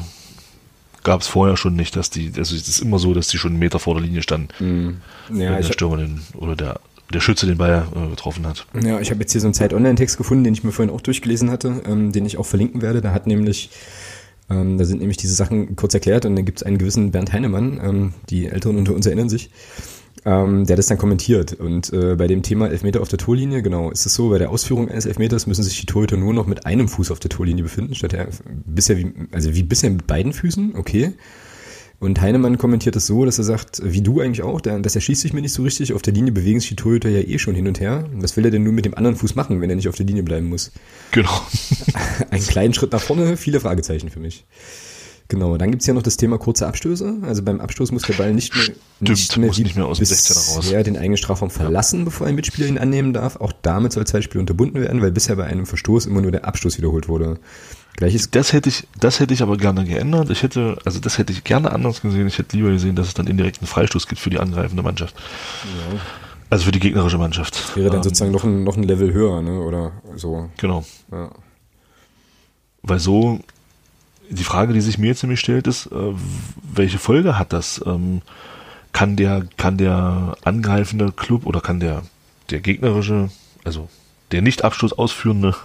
gab 1.04 1.22
es 1.22 1.28
vorher 1.28 1.58
schon 1.58 1.76
nicht, 1.76 1.96
dass 1.96 2.10
die, 2.10 2.32
also 2.38 2.56
es 2.56 2.68
ist 2.68 2.80
immer 2.80 3.00
so, 3.00 3.14
dass 3.14 3.28
die 3.28 3.38
schon 3.38 3.52
einen 3.52 3.60
Meter 3.60 3.80
vor 3.80 3.96
der 3.96 4.04
Linie 4.04 4.22
standen, 4.22 4.50
Mhm. 4.60 5.02
Ja, 5.34 5.56
der 5.56 5.64
Stürmer 5.64 5.98
den, 5.98 6.22
oder 6.36 6.56
der, 6.56 6.80
der 7.14 7.20
Schütze 7.20 7.46
den 7.46 7.58
Ball 7.58 7.86
äh, 7.96 8.10
getroffen 8.10 8.46
hat. 8.48 8.66
Ja, 8.82 9.00
ich 9.00 9.12
habe 9.12 9.22
jetzt 9.22 9.32
hier 9.32 9.42
so 9.42 9.48
einen 9.48 9.54
Zeit-Online-Text 9.54 10.18
gefunden, 10.18 10.44
den 10.44 10.54
ich 10.54 10.64
mir 10.64 10.72
vorhin 10.72 10.94
auch 10.94 11.02
durchgelesen 11.02 11.52
hatte, 11.52 11.82
ähm, 11.86 12.12
den 12.12 12.26
ich 12.26 12.38
auch 12.38 12.46
verlinken 12.46 12.82
werde. 12.82 13.02
Da 13.02 13.12
hat 13.12 13.28
nämlich, 13.28 13.70
ähm, 14.50 14.78
da 14.78 14.86
sind 14.86 15.00
nämlich 15.00 15.18
diese 15.18 15.36
Sachen 15.36 15.76
kurz 15.76 15.94
erklärt 15.94 16.26
und 16.26 16.36
dann 16.36 16.46
gibt 16.46 16.60
es 16.60 16.64
einen 16.64 16.78
gewissen 16.78 17.12
Bernd 17.12 17.34
Heinemann, 17.34 17.80
ähm, 17.84 18.14
die 18.30 18.48
Älteren 18.48 18.78
unter 18.78 18.94
uns 18.94 19.06
erinnern 19.06 19.30
sich, 19.30 19.50
ähm, 20.26 20.66
der 20.66 20.76
das 20.76 20.88
dann 20.88 20.98
kommentiert. 20.98 21.54
Und 21.54 21.92
äh, 21.92 22.16
bei 22.16 22.28
dem 22.28 22.44
Thema 22.44 22.70
Elfmeter 22.70 23.02
auf 23.02 23.10
der 23.10 23.20
Torlinie, 23.20 23.62
genau, 23.62 23.92
ist 23.92 24.06
es 24.06 24.14
so, 24.14 24.30
bei 24.30 24.38
der 24.38 24.50
Ausführung 24.50 24.90
eines 24.90 25.06
Elfmeters 25.06 25.48
müssen 25.48 25.64
sich 25.64 25.80
die 25.80 25.86
Torhüter 25.86 26.18
nur 26.18 26.34
noch 26.34 26.48
mit 26.48 26.66
einem 26.66 26.88
Fuß 26.88 27.12
auf 27.12 27.20
der 27.20 27.30
Torlinie 27.30 27.64
befinden, 27.64 27.96
statt 27.96 28.14
der, 28.14 28.28
bisher 28.66 28.98
wie, 28.98 29.14
also 29.32 29.54
wie 29.54 29.64
bisher 29.64 29.90
mit 29.90 30.08
beiden 30.08 30.34
Füßen, 30.34 30.76
okay. 30.76 31.14
Und 32.00 32.20
Heinemann 32.20 32.58
kommentiert 32.58 32.98
es 32.98 33.08
so, 33.08 33.24
dass 33.24 33.38
er 33.38 33.46
sagt, 33.46 33.82
wie 33.82 34.02
du 34.02 34.20
eigentlich 34.20 34.42
auch, 34.42 34.60
der, 34.60 34.78
das 34.80 34.94
erschließt 34.96 35.22
sich 35.22 35.32
mir 35.32 35.40
nicht 35.40 35.54
so 35.54 35.64
richtig. 35.64 35.94
Auf 35.94 36.02
der 36.02 36.14
Linie 36.14 36.34
bewegen 36.34 36.60
sich 36.60 36.68
die 36.68 36.76
Torhüter 36.76 37.08
ja 37.08 37.22
eh 37.22 37.40
schon 37.40 37.56
hin 37.56 37.66
und 37.66 37.80
her. 37.80 38.10
Was 38.16 38.36
will 38.36 38.44
er 38.44 38.52
denn 38.52 38.64
nur 38.64 38.74
mit 38.74 38.84
dem 38.84 38.94
anderen 38.94 39.16
Fuß 39.16 39.36
machen, 39.36 39.62
wenn 39.62 39.70
er 39.70 39.78
nicht 39.78 39.88
auf 39.88 39.96
der 39.96 40.06
Linie 40.06 40.24
bleiben 40.24 40.50
muss? 40.50 40.74
Genau. 41.12 41.32
Einen 42.30 42.44
kleinen 42.44 42.74
Schritt 42.74 42.92
nach 42.92 43.00
vorne, 43.00 43.38
viele 43.38 43.62
Fragezeichen 43.62 44.10
für 44.10 44.20
mich. 44.20 44.44
Genau, 45.30 45.58
dann 45.58 45.72
gibt's 45.72 45.88
ja 45.88 45.94
noch 45.94 46.04
das 46.04 46.18
Thema 46.18 46.38
kurze 46.38 46.68
Abstöße. 46.68 47.20
Also 47.24 47.42
beim 47.44 47.60
Abstoß 47.62 47.92
muss 47.92 48.04
der 48.04 48.14
Ball 48.16 48.34
nicht 48.34 48.54
mehr, 48.54 48.64
Stimmt, 49.16 49.46
muss 49.48 49.58
nicht 49.58 49.76
mehr 49.76 49.86
aus 49.86 49.98
dem 49.98 50.06
16er 50.06 50.34
raus. 50.36 50.58
bisher 50.62 50.84
den 50.84 50.98
eigenen 50.98 51.18
Strafraum 51.18 51.50
verlassen, 51.50 52.06
bevor 52.06 52.28
ein 52.28 52.36
Mitspieler 52.36 52.68
ihn 52.68 52.78
annehmen 52.78 53.14
darf. 53.14 53.38
Auch 53.38 53.54
damit 53.62 53.94
soll 53.94 54.06
Zeitspiel 54.06 54.40
unterbunden 54.42 54.82
werden, 54.82 55.02
weil 55.02 55.12
bisher 55.12 55.36
bei 55.36 55.46
einem 55.46 55.66
Verstoß 55.66 56.06
immer 56.06 56.22
nur 56.22 56.32
der 56.32 56.46
Abstoß 56.46 56.78
wiederholt 56.78 57.08
wurde. 57.08 57.40
Gleiches. 57.96 58.30
Das 58.32 58.54
hätte 58.54 58.70
ich, 58.70 58.88
das 59.00 59.20
hätte 59.20 59.34
ich 59.34 59.42
aber 59.42 59.56
gerne 59.58 59.86
geändert. 59.86 60.30
Ich 60.30 60.44
hätte, 60.44 60.78
also 60.84 61.00
das 61.00 61.18
hätte 61.18 61.32
ich 61.32 61.44
gerne 61.44 61.72
anders 61.72 62.02
gesehen. 62.02 62.28
Ich 62.28 62.38
hätte 62.38 62.58
lieber 62.58 62.72
gesehen, 62.72 62.96
dass 62.96 63.08
es 63.08 63.14
dann 63.14 63.28
indirekt 63.28 63.60
einen 63.60 63.68
Freistoß 63.68 64.08
gibt 64.08 64.20
für 64.20 64.30
die 64.30 64.40
angreifende 64.40 64.84
Mannschaft. 64.84 65.16
Ja. 65.64 66.00
Also 66.50 66.66
für 66.66 66.72
die 66.72 66.80
gegnerische 66.80 67.18
Mannschaft. 67.18 67.56
Das 67.56 67.76
wäre 67.76 67.88
dann 67.90 67.98
Ähm, 67.98 68.04
sozusagen 68.04 68.32
noch 68.32 68.44
ein, 68.44 68.64
noch 68.64 68.78
ein 68.78 68.84
Level 68.84 69.14
höher, 69.14 69.42
ne? 69.42 69.60
Oder 69.62 69.92
so. 70.16 70.50
Genau. 70.58 70.84
Ja. 71.12 71.32
Weil 72.84 73.00
so, 73.00 73.40
die 74.30 74.44
Frage, 74.44 74.74
die 74.74 74.82
sich 74.82 74.98
mir 74.98 75.08
jetzt 75.08 75.24
nämlich 75.24 75.40
stellt, 75.40 75.68
ist, 75.68 75.88
äh, 75.88 76.14
welche 76.64 77.00
Folge 77.00 77.38
hat 77.38 77.54
das? 77.54 77.82
Ähm, 77.86 78.22
kann 78.92 79.16
der, 79.16 79.46
kann 79.58 79.78
der 79.78 80.36
angreifende 80.44 81.12
Club 81.12 81.46
oder 81.46 81.62
kann 81.62 81.80
der, 81.80 82.04
der 82.52 82.60
gegnerische, 82.60 83.30
also 83.64 83.90
der 84.32 84.42
nicht 84.42 84.64
Abstoß 84.64 84.94
ausführende 84.94 85.56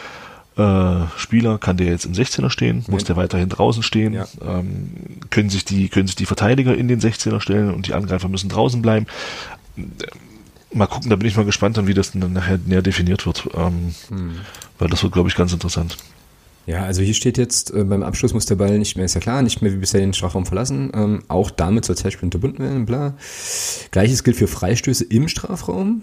äh, 0.56 1.18
Spieler, 1.18 1.58
kann 1.58 1.76
der 1.76 1.88
jetzt 1.88 2.06
im 2.06 2.12
16er 2.12 2.50
stehen? 2.50 2.84
Muss 2.88 3.04
der 3.04 3.16
weiterhin 3.16 3.48
draußen 3.48 3.82
stehen? 3.82 4.14
Ja. 4.14 4.26
Ähm, 4.42 4.92
können 5.30 5.50
sich 5.50 5.64
die, 5.64 5.88
können 5.88 6.06
sich 6.06 6.16
die 6.16 6.26
Verteidiger 6.26 6.74
in 6.74 6.88
den 6.88 7.00
16er 7.00 7.40
stellen 7.40 7.72
und 7.72 7.86
die 7.86 7.94
Angreifer 7.94 8.28
müssen 8.28 8.48
draußen 8.48 8.80
bleiben? 8.80 9.06
Mal 10.72 10.86
gucken, 10.86 11.10
da 11.10 11.16
bin 11.16 11.28
ich 11.28 11.36
mal 11.36 11.44
gespannt, 11.44 11.78
wie 11.86 11.94
das 11.94 12.12
dann 12.12 12.32
nachher 12.32 12.58
näher 12.64 12.82
definiert 12.82 13.26
wird. 13.26 13.48
Ähm, 13.54 13.94
Hm. 14.08 14.40
Weil 14.78 14.88
das 14.88 15.02
wird, 15.02 15.12
glaube 15.12 15.28
ich, 15.28 15.34
ganz 15.34 15.52
interessant. 15.52 15.98
Ja, 16.70 16.84
also 16.84 17.02
hier 17.02 17.14
steht 17.14 17.36
jetzt, 17.36 17.74
äh, 17.74 17.82
beim 17.82 18.04
Abschluss 18.04 18.32
muss 18.32 18.46
der 18.46 18.54
Ball 18.54 18.78
nicht 18.78 18.94
mehr, 18.94 19.04
ist 19.04 19.14
ja 19.14 19.20
klar, 19.20 19.42
nicht 19.42 19.60
mehr 19.60 19.72
wie 19.72 19.78
bisher 19.78 19.98
den 19.98 20.12
Strafraum 20.12 20.46
verlassen. 20.46 20.92
Ähm, 20.94 21.24
auch 21.26 21.50
damit 21.50 21.84
soll 21.84 21.96
Zeitspiel 21.96 22.28
unterbunden 22.28 22.62
werden, 22.62 22.86
bla. 22.86 23.16
Gleiches 23.90 24.22
gilt 24.22 24.36
für 24.36 24.46
Freistöße 24.46 25.02
im 25.02 25.26
Strafraum. 25.26 26.02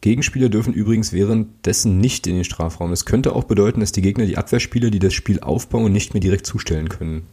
Gegenspieler 0.00 0.48
dürfen 0.48 0.72
übrigens 0.74 1.12
währenddessen 1.12 2.00
nicht 2.00 2.26
in 2.26 2.34
den 2.34 2.42
Strafraum. 2.42 2.90
Das 2.90 3.04
könnte 3.04 3.36
auch 3.36 3.44
bedeuten, 3.44 3.78
dass 3.78 3.92
die 3.92 4.02
Gegner 4.02 4.26
die 4.26 4.36
Abwehrspieler, 4.36 4.90
die 4.90 4.98
das 4.98 5.14
Spiel 5.14 5.38
aufbauen, 5.38 5.92
nicht 5.92 6.14
mehr 6.14 6.20
direkt 6.20 6.46
zustellen 6.46 6.88
können. 6.88 7.28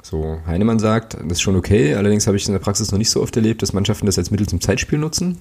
So, 0.00 0.38
Heinemann 0.46 0.78
sagt, 0.78 1.14
das 1.14 1.32
ist 1.32 1.42
schon 1.42 1.56
okay, 1.56 1.96
allerdings 1.96 2.28
habe 2.28 2.36
ich 2.36 2.46
in 2.46 2.52
der 2.52 2.60
Praxis 2.60 2.92
noch 2.92 2.98
nicht 2.98 3.10
so 3.10 3.20
oft 3.20 3.34
erlebt, 3.34 3.62
dass 3.62 3.72
Mannschaften 3.72 4.06
das 4.06 4.16
als 4.16 4.30
Mittel 4.30 4.48
zum 4.48 4.60
Zeitspiel 4.60 5.00
nutzen. 5.00 5.38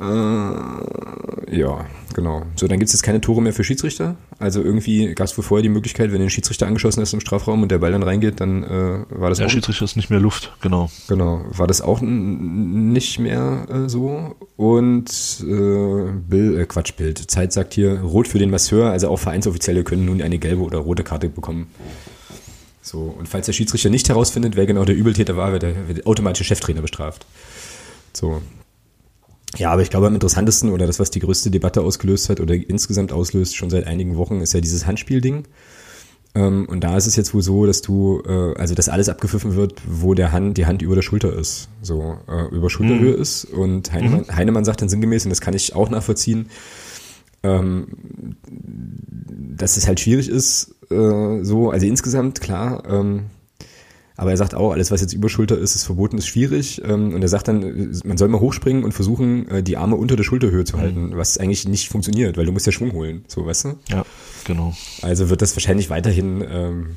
Äh, 0.00 1.58
ja, 1.58 1.86
genau. 2.14 2.42
So, 2.54 2.68
dann 2.68 2.78
gibt 2.78 2.88
es 2.88 2.92
jetzt 2.92 3.02
keine 3.02 3.20
Tore 3.20 3.42
mehr 3.42 3.52
für 3.52 3.64
Schiedsrichter. 3.64 4.16
Also 4.38 4.62
irgendwie 4.62 5.12
gab 5.14 5.26
es 5.26 5.36
wohl 5.36 5.42
vorher 5.42 5.62
die 5.62 5.68
Möglichkeit, 5.68 6.12
wenn 6.12 6.20
den 6.20 6.30
Schiedsrichter 6.30 6.66
angeschossen 6.66 7.00
hast 7.00 7.12
im 7.14 7.20
Strafraum 7.20 7.62
und 7.62 7.72
der 7.72 7.78
Ball 7.78 7.90
dann 7.90 8.04
reingeht, 8.04 8.40
dann 8.40 8.62
äh, 8.62 9.04
war 9.10 9.28
das 9.28 9.38
Der 9.38 9.46
auch, 9.46 9.50
Schiedsrichter 9.50 9.84
ist 9.84 9.96
nicht 9.96 10.10
mehr 10.10 10.20
Luft, 10.20 10.52
genau. 10.60 10.90
genau, 11.08 11.44
war 11.50 11.66
das 11.66 11.80
auch 11.80 12.00
nicht 12.00 13.18
mehr 13.18 13.66
äh, 13.70 13.88
so. 13.88 14.36
Und 14.56 15.10
äh, 15.40 16.12
Bill, 16.28 16.60
äh, 16.60 16.66
Quatsch, 16.66 16.94
Bild. 16.94 17.30
Zeit 17.30 17.52
sagt 17.52 17.74
hier, 17.74 18.00
rot 18.00 18.28
für 18.28 18.38
den 18.38 18.50
Masseur, 18.50 18.90
also 18.90 19.08
auch 19.08 19.18
Vereinsoffizielle 19.18 19.82
können 19.82 20.04
nun 20.04 20.22
eine 20.22 20.38
gelbe 20.38 20.62
oder 20.62 20.78
rote 20.78 21.02
Karte 21.02 21.28
bekommen. 21.28 21.66
So, 22.82 23.14
und 23.18 23.28
falls 23.28 23.46
der 23.46 23.52
Schiedsrichter 23.52 23.90
nicht 23.90 24.08
herausfindet, 24.08 24.54
wer 24.54 24.66
genau 24.66 24.84
der 24.84 24.94
Übeltäter 24.94 25.36
war, 25.36 25.52
wird 25.52 25.62
der, 25.62 25.88
wird 25.88 25.98
der 25.98 26.06
automatische 26.06 26.44
Cheftrainer 26.44 26.82
bestraft. 26.82 27.26
So. 28.12 28.40
Ja, 29.56 29.70
aber 29.70 29.82
ich 29.82 29.90
glaube, 29.90 30.06
am 30.06 30.14
interessantesten 30.14 30.70
oder 30.70 30.86
das, 30.86 30.98
was 30.98 31.10
die 31.10 31.20
größte 31.20 31.50
Debatte 31.50 31.80
ausgelöst 31.80 32.28
hat 32.28 32.40
oder 32.40 32.54
insgesamt 32.54 33.12
auslöst, 33.12 33.56
schon 33.56 33.70
seit 33.70 33.86
einigen 33.86 34.16
Wochen, 34.16 34.40
ist 34.40 34.52
ja 34.52 34.60
dieses 34.60 34.86
Handspielding. 34.86 35.44
Ähm, 36.34 36.66
und 36.68 36.84
da 36.84 36.96
ist 36.96 37.06
es 37.06 37.16
jetzt 37.16 37.32
wohl 37.32 37.42
so, 37.42 37.64
dass 37.66 37.80
du, 37.80 38.22
äh, 38.26 38.54
also 38.58 38.74
dass 38.74 38.88
alles 38.88 39.08
abgepfiffen 39.08 39.56
wird, 39.56 39.80
wo 39.86 40.14
der 40.14 40.32
Hand, 40.32 40.58
die 40.58 40.66
Hand 40.66 40.82
über 40.82 40.94
der 40.94 41.02
Schulter 41.02 41.32
ist, 41.32 41.68
so 41.80 42.18
äh, 42.28 42.54
über 42.54 42.68
Schulterhöhe 42.68 43.14
ist. 43.14 43.44
Und 43.46 43.92
Heinemann, 43.92 44.26
Heinemann 44.34 44.64
sagt 44.64 44.82
dann 44.82 44.88
sinngemäß, 44.88 45.24
und 45.24 45.30
das 45.30 45.40
kann 45.40 45.54
ich 45.54 45.74
auch 45.74 45.88
nachvollziehen, 45.88 46.50
ähm, 47.42 48.36
dass 49.56 49.76
es 49.76 49.86
halt 49.86 50.00
schwierig 50.00 50.28
ist, 50.28 50.74
äh, 50.90 51.42
so, 51.42 51.70
also 51.70 51.86
insgesamt, 51.86 52.40
klar, 52.40 52.82
ähm, 52.88 53.26
aber 54.18 54.32
er 54.32 54.36
sagt 54.36 54.56
auch, 54.56 54.72
alles, 54.72 54.90
was 54.90 55.00
jetzt 55.00 55.12
über 55.12 55.28
Schulter 55.28 55.56
ist, 55.56 55.76
ist 55.76 55.84
verboten, 55.84 56.18
ist 56.18 56.26
schwierig. 56.26 56.82
Ähm, 56.84 57.14
und 57.14 57.22
er 57.22 57.28
sagt 57.28 57.46
dann, 57.46 58.00
man 58.04 58.18
soll 58.18 58.26
mal 58.26 58.40
hochspringen 58.40 58.82
und 58.82 58.90
versuchen, 58.90 59.48
äh, 59.48 59.62
die 59.62 59.76
Arme 59.76 59.94
unter 59.94 60.16
der 60.16 60.24
Schulterhöhe 60.24 60.64
zu 60.64 60.76
halten, 60.76 61.12
was 61.14 61.38
eigentlich 61.38 61.68
nicht 61.68 61.88
funktioniert, 61.88 62.36
weil 62.36 62.44
du 62.44 62.50
musst 62.50 62.66
ja 62.66 62.72
Schwung 62.72 62.92
holen, 62.92 63.24
so, 63.28 63.46
weißt 63.46 63.64
du? 63.64 63.78
Ja, 63.88 64.04
genau. 64.44 64.74
Also 65.02 65.30
wird 65.30 65.40
das 65.40 65.54
wahrscheinlich 65.54 65.88
weiterhin, 65.88 66.44
ähm, 66.50 66.96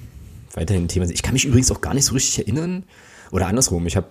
weiterhin 0.54 0.86
ein 0.86 0.88
Thema 0.88 1.06
sein. 1.06 1.14
Ich 1.14 1.22
kann 1.22 1.34
mich 1.34 1.46
übrigens 1.46 1.72
auch 1.72 1.80
gar 1.80 1.94
nicht 1.94 2.06
so 2.06 2.16
richtig 2.16 2.40
erinnern, 2.40 2.86
oder 3.30 3.48
andersrum, 3.48 3.86
ich 3.86 3.96
habe 3.96 4.08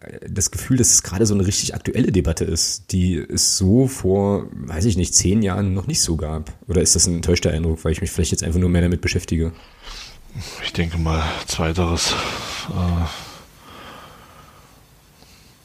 äh, 0.00 0.28
das 0.28 0.50
Gefühl, 0.50 0.78
dass 0.78 0.90
es 0.90 1.02
gerade 1.02 1.26
so 1.26 1.34
eine 1.34 1.46
richtig 1.46 1.74
aktuelle 1.74 2.12
Debatte 2.12 2.46
ist, 2.46 2.92
die 2.92 3.16
es 3.16 3.58
so 3.58 3.88
vor, 3.88 4.46
weiß 4.52 4.86
ich 4.86 4.96
nicht, 4.96 5.14
zehn 5.14 5.42
Jahren 5.42 5.74
noch 5.74 5.86
nicht 5.86 6.00
so 6.00 6.16
gab. 6.16 6.50
Oder 6.66 6.80
ist 6.80 6.96
das 6.96 7.06
ein 7.06 7.16
enttäuschter 7.16 7.50
Eindruck, 7.50 7.84
weil 7.84 7.92
ich 7.92 8.00
mich 8.00 8.10
vielleicht 8.10 8.32
jetzt 8.32 8.42
einfach 8.42 8.58
nur 8.58 8.70
mehr 8.70 8.82
damit 8.82 9.02
beschäftige? 9.02 9.52
Ich 10.62 10.72
denke 10.72 10.98
mal, 10.98 11.22
zweiteres. 11.46 12.12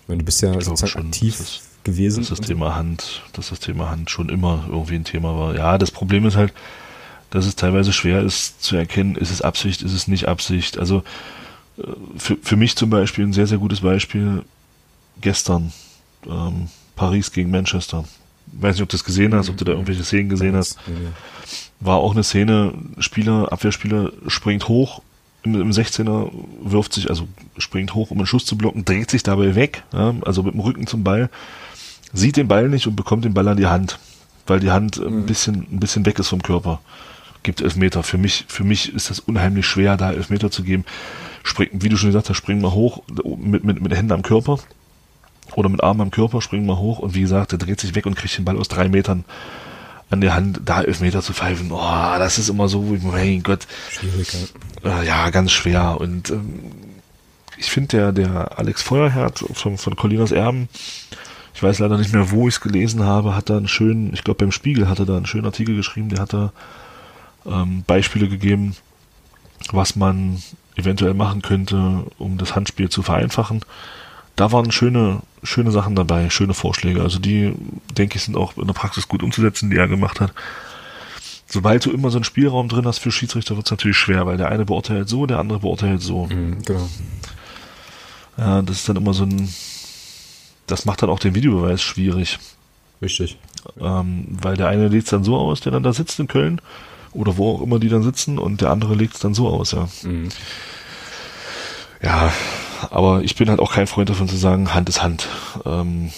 Äh, 0.08 0.16
du 0.16 0.24
bist 0.24 0.42
ja 0.42 0.54
sozusagen 0.54 0.88
schon, 0.92 1.06
aktiv 1.08 1.38
das 1.38 1.48
ist- 1.50 1.62
gewesen. 1.84 2.20
dass 2.22 2.30
das 2.30 2.42
Thema 2.42 2.76
Hand, 2.76 3.22
dass 3.34 3.50
das 3.50 3.60
Thema 3.60 3.90
Hand 3.90 4.10
schon 4.12 4.30
immer 4.30 4.66
irgendwie 4.70 4.96
ein 4.96 5.04
Thema 5.06 5.38
war. 5.38 5.56
Ja, 5.56 5.78
das 5.78 5.92
Problem 5.92 6.26
ist 6.26 6.36
halt, 6.36 6.54
dass 7.32 7.46
es 7.46 7.56
teilweise 7.56 7.94
schwer 7.94 8.22
ist 8.22 8.62
zu 8.62 8.76
erkennen, 8.76 9.16
ist 9.16 9.32
es 9.32 9.42
Absicht, 9.42 9.82
ist 9.82 9.94
es 9.94 10.08
nicht 10.08 10.28
Absicht. 10.28 10.78
Also 10.78 11.04
äh, 11.78 11.84
für, 12.18 12.38
für 12.42 12.56
mich 12.56 12.76
zum 12.76 12.90
Beispiel 12.90 13.26
ein 13.26 13.34
sehr, 13.34 13.48
sehr 13.48 13.58
gutes 13.60 13.82
Beispiel 13.82 14.44
gestern 15.22 15.72
ähm, 16.28 16.68
Paris 16.96 17.32
gegen 17.32 17.50
Manchester. 17.52 18.04
Weiß 18.54 18.76
nicht, 18.76 18.84
ob 18.84 18.90
du 18.90 18.98
das 18.98 19.04
gesehen 19.04 19.34
hast, 19.34 19.50
ob 19.50 19.58
du 19.58 19.66
da 19.66 19.72
irgendwelche 19.72 20.04
Szenen 20.04 20.30
gesehen 20.30 20.56
hast. 20.56 20.78
War 21.80 21.98
auch 21.98 22.14
eine 22.14 22.24
Szene, 22.24 22.74
Spieler, 23.00 23.52
Abwehrspieler 23.52 24.12
springt 24.28 24.68
hoch 24.68 25.02
im, 25.44 25.56
im 25.56 25.72
16er, 25.72 26.30
wirft 26.62 26.94
sich, 26.94 27.10
also 27.10 27.28
springt 27.58 27.94
hoch, 27.94 28.12
um 28.12 28.18
einen 28.18 28.28
Schuss 28.28 28.46
zu 28.46 28.58
blocken, 28.58 28.86
dreht 28.86 29.10
sich 29.10 29.24
dabei 29.24 29.56
weg, 29.56 29.84
ja, 29.94 30.14
also 30.22 30.44
mit 30.44 30.54
dem 30.54 30.60
Rücken 30.60 30.88
zum 30.88 31.04
Ball, 31.04 31.30
sieht 32.14 32.38
den 32.38 32.48
Ball 32.48 32.70
nicht 32.70 32.88
und 32.88 32.96
bekommt 32.96 33.26
den 33.26 33.34
Ball 33.34 33.48
an 33.48 33.58
die 33.58 33.68
Hand, 33.68 34.00
weil 34.48 34.60
die 34.60 34.72
Hand 34.72 34.98
ein 34.98 35.26
bisschen, 35.26 35.68
ein 35.72 35.80
bisschen 35.80 36.06
weg 36.06 36.20
ist 36.20 36.28
vom 36.30 36.42
Körper. 36.42 36.82
Gibt 37.42 37.62
Elfmeter. 37.62 38.04
Für 38.04 38.18
mich, 38.18 38.46
für 38.50 38.66
mich 38.66 38.94
ist 38.94 39.10
das 39.10 39.22
unheimlich 39.22 39.66
schwer, 39.66 39.96
da 39.96 40.12
Elfmeter 40.12 40.52
zu 40.52 40.64
geben. 40.64 40.84
Spring, 41.44 41.70
wie 41.72 41.88
du 41.88 41.96
schon 41.96 42.10
gesagt 42.10 42.30
hast, 42.30 42.36
spring 42.36 42.60
mal 42.60 42.72
hoch 42.72 43.02
mit, 43.38 43.64
mit, 43.64 43.82
mit 43.82 43.96
Händen 43.96 44.12
am 44.12 44.24
Körper 44.24 44.60
oder 45.56 45.70
mit 45.70 45.84
Armen 45.84 46.02
am 46.02 46.12
Körper, 46.12 46.42
spring 46.42 46.66
mal 46.66 46.78
hoch 46.78 47.00
und 47.00 47.16
wie 47.16 47.22
gesagt, 47.22 47.52
der 47.52 47.60
dreht 47.60 47.80
sich 47.80 47.96
weg 47.96 48.06
und 48.06 48.16
kriegt 48.16 48.38
den 48.38 48.46
Ball 48.46 48.58
aus 48.58 48.68
drei 48.68 48.90
Metern 48.90 49.26
an 50.10 50.22
der 50.22 50.34
Hand, 50.34 50.62
da 50.66 50.82
Elfmeter 50.82 51.22
zu 51.22 51.34
pfeifen. 51.34 51.72
Oh, 51.72 52.16
das 52.18 52.38
ist 52.40 52.50
immer 52.50 52.68
so, 52.68 52.82
mein 52.82 53.44
Gott, 53.44 53.68
Schwierig, 53.92 54.34
ja. 54.84 55.02
äh, 55.02 55.06
ja, 55.06 55.30
ganz 55.30 55.52
schwer. 55.52 55.98
Und 56.00 56.32
ähm, 56.32 56.62
ich 57.58 57.70
finde, 57.70 57.90
der, 57.90 58.12
der 58.12 58.58
Alex 58.58 58.82
Feuerherd 58.82 59.44
von, 59.54 59.78
von 59.78 59.96
Colinas 59.96 60.32
Erben, 60.32 60.68
ich 61.54 61.62
weiß 61.62 61.80
leider 61.80 61.98
nicht 61.98 62.14
mehr, 62.14 62.32
wo 62.32 62.48
ich 62.48 62.56
es 62.56 62.62
gelesen 62.62 63.04
habe, 63.04 63.36
hat 63.36 63.50
da 63.50 63.58
einen 63.58 63.68
schönen, 63.68 64.14
ich 64.14 64.24
glaube 64.24 64.40
beim 64.40 64.52
Spiegel 64.52 64.88
hat 64.88 65.00
er 65.00 65.06
da 65.06 65.18
einen 65.18 65.26
schönen 65.26 65.46
Artikel 65.46 65.76
geschrieben, 65.76 66.10
der 66.10 66.20
hat 66.20 66.34
da 66.34 66.54
ähm, 67.46 67.84
Beispiele 67.86 68.30
gegeben, 68.30 68.76
was 69.72 69.96
man 69.96 70.42
eventuell 70.76 71.14
machen 71.14 71.42
könnte, 71.42 72.06
um 72.18 72.38
das 72.38 72.56
Handspiel 72.56 72.90
zu 72.90 73.04
vereinfachen. 73.04 73.62
Da 74.40 74.54
waren 74.54 74.72
schöne, 74.72 75.20
schöne 75.44 75.70
Sachen 75.70 75.96
dabei, 75.96 76.30
schöne 76.30 76.54
Vorschläge. 76.54 77.02
Also 77.02 77.20
die, 77.20 77.54
denke 77.98 78.16
ich, 78.16 78.24
sind 78.24 78.38
auch 78.38 78.56
in 78.58 78.68
der 78.68 78.74
Praxis 78.74 79.10
gut 79.10 79.22
umzusetzen, 79.22 79.70
die 79.70 79.76
er 79.76 79.90
gemacht 79.90 80.22
hat. 80.22 80.32
Sobald 81.46 81.86
du 81.86 81.92
immer 81.92 82.10
so 82.10 82.20
einen 82.20 82.24
Spielraum 82.24 82.70
drin 82.70 82.86
hast 82.86 83.00
für 83.00 83.12
Schiedsrichter, 83.12 83.58
wird 83.58 83.68
es 83.68 83.72
natürlich 83.72 83.98
schwer, 83.98 84.26
weil 84.26 84.38
der 84.38 84.48
eine 84.48 84.64
beurteilt 84.64 85.10
so, 85.10 85.26
der 85.26 85.40
andere 85.40 85.60
beurteilt 85.60 86.02
so. 86.02 86.28
Mhm, 86.28 86.64
genau. 86.64 86.88
Ja, 88.38 88.62
das 88.62 88.78
ist 88.78 88.88
dann 88.88 88.96
immer 88.96 89.14
so 89.14 89.26
ein, 89.26 89.54
das 90.68 90.86
macht 90.86 91.02
dann 91.02 91.10
auch 91.10 91.20
den 91.20 91.36
Videobeweis 91.36 91.82
schwierig. 91.82 92.40
Richtig. 93.02 93.38
Ähm, 93.78 94.38
weil 94.42 94.56
der 94.56 94.70
eine 94.70 94.88
legt 94.88 95.04
es 95.04 95.10
dann 95.10 95.26
so 95.26 95.36
aus, 95.36 95.60
der 95.60 95.74
dann 95.74 95.84
da 95.84 95.92
sitzt 95.92 96.18
in 96.18 96.30
Köln, 96.30 96.62
oder 97.12 97.36
wo 97.36 97.56
auch 97.56 97.62
immer 97.62 97.78
die 97.78 97.90
dann 97.90 98.04
sitzen, 98.04 98.40
und 98.40 98.62
der 98.62 98.70
andere 98.70 98.96
legt 98.96 99.16
es 99.16 99.20
dann 99.20 99.34
so 99.34 99.50
aus, 99.50 99.74
ja. 99.74 99.90
Mhm. 100.04 100.30
Ja, 102.02 102.32
aber 102.92 103.24
ich 103.24 103.36
bin 103.36 103.50
halt 103.50 103.60
auch 103.60 103.74
kein 103.74 103.88
Freund 103.88 104.10
davon 104.10 104.28
zu 104.28 104.38
sagen, 104.38 104.74
Hand 104.74 104.90
ist 104.90 105.02
Hand. 105.04 105.28
Ähm, 105.66 106.12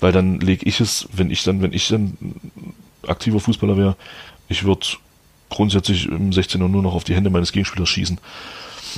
weil 0.00 0.12
dann 0.12 0.40
lege 0.40 0.64
ich 0.66 0.80
es, 0.80 1.08
wenn 1.12 1.30
ich 1.30 1.42
dann, 1.42 1.60
wenn 1.62 1.72
ich 1.72 1.88
dann 1.88 2.16
aktiver 3.06 3.40
Fußballer 3.40 3.76
wäre, 3.76 3.96
ich 4.48 4.64
würde 4.64 4.86
grundsätzlich 5.50 6.06
im 6.06 6.30
16er 6.30 6.68
nur 6.68 6.82
noch 6.82 6.94
auf 6.94 7.04
die 7.04 7.14
Hände 7.14 7.30
meines 7.30 7.52
Gegenspielers 7.52 7.88
schießen. 7.88 8.18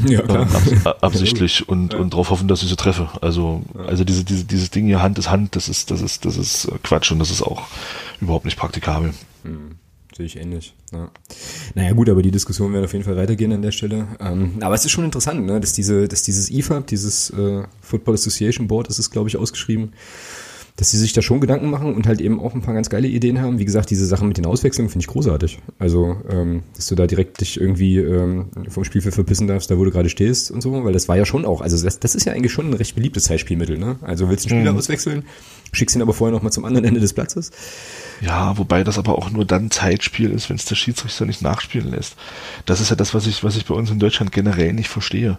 Ja, 0.07 0.21
Äh, 0.21 0.25
klar. 0.25 0.43
abs 0.85 0.87
absichtlich 1.03 1.69
und, 1.69 1.95
und 1.95 2.13
darauf 2.13 2.31
hoffen, 2.31 2.49
dass 2.49 2.63
ich 2.63 2.69
sie 2.69 2.77
treffe. 2.77 3.09
Also, 3.21 3.63
also 3.87 4.05
diese, 4.05 4.25
diese, 4.25 4.45
dieses 4.45 4.71
Ding 4.71 4.87
hier, 4.87 5.03
Hand 5.03 5.19
ist 5.19 5.31
Hand, 5.31 5.57
das 5.57 5.69
ist, 5.69 5.91
das 5.91 6.01
ist, 6.01 6.25
das 6.25 6.37
ist 6.37 6.67
äh, 6.67 6.73
Quatsch 6.83 7.11
und 7.11 7.19
das 7.19 7.31
ist 7.31 7.43
auch 7.43 7.63
überhaupt 8.21 8.45
nicht 8.45 8.57
praktikabel. 8.59 9.15
Sehe 9.43 9.80
ich 10.25 10.37
ähnlich. 10.37 10.75
Ja. 10.93 11.11
Naja 11.75 11.93
gut, 11.93 12.09
aber 12.09 12.23
die 12.23 12.31
Diskussion 12.31 12.73
wird 12.73 12.85
auf 12.85 12.93
jeden 12.93 13.05
Fall 13.05 13.17
weitergehen 13.17 13.53
an 13.53 13.63
der 13.63 13.73
Stelle. 13.73 14.09
Ähm, 14.21 14.55
aber 14.61 14.75
es 14.75 14.85
ist 14.85 14.91
schon 14.91 15.05
interessant, 15.05 15.45
ne, 15.47 15.61
dass 15.61 15.73
diese, 15.73 16.09
dass 16.09 16.23
dieses 16.23 16.51
IFAB, 16.51 16.87
dieses 16.87 17.31
äh, 17.31 17.63
Football 17.83 18.15
Association 18.15 18.69
Board, 18.69 18.89
ist 18.89 18.99
es 18.99 19.11
glaube 19.11 19.29
ich 19.29 19.37
ausgeschrieben, 19.37 19.93
dass 20.81 20.91
sie 20.91 20.97
sich 20.97 21.13
da 21.13 21.21
schon 21.21 21.43
Gedanken 21.43 21.69
machen 21.69 21.95
und 21.95 22.07
halt 22.07 22.23
eben 22.23 22.41
auch 22.41 22.55
ein 22.55 22.63
paar 22.63 22.73
ganz 22.73 22.89
geile 22.89 23.07
Ideen 23.07 23.43
haben. 23.43 23.59
Wie 23.59 23.67
gesagt, 23.67 23.91
diese 23.91 24.07
Sachen 24.07 24.29
mit 24.29 24.39
den 24.39 24.47
Auswechslungen 24.47 24.89
finde 24.89 25.03
ich 25.03 25.09
großartig. 25.09 25.59
Also, 25.79 26.17
ähm, 26.31 26.63
dass 26.75 26.87
du 26.87 26.95
da 26.95 27.07
direkt 27.07 27.43
dich 27.43 27.61
irgendwie 27.61 27.99
ähm, 27.99 28.47
vom 28.71 28.85
Spielfeld 28.85 29.15
verpissen 29.15 29.47
darfst, 29.47 29.71
da 29.71 29.77
wo 29.77 29.85
du 29.85 29.91
gerade 29.91 30.09
stehst 30.09 30.51
und 30.51 30.63
so, 30.63 30.83
weil 30.83 30.95
das 30.95 31.07
war 31.07 31.19
ja 31.19 31.27
schon 31.27 31.45
auch, 31.45 31.61
also 31.61 31.77
das, 31.85 32.01
das 32.01 32.15
ist 32.15 32.25
ja 32.25 32.33
eigentlich 32.33 32.53
schon 32.53 32.71
ein 32.71 32.73
recht 32.73 32.95
beliebtes 32.95 33.25
Zeitspielmittel, 33.25 33.77
ne? 33.77 33.97
Also 34.01 34.31
willst 34.31 34.47
du 34.47 34.49
einen 34.49 34.61
Spieler 34.61 34.73
mhm. 34.73 34.79
auswechseln, 34.79 35.25
schickst 35.71 35.97
ihn 35.97 36.01
aber 36.01 36.15
vorher 36.15 36.35
nochmal 36.35 36.51
zum 36.51 36.65
anderen 36.65 36.87
Ende 36.87 37.01
des 37.01 37.13
Platzes. 37.13 37.51
Ja, 38.23 38.57
wobei 38.57 38.83
das 38.83 38.97
aber 38.97 39.19
auch 39.19 39.31
nur 39.31 39.45
dann 39.45 39.71
Zeitspiel 39.71 40.31
ist, 40.31 40.49
wenn 40.49 40.57
es 40.57 40.65
der 40.65 40.77
Schiedsrichter 40.77 41.27
nicht 41.27 41.43
nachspielen 41.43 41.91
lässt. 41.91 42.17
Das 42.65 42.81
ist 42.81 42.89
ja 42.89 42.97
das, 42.97 43.13
was 43.13 43.27
ich, 43.27 43.45
was 43.45 43.55
ich 43.59 43.67
bei 43.67 43.75
uns 43.75 43.91
in 43.91 43.99
Deutschland 43.99 44.33
generell 44.33 44.73
nicht 44.73 44.89
verstehe. 44.89 45.39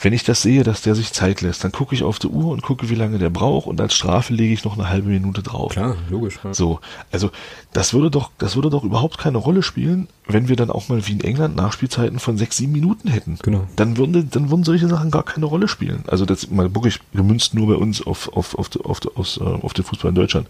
Wenn 0.00 0.12
ich 0.12 0.24
das 0.24 0.42
sehe, 0.42 0.62
dass 0.62 0.82
der 0.82 0.94
sich 0.94 1.12
Zeit 1.12 1.40
lässt, 1.40 1.64
dann 1.64 1.72
gucke 1.72 1.94
ich 1.94 2.02
auf 2.02 2.18
die 2.18 2.26
Uhr 2.26 2.52
und 2.52 2.62
gucke, 2.62 2.90
wie 2.90 2.94
lange 2.94 3.18
der 3.18 3.30
braucht 3.30 3.66
und 3.66 3.80
als 3.80 3.94
Strafe 3.94 4.34
lege 4.34 4.52
ich 4.52 4.64
noch 4.64 4.74
eine 4.74 4.90
halbe 4.90 5.08
Minute 5.08 5.42
drauf. 5.42 5.72
Klar, 5.72 5.96
logisch. 6.10 6.38
Ja. 6.44 6.52
So, 6.52 6.80
also 7.10 7.30
das 7.72 7.94
würde 7.94 8.10
doch, 8.10 8.30
das 8.36 8.56
würde 8.56 8.68
doch 8.68 8.84
überhaupt 8.84 9.16
keine 9.16 9.38
Rolle 9.38 9.62
spielen, 9.62 10.08
wenn 10.26 10.48
wir 10.48 10.56
dann 10.56 10.70
auch 10.70 10.88
mal 10.88 11.06
wie 11.06 11.12
in 11.12 11.22
England 11.22 11.56
Nachspielzeiten 11.56 12.18
von 12.18 12.36
sechs, 12.36 12.58
sieben 12.58 12.72
Minuten 12.72 13.08
hätten. 13.08 13.38
Genau. 13.42 13.66
Dann 13.76 13.96
würden, 13.96 14.28
dann 14.30 14.50
würden 14.50 14.64
solche 14.64 14.88
Sachen 14.88 15.10
gar 15.10 15.22
keine 15.22 15.46
Rolle 15.46 15.66
spielen. 15.66 16.04
Also 16.08 16.26
das 16.26 16.50
mal 16.50 16.74
wirklich 16.74 17.00
gemünzt 17.14 17.54
nur 17.54 17.68
bei 17.68 17.76
uns 17.76 18.06
auf, 18.06 18.28
auf, 18.36 18.54
auf, 18.58 18.76
auf, 18.84 19.00
auf, 19.16 19.40
auf 19.40 19.72
den 19.72 19.84
Fußball 19.84 20.10
in 20.10 20.14
Deutschland. 20.14 20.48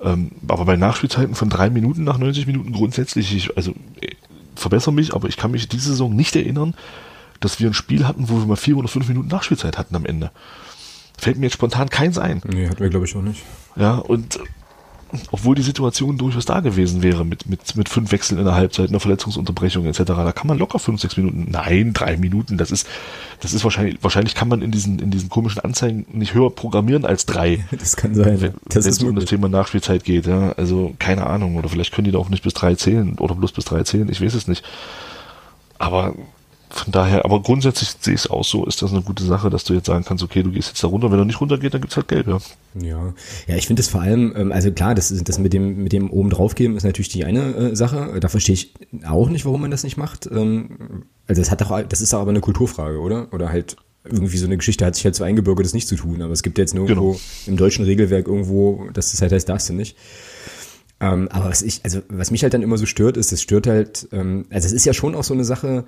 Ähm, 0.00 0.32
aber 0.48 0.64
bei 0.64 0.76
Nachspielzeiten 0.76 1.34
von 1.34 1.50
drei 1.50 1.70
Minuten 1.70 2.04
nach 2.04 2.18
90 2.18 2.46
Minuten 2.46 2.72
grundsätzlich, 2.72 3.34
ich, 3.34 3.56
also 3.56 3.72
äh, 4.00 4.14
verbessere 4.54 4.92
mich, 4.92 5.14
aber 5.14 5.28
ich 5.28 5.36
kann 5.36 5.50
mich 5.50 5.68
diese 5.68 5.90
Saison 5.90 6.14
nicht 6.14 6.36
erinnern, 6.36 6.74
dass 7.44 7.60
wir 7.60 7.68
ein 7.68 7.74
Spiel 7.74 8.06
hatten, 8.06 8.28
wo 8.28 8.38
wir 8.38 8.46
mal 8.46 8.56
vier 8.56 8.76
oder 8.76 8.88
fünf 8.88 9.08
Minuten 9.08 9.28
Nachspielzeit 9.28 9.78
hatten 9.78 9.94
am 9.94 10.06
Ende. 10.06 10.30
Fällt 11.18 11.38
mir 11.38 11.46
jetzt 11.46 11.54
spontan 11.54 11.90
keins 11.90 12.18
ein. 12.18 12.42
Nee, 12.44 12.68
hatten 12.68 12.80
wir, 12.80 12.90
glaube 12.90 13.06
ich, 13.06 13.14
auch 13.14 13.22
nicht. 13.22 13.42
Ja, 13.76 13.96
und 13.96 14.40
obwohl 15.30 15.54
die 15.54 15.62
Situation 15.62 16.18
durchaus 16.18 16.44
da 16.44 16.60
gewesen 16.60 17.02
wäre, 17.02 17.24
mit, 17.24 17.48
mit, 17.48 17.76
mit 17.76 17.88
fünf 17.88 18.10
Wechseln 18.12 18.38
in 18.38 18.44
der 18.44 18.54
Halbzeit, 18.54 18.88
einer 18.88 19.00
Verletzungsunterbrechung 19.00 19.86
etc., 19.86 20.02
da 20.06 20.32
kann 20.32 20.46
man 20.48 20.58
locker 20.58 20.78
fünf, 20.78 21.00
sechs 21.00 21.16
Minuten, 21.16 21.46
nein, 21.50 21.92
drei 21.92 22.16
Minuten, 22.16 22.58
das 22.58 22.70
ist, 22.70 22.86
das 23.40 23.52
ist 23.52 23.62
wahrscheinlich, 23.64 23.98
wahrscheinlich 24.02 24.34
kann 24.34 24.48
man 24.48 24.62
in 24.62 24.70
diesen, 24.70 24.98
in 24.98 25.10
diesen 25.10 25.28
komischen 25.28 25.60
Anzeigen 25.62 26.06
nicht 26.12 26.34
höher 26.34 26.50
programmieren 26.50 27.04
als 27.04 27.26
drei. 27.26 27.64
Das 27.84 27.96
kann 27.96 28.14
sein, 28.14 28.40
wenn, 28.40 28.54
das 28.68 28.84
wenn 28.84 28.92
es 28.92 29.02
um 29.02 29.14
das 29.14 29.26
Thema 29.26 29.48
Nachspielzeit 29.48 30.04
geht, 30.04 30.26
ja, 30.26 30.52
also 30.52 30.94
keine 30.98 31.26
Ahnung, 31.26 31.56
oder 31.56 31.68
vielleicht 31.68 31.92
können 31.92 32.06
die 32.06 32.12
da 32.12 32.18
auch 32.18 32.30
nicht 32.30 32.42
bis 32.42 32.54
drei 32.54 32.74
zählen, 32.74 33.18
oder 33.18 33.34
bloß 33.34 33.52
bis 33.52 33.64
drei 33.66 33.82
zählen, 33.82 34.08
ich 34.08 34.20
weiß 34.20 34.34
es 34.34 34.48
nicht. 34.48 34.64
Aber 35.78 36.14
von 36.74 36.92
daher, 36.92 37.24
aber 37.24 37.42
grundsätzlich 37.42 37.90
sehe 38.00 38.14
ich 38.14 38.20
es 38.20 38.30
auch 38.30 38.44
so, 38.44 38.66
ist 38.66 38.82
das 38.82 38.92
eine 38.92 39.02
gute 39.02 39.24
Sache, 39.24 39.50
dass 39.50 39.64
du 39.64 39.74
jetzt 39.74 39.86
sagen 39.86 40.04
kannst, 40.04 40.24
okay, 40.24 40.42
du 40.42 40.50
gehst 40.50 40.68
jetzt 40.68 40.82
da 40.82 40.88
runter, 40.88 41.10
wenn 41.10 41.18
er 41.18 41.24
nicht 41.24 41.40
runtergeht, 41.40 41.74
dann 41.74 41.80
gibt's 41.80 41.96
halt 41.96 42.08
Geld, 42.08 42.26
ja. 42.26 42.38
Ja, 42.80 43.14
ja 43.46 43.56
ich 43.56 43.66
finde 43.66 43.80
das 43.80 43.88
vor 43.88 44.00
allem, 44.00 44.34
ähm, 44.36 44.52
also 44.52 44.70
klar, 44.72 44.94
das, 44.94 45.14
das 45.22 45.38
mit 45.38 45.52
dem, 45.52 45.82
mit 45.82 45.92
dem 45.92 46.10
oben 46.10 46.30
drauf 46.30 46.54
geben 46.54 46.76
ist 46.76 46.82
natürlich 46.82 47.08
die 47.08 47.24
eine 47.24 47.54
äh, 47.54 47.76
Sache. 47.76 48.18
Da 48.20 48.28
verstehe 48.28 48.54
ich 48.54 48.74
auch 49.06 49.28
nicht, 49.28 49.44
warum 49.44 49.60
man 49.60 49.70
das 49.70 49.84
nicht 49.84 49.96
macht. 49.96 50.26
Ähm, 50.26 51.04
also 51.26 51.40
das 51.40 51.50
hat 51.50 51.60
doch, 51.60 51.82
das 51.82 52.00
ist 52.00 52.12
aber 52.14 52.30
eine 52.30 52.40
Kulturfrage, 52.40 52.98
oder? 52.98 53.32
Oder 53.32 53.50
halt 53.50 53.76
irgendwie 54.04 54.36
so 54.36 54.46
eine 54.46 54.56
Geschichte 54.56 54.84
hat 54.84 54.94
sich 54.94 55.04
halt 55.04 55.14
so 55.14 55.24
eingebürgert, 55.24 55.64
das 55.64 55.72
nicht 55.72 55.88
zu 55.88 55.96
tun. 55.96 56.20
Aber 56.22 56.32
es 56.32 56.42
gibt 56.42 56.58
jetzt 56.58 56.74
nirgendwo 56.74 57.12
genau. 57.12 57.20
im 57.46 57.56
deutschen 57.56 57.84
Regelwerk 57.84 58.26
irgendwo, 58.26 58.88
dass 58.92 59.12
das 59.12 59.22
halt 59.22 59.32
heißt, 59.32 59.48
darfst 59.48 59.68
du 59.68 59.72
nicht. 59.72 59.96
Ähm, 61.00 61.28
aber 61.28 61.46
was 61.46 61.62
ich, 61.62 61.80
also 61.84 62.02
was 62.08 62.30
mich 62.30 62.42
halt 62.42 62.54
dann 62.54 62.62
immer 62.62 62.78
so 62.78 62.86
stört, 62.86 63.16
ist, 63.16 63.32
es 63.32 63.42
stört 63.42 63.66
halt, 63.66 64.08
ähm, 64.12 64.46
also 64.50 64.66
es 64.66 64.72
ist 64.72 64.84
ja 64.84 64.92
schon 64.92 65.14
auch 65.14 65.24
so 65.24 65.34
eine 65.34 65.44
Sache, 65.44 65.84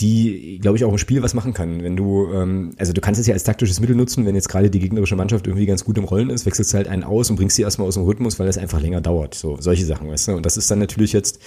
die, 0.00 0.58
glaube 0.60 0.76
ich, 0.76 0.84
auch 0.84 0.92
im 0.92 0.98
Spiel 0.98 1.22
was 1.22 1.32
machen 1.32 1.54
kann. 1.54 1.82
Wenn 1.82 1.96
du, 1.96 2.30
ähm, 2.32 2.72
also 2.76 2.92
du 2.92 3.00
kannst 3.00 3.18
es 3.18 3.26
ja 3.26 3.32
als 3.32 3.44
taktisches 3.44 3.80
Mittel 3.80 3.96
nutzen, 3.96 4.26
wenn 4.26 4.34
jetzt 4.34 4.48
gerade 4.48 4.68
die 4.68 4.78
gegnerische 4.78 5.16
Mannschaft 5.16 5.46
irgendwie 5.46 5.64
ganz 5.64 5.84
gut 5.84 5.96
im 5.96 6.04
Rollen 6.04 6.28
ist, 6.28 6.44
wechselst 6.44 6.72
du 6.72 6.76
halt 6.76 6.88
einen 6.88 7.02
aus 7.02 7.30
und 7.30 7.36
bringst 7.36 7.56
sie 7.56 7.62
erstmal 7.62 7.88
aus 7.88 7.94
dem 7.94 8.02
Rhythmus, 8.02 8.38
weil 8.38 8.46
das 8.46 8.58
einfach 8.58 8.80
länger 8.80 9.00
dauert. 9.00 9.34
So, 9.34 9.56
solche 9.58 9.86
Sachen, 9.86 10.08
weißt 10.10 10.28
du? 10.28 10.32
Und 10.32 10.44
das 10.44 10.58
ist 10.58 10.70
dann 10.70 10.80
natürlich 10.80 11.14
jetzt, 11.14 11.40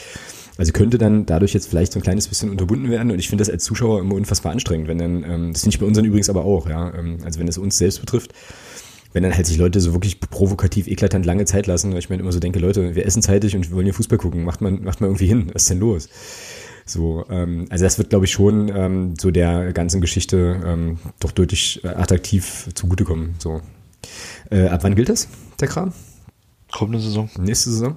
also 0.58 0.72
könnte 0.72 0.98
dann 0.98 1.28
dadurch 1.28 1.54
jetzt 1.54 1.70
vielleicht 1.70 1.94
so 1.94 2.00
ein 2.00 2.02
kleines 2.02 2.28
bisschen 2.28 2.50
unterbunden 2.50 2.90
werden 2.90 3.12
und 3.12 3.20
ich 3.20 3.30
finde 3.30 3.44
das 3.44 3.52
als 3.52 3.64
Zuschauer 3.64 4.00
immer 4.00 4.16
unfassbar 4.16 4.52
anstrengend, 4.52 4.88
wenn 4.88 4.98
dann, 4.98 5.24
ähm, 5.24 5.54
das 5.54 5.62
finde 5.62 5.76
ich 5.76 5.80
bei 5.80 5.86
unseren 5.86 6.06
übrigens 6.06 6.30
aber 6.30 6.44
auch, 6.44 6.68
ja, 6.68 6.92
ähm, 6.96 7.20
also 7.24 7.40
wenn 7.40 7.48
es 7.48 7.60
uns 7.60 7.78
selbst 7.78 8.00
betrifft, 8.00 8.34
wenn 9.14 9.24
dann 9.24 9.36
halt 9.36 9.46
sich 9.46 9.58
Leute 9.58 9.80
so 9.80 9.94
wirklich 9.94 10.20
provokativ 10.20 10.88
eklatant 10.88 11.26
lange 11.26 11.46
Zeit 11.46 11.68
lassen, 11.68 11.92
weil 11.92 12.00
ich 12.00 12.10
mir 12.10 12.18
immer 12.18 12.32
so 12.32 12.40
denke, 12.40 12.60
Leute, 12.60 12.96
wir 12.96 13.06
essen 13.06 13.22
zeitig 13.22 13.56
und 13.56 13.70
wir 13.70 13.76
wollen 13.76 13.86
hier 13.86 13.94
Fußball 13.94 14.18
gucken, 14.18 14.44
macht 14.44 14.62
man, 14.62 14.84
macht 14.84 15.02
man 15.02 15.10
irgendwie 15.10 15.28
hin, 15.28 15.52
was 15.54 15.64
ist 15.64 15.70
denn 15.70 15.80
los? 15.80 16.10
So, 16.90 17.24
ähm, 17.30 17.68
also 17.70 17.86
das 17.86 17.98
wird, 18.00 18.10
glaube 18.10 18.26
ich, 18.26 18.32
schon 18.32 18.70
ähm, 18.76 19.14
so 19.20 19.30
der 19.30 19.74
ganzen 19.74 20.02
Geschichte 20.02 20.60
ähm, 20.66 20.98
doch 21.20 21.32
deutlich 21.32 21.84
äh, 21.84 21.90
attraktiv 21.90 22.68
zugutekommen. 22.74 23.36
So. 23.38 23.62
Äh, 24.50 24.68
ab 24.68 24.84
wann 24.84 24.96
gilt 24.96 25.10
das, 25.10 25.28
der 25.60 25.68
Kram? 25.68 25.94
Kommende 26.72 27.00
Saison. 27.00 27.30
Nächste 27.38 27.70
Saison? 27.70 27.96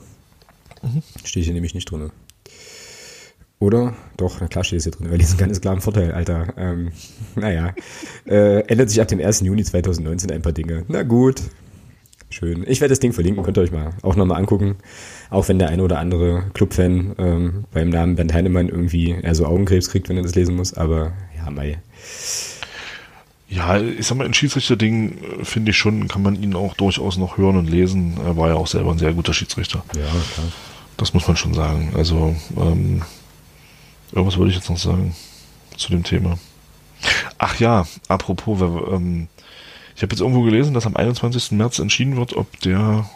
Mhm. 0.83 1.03
Stehe 1.25 1.45
hier 1.45 1.55
nämlich 1.55 1.75
nicht 1.75 1.91
drin. 1.91 2.11
Oder? 3.61 3.95
Doch, 4.17 4.41
na 4.41 4.49
klar 4.49 4.65
steht 4.65 4.79
es 4.79 4.85
hier 4.85 4.93
drin, 4.93 5.11
weil 5.11 5.19
die 5.19 5.25
ein 5.25 5.37
ganz 5.37 5.61
klaren 5.61 5.81
Vorteil, 5.81 6.13
Alter. 6.13 6.53
Ähm, 6.57 6.93
naja. 7.37 7.75
Äh, 8.27 8.61
ändert 8.67 8.91
sich 8.91 9.01
ab 9.01 9.09
dem 9.09 9.21
1. 9.21 9.41
Juni 9.41 9.65
2019 9.65 10.33
ein 10.33 10.43
paar 10.43 10.53
Dinge. 10.53 10.85
Na 10.89 11.03
gut. 11.03 11.43
Schön. 12.33 12.65
Ich 12.67 12.81
werde 12.81 12.93
das 12.93 13.01
Ding 13.01 13.13
verlinken, 13.13 13.45
könnt 13.45 13.59
ihr 13.59 13.63
euch 13.63 13.73
mal 13.73 13.91
auch 14.01 14.17
nochmal 14.17 14.39
angucken. 14.39 14.77
Auch 15.29 15.49
wenn 15.49 15.59
der 15.59 15.69
eine 15.69 15.83
oder 15.83 15.99
andere 15.99 16.45
Clubfan 16.55 17.15
ähm, 17.19 17.65
beim 17.73 17.91
Namen 17.91 18.17
Bernd 18.17 18.33
Heinemann 18.33 18.71
irgendwie 18.71 19.11
eher 19.11 19.35
so 19.35 19.45
Augenkrebs 19.45 19.91
kriegt, 19.91 20.09
wenn 20.09 20.17
er 20.17 20.23
das 20.23 20.35
lesen 20.35 20.57
muss. 20.57 20.73
Aber 20.73 21.13
ja, 21.37 21.51
mei. 21.51 21.79
Ja, 23.51 23.79
ich 23.79 24.07
sag 24.07 24.17
mal, 24.17 24.27
in 24.27 24.33
Schiedsrichter-Ding 24.33 25.19
äh, 25.41 25.45
finde 25.45 25.73
ich 25.73 25.77
schon, 25.77 26.09
kann 26.09 26.23
man 26.23 26.43
ihn 26.43 26.55
auch 26.55 26.73
durchaus 26.73 27.19
noch 27.19 27.37
hören 27.37 27.59
und 27.59 27.69
lesen. 27.69 28.17
Er 28.25 28.35
war 28.39 28.49
ja 28.49 28.55
auch 28.55 28.67
selber 28.67 28.93
ein 28.93 28.99
sehr 28.99 29.13
guter 29.13 29.35
Schiedsrichter. 29.35 29.85
Ja, 29.95 30.01
klar. 30.01 30.47
Das 30.97 31.13
muss 31.13 31.29
man 31.29 31.37
schon 31.37 31.53
sagen. 31.53 31.93
Also, 31.95 32.35
ähm, 32.57 33.03
irgendwas 34.11 34.39
wollte 34.39 34.53
ich 34.53 34.57
jetzt 34.57 34.71
noch 34.71 34.79
sagen 34.79 35.15
zu 35.77 35.91
dem 35.91 36.03
Thema. 36.03 36.39
Ach 37.37 37.59
ja, 37.61 37.87
apropos, 38.09 38.61
ähm, 38.91 39.29
ich 40.03 40.05
habe 40.05 40.15
jetzt 40.15 40.21
irgendwo 40.21 40.43
gelesen, 40.43 40.75
dass 40.75 40.85
am 40.85 40.97
21. 40.97 41.53
März 41.53 41.79
entschieden 41.79 42.17
wird, 42.17 42.35
ob 42.35 42.59
der 42.59 43.09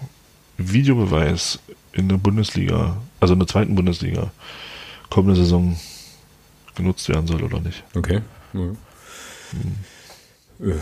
Videobeweis 0.56 1.58
in 1.92 2.08
der 2.08 2.16
Bundesliga, 2.16 2.98
also 3.18 3.32
in 3.32 3.40
der 3.40 3.48
zweiten 3.48 3.74
Bundesliga, 3.74 4.30
kommende 5.10 5.34
Saison 5.34 5.76
genutzt 6.76 7.08
werden 7.08 7.26
soll 7.26 7.42
oder 7.42 7.58
nicht. 7.58 7.82
Okay. 7.96 8.20
Hm. 8.52 8.76
Äh. 10.60 10.74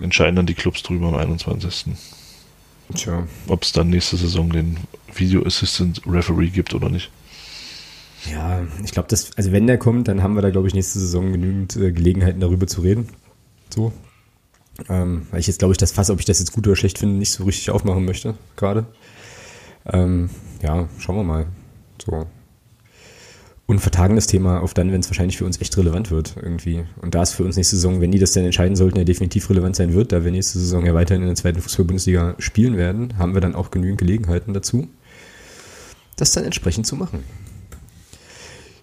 Entscheiden 0.00 0.36
dann 0.36 0.46
die 0.46 0.54
Clubs 0.54 0.84
drüber 0.84 1.08
am 1.08 1.16
21. 1.16 1.96
Tja. 2.94 3.26
Ob 3.48 3.64
es 3.64 3.72
dann 3.72 3.90
nächste 3.90 4.16
Saison 4.16 4.50
den 4.50 4.76
Video 5.12 5.44
Assistant 5.44 6.02
Referee 6.06 6.50
gibt 6.50 6.72
oder 6.72 6.88
nicht. 6.88 7.10
Ja, 8.30 8.64
ich 8.84 8.92
glaube, 8.92 9.08
dass, 9.08 9.36
also 9.36 9.50
wenn 9.50 9.66
der 9.66 9.78
kommt, 9.78 10.06
dann 10.06 10.22
haben 10.22 10.36
wir 10.36 10.42
da, 10.42 10.50
glaube 10.50 10.68
ich, 10.68 10.74
nächste 10.74 11.00
Saison 11.00 11.32
genügend 11.32 11.74
äh, 11.74 11.90
Gelegenheiten 11.90 12.38
darüber 12.38 12.68
zu 12.68 12.82
reden. 12.82 13.08
So. 13.74 13.92
Ähm, 14.88 15.26
weil 15.30 15.40
ich 15.40 15.46
jetzt, 15.46 15.58
glaube 15.58 15.72
ich, 15.72 15.78
das 15.78 15.92
Fass, 15.92 16.10
ob 16.10 16.18
ich 16.18 16.26
das 16.26 16.38
jetzt 16.38 16.52
gut 16.52 16.66
oder 16.66 16.76
schlecht 16.76 16.98
finde, 16.98 17.16
nicht 17.16 17.32
so 17.32 17.44
richtig 17.44 17.70
aufmachen 17.70 18.04
möchte, 18.04 18.34
gerade. 18.56 18.86
Ähm, 19.86 20.30
ja, 20.62 20.88
schauen 20.98 21.16
wir 21.16 21.24
mal. 21.24 21.46
So. 22.04 22.26
Und 23.66 23.80
vertagen 23.80 24.14
das 24.14 24.28
Thema 24.28 24.60
auf 24.60 24.74
dann, 24.74 24.92
wenn 24.92 25.00
es 25.00 25.10
wahrscheinlich 25.10 25.38
für 25.38 25.44
uns 25.44 25.60
echt 25.60 25.76
relevant 25.76 26.12
wird, 26.12 26.36
irgendwie. 26.40 26.84
Und 27.02 27.16
da 27.16 27.22
es 27.22 27.32
für 27.32 27.42
uns 27.42 27.56
nächste 27.56 27.76
Saison, 27.76 28.00
wenn 28.00 28.12
die 28.12 28.20
das 28.20 28.32
denn 28.32 28.44
entscheiden 28.44 28.76
sollten, 28.76 28.98
ja 28.98 29.04
definitiv 29.04 29.50
relevant 29.50 29.74
sein 29.74 29.92
wird, 29.92 30.12
da 30.12 30.24
wir 30.24 30.30
nächste 30.30 30.60
Saison 30.60 30.86
ja 30.86 30.94
weiterhin 30.94 31.22
in 31.22 31.28
der 31.28 31.36
zweiten 31.36 31.60
Fußball-Bundesliga 31.60 32.36
spielen 32.38 32.76
werden, 32.76 33.18
haben 33.18 33.34
wir 33.34 33.40
dann 33.40 33.56
auch 33.56 33.72
genügend 33.72 33.98
Gelegenheiten 33.98 34.54
dazu, 34.54 34.88
das 36.14 36.30
dann 36.30 36.44
entsprechend 36.44 36.86
zu 36.86 36.94
machen. 36.94 37.24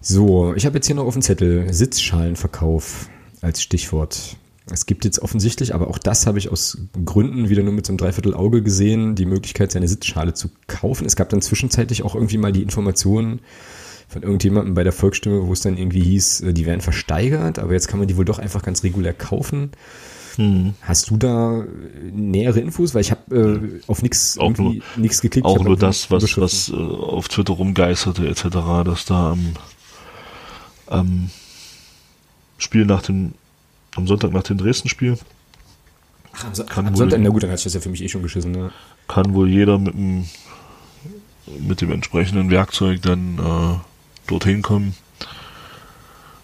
So, 0.01 0.53
ich 0.53 0.65
habe 0.65 0.75
jetzt 0.75 0.87
hier 0.87 0.97
noch 0.97 1.05
auf 1.05 1.13
dem 1.13 1.21
Zettel 1.21 1.73
Sitzschalenverkauf 1.73 3.07
als 3.39 3.61
Stichwort. 3.61 4.35
Es 4.71 4.85
gibt 4.85 5.03
jetzt 5.03 5.19
offensichtlich, 5.19 5.75
aber 5.75 5.89
auch 5.89 5.97
das 5.97 6.25
habe 6.25 6.39
ich 6.39 6.49
aus 6.49 6.77
Gründen 7.03 7.49
wieder 7.49 7.63
nur 7.63 7.73
mit 7.73 7.85
so 7.85 7.91
einem 7.91 7.97
Dreiviertel-Auge 7.97 8.61
gesehen, 8.61 9.15
die 9.15 9.25
Möglichkeit, 9.25 9.73
seine 9.73 9.89
Sitzschale 9.89 10.33
zu 10.33 10.49
kaufen. 10.67 11.05
Es 11.05 11.17
gab 11.17 11.29
dann 11.29 11.41
zwischenzeitlich 11.41 12.03
auch 12.03 12.15
irgendwie 12.15 12.37
mal 12.37 12.53
die 12.53 12.63
Informationen 12.63 13.41
von 14.07 14.23
irgendjemandem 14.23 14.73
bei 14.73 14.83
der 14.83 14.93
Volksstimme, 14.93 15.45
wo 15.47 15.51
es 15.51 15.61
dann 15.61 15.77
irgendwie 15.77 16.01
hieß, 16.01 16.41
äh, 16.41 16.53
die 16.53 16.65
werden 16.65 16.81
versteigert, 16.81 17.59
aber 17.59 17.73
jetzt 17.73 17.87
kann 17.87 17.99
man 17.99 18.07
die 18.07 18.15
wohl 18.15 18.25
doch 18.25 18.39
einfach 18.39 18.61
ganz 18.61 18.83
regulär 18.83 19.13
kaufen. 19.13 19.71
Hm. 20.35 20.73
Hast 20.81 21.09
du 21.09 21.17
da 21.17 21.63
nähere 22.11 22.59
Infos? 22.59 22.95
Weil 22.95 23.01
ich 23.01 23.11
habe 23.11 23.35
äh, 23.35 23.81
auf 23.87 24.01
nichts 24.01 24.37
nichts 24.95 25.21
geklickt. 25.21 25.45
Auch 25.45 25.63
nur 25.63 25.77
das, 25.77 26.09
was, 26.09 26.37
was 26.37 26.69
äh, 26.69 26.73
auf 26.73 27.27
Twitter 27.27 27.53
rumgeisterte 27.53 28.27
etc., 28.27 28.47
dass 28.83 29.05
da 29.05 29.33
am, 29.33 29.53
am 30.87 31.29
Spiel 32.57 32.85
nach 32.85 33.03
dem 33.03 33.33
am 33.95 34.07
Sonntag 34.07 34.31
nach 34.31 34.43
dem 34.43 34.57
Dresden-Spiel. 34.57 35.17
Ach, 36.33 36.45
am, 36.45 36.55
so 36.55 36.63
kann 36.63 36.87
am 36.87 36.93
wohl, 36.93 36.97
Sonntag, 36.97 37.19
na 37.21 37.29
gut, 37.29 37.43
dann 37.43 37.51
hat 37.51 37.59
sich 37.59 37.65
das 37.65 37.73
ja 37.75 37.81
für 37.81 37.89
mich 37.89 38.03
eh 38.03 38.09
schon 38.09 38.23
geschissen. 38.23 38.51
Ne? 38.51 38.71
Kann 39.07 39.33
wohl 39.33 39.49
jeder 39.49 39.77
mit 39.77 39.93
dem, 39.93 40.25
mit 41.59 41.81
dem 41.81 41.91
entsprechenden 41.91 42.49
Werkzeug 42.49 43.01
dann 43.01 43.37
äh, 43.37 43.79
dorthin 44.27 44.61
kommen. 44.61 44.95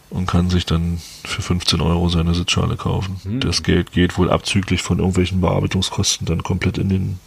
und 0.09 0.26
kann 0.26 0.49
sich 0.49 0.65
dann 0.65 0.99
für 1.23 1.41
15 1.41 1.81
Euro 1.81 2.09
seine 2.09 2.34
Sitzschale 2.34 2.77
kaufen. 2.77 3.19
Mhm. 3.23 3.39
Das 3.41 3.63
Geld 3.63 3.91
geht 3.91 4.17
wohl 4.17 4.31
abzüglich 4.31 4.81
von 4.81 4.97
irgendwelchen 4.99 5.41
Bearbeitungskosten 5.41 6.26
dann 6.26 6.43
komplett 6.43 6.77
in 6.77 6.89
den 6.89 7.19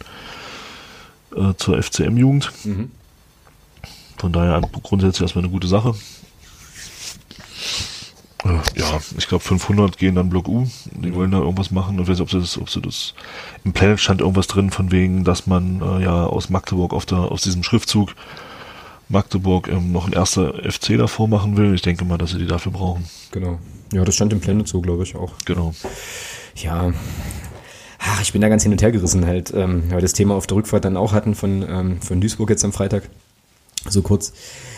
äh, 1.35 1.53
zur 1.57 1.81
FCM-Jugend. 1.81 2.51
Mhm. 2.65 2.91
Von 4.17 4.31
daher 4.31 4.61
grundsätzlich 4.83 5.21
erstmal 5.21 5.43
eine 5.43 5.51
gute 5.51 5.67
Sache. 5.67 5.95
Äh, 8.45 8.79
ja, 8.79 8.99
ich 9.17 9.27
glaube 9.27 9.43
500 9.43 9.97
gehen 9.97 10.15
dann 10.15 10.29
Block 10.29 10.47
U. 10.47 10.67
Die 10.91 11.13
wollen 11.13 11.31
da 11.31 11.39
irgendwas 11.39 11.71
machen. 11.71 11.99
Ich 11.99 12.07
weiß 12.07 12.19
nicht, 12.19 12.21
ob 12.21 12.31
sie 12.31 12.39
das, 12.39 12.57
ob 12.57 12.69
sie 12.69 12.81
das 12.81 13.13
im 13.63 13.73
Planet 13.73 13.99
stand 13.99 14.21
irgendwas 14.21 14.47
drin 14.47 14.71
von 14.71 14.91
wegen, 14.91 15.23
dass 15.23 15.47
man 15.47 15.81
äh, 15.81 16.03
ja 16.03 16.25
aus 16.25 16.49
Magdeburg 16.49 16.93
auf 16.93 17.05
der 17.05 17.19
aus 17.19 17.41
diesem 17.41 17.63
Schriftzug 17.63 18.15
Magdeburg 19.09 19.67
ähm, 19.69 19.91
noch 19.91 20.07
ein 20.07 20.13
erster 20.13 20.53
FC 20.69 20.97
davor 20.97 21.27
machen 21.27 21.57
will. 21.57 21.73
Ich 21.73 21.81
denke 21.81 22.05
mal, 22.05 22.17
dass 22.17 22.31
sie 22.31 22.39
die 22.39 22.47
dafür 22.47 22.71
brauchen. 22.71 23.05
Genau. 23.31 23.59
Ja, 23.93 24.03
das 24.03 24.15
stand 24.15 24.33
im 24.33 24.39
Planet 24.39 24.67
so, 24.67 24.81
glaube 24.81 25.03
ich 25.03 25.15
auch. 25.15 25.33
Genau. 25.45 25.73
Ja. 26.55 26.91
Ach, 27.99 28.21
ich 28.21 28.33
bin 28.33 28.41
da 28.41 28.49
ganz 28.49 28.63
hin 28.63 28.71
und 28.71 28.81
her 28.81 28.91
gerissen 28.91 29.25
halt, 29.25 29.53
ähm, 29.55 29.83
weil 29.87 29.97
wir 29.97 30.01
das 30.01 30.13
Thema 30.13 30.35
auf 30.35 30.47
der 30.47 30.57
Rückfahrt 30.57 30.83
dann 30.83 30.97
auch 30.97 31.13
hatten 31.13 31.35
von, 31.35 31.63
ähm, 31.67 32.01
von 32.01 32.19
Duisburg 32.19 32.49
jetzt 32.49 32.65
am 32.65 32.73
Freitag. 32.73 33.09
So 33.87 34.01
kurz. 34.01 34.33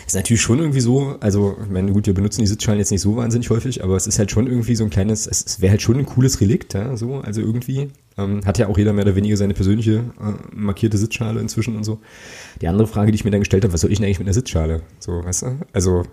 Ist 0.06 0.14
natürlich 0.14 0.40
schon 0.40 0.60
irgendwie 0.60 0.80
so, 0.80 1.16
also, 1.18 1.56
ich 1.60 1.68
meine, 1.68 1.90
gut, 1.90 2.06
wir 2.06 2.14
benutzen 2.14 2.40
die 2.40 2.46
Sitzschalen 2.46 2.78
jetzt 2.78 2.92
nicht 2.92 3.00
so 3.00 3.16
wahnsinnig 3.16 3.50
häufig, 3.50 3.82
aber 3.82 3.96
es 3.96 4.06
ist 4.06 4.20
halt 4.20 4.30
schon 4.30 4.46
irgendwie 4.46 4.76
so 4.76 4.84
ein 4.84 4.90
kleines, 4.90 5.26
es, 5.26 5.44
es 5.44 5.60
wäre 5.60 5.72
halt 5.72 5.82
schon 5.82 5.98
ein 5.98 6.06
cooles 6.06 6.40
Relikt, 6.40 6.74
ja, 6.74 6.96
so, 6.96 7.16
also 7.16 7.40
irgendwie. 7.40 7.90
Ähm, 8.16 8.40
hat 8.46 8.56
ja 8.56 8.68
auch 8.68 8.78
jeder 8.78 8.92
mehr 8.92 9.04
oder 9.04 9.16
weniger 9.16 9.36
seine 9.36 9.52
persönliche 9.52 10.04
äh, 10.20 10.54
markierte 10.54 10.96
Sitzschale 10.96 11.40
inzwischen 11.40 11.76
und 11.76 11.84
so. 11.84 12.00
Die 12.62 12.68
andere 12.68 12.86
Frage, 12.86 13.10
die 13.10 13.16
ich 13.16 13.24
mir 13.24 13.32
dann 13.32 13.40
gestellt 13.40 13.64
habe, 13.64 13.74
was 13.74 13.80
soll 13.80 13.90
ich 13.90 13.98
denn 13.98 14.06
eigentlich 14.06 14.20
mit 14.20 14.28
einer 14.28 14.34
Sitzschale? 14.34 14.82
So, 15.00 15.24
weißt 15.24 15.42
du? 15.42 15.58
Also. 15.72 16.04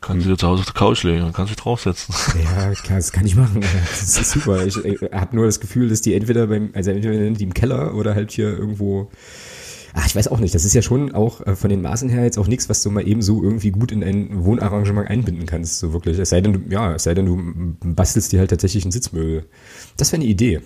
Kann 0.00 0.20
sie 0.20 0.28
dir 0.28 0.36
zu 0.36 0.46
Hause 0.46 0.60
auf 0.60 0.66
der 0.66 0.74
Couch 0.74 1.02
legen 1.02 1.22
und 1.22 1.32
kannst 1.32 1.50
dich 1.50 1.58
draufsetzen. 1.58 2.14
Ja, 2.42 2.72
klar, 2.72 2.98
das 2.98 3.12
kann 3.12 3.26
ich 3.26 3.36
machen. 3.36 3.60
Das 3.60 4.18
ist 4.18 4.30
super. 4.30 4.64
Ich, 4.64 4.76
ich 4.84 5.00
habe 5.12 5.36
nur 5.36 5.46
das 5.46 5.60
Gefühl, 5.60 5.88
dass 5.88 6.02
die 6.02 6.14
entweder 6.14 6.46
beim, 6.46 6.70
also 6.72 6.90
entweder 6.90 7.30
die 7.30 7.44
im 7.44 7.54
Keller 7.54 7.94
oder 7.94 8.14
halt 8.14 8.30
hier 8.30 8.46
irgendwo 8.46 9.10
Ach, 9.94 10.06
ich 10.06 10.16
weiß 10.16 10.28
auch 10.28 10.40
nicht. 10.40 10.54
Das 10.54 10.64
ist 10.64 10.74
ja 10.74 10.82
schon 10.82 11.14
auch 11.14 11.46
äh, 11.46 11.54
von 11.54 11.70
den 11.70 11.82
Maßen 11.82 12.08
her 12.08 12.24
jetzt 12.24 12.38
auch 12.38 12.46
nichts, 12.46 12.68
was 12.68 12.82
du 12.82 12.90
mal 12.90 13.06
eben 13.06 13.22
so 13.22 13.42
irgendwie 13.42 13.70
gut 13.70 13.92
in 13.92 14.02
ein 14.02 14.44
Wohnarrangement 14.44 15.08
einbinden 15.08 15.46
kannst, 15.46 15.78
so 15.78 15.92
wirklich. 15.92 16.18
Es 16.18 16.30
sei 16.30 16.40
denn, 16.40 16.52
du, 16.52 16.60
ja, 16.70 16.94
es 16.94 17.04
sei 17.04 17.14
denn, 17.14 17.26
du 17.26 17.76
bastelst 17.94 18.32
dir 18.32 18.40
halt 18.40 18.50
tatsächlich 18.50 18.84
einen 18.84 18.92
Sitzmöbel. 18.92 19.44
Das 19.96 20.12
wäre 20.12 20.22
eine 20.22 20.30
Idee. 20.30 20.60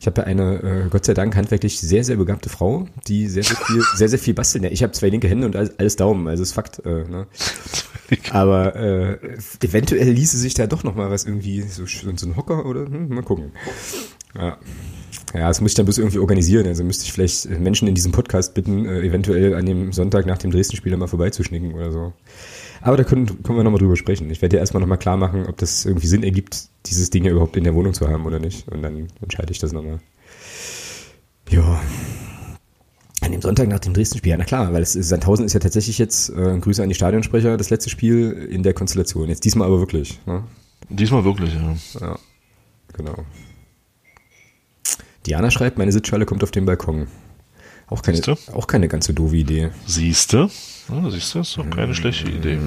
Ich 0.00 0.06
habe 0.06 0.20
ja 0.20 0.26
eine, 0.26 0.62
äh, 0.62 0.88
Gott 0.90 1.04
sei 1.04 1.14
Dank, 1.14 1.34
handwerklich 1.36 1.80
sehr, 1.80 2.04
sehr 2.04 2.16
begabte 2.16 2.48
Frau, 2.48 2.86
die 3.06 3.28
sehr, 3.28 3.42
sehr 3.42 3.56
viel, 3.56 3.82
sehr, 3.94 4.08
sehr 4.08 4.18
viel 4.18 4.34
bastelt. 4.34 4.64
Ja, 4.64 4.70
ich 4.70 4.82
habe 4.82 4.92
zwei 4.92 5.08
linke 5.08 5.28
Hände 5.28 5.46
und 5.46 5.56
alles, 5.56 5.78
alles 5.78 5.96
Daumen, 5.96 6.26
also 6.28 6.42
ist 6.42 6.52
Fakt. 6.52 6.84
Äh, 6.84 7.04
ne? 7.08 7.26
Aber 8.30 8.76
äh, 8.76 9.18
eventuell 9.62 10.10
ließe 10.10 10.36
sich 10.36 10.54
da 10.54 10.66
doch 10.66 10.84
noch 10.84 10.94
mal 10.94 11.10
was 11.10 11.24
irgendwie, 11.24 11.62
so, 11.62 11.86
so 11.86 12.08
ein 12.08 12.36
Hocker 12.36 12.66
oder, 12.66 12.84
hm, 12.86 13.08
mal 13.08 13.22
gucken. 13.22 13.52
Ja. 14.34 14.58
Ja, 15.34 15.48
das 15.48 15.60
muss 15.60 15.72
ich 15.72 15.74
dann 15.74 15.86
bloß 15.86 15.98
irgendwie 15.98 16.18
organisieren. 16.18 16.66
Also 16.66 16.84
müsste 16.84 17.04
ich 17.04 17.12
vielleicht 17.12 17.48
Menschen 17.50 17.88
in 17.88 17.94
diesem 17.94 18.12
Podcast 18.12 18.54
bitten, 18.54 18.86
äh, 18.86 19.00
eventuell 19.00 19.54
an 19.54 19.66
dem 19.66 19.92
Sonntag 19.92 20.26
nach 20.26 20.38
dem 20.38 20.50
Dresden-Spiel 20.50 20.96
mal 20.96 21.08
vorbeizuschnicken 21.08 21.74
oder 21.74 21.90
so. 21.92 22.12
Aber 22.80 22.96
da 22.96 23.04
können, 23.04 23.42
können 23.42 23.58
wir 23.58 23.64
nochmal 23.64 23.80
drüber 23.80 23.96
sprechen. 23.96 24.30
Ich 24.30 24.42
werde 24.42 24.56
dir 24.56 24.60
erstmal 24.60 24.80
nochmal 24.80 24.98
klar 24.98 25.16
machen, 25.16 25.46
ob 25.46 25.56
das 25.56 25.84
irgendwie 25.84 26.06
Sinn 26.06 26.22
ergibt, 26.22 26.68
dieses 26.86 27.10
Ding 27.10 27.24
ja 27.24 27.32
überhaupt 27.32 27.56
in 27.56 27.64
der 27.64 27.74
Wohnung 27.74 27.94
zu 27.94 28.08
haben 28.08 28.26
oder 28.26 28.38
nicht. 28.38 28.68
Und 28.68 28.82
dann 28.82 29.08
entscheide 29.20 29.50
ich 29.50 29.58
das 29.58 29.72
nochmal. 29.72 29.98
Ja. 31.50 31.80
An 33.22 33.32
dem 33.32 33.40
Sonntag 33.40 33.68
nach 33.68 33.80
dem 33.80 33.94
Dresden-Spiel, 33.94 34.30
ja, 34.30 34.36
na 34.36 34.44
klar, 34.44 34.72
weil 34.72 34.82
es, 34.82 34.92
Sandhausen 34.92 35.46
ist 35.46 35.54
ja 35.54 35.60
tatsächlich 35.60 35.98
jetzt, 35.98 36.28
äh, 36.30 36.58
Grüße 36.58 36.82
an 36.82 36.88
die 36.88 36.94
Stadionsprecher, 36.94 37.56
das 37.56 37.70
letzte 37.70 37.90
Spiel 37.90 38.30
in 38.50 38.62
der 38.62 38.74
Konstellation. 38.74 39.28
Jetzt 39.28 39.44
diesmal 39.44 39.66
aber 39.66 39.80
wirklich. 39.80 40.20
Ne? 40.26 40.44
Diesmal 40.88 41.24
wirklich, 41.24 41.54
ja. 41.54 41.76
Ja, 42.00 42.18
genau. 42.92 43.24
Diana 45.26 45.50
schreibt, 45.50 45.78
meine 45.78 45.92
Sitzschale 45.92 46.26
kommt 46.26 46.42
auf 46.42 46.50
den 46.50 46.66
Balkon. 46.66 47.08
Auch 47.88 48.02
keine, 48.02 48.20
auch 48.52 48.66
keine 48.66 48.88
ganz 48.88 49.06
so 49.06 49.12
doofe 49.12 49.36
Idee. 49.36 49.70
Siehste? 49.86 50.50
Ja, 50.88 51.10
siehst 51.10 51.34
du, 51.34 51.38
das 51.38 51.48
ist 51.48 51.58
doch 51.58 51.70
keine 51.70 51.94
schlechte 51.94 52.28
Idee. 52.28 52.58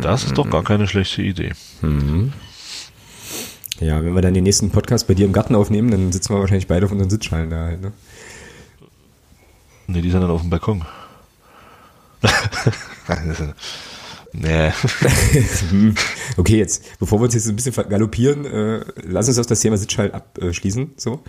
Das 0.00 0.24
ist 0.24 0.36
doch 0.36 0.50
gar 0.50 0.64
keine 0.64 0.88
schlechte 0.88 1.22
Idee. 1.22 1.52
Mhm. 1.82 2.32
Ja, 3.78 4.04
wenn 4.04 4.14
wir 4.14 4.20
dann 4.20 4.34
den 4.34 4.44
nächsten 4.44 4.70
Podcast 4.70 5.06
bei 5.06 5.14
dir 5.14 5.26
im 5.26 5.32
Garten 5.32 5.54
aufnehmen, 5.54 5.90
dann 5.90 6.12
sitzen 6.12 6.34
wir 6.34 6.40
wahrscheinlich 6.40 6.66
beide 6.66 6.86
auf 6.86 6.92
unseren 6.92 7.08
Sitzschalen 7.08 7.50
da 7.50 7.64
halt, 7.66 7.80
ne? 7.80 7.92
Ne, 9.86 10.02
die 10.02 10.10
sind 10.10 10.20
dann 10.20 10.30
auf 10.30 10.42
dem 10.42 10.50
Balkon. 10.50 10.84
Nee. 14.32 14.70
okay, 16.36 16.58
jetzt, 16.58 16.98
bevor 16.98 17.18
wir 17.18 17.24
uns 17.24 17.34
jetzt 17.34 17.48
ein 17.48 17.56
bisschen 17.56 17.72
galoppieren, 17.88 18.44
äh, 18.44 18.80
lass 19.02 19.28
uns 19.28 19.38
auf 19.38 19.46
das 19.46 19.60
Thema 19.60 19.76
Sitzschalt 19.76 20.14
abschließen. 20.14 20.92
So. 20.96 21.20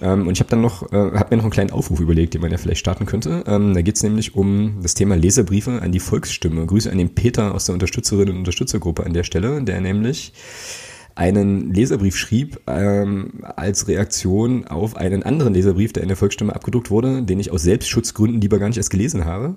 Ähm, 0.00 0.26
und 0.26 0.32
ich 0.32 0.40
habe 0.40 0.50
dann 0.50 0.60
noch, 0.60 0.92
äh, 0.92 0.96
habe 0.96 1.26
mir 1.30 1.36
noch 1.36 1.44
einen 1.44 1.52
kleinen 1.52 1.70
Aufruf 1.70 2.00
überlegt, 2.00 2.34
den 2.34 2.40
man 2.40 2.50
ja 2.50 2.58
vielleicht 2.58 2.80
starten 2.80 3.06
könnte. 3.06 3.44
Ähm, 3.46 3.74
da 3.74 3.82
geht 3.82 3.96
es 3.96 4.02
nämlich 4.02 4.34
um 4.34 4.80
das 4.82 4.94
Thema 4.94 5.16
Leserbriefe 5.16 5.80
an 5.80 5.92
die 5.92 6.00
Volksstimme. 6.00 6.66
Grüße 6.66 6.90
an 6.90 6.98
den 6.98 7.14
Peter 7.14 7.54
aus 7.54 7.66
der 7.66 7.74
Unterstützerinnen 7.74 8.30
und 8.30 8.38
Unterstützergruppe 8.38 9.04
an 9.04 9.12
der 9.12 9.24
Stelle, 9.24 9.62
der 9.62 9.80
nämlich 9.80 10.32
einen 11.14 11.72
Leserbrief 11.72 12.16
schrieb 12.16 12.60
ähm, 12.66 13.44
als 13.56 13.86
Reaktion 13.86 14.66
auf 14.66 14.96
einen 14.96 15.22
anderen 15.22 15.54
Leserbrief, 15.54 15.92
der 15.92 16.02
in 16.02 16.08
der 16.08 16.16
Volksstimme 16.16 16.54
abgedruckt 16.54 16.90
wurde, 16.90 17.22
den 17.22 17.38
ich 17.38 17.52
aus 17.52 17.62
Selbstschutzgründen 17.62 18.40
lieber 18.40 18.58
gar 18.58 18.68
nicht 18.68 18.78
erst 18.78 18.90
gelesen 18.90 19.24
habe. 19.24 19.56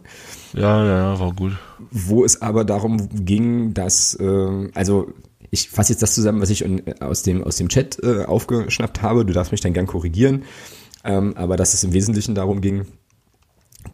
Ja, 0.54 0.86
ja, 0.86 0.98
ja, 1.14 1.20
war 1.20 1.34
gut. 1.34 1.54
Wo 1.92 2.24
es 2.24 2.42
aber 2.42 2.64
darum 2.64 3.10
ging, 3.26 3.74
dass, 3.74 4.14
äh, 4.16 4.70
also 4.74 5.14
ich 5.50 5.70
fasse 5.70 5.94
jetzt 5.94 6.02
das 6.02 6.14
zusammen, 6.14 6.42
was 6.42 6.50
ich 6.50 6.66
aus 7.02 7.24
dem, 7.24 7.44
aus 7.44 7.56
dem 7.56 7.70
Chat 7.70 7.98
äh, 8.04 8.26
aufgeschnappt 8.26 9.02
habe. 9.02 9.26
Du 9.26 9.34
darfst 9.34 9.52
mich 9.52 9.62
dann 9.62 9.74
gern 9.74 9.88
korrigieren. 9.88 10.44
Ähm, 11.04 11.36
aber 11.38 11.56
dass 11.56 11.74
es 11.74 11.84
im 11.84 11.94
Wesentlichen 11.94 12.36
darum 12.36 12.62
ging, 12.62 12.86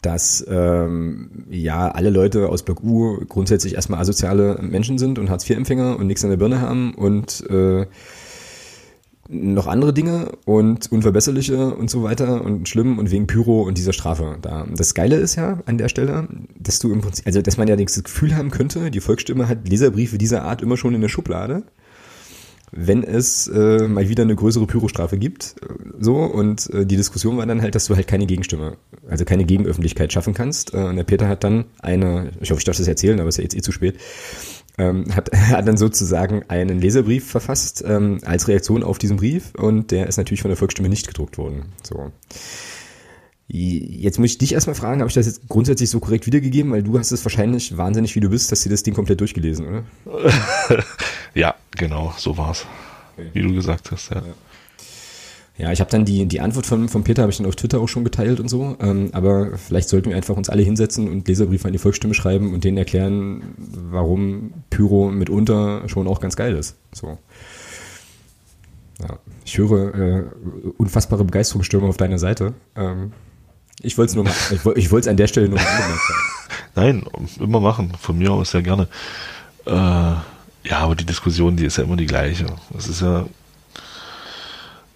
dass 0.04 0.46
ähm, 0.48 1.46
ja 1.50 1.90
alle 1.90 2.10
Leute 2.10 2.50
aus 2.50 2.64
Block 2.64 2.84
U 2.84 3.26
grundsätzlich 3.28 3.76
erstmal 3.76 4.00
asoziale 4.00 4.60
Menschen 4.62 4.98
sind 4.98 5.18
und 5.18 5.30
Hartz-IV-Empfänger 5.30 5.98
und 5.98 6.08
nichts 6.08 6.24
an 6.24 6.30
der 6.30 6.38
Birne 6.38 6.62
haben 6.62 6.94
und 6.94 7.50
äh, 7.50 7.86
noch 9.30 9.68
andere 9.68 9.94
Dinge 9.94 10.34
und 10.46 10.92
unverbesserliche 10.92 11.74
und 11.74 11.90
so 11.90 12.04
weiter 12.04 12.44
und 12.44 12.68
schlimm 12.68 13.00
und 13.00 13.10
wegen 13.10 13.26
Pyro 13.26 13.64
und 13.64 13.78
dieser 13.78 13.94
Strafe 13.94 14.38
da. 14.42 14.68
Das 14.76 14.94
Geile 14.94 15.16
ist 15.16 15.36
ja 15.36 15.60
an 15.66 15.78
der 15.78 15.88
Stelle, 15.88 16.28
dass 16.60 16.80
du 16.80 16.92
im 16.92 17.02
Prinzip, 17.02 17.26
also 17.26 17.42
dass 17.42 17.58
man 17.58 17.68
ja 17.68 17.76
das 17.76 18.04
Gefühl 18.04 18.36
haben 18.36 18.52
könnte, 18.52 18.92
die 18.92 19.00
Volksstimme 19.00 19.48
hat 19.48 19.68
Leserbriefe 19.68 20.18
dieser 20.18 20.44
Art 20.44 20.62
immer 20.62 20.78
schon 20.78 20.94
in 20.94 21.02
der 21.02 21.10
Schublade 21.10 21.64
wenn 22.76 23.04
es 23.04 23.48
äh, 23.48 23.88
mal 23.88 24.10
wieder 24.10 24.24
eine 24.24 24.36
größere 24.36 24.66
Pyrostrafe 24.66 25.18
gibt. 25.18 25.56
Äh, 25.62 25.74
so, 26.00 26.18
und 26.18 26.70
äh, 26.72 26.86
die 26.86 26.98
Diskussion 26.98 27.38
war 27.38 27.45
dann 27.45 27.62
halt, 27.62 27.76
dass 27.76 27.86
du 27.86 27.95
halt 27.95 28.08
keine 28.08 28.26
Gegenstimme, 28.26 28.78
also 29.08 29.26
keine 29.26 29.45
Gegenöffentlichkeit 29.45 30.12
schaffen 30.12 30.34
kannst. 30.34 30.74
Äh, 30.74 30.78
und 30.78 30.95
der 30.95 31.04
Peter 31.04 31.28
hat 31.28 31.44
dann 31.44 31.66
eine, 31.82 32.32
ich 32.41 32.52
hoffe, 32.52 32.60
ich 32.60 32.66
darf 32.66 32.78
das 32.78 32.88
erzählen, 32.88 33.20
aber 33.20 33.30
es 33.30 33.36
ist 33.36 33.38
ja 33.38 33.44
jetzt 33.44 33.56
eh 33.56 33.62
zu 33.62 33.72
spät, 33.72 33.98
ähm, 34.78 35.06
hat, 35.16 35.32
hat 35.36 35.68
dann 35.68 35.78
sozusagen 35.78 36.44
einen 36.50 36.80
Leserbrief 36.80 37.30
verfasst 37.30 37.84
ähm, 37.88 38.20
als 38.26 38.48
Reaktion 38.48 38.84
auf 38.84 38.98
diesen 38.98 39.18
Brief 39.18 39.54
und 39.56 39.91
der 39.91 40.08
ist 40.08 40.18
natürlich 40.18 40.41
von 40.41 40.50
der 40.50 40.58
Volksstimme 40.58 40.90
nicht 40.90 41.08
gedruckt 41.08 41.38
worden. 41.38 41.66
So. 41.84 42.12
Jetzt 43.48 44.20
muss 44.20 44.32
ich 44.32 44.38
dich 44.38 44.53
erstmal 44.53 44.76
fragen, 44.76 45.02
habe 45.02 45.10
ich 45.10 45.15
das 45.15 45.26
jetzt 45.26 45.48
grundsätzlich 45.49 45.90
so 45.90 45.99
korrekt 45.99 46.26
wiedergegeben? 46.26 46.72
Weil 46.72 46.84
du 46.84 46.98
hast 46.98 47.11
es 47.11 47.26
wahrscheinlich 47.26 47.78
wahnsinnig, 47.78 48.15
wie 48.15 48.20
du 48.20 48.30
bist, 48.30 48.52
dass 48.52 48.64
du 48.64 48.70
das 48.70 48.84
Ding 48.84 48.94
komplett 48.94 49.20
durchgelesen, 49.20 49.68
oder? 49.68 49.84
ja, 51.34 51.56
genau, 51.72 52.14
so 52.18 52.38
war's. 52.38 52.65
Okay. 53.18 53.30
Wie 53.34 53.41
du 53.41 53.53
gesagt 53.53 53.91
hast, 53.91 54.11
ja. 54.11 54.24
Ja, 55.56 55.72
ich 55.72 55.80
habe 55.82 55.91
dann 55.91 56.03
die, 56.03 56.26
die 56.26 56.41
Antwort 56.41 56.65
von, 56.65 56.90
von 56.90 57.03
Peter, 57.03 57.22
habe 57.22 57.32
ich 57.32 57.38
dann 57.38 57.45
auf 57.45 57.56
Twitter 57.56 57.80
auch 57.80 57.88
schon 57.88 58.03
geteilt 58.03 58.40
und 58.40 58.49
so. 58.49 58.76
Ähm, 58.80 59.10
aber 59.11 59.56
vielleicht 59.57 59.88
sollten 59.88 60.10
wir 60.10 60.18
einfach 60.18 60.36
uns 60.36 60.49
alle 60.49 60.64
hinsetzen 60.64 61.07
und 61.07 61.28
Leserbriefe 61.28 61.68
an 61.68 61.74
die 61.74 61.80
Volksstimme 61.80 62.15
schreiben 62.15 62.53
und 62.53 62.64
denen 62.64 62.78
erklären, 62.78 63.44
warum 63.57 64.53
Pyro 64.72 65.11
mitunter 65.11 65.88
schon 65.90 66.07
auch 66.07 66.20
ganz 66.20 66.36
geil 66.36 66.56
ist. 66.56 66.76
So. 66.91 67.20
Ja, 68.99 69.20
ich 69.45 69.57
höre 69.57 69.94
äh, 69.94 70.24
unfassbare 70.78 71.24
Begeisterungsstürme 71.24 71.88
auf 71.88 71.98
deiner 71.98 72.18
Seite. 72.18 72.53
Ähm, 72.76 73.11
ich 73.84 73.98
wollte 73.98 74.12
es 74.12 74.16
nur 74.16 74.24
mal, 74.24 74.34
ich, 74.78 74.92
wollte 74.92 75.08
es 75.08 75.08
an 75.10 75.18
der 75.18 75.28
Stelle 75.28 75.50
nur 75.50 75.60
mal. 75.60 76.00
Nein, 76.76 77.04
immer 77.40 77.60
machen. 77.60 77.92
Von 78.00 78.18
mir 78.18 78.32
aus 78.32 78.52
sehr 78.52 78.64
gerne. 78.64 78.88
Äh, 79.66 79.72
ja, 79.72 80.80
aber 80.80 80.96
die 80.96 81.06
Diskussion, 81.06 81.58
die 81.58 81.66
ist 81.66 81.78
ja 81.78 81.84
immer 81.84 81.98
die 81.98 82.06
gleiche. 82.06 82.46
Es 82.78 82.88
ist 82.88 83.02
ja, 83.02 83.26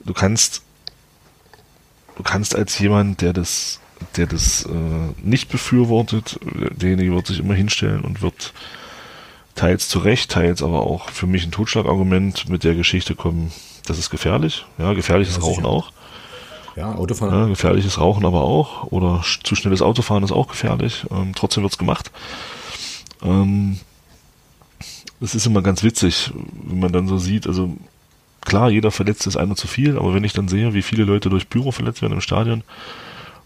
du 0.06 0.14
kannst, 0.14 0.64
du 2.16 2.24
kannst 2.24 2.56
als 2.56 2.80
jemand, 2.80 3.22
der 3.22 3.34
das, 3.34 3.82
der 4.16 4.26
das 4.26 4.66
äh, 4.66 4.70
nicht 5.22 5.50
befürwortet, 5.50 6.40
derjenige 6.72 7.14
wird 7.14 7.28
sich 7.28 7.40
immer 7.40 7.56
hinstellen 7.56 8.02
und 8.02 8.22
wird 8.22 8.54
teils 9.56 9.90
zu 9.90 10.00
Recht, 10.00 10.32
teils 10.32 10.64
aber 10.64 10.82
auch 10.82 11.10
für 11.10 11.28
mich 11.28 11.44
ein 11.44 11.52
Totschlagargument 11.52 12.48
mit 12.48 12.64
der 12.64 12.76
Geschichte 12.76 13.16
kommen, 13.16 13.52
das 13.86 13.98
ist 13.98 14.10
gefährlich. 14.10 14.66
Ja, 14.78 14.94
gefährliches 14.94 15.36
ja, 15.36 15.42
Rauchen 15.42 15.66
auch. 15.66 15.92
Ja, 16.78 16.94
Autofahren. 16.94 17.34
Ja, 17.34 17.48
gefährliches 17.48 18.00
Rauchen 18.00 18.24
aber 18.24 18.42
auch. 18.42 18.84
Oder 18.92 19.24
zu 19.44 19.56
schnelles 19.56 19.82
Autofahren 19.82 20.24
ist 20.24 20.32
auch 20.32 20.48
gefährlich. 20.48 21.06
Ähm, 21.10 21.32
trotzdem 21.36 21.64
wird's 21.64 21.80
gemacht. 21.80 22.12
Ähm, 23.24 23.80
es 25.20 25.34
ist 25.34 25.48
immer 25.48 25.64
ganz 25.64 25.82
witzig, 25.82 26.32
wenn 26.68 26.80
man 26.80 26.92
dann 26.92 27.08
so 27.08 27.18
sieht, 27.18 27.48
also 27.48 27.76
klar, 28.42 28.70
jeder 28.70 28.92
verletzt 28.92 29.26
ist 29.26 29.36
einer 29.36 29.56
zu 29.56 29.68
viel, 29.68 29.98
aber 29.98 30.14
wenn 30.14 30.24
ich 30.24 30.34
dann 30.34 30.48
sehe, 30.48 30.76
wie 30.76 30.84
viele 30.84 31.04
Leute 31.04 31.32
durch 31.32 31.50
Pyro 31.50 31.72
verletzt 31.72 32.04
werden 32.04 32.14
im 32.14 32.22
Stadion 32.22 32.64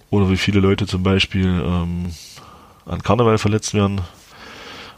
oder 0.09 0.29
wie 0.29 0.35
viele 0.35 0.59
Leute 0.59 0.85
zum 0.85 1.03
Beispiel 1.03 1.47
ähm, 1.47 2.11
an 2.85 3.01
Karneval 3.01 3.37
verletzt 3.37 3.73
werden, 3.73 4.01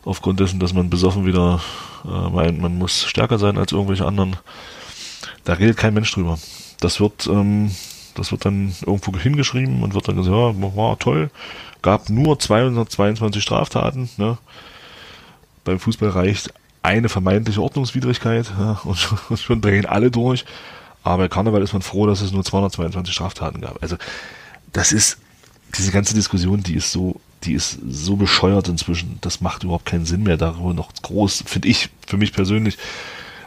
aufgrund 0.05 0.39
dessen, 0.39 0.59
dass 0.59 0.73
man 0.73 0.89
besoffen 0.89 1.27
wieder 1.27 1.61
äh, 2.05 2.29
meint, 2.29 2.59
man 2.59 2.79
muss 2.79 3.05
stärker 3.05 3.37
sein 3.37 3.59
als 3.59 3.71
irgendwelche 3.71 4.07
anderen, 4.07 4.37
da 5.43 5.53
redet 5.53 5.77
kein 5.77 5.93
Mensch 5.93 6.11
drüber. 6.11 6.39
Das 6.79 6.99
wird, 6.99 7.27
ähm, 7.27 7.69
das 8.15 8.31
wird 8.31 8.45
dann 8.45 8.73
irgendwo 8.85 9.17
hingeschrieben 9.17 9.83
und 9.83 9.93
wird 9.93 10.07
dann 10.07 10.17
gesagt, 10.17 10.35
ja, 10.35 10.75
war 10.75 10.99
toll, 10.99 11.29
gab 11.81 12.09
nur 12.09 12.39
222 12.39 13.41
Straftaten, 13.41 14.09
ne? 14.17 14.37
Beim 15.63 15.79
Fußball 15.79 16.09
reicht 16.09 16.53
eine 16.81 17.07
vermeintliche 17.09 17.61
Ordnungswidrigkeit 17.61 18.51
ja, 18.59 18.79
und, 18.83 18.97
schon, 18.97 19.37
schon 19.37 19.61
drehen 19.61 19.85
alle 19.85 20.11
durch. 20.11 20.45
Aber 21.03 21.23
bei 21.23 21.27
Karneval 21.27 21.61
ist 21.61 21.73
man 21.73 21.81
froh, 21.81 22.05
dass 22.07 22.21
es 22.21 22.31
nur 22.31 22.43
222 22.43 23.13
Straftaten 23.13 23.61
gab. 23.61 23.81
Also 23.81 23.97
das 24.71 24.91
ist 24.91 25.17
diese 25.77 25.91
ganze 25.91 26.13
Diskussion, 26.13 26.63
die 26.63 26.75
ist 26.75 26.91
so, 26.91 27.19
die 27.43 27.53
ist 27.53 27.79
so 27.87 28.15
bescheuert 28.15 28.67
inzwischen. 28.67 29.17
Das 29.21 29.41
macht 29.41 29.63
überhaupt 29.63 29.85
keinen 29.85 30.05
Sinn 30.05 30.23
mehr, 30.23 30.37
darüber 30.37 30.73
noch 30.73 30.93
groß, 31.01 31.43
finde 31.45 31.67
ich, 31.67 31.89
für 32.07 32.17
mich 32.17 32.31
persönlich, 32.31 32.77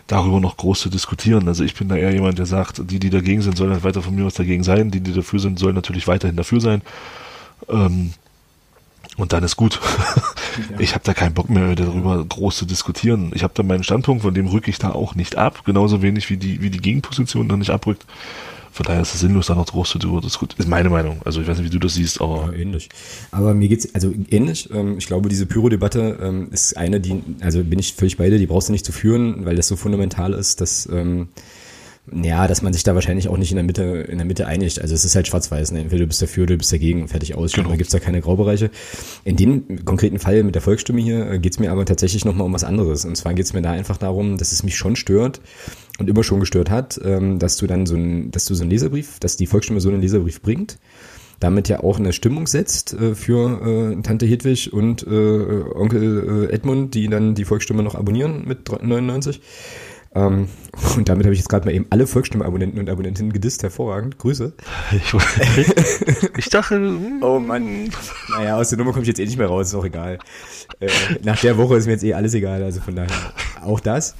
darüber 0.06 0.40
noch 0.40 0.56
groß 0.56 0.80
zu 0.80 0.88
diskutieren. 0.88 1.48
Also 1.48 1.64
ich 1.64 1.74
bin 1.74 1.88
da 1.88 1.96
eher 1.96 2.12
jemand, 2.12 2.38
der 2.38 2.46
sagt, 2.46 2.90
die, 2.90 2.98
die 2.98 3.10
dagegen 3.10 3.42
sind, 3.42 3.56
sollen 3.56 3.72
halt 3.72 3.84
weiter 3.84 4.02
von 4.02 4.14
mir 4.14 4.24
aus 4.24 4.34
dagegen 4.34 4.62
sein. 4.62 4.90
Die, 4.90 5.00
die 5.00 5.12
dafür 5.12 5.40
sind, 5.40 5.58
sollen 5.58 5.74
natürlich 5.74 6.06
weiterhin 6.06 6.36
dafür 6.36 6.60
sein. 6.60 6.82
Ähm, 7.68 8.12
und 9.16 9.32
dann 9.32 9.44
ist 9.44 9.56
gut. 9.56 9.80
Ja. 9.80 10.22
Ich 10.78 10.94
habe 10.94 11.04
da 11.04 11.12
keinen 11.12 11.34
Bock 11.34 11.50
mehr 11.50 11.74
darüber 11.74 12.24
groß 12.24 12.56
zu 12.56 12.64
diskutieren. 12.64 13.30
Ich 13.34 13.42
habe 13.42 13.52
da 13.54 13.62
meinen 13.62 13.82
Standpunkt, 13.82 14.22
von 14.22 14.32
dem 14.32 14.46
rücke 14.46 14.70
ich 14.70 14.78
da 14.78 14.92
auch 14.92 15.14
nicht 15.14 15.36
ab, 15.36 15.66
genauso 15.66 16.00
wenig 16.00 16.30
wie 16.30 16.38
die 16.38 16.62
wie 16.62 16.70
die 16.70 16.80
Gegenposition 16.80 17.46
da 17.46 17.58
nicht 17.58 17.68
abrückt. 17.68 18.06
Von 18.76 18.84
daher 18.84 19.00
ist 19.00 19.14
es 19.14 19.20
sinnlos, 19.20 19.46
da 19.46 19.54
noch 19.54 19.64
groß 19.64 19.88
zu 19.88 19.98
diskutieren. 19.98 20.60
Ist 20.60 20.68
meine 20.68 20.90
Meinung. 20.90 21.22
Also 21.24 21.40
ich 21.40 21.48
weiß 21.48 21.56
nicht, 21.56 21.68
wie 21.68 21.72
du 21.72 21.78
das 21.78 21.94
siehst, 21.94 22.20
aber. 22.20 22.52
Ja, 22.52 22.58
ähnlich. 22.58 22.90
Aber 23.30 23.54
mir 23.54 23.68
geht's, 23.68 23.94
also 23.94 24.12
ähnlich. 24.30 24.68
Ähm, 24.70 24.98
ich 24.98 25.06
glaube, 25.06 25.30
diese 25.30 25.46
Pyro-Debatte 25.46 26.18
ähm, 26.20 26.48
ist 26.52 26.76
eine, 26.76 27.00
die, 27.00 27.22
also 27.40 27.64
bin 27.64 27.78
ich 27.78 27.94
völlig 27.94 28.18
bei 28.18 28.28
dir, 28.28 28.38
die 28.38 28.46
brauchst 28.46 28.68
du 28.68 28.72
nicht 28.72 28.84
zu 28.84 28.92
führen, 28.92 29.46
weil 29.46 29.56
das 29.56 29.68
so 29.68 29.76
fundamental 29.76 30.34
ist, 30.34 30.60
dass 30.60 30.86
ähm, 30.92 31.28
ja, 32.12 32.46
dass 32.46 32.62
man 32.62 32.72
sich 32.72 32.84
da 32.84 32.94
wahrscheinlich 32.94 33.28
auch 33.28 33.36
nicht 33.36 33.50
in 33.50 33.56
der 33.56 33.64
Mitte, 33.64 33.82
in 33.82 34.18
der 34.18 34.26
Mitte 34.26 34.46
einigt. 34.46 34.80
Also 34.80 34.94
es 34.94 35.04
ist 35.04 35.16
halt 35.16 35.26
schwarz-weiß. 35.26 35.72
Ne? 35.72 35.80
Entweder 35.80 36.02
du 36.02 36.06
bist 36.06 36.22
dafür 36.22 36.44
oder 36.44 36.54
du 36.54 36.58
bist 36.58 36.72
dagegen, 36.72 37.08
fertig 37.08 37.34
aus. 37.34 37.52
Genau. 37.52 37.70
Da 37.70 37.76
gibt's 37.76 37.92
da 37.92 37.98
keine 37.98 38.20
Graubereiche. 38.20 38.70
In 39.24 39.36
dem 39.36 39.84
konkreten 39.84 40.18
Fall 40.18 40.42
mit 40.44 40.54
der 40.54 40.62
Volksstimme 40.62 41.00
hier 41.00 41.30
äh, 41.30 41.38
geht's 41.38 41.58
mir 41.58 41.72
aber 41.72 41.84
tatsächlich 41.84 42.24
nochmal 42.24 42.46
um 42.46 42.52
was 42.52 42.62
anderes. 42.62 43.04
Und 43.04 43.16
zwar 43.16 43.34
geht's 43.34 43.54
mir 43.54 43.62
da 43.62 43.72
einfach 43.72 43.96
darum, 43.96 44.38
dass 44.38 44.52
es 44.52 44.62
mich 44.62 44.76
schon 44.76 44.94
stört 44.94 45.40
und 45.98 46.08
immer 46.08 46.22
schon 46.22 46.40
gestört 46.40 46.70
hat, 46.70 47.00
ähm, 47.04 47.38
dass 47.38 47.56
du 47.56 47.66
dann 47.66 47.86
so 47.86 47.96
ein, 47.96 48.30
dass 48.30 48.46
du 48.46 48.54
so 48.54 48.62
einen 48.62 48.70
Leserbrief, 48.70 49.18
dass 49.20 49.36
die 49.36 49.46
Volksstimme 49.46 49.80
so 49.80 49.88
einen 49.88 50.00
Leserbrief 50.00 50.42
bringt 50.42 50.78
damit 51.40 51.68
ja 51.68 51.80
auch 51.80 51.98
eine 51.98 52.12
Stimmung 52.12 52.46
setzt 52.46 52.94
äh, 52.94 53.14
für 53.14 53.94
äh, 53.96 54.02
Tante 54.02 54.26
Hedwig 54.26 54.72
und 54.72 55.06
äh, 55.06 55.10
Onkel 55.10 56.48
Edmund, 56.50 56.94
die 56.94 57.08
dann 57.08 57.34
die 57.34 57.44
Volksstimme 57.44 57.82
noch 57.82 57.94
abonnieren 57.94 58.44
mit 58.46 58.70
99. 58.70 59.40
Ähm, 60.16 60.48
und 60.96 61.08
damit 61.08 61.26
habe 61.26 61.34
ich 61.34 61.40
jetzt 61.40 61.48
gerade 61.48 61.66
mal 61.66 61.74
eben 61.74 61.86
alle 61.90 62.06
Volksstimme-Abonnenten 62.06 62.80
und 62.80 62.88
Abonnentinnen 62.88 63.32
gedisst. 63.32 63.62
Hervorragend. 63.62 64.18
Grüße. 64.18 64.52
Ich, 64.92 65.14
ich 66.38 66.48
dachte. 66.48 66.76
Hm. 66.76 67.22
oh 67.22 67.38
Mann. 67.38 67.90
Naja, 68.30 68.56
aus 68.56 68.70
der 68.70 68.78
Nummer 68.78 68.92
komme 68.92 69.02
ich 69.02 69.08
jetzt 69.08 69.20
eh 69.20 69.24
nicht 69.24 69.38
mehr 69.38 69.46
raus. 69.46 69.68
Ist 69.68 69.74
auch 69.74 69.84
egal. 69.84 70.18
Äh, 70.80 70.88
nach 71.22 71.40
der 71.40 71.56
Woche 71.58 71.76
ist 71.76 71.86
mir 71.86 71.92
jetzt 71.92 72.04
eh 72.04 72.14
alles 72.14 72.34
egal. 72.34 72.62
Also 72.62 72.80
von 72.80 72.96
daher 72.96 73.10
auch 73.62 73.80
das. 73.80 74.14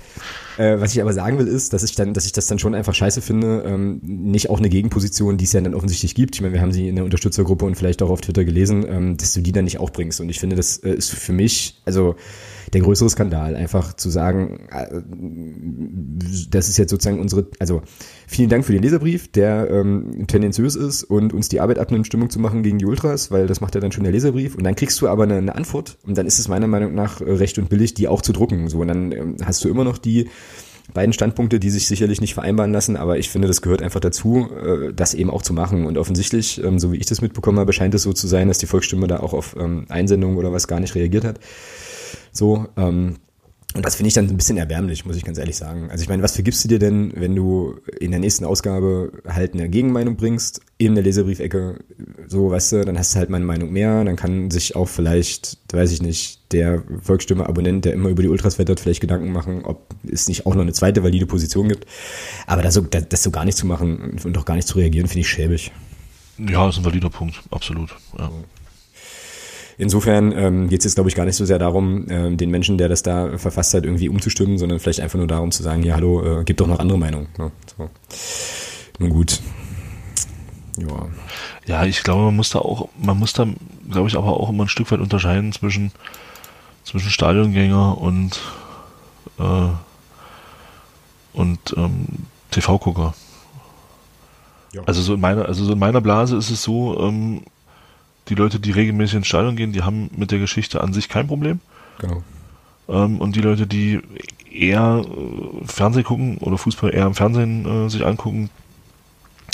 Äh, 0.59 0.81
was 0.81 0.95
ich 0.95 1.01
aber 1.01 1.13
sagen 1.13 1.39
will, 1.39 1.47
ist, 1.47 1.73
dass 1.73 1.83
ich 1.83 1.95
dann, 1.95 2.15
dass 2.15 2.27
ich 2.27 2.33
das 2.33 2.47
dann 2.47 2.59
schon 2.59 2.75
einfach 2.75 2.95
scheiße 2.95 3.21
finde. 3.21 3.65
Ähm, 3.67 4.01
nicht 4.03 4.51
auch 4.51 4.59
eine 4.59 4.69
Gegenposition, 4.69 5.37
die 5.37 5.45
es 5.45 5.53
ja 5.53 5.61
dann 5.61 5.75
offensichtlich 5.75 6.15
gibt. 6.15 6.35
Ich 6.35 6.41
meine, 6.41 6.55
wir 6.55 6.61
haben 6.61 6.73
sie 6.73 6.89
in 6.89 6.97
der 6.97 7.05
Unterstützergruppe 7.05 7.65
und 7.65 7.77
vielleicht 7.77 8.03
auch 8.03 8.11
auf 8.11 8.21
Twitter 8.21 8.45
gelesen, 8.45 8.87
ähm, 8.89 9.17
dass 9.17 9.33
du 9.33 9.41
die 9.41 9.53
dann 9.53 9.65
nicht 9.65 9.81
auch 9.81 9.91
bringst. 9.91 10.21
Und 10.21 10.29
ich 10.29 10.41
finde, 10.41 10.57
das 10.57 10.79
äh, 10.79 10.91
ist 10.91 11.11
für 11.11 11.33
mich, 11.33 11.81
also 11.85 12.17
der 12.73 12.81
größere 12.81 13.11
Skandal, 13.11 13.57
einfach 13.57 13.95
zu 13.95 14.11
sagen, 14.11 14.69
äh, 14.71 15.03
das 16.51 16.69
ist 16.69 16.77
jetzt 16.79 16.91
sozusagen 16.91 17.21
unsere, 17.21 17.47
also 17.59 17.83
vielen 18.27 18.49
Dank 18.49 18.65
für 18.65 18.73
den 18.73 18.83
Leserbrief, 18.83 19.31
der 19.31 19.71
ähm, 19.71 20.27
tendenziös 20.27 20.77
ist 20.77 21.05
und 21.05 21.33
uns 21.33 21.49
die 21.49 21.61
Arbeit 21.61 21.79
abnimmt, 21.79 22.07
Stimmung 22.07 22.31
zu 22.31 22.41
machen 22.41 22.63
gegen 22.63 22.79
die 22.79 22.87
Ultras, 22.87 23.31
weil 23.31 23.47
das 23.47 23.61
macht 23.61 23.75
ja 23.75 23.81
dann 23.81 23.93
schon 23.93 24.05
der 24.05 24.13
Leserbrief 24.13 24.55
und 24.55 24.65
dann 24.65 24.75
kriegst 24.75 25.01
du 25.01 25.09
aber 25.09 25.25
eine, 25.25 25.37
eine 25.37 25.55
Antwort 25.55 25.99
und 26.07 26.19
dann 26.19 26.27
ist 26.27 26.39
es 26.39 26.49
meiner 26.49 26.67
Meinung 26.67 26.95
nach 26.95 27.21
recht 27.21 27.59
und 27.59 27.69
billig, 27.69 27.95
die 27.95 28.09
auch 28.09 28.23
zu 28.23 28.33
drucken, 28.33 28.69
so 28.69 28.81
und 28.81 28.89
dann 28.89 29.13
ähm, 29.13 29.37
hast 29.45 29.65
du 29.65 29.69
immer 29.69 29.85
noch 29.85 29.99
die 29.99 30.29
beiden 30.93 31.13
Standpunkte, 31.13 31.59
die 31.59 31.71
sich 31.71 31.87
sicherlich 31.87 32.21
nicht 32.21 32.35
vereinbaren 32.35 32.73
lassen, 32.73 32.97
aber 32.97 33.19
ich 33.19 33.29
finde, 33.29 33.49
das 33.49 33.63
gehört 33.63 33.83
einfach 33.83 34.01
dazu, 34.01 34.49
äh, 34.51 34.93
das 34.93 35.15
eben 35.15 35.31
auch 35.31 35.43
zu 35.43 35.53
machen. 35.53 35.87
Und 35.87 35.99
offensichtlich, 35.99 36.63
ähm, 36.63 36.79
so 36.79 36.93
wie 36.93 36.97
ich 36.97 37.07
das 37.07 37.23
mitbekommen 37.23 37.59
habe, 37.59 37.73
scheint 37.73 37.95
es 37.95 38.03
so 38.03 38.13
zu 38.13 38.27
sein, 38.27 38.49
dass 38.49 38.59
die 38.59 38.67
Volksstimme 38.67 39.07
da 39.07 39.21
auch 39.21 39.33
auf 39.33 39.57
ähm, 39.59 39.87
Einsendungen 39.89 40.37
oder 40.37 40.53
was 40.53 40.69
gar 40.69 40.81
nicht 40.81 40.95
reagiert 40.95 41.25
hat. 41.25 41.41
So, 42.37 42.67
ähm, 42.77 43.17
und 43.77 43.85
das 43.85 43.97
finde 43.97 44.09
ich 44.09 44.15
dann 44.15 44.27
ein 44.27 44.37
bisschen 44.37 44.57
erbärmlich, 44.57 45.05
muss 45.05 45.17
ich 45.17 45.25
ganz 45.25 45.37
ehrlich 45.37 45.57
sagen. 45.57 45.91
Also 45.91 46.03
ich 46.03 46.09
meine, 46.09 46.23
was 46.23 46.33
vergibst 46.33 46.65
du 46.65 46.69
dir 46.69 46.79
denn, 46.79 47.13
wenn 47.15 47.37
du 47.37 47.75
in 48.01 48.11
der 48.11 48.21
nächsten 48.21 48.47
Ausgabe 48.47 49.13
halt 49.29 49.53
eine 49.53 49.69
Gegenmeinung 49.69 50.17
bringst, 50.17 50.63
in 50.79 50.95
der 50.95 51.05
Leserbriefecke, 51.05 51.81
so, 52.27 52.51
weißt 52.51 52.73
du, 52.73 52.85
dann 52.87 52.99
hast 52.99 53.15
du 53.15 53.19
halt 53.19 53.29
meine 53.29 53.45
Meinung 53.45 53.71
mehr, 53.71 54.03
dann 54.05 54.17
kann 54.17 54.51
sich 54.51 54.77
auch 54.77 54.89
vielleicht, 54.89 55.59
weiß 55.73 55.93
ich 55.93 56.01
nicht, 56.01 56.53
der 56.53 56.85
Volksstimme-Abonnent, 57.03 57.85
der 57.85 57.93
immer 57.93 58.09
über 58.09 58.23
die 58.23 58.31
Ultras 58.31 58.59
wettert, 58.59 58.81
vielleicht 58.81 59.03
Gedanken 59.03 59.31
machen, 59.31 59.65
ob 59.65 59.95
es 60.11 60.27
nicht 60.27 60.47
auch 60.47 60.55
noch 60.55 60.63
eine 60.63 60.73
zweite 60.73 61.03
valide 61.03 61.27
Position 61.27 61.69
gibt. 61.69 61.85
Aber 62.47 62.63
das 62.63 62.73
so, 62.73 62.81
das 62.81 63.23
so 63.23 63.31
gar 63.31 63.45
nicht 63.45 63.59
zu 63.59 63.67
machen 63.67 64.19
und 64.25 64.39
auch 64.39 64.47
gar 64.47 64.55
nicht 64.55 64.69
zu 64.69 64.79
reagieren, 64.79 65.07
finde 65.07 65.21
ich 65.21 65.29
schäbig. 65.29 65.71
Ja, 66.39 66.69
ist 66.69 66.79
ein 66.79 66.85
valider 66.85 67.11
Punkt, 67.11 67.43
absolut. 67.51 67.95
Ja. 68.19 68.31
Insofern 69.79 70.33
ähm, 70.33 70.69
geht 70.69 70.81
es 70.81 70.85
jetzt, 70.85 70.95
glaube 70.95 71.11
ich, 71.11 71.15
gar 71.15 71.27
nicht 71.27 71.37
so 71.37 71.45
sehr 71.45 71.59
darum, 71.59 72.07
ähm, 72.09 72.37
den 72.39 72.51
Menschen, 72.51 72.79
der 72.79 72.89
das 72.89 73.03
da 73.03 73.37
verfasst 73.37 73.75
hat, 73.75 73.85
irgendwie 73.85 74.09
umzustimmen, 74.09 74.57
sondern 74.57 74.79
vielleicht 74.79 75.01
einfach 75.01 75.19
nur 75.19 75.27
darum 75.27 75.51
zu 75.51 75.63
sagen, 75.63 75.83
ja, 75.83 75.95
hallo, 75.95 76.41
äh, 76.41 76.45
gibt 76.45 76.61
doch 76.61 76.67
noch 76.67 76.79
andere 76.79 76.99
Meinungen. 76.99 77.29
Ne? 77.37 77.53
So. 77.77 77.91
Nun 78.99 79.11
gut. 79.11 79.41
Ja. 80.79 81.09
Ja, 81.67 81.85
ich 81.85 82.03
glaube, 82.03 82.25
man 82.25 82.37
muss 82.37 82.51
da 82.51 82.61
auch, 82.61 82.89
man 82.97 83.19
muss 83.19 83.33
da, 83.35 83.47
glaube 83.91 84.09
ich, 84.09 84.17
aber 84.17 84.41
auch 84.41 84.49
immer 84.49 84.65
ein 84.65 84.69
Stück 84.69 84.91
weit 84.93 85.01
unterscheiden 85.01 85.53
zwischen, 85.53 85.93
zwischen 86.85 87.11
Stadiongänger 87.11 87.99
und, 87.99 88.41
äh, 89.39 89.69
und 91.35 91.59
ähm, 91.77 92.07
TV-Gucker. 92.51 93.15
Ja. 94.73 94.83
Also 94.87 95.03
so 95.03 95.15
in 95.15 95.21
meiner, 95.21 95.47
also 95.47 95.65
so 95.65 95.73
in 95.73 95.79
meiner 95.79 96.01
Blase 96.01 96.37
ist 96.37 96.51
es 96.51 96.63
so, 96.63 96.99
ähm, 97.01 97.43
die 98.29 98.35
Leute, 98.35 98.61
die 98.61 98.73
regelmäßig 98.73 99.17
ins 99.17 99.27
Stadion 99.27 99.57
gehen, 99.57 99.73
die 99.73 99.83
haben 99.83 100.11
mit 100.17 100.31
der 100.31 100.39
Geschichte 100.39 100.81
an 100.81 100.93
sich 100.93 101.09
kein 101.09 101.27
Problem. 101.27 101.61
Genau. 101.99 102.23
Ähm, 102.89 103.21
und 103.21 103.37
die 103.37 103.41
Leute, 103.41 103.67
die 103.67 104.01
eher 104.51 105.05
äh, 105.05 105.67
Fernsehen 105.67 106.05
gucken 106.05 106.39
oder 106.39 106.59
Fußball 106.59 106.95
eher 106.95 107.07
im 107.07 107.15
Fernsehen 107.15 107.87
äh, 107.87 107.91
sich 107.91 108.05
angucken, 108.05 108.51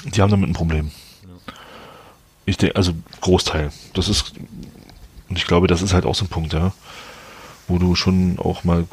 die 0.04 0.20
haben 0.22 0.30
damit 0.30 0.48
ein 0.48 0.54
Problem. 0.54 0.90
Ja. 1.22 1.52
Ich 2.46 2.56
denke, 2.56 2.76
also 2.76 2.92
Großteil. 3.20 3.70
Das 3.94 4.08
ist, 4.08 4.34
und 5.28 5.38
ich 5.38 5.46
glaube, 5.46 5.66
das 5.66 5.82
ist 5.82 5.92
halt 5.92 6.06
auch 6.06 6.14
so 6.14 6.24
ein 6.24 6.28
Punkt, 6.28 6.52
ja 6.52 6.72
wo 7.68 7.78
du 7.78 7.94
schon 7.94 8.38
auch 8.38 8.64
mal 8.64 8.86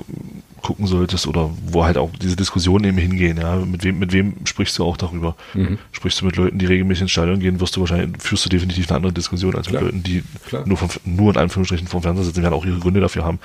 gucken 0.70 0.86
solltest 0.86 1.26
oder 1.26 1.50
wo 1.66 1.84
halt 1.84 1.98
auch 1.98 2.12
diese 2.22 2.36
Diskussionen 2.36 2.86
eben 2.86 2.98
hingehen, 3.00 3.40
ja. 3.40 3.56
Mit 3.56 3.84
wem, 3.84 3.98
mit 3.98 4.14
wem 4.14 4.36
sprichst 4.46 4.78
du 4.78 4.86
auch 4.86 4.98
darüber? 4.98 5.36
Mhm. 5.56 5.80
Sprichst 5.92 6.22
du 6.22 6.26
mit 6.26 6.36
Leuten, 6.36 6.60
die 6.60 6.68
regelmäßig 6.68 7.02
ins 7.02 7.12
Stadion 7.12 7.40
gehen, 7.40 7.60
wirst 7.60 7.76
du 7.76 7.80
wahrscheinlich, 7.80 8.22
führst 8.22 8.46
du 8.46 8.50
definitiv 8.50 8.88
eine 8.88 8.98
andere 8.98 9.12
Diskussion 9.12 9.56
als 9.56 9.66
Klar. 9.66 9.82
mit 9.82 9.94
Leuten, 9.94 10.04
die 10.04 10.24
nur 10.66 10.78
vom, 10.78 10.90
nur 11.06 11.34
in 11.34 11.40
Anführungsstrichen 11.40 11.88
vom 11.88 12.04
Fernseher 12.04 12.26
sitzen, 12.26 12.38
die 12.38 12.44
werden 12.44 12.54
auch 12.54 12.66
ihre 12.66 12.78
Gründe 12.78 13.00
dafür 13.00 13.26
haben. 13.26 13.40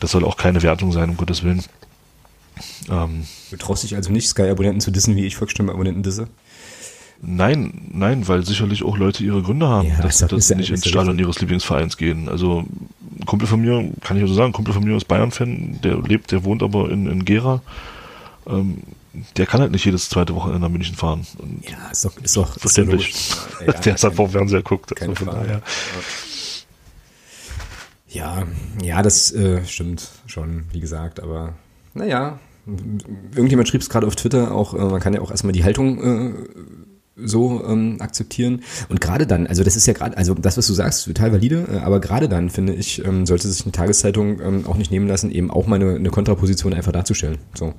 Das 0.00 0.12
soll 0.12 0.24
auch 0.24 0.38
keine 0.38 0.62
Wertung 0.62 0.90
sein, 0.90 1.10
um 1.10 1.18
Gottes 1.18 1.42
Willen. 1.42 1.62
Ähm, 2.88 3.26
du 3.50 3.56
traust 3.58 3.82
dich 3.82 3.94
also 3.94 4.10
nicht, 4.10 4.26
Sky-Abonnenten 4.26 4.80
zu 4.80 4.90
dissen, 4.90 5.16
wie 5.16 5.26
ich 5.26 5.36
Volksstimme-Abonnenten 5.36 6.02
disse? 6.02 6.28
Nein, 7.20 7.90
nein, 7.92 8.28
weil 8.28 8.44
sicherlich 8.44 8.82
auch 8.82 8.98
Leute 8.98 9.24
ihre 9.24 9.42
Gründe 9.42 9.68
haben, 9.68 9.88
ja, 9.88 10.00
dass, 10.00 10.18
dass 10.18 10.48
sie 10.48 10.56
nicht 10.56 10.70
ins 10.70 10.86
Stadion 10.86 11.18
ihres 11.18 11.40
Lieblingsvereins 11.40 11.96
gehen. 11.96 12.28
Also 12.28 12.60
ein 12.60 13.26
Kumpel 13.26 13.48
von 13.48 13.60
mir, 13.60 13.90
kann 14.02 14.16
ich 14.16 14.22
also 14.22 14.34
sagen, 14.34 14.50
ein 14.50 14.52
Kumpel 14.52 14.74
von 14.74 14.84
mir 14.84 14.96
ist 14.96 15.08
Bayern-Fan, 15.08 15.80
der 15.82 16.02
lebt, 16.02 16.32
der 16.32 16.44
wohnt 16.44 16.62
aber 16.62 16.90
in, 16.90 17.06
in 17.06 17.24
Gera. 17.24 17.62
Ähm, 18.46 18.78
der 19.36 19.46
kann 19.46 19.60
halt 19.60 19.70
nicht 19.72 19.84
jedes 19.84 20.08
zweite 20.08 20.34
Wochenende 20.34 20.60
nach 20.60 20.68
München 20.68 20.96
fahren. 20.96 21.26
Und 21.38 21.64
ja, 21.68 21.90
ist 21.90 22.04
doch, 22.04 22.16
ist 22.18 22.36
doch 22.36 22.58
verständlich. 22.58 23.10
Ist 23.10 23.48
ja, 23.66 23.72
der 23.72 23.94
ist 23.94 24.04
halt 24.04 24.14
vor 24.14 24.28
Fernseher 24.28 24.62
guckt. 24.62 24.94
Keine 24.96 25.12
also 25.12 25.24
Frage. 25.24 25.62
Ja, 28.08 28.44
ja, 28.82 29.02
das 29.02 29.32
äh, 29.32 29.64
stimmt 29.64 30.08
schon, 30.26 30.64
wie 30.72 30.80
gesagt, 30.80 31.20
aber 31.20 31.54
naja, 31.94 32.38
irgendjemand 33.34 33.68
schrieb 33.68 33.80
es 33.80 33.90
gerade 33.90 34.06
auf 34.06 34.16
Twitter 34.16 34.52
auch, 34.52 34.74
äh, 34.74 34.78
man 34.78 35.00
kann 35.00 35.14
ja 35.14 35.20
auch 35.20 35.30
erstmal 35.30 35.52
die 35.52 35.64
Haltung 35.64 36.02
äh, 36.02 36.32
so 37.16 37.64
ähm, 37.66 37.96
akzeptieren. 38.00 38.62
Und 38.88 39.00
gerade 39.00 39.26
dann, 39.26 39.46
also 39.46 39.62
das 39.62 39.76
ist 39.76 39.86
ja 39.86 39.92
gerade, 39.92 40.16
also 40.16 40.34
das, 40.34 40.56
was 40.56 40.66
du 40.66 40.72
sagst, 40.72 41.04
total 41.06 41.32
valide, 41.32 41.66
äh, 41.72 41.78
aber 41.78 42.00
gerade 42.00 42.28
dann, 42.28 42.50
finde 42.50 42.74
ich, 42.74 43.04
ähm, 43.04 43.24
sollte 43.26 43.48
sich 43.48 43.64
eine 43.64 43.72
Tageszeitung 43.72 44.40
ähm, 44.40 44.66
auch 44.66 44.76
nicht 44.76 44.90
nehmen 44.90 45.06
lassen, 45.06 45.30
eben 45.30 45.50
auch 45.50 45.66
mal 45.66 45.76
eine, 45.76 45.94
eine 45.94 46.10
Kontraposition 46.10 46.74
einfach 46.74 46.92
darzustellen. 46.92 47.38
So. 47.54 47.72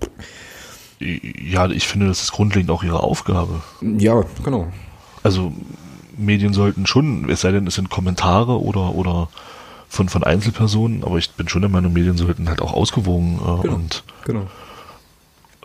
Ja, 0.99 1.67
ich 1.69 1.87
finde, 1.87 2.07
das 2.07 2.21
ist 2.23 2.31
grundlegend 2.31 2.71
auch 2.71 2.83
ihre 2.83 3.03
Aufgabe. 3.03 3.61
Ja, 3.81 4.23
genau. 4.43 4.67
Also 5.23 5.51
Medien 6.17 6.53
sollten 6.53 6.85
schon, 6.85 7.29
es 7.29 7.41
sei 7.41 7.51
denn, 7.51 7.67
es 7.67 7.75
sind 7.75 7.89
Kommentare 7.89 8.61
oder, 8.61 8.95
oder 8.95 9.27
von, 9.89 10.07
von 10.07 10.23
Einzelpersonen, 10.23 11.03
aber 11.03 11.17
ich 11.17 11.31
bin 11.31 11.49
schon 11.49 11.61
der 11.61 11.69
Meinung, 11.69 11.91
Medien 11.91 12.17
sollten 12.17 12.47
halt 12.47 12.61
auch 12.61 12.73
ausgewogen 12.73 13.39
äh, 13.41 13.61
Genau. 13.63 13.75
und 13.75 14.03
Genau. 14.25 14.47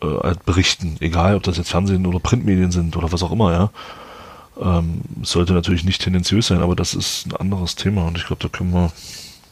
Äh, 0.02 0.06
halt 0.22 0.44
berichten, 0.44 0.96
egal 1.00 1.36
ob 1.36 1.42
das 1.42 1.56
jetzt 1.56 1.70
Fernsehen 1.70 2.06
oder 2.06 2.20
Printmedien 2.20 2.70
sind 2.70 2.96
oder 2.96 3.12
was 3.12 3.22
auch 3.22 3.32
immer, 3.32 3.52
ja. 3.52 3.70
Ähm, 4.60 5.00
sollte 5.22 5.54
natürlich 5.54 5.84
nicht 5.84 6.02
tendenziös 6.02 6.48
sein, 6.48 6.60
aber 6.60 6.76
das 6.76 6.94
ist 6.94 7.26
ein 7.26 7.36
anderes 7.36 7.76
Thema 7.76 8.06
und 8.06 8.18
ich 8.18 8.26
glaube, 8.26 8.42
da 8.42 8.48
können 8.48 8.72
wir 8.72 8.92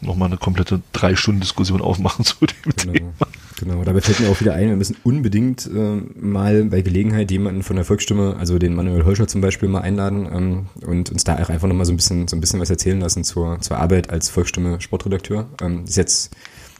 nochmal 0.01 0.29
eine 0.29 0.37
komplette 0.37 0.83
drei 0.93 1.17
Stunden 1.17 1.41
Diskussion 1.41 1.81
aufmachen 1.81 2.25
zu 2.27 2.37
dem 2.47 2.77
Thema. 2.77 2.93
Genau. 2.93 3.13
Genau, 3.59 3.83
dabei 3.83 4.01
fällt 4.01 4.21
mir 4.21 4.29
auch 4.29 4.41
wieder 4.41 4.55
ein, 4.55 4.69
wir 4.69 4.77
müssen 4.77 4.97
unbedingt 5.03 5.67
äh, 5.67 5.97
mal 6.21 6.65
bei 6.67 6.81
Gelegenheit 6.81 7.31
jemanden 7.33 7.65
von 7.65 7.75
der 7.75 7.85
Volksstimme, 7.85 8.37
also 8.39 8.57
den 8.57 8.75
Manuel 8.75 9.05
Holscher 9.05 9.27
zum 9.27 9.41
Beispiel, 9.41 9.69
mal 9.69 9.81
einladen 9.81 10.29
ähm, 10.33 10.67
und 10.87 11.11
uns 11.11 11.25
da 11.25 11.35
auch 11.43 11.49
einfach 11.49 11.67
nochmal 11.67 11.85
so 11.85 11.93
ein 11.93 11.97
bisschen 11.97 12.29
so 12.29 12.37
ein 12.37 12.41
bisschen 12.41 12.61
was 12.61 12.71
erzählen 12.71 13.01
lassen 13.01 13.25
zur, 13.25 13.61
zur 13.61 13.79
Arbeit 13.79 14.11
als 14.11 14.29
Volksstimme 14.29 14.81
Sportredakteur. 14.81 15.49
Ähm, 15.61 15.83
ist 15.85 15.97
jetzt 15.97 16.37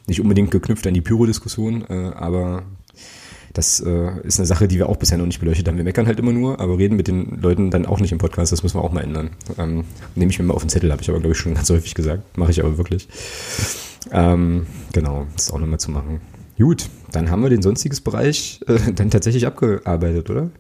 nicht 0.07 0.21
unbedingt 0.21 0.53
geknüpft 0.53 0.87
an 0.87 0.95
die 0.95 1.01
Pyro-Diskussion, 1.01 1.85
äh, 1.89 2.13
aber 2.15 2.63
das 3.59 3.81
äh, 3.81 4.11
ist 4.23 4.39
eine 4.39 4.47
Sache, 4.47 4.69
die 4.69 4.79
wir 4.79 4.89
auch 4.89 4.99
bisher 4.99 5.19
noch 5.19 5.27
nicht 5.27 5.41
beleuchtet 5.41 5.67
haben. 5.67 5.77
Wir 5.77 5.83
meckern 5.83 6.07
halt 6.07 6.21
immer 6.21 6.33
nur, 6.33 6.61
aber 6.61 6.79
reden 6.79 6.97
mit 6.97 7.09
den 7.09 7.41
Leuten 7.43 7.73
dann 7.73 7.87
auch 7.87 7.99
nicht 7.99 8.13
im 8.13 8.19
Podcast. 8.19 8.53
Das 8.53 8.63
müssen 8.63 8.79
wir 8.79 8.85
auch 8.85 8.93
mal 8.93 9.01
ändern. 9.01 9.31
Ähm, 9.59 9.83
Nehme 10.15 10.31
ich 10.31 10.39
mir 10.39 10.45
mal 10.45 10.55
auf 10.55 10.63
den 10.63 10.69
Zettel, 10.69 10.93
habe 10.93 11.03
ich 11.03 11.11
aber, 11.11 11.19
glaube 11.19 11.33
ich, 11.33 11.39
schon 11.39 11.55
ganz 11.55 11.69
häufig 11.69 11.97
gesagt. 11.97 12.39
Mache 12.39 12.53
ich 12.53 12.63
aber 12.63 12.79
wirklich. 12.79 13.09
Ähm, 14.13 14.67
genau, 14.93 15.27
das 15.35 15.47
ist 15.47 15.51
auch 15.53 15.59
nochmal 15.59 15.81
zu 15.81 15.91
machen. 15.91 16.21
Gut, 16.57 16.89
dann 17.11 17.33
haben 17.33 17.43
wir 17.43 17.51
den 17.51 17.63
sonstiges 17.63 18.01
Bereich 18.01 18.61
äh, 18.69 18.93
dann 18.95 19.11
tatsächlich 19.11 19.45
abgearbeitet, 19.45 20.31
oder? 20.31 20.51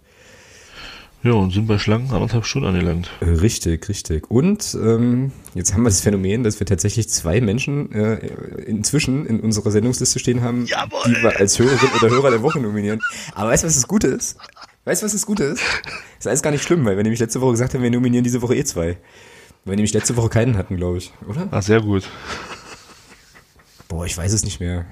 Ja, 1.25 1.33
und 1.33 1.53
sind 1.53 1.67
bei 1.67 1.79
Schlangen 1.79 2.13
anderthalb 2.13 2.45
Stunden 2.45 2.69
angelangt. 2.69 3.11
Richtig, 3.21 3.89
richtig. 3.89 4.31
Und 4.31 4.77
ähm, 4.81 5.33
jetzt 5.55 5.75
haben 5.75 5.83
wir 5.83 5.89
das 5.89 6.01
Phänomen, 6.01 6.45
dass 6.45 6.61
wir 6.61 6.67
tatsächlich 6.67 7.09
zwei 7.09 7.41
Menschen 7.41 7.91
äh, 7.93 8.15
inzwischen 8.67 9.27
in 9.27 9.41
unserer 9.41 9.73
Sendungsliste 9.73 10.21
stehen 10.21 10.43
haben, 10.43 10.67
Jawohl! 10.67 11.01
die 11.07 11.21
wir 11.21 11.37
als 11.37 11.59
Hörerin 11.59 11.89
oder 12.01 12.11
Hörer 12.11 12.31
der 12.31 12.43
Woche 12.43 12.61
nominieren. 12.61 13.01
Aber 13.35 13.51
weißt 13.51 13.65
du, 13.65 13.67
was 13.67 13.75
das 13.75 13.89
Gute 13.89 14.07
ist? 14.07 14.39
Weißt 14.85 15.03
du, 15.03 15.07
was 15.07 15.13
das 15.13 15.27
Gute 15.27 15.45
ist? 15.45 15.61
Das 15.83 16.21
ist 16.21 16.27
alles 16.29 16.43
gar 16.43 16.51
nicht 16.53 16.63
schlimm, 16.63 16.85
weil 16.85 16.97
wir 16.97 17.03
nämlich 17.03 17.21
letzte 17.21 17.41
Woche 17.41 17.53
gesagt 17.53 17.75
haben, 17.75 17.83
wir 17.83 17.91
nominieren 17.91 18.25
diese 18.25 18.41
Woche 18.41 18.55
eh 18.55 18.65
zwei. 18.65 18.97
Weil 19.65 19.73
wir 19.73 19.77
nämlich 19.77 19.93
letzte 19.93 20.17
Woche 20.17 20.29
keinen 20.29 20.57
hatten, 20.57 20.77
glaube 20.77 20.99
ich, 20.99 21.13
oder? 21.29 21.49
Ah, 21.51 21.63
sehr 21.63 21.81
gut. 21.81 22.09
Boah, 23.89 24.07
ich 24.07 24.17
weiß 24.17 24.33
es 24.33 24.45
nicht 24.45 24.61
mehr. 24.61 24.87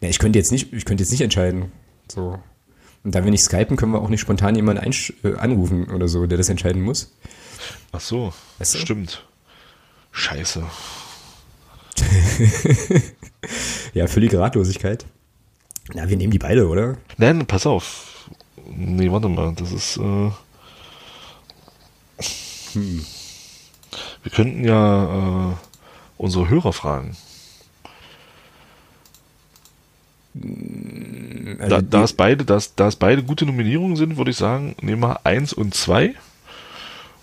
Ja, 0.00 0.08
ich 0.08 0.18
könnte 0.18 0.38
jetzt 0.38 0.50
nicht, 0.50 0.72
ich 0.72 0.84
könnte 0.84 1.04
jetzt 1.04 1.12
nicht 1.12 1.20
entscheiden. 1.20 1.70
So. 2.08 2.40
Und 3.04 3.14
da 3.14 3.24
wir 3.24 3.30
nicht 3.30 3.42
skypen, 3.42 3.76
können 3.76 3.92
wir 3.92 4.00
auch 4.00 4.08
nicht 4.08 4.20
spontan 4.20 4.54
jemanden 4.54 4.92
äh, 5.24 5.34
anrufen 5.36 5.90
oder 5.90 6.06
so, 6.08 6.26
der 6.26 6.38
das 6.38 6.48
entscheiden 6.48 6.82
muss. 6.82 7.12
Ach 7.90 8.00
so, 8.00 8.32
Weißt 8.58 8.74
du? 8.74 8.78
stimmt. 8.78 9.24
Scheiße. 10.12 10.64
Ja, 13.92 14.06
völlige 14.06 14.38
Ratlosigkeit. 14.38 15.04
Na, 15.94 16.08
wir 16.08 16.16
nehmen 16.16 16.30
die 16.30 16.38
beide, 16.38 16.68
oder? 16.68 16.96
Nein, 17.18 17.44
pass 17.44 17.66
auf. 17.66 18.30
Nee, 18.70 19.10
warte 19.10 19.28
mal, 19.28 19.52
das 19.54 19.72
ist. 19.72 19.96
Äh, 19.96 20.30
Wir 24.22 24.30
könnten 24.32 24.64
ja 24.64 25.50
äh, 25.50 25.54
unsere 26.16 26.48
Hörer 26.48 26.72
fragen. 26.72 27.16
Also 30.34 31.68
Da, 31.76 31.82
da, 31.82 32.04
es 32.04 32.12
beide, 32.14 32.44
da, 32.44 32.56
es- 32.56 32.74
da 32.74 32.88
es 32.88 32.96
beide 32.96 33.22
gute 33.22 33.44
Nominierungen 33.46 33.96
sind, 33.96 34.16
würde 34.16 34.30
ich 34.30 34.36
sagen, 34.36 34.74
nehmen 34.80 35.02
wir 35.02 35.24
eins 35.26 35.52
und 35.52 35.74
zwei 35.74 36.14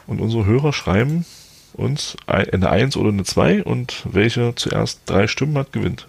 Und 0.08 0.22
unsere 0.22 0.46
Hörer 0.46 0.74
schreiben 0.74 1.26
uns 1.74 2.18
ein- 2.26 2.50
eine 2.50 2.70
1 2.70 2.98
oder 2.98 3.10
eine 3.10 3.24
2 3.24 3.64
und 3.64 4.06
welche 4.12 4.54
zuerst 4.56 5.02
drei 5.06 5.28
Stimmen 5.28 5.56
hat, 5.58 5.72
gewinnt. 5.72 6.08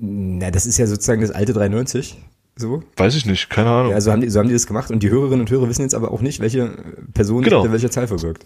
Na, 0.00 0.50
das 0.50 0.66
ist 0.66 0.78
ja 0.78 0.86
sozusagen 0.86 1.20
das 1.20 1.30
alte 1.30 1.52
390. 1.52 2.16
So. 2.56 2.82
Weiß 2.96 3.14
ich 3.16 3.26
nicht, 3.26 3.50
keine 3.50 3.70
Ahnung. 3.70 3.92
Ja, 3.92 4.00
so 4.00 4.10
haben, 4.12 4.20
die, 4.20 4.30
so 4.30 4.38
haben 4.38 4.46
die 4.48 4.54
das 4.54 4.66
gemacht 4.66 4.90
und 4.90 5.02
die 5.02 5.10
Hörerinnen 5.10 5.40
und 5.40 5.50
Hörer 5.50 5.68
wissen 5.68 5.82
jetzt 5.82 5.94
aber 5.94 6.12
auch 6.12 6.20
nicht, 6.20 6.40
welche 6.40 6.70
Person 7.12 7.42
Genau. 7.42 7.58
hinter 7.62 7.72
welcher 7.72 7.90
Zahl 7.90 8.06
verbirgt. 8.08 8.44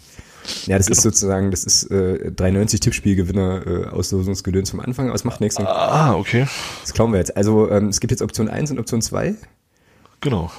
Ja, 0.66 0.76
das 0.78 0.88
ist 0.88 0.98
Genau. 0.98 1.10
sozusagen, 1.10 1.50
das 1.50 1.64
ist 1.64 1.90
äh, 1.90 2.30
390 2.32 2.80
Tippspielgewinner 2.80 3.66
äh, 3.66 3.84
Auslosungsgedöns 3.88 4.70
vom 4.70 4.80
Anfang 4.80 5.10
aus, 5.10 5.24
macht 5.24 5.40
nichts. 5.40 5.56
ah, 5.58 6.14
okay. 6.14 6.46
Das 6.82 6.92
klauen 6.92 7.12
wir 7.12 7.18
jetzt. 7.18 7.36
Also 7.36 7.70
ähm, 7.70 7.88
es 7.88 8.00
gibt 8.00 8.10
jetzt 8.10 8.22
Option 8.22 8.48
1 8.48 8.70
und 8.70 8.78
Option 8.78 9.02
2. 9.02 9.34
Genau. 10.20 10.50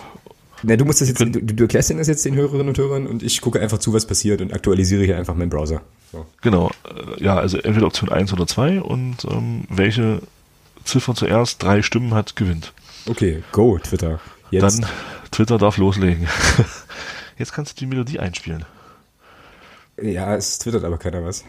Na, 0.63 0.75
du 0.75 0.83
musst 0.85 0.99
das 1.01 1.07
jetzt, 1.07 1.19
du, 1.21 1.29
du 1.29 1.63
erklärst 1.63 1.89
das 1.91 2.07
jetzt 2.07 2.25
den 2.25 2.35
Hörerinnen 2.35 2.67
und 2.67 2.77
Hörern 2.77 3.07
und 3.07 3.23
ich 3.23 3.39
gucke 3.41 3.59
einfach 3.61 3.77
zu, 3.77 3.93
was 3.93 4.05
passiert 4.05 4.41
und 4.41 4.53
aktualisiere 4.53 5.03
hier 5.05 5.17
einfach 5.17 5.35
meinen 5.35 5.49
Browser. 5.49 5.81
So. 6.11 6.25
Genau. 6.41 6.69
Äh, 7.17 7.23
Ja, 7.23 7.37
also 7.37 7.57
entweder 7.57 7.87
Option 7.87 8.09
1 8.09 8.33
oder 8.33 8.45
2 8.45 8.81
und 8.81 9.25
ähm, 9.29 9.63
welche 9.69 10.21
Ziffer 10.83 11.15
zuerst 11.15 11.61
drei 11.63 11.81
Stimmen 11.81 12.13
hat, 12.13 12.35
gewinnt. 12.35 12.73
Okay, 13.07 13.43
go, 13.51 13.77
Twitter. 13.79 14.19
Jetzt. 14.51 14.79
Dann 14.79 14.89
Twitter 15.31 15.57
darf 15.57 15.77
loslegen. 15.77 16.27
Jetzt 17.37 17.53
kannst 17.53 17.71
du 17.71 17.75
die 17.79 17.85
Melodie 17.85 18.19
einspielen. 18.19 18.65
Ja, 20.01 20.35
es 20.35 20.59
twittert 20.59 20.83
aber 20.83 20.97
keiner 20.97 21.23
was. 21.23 21.43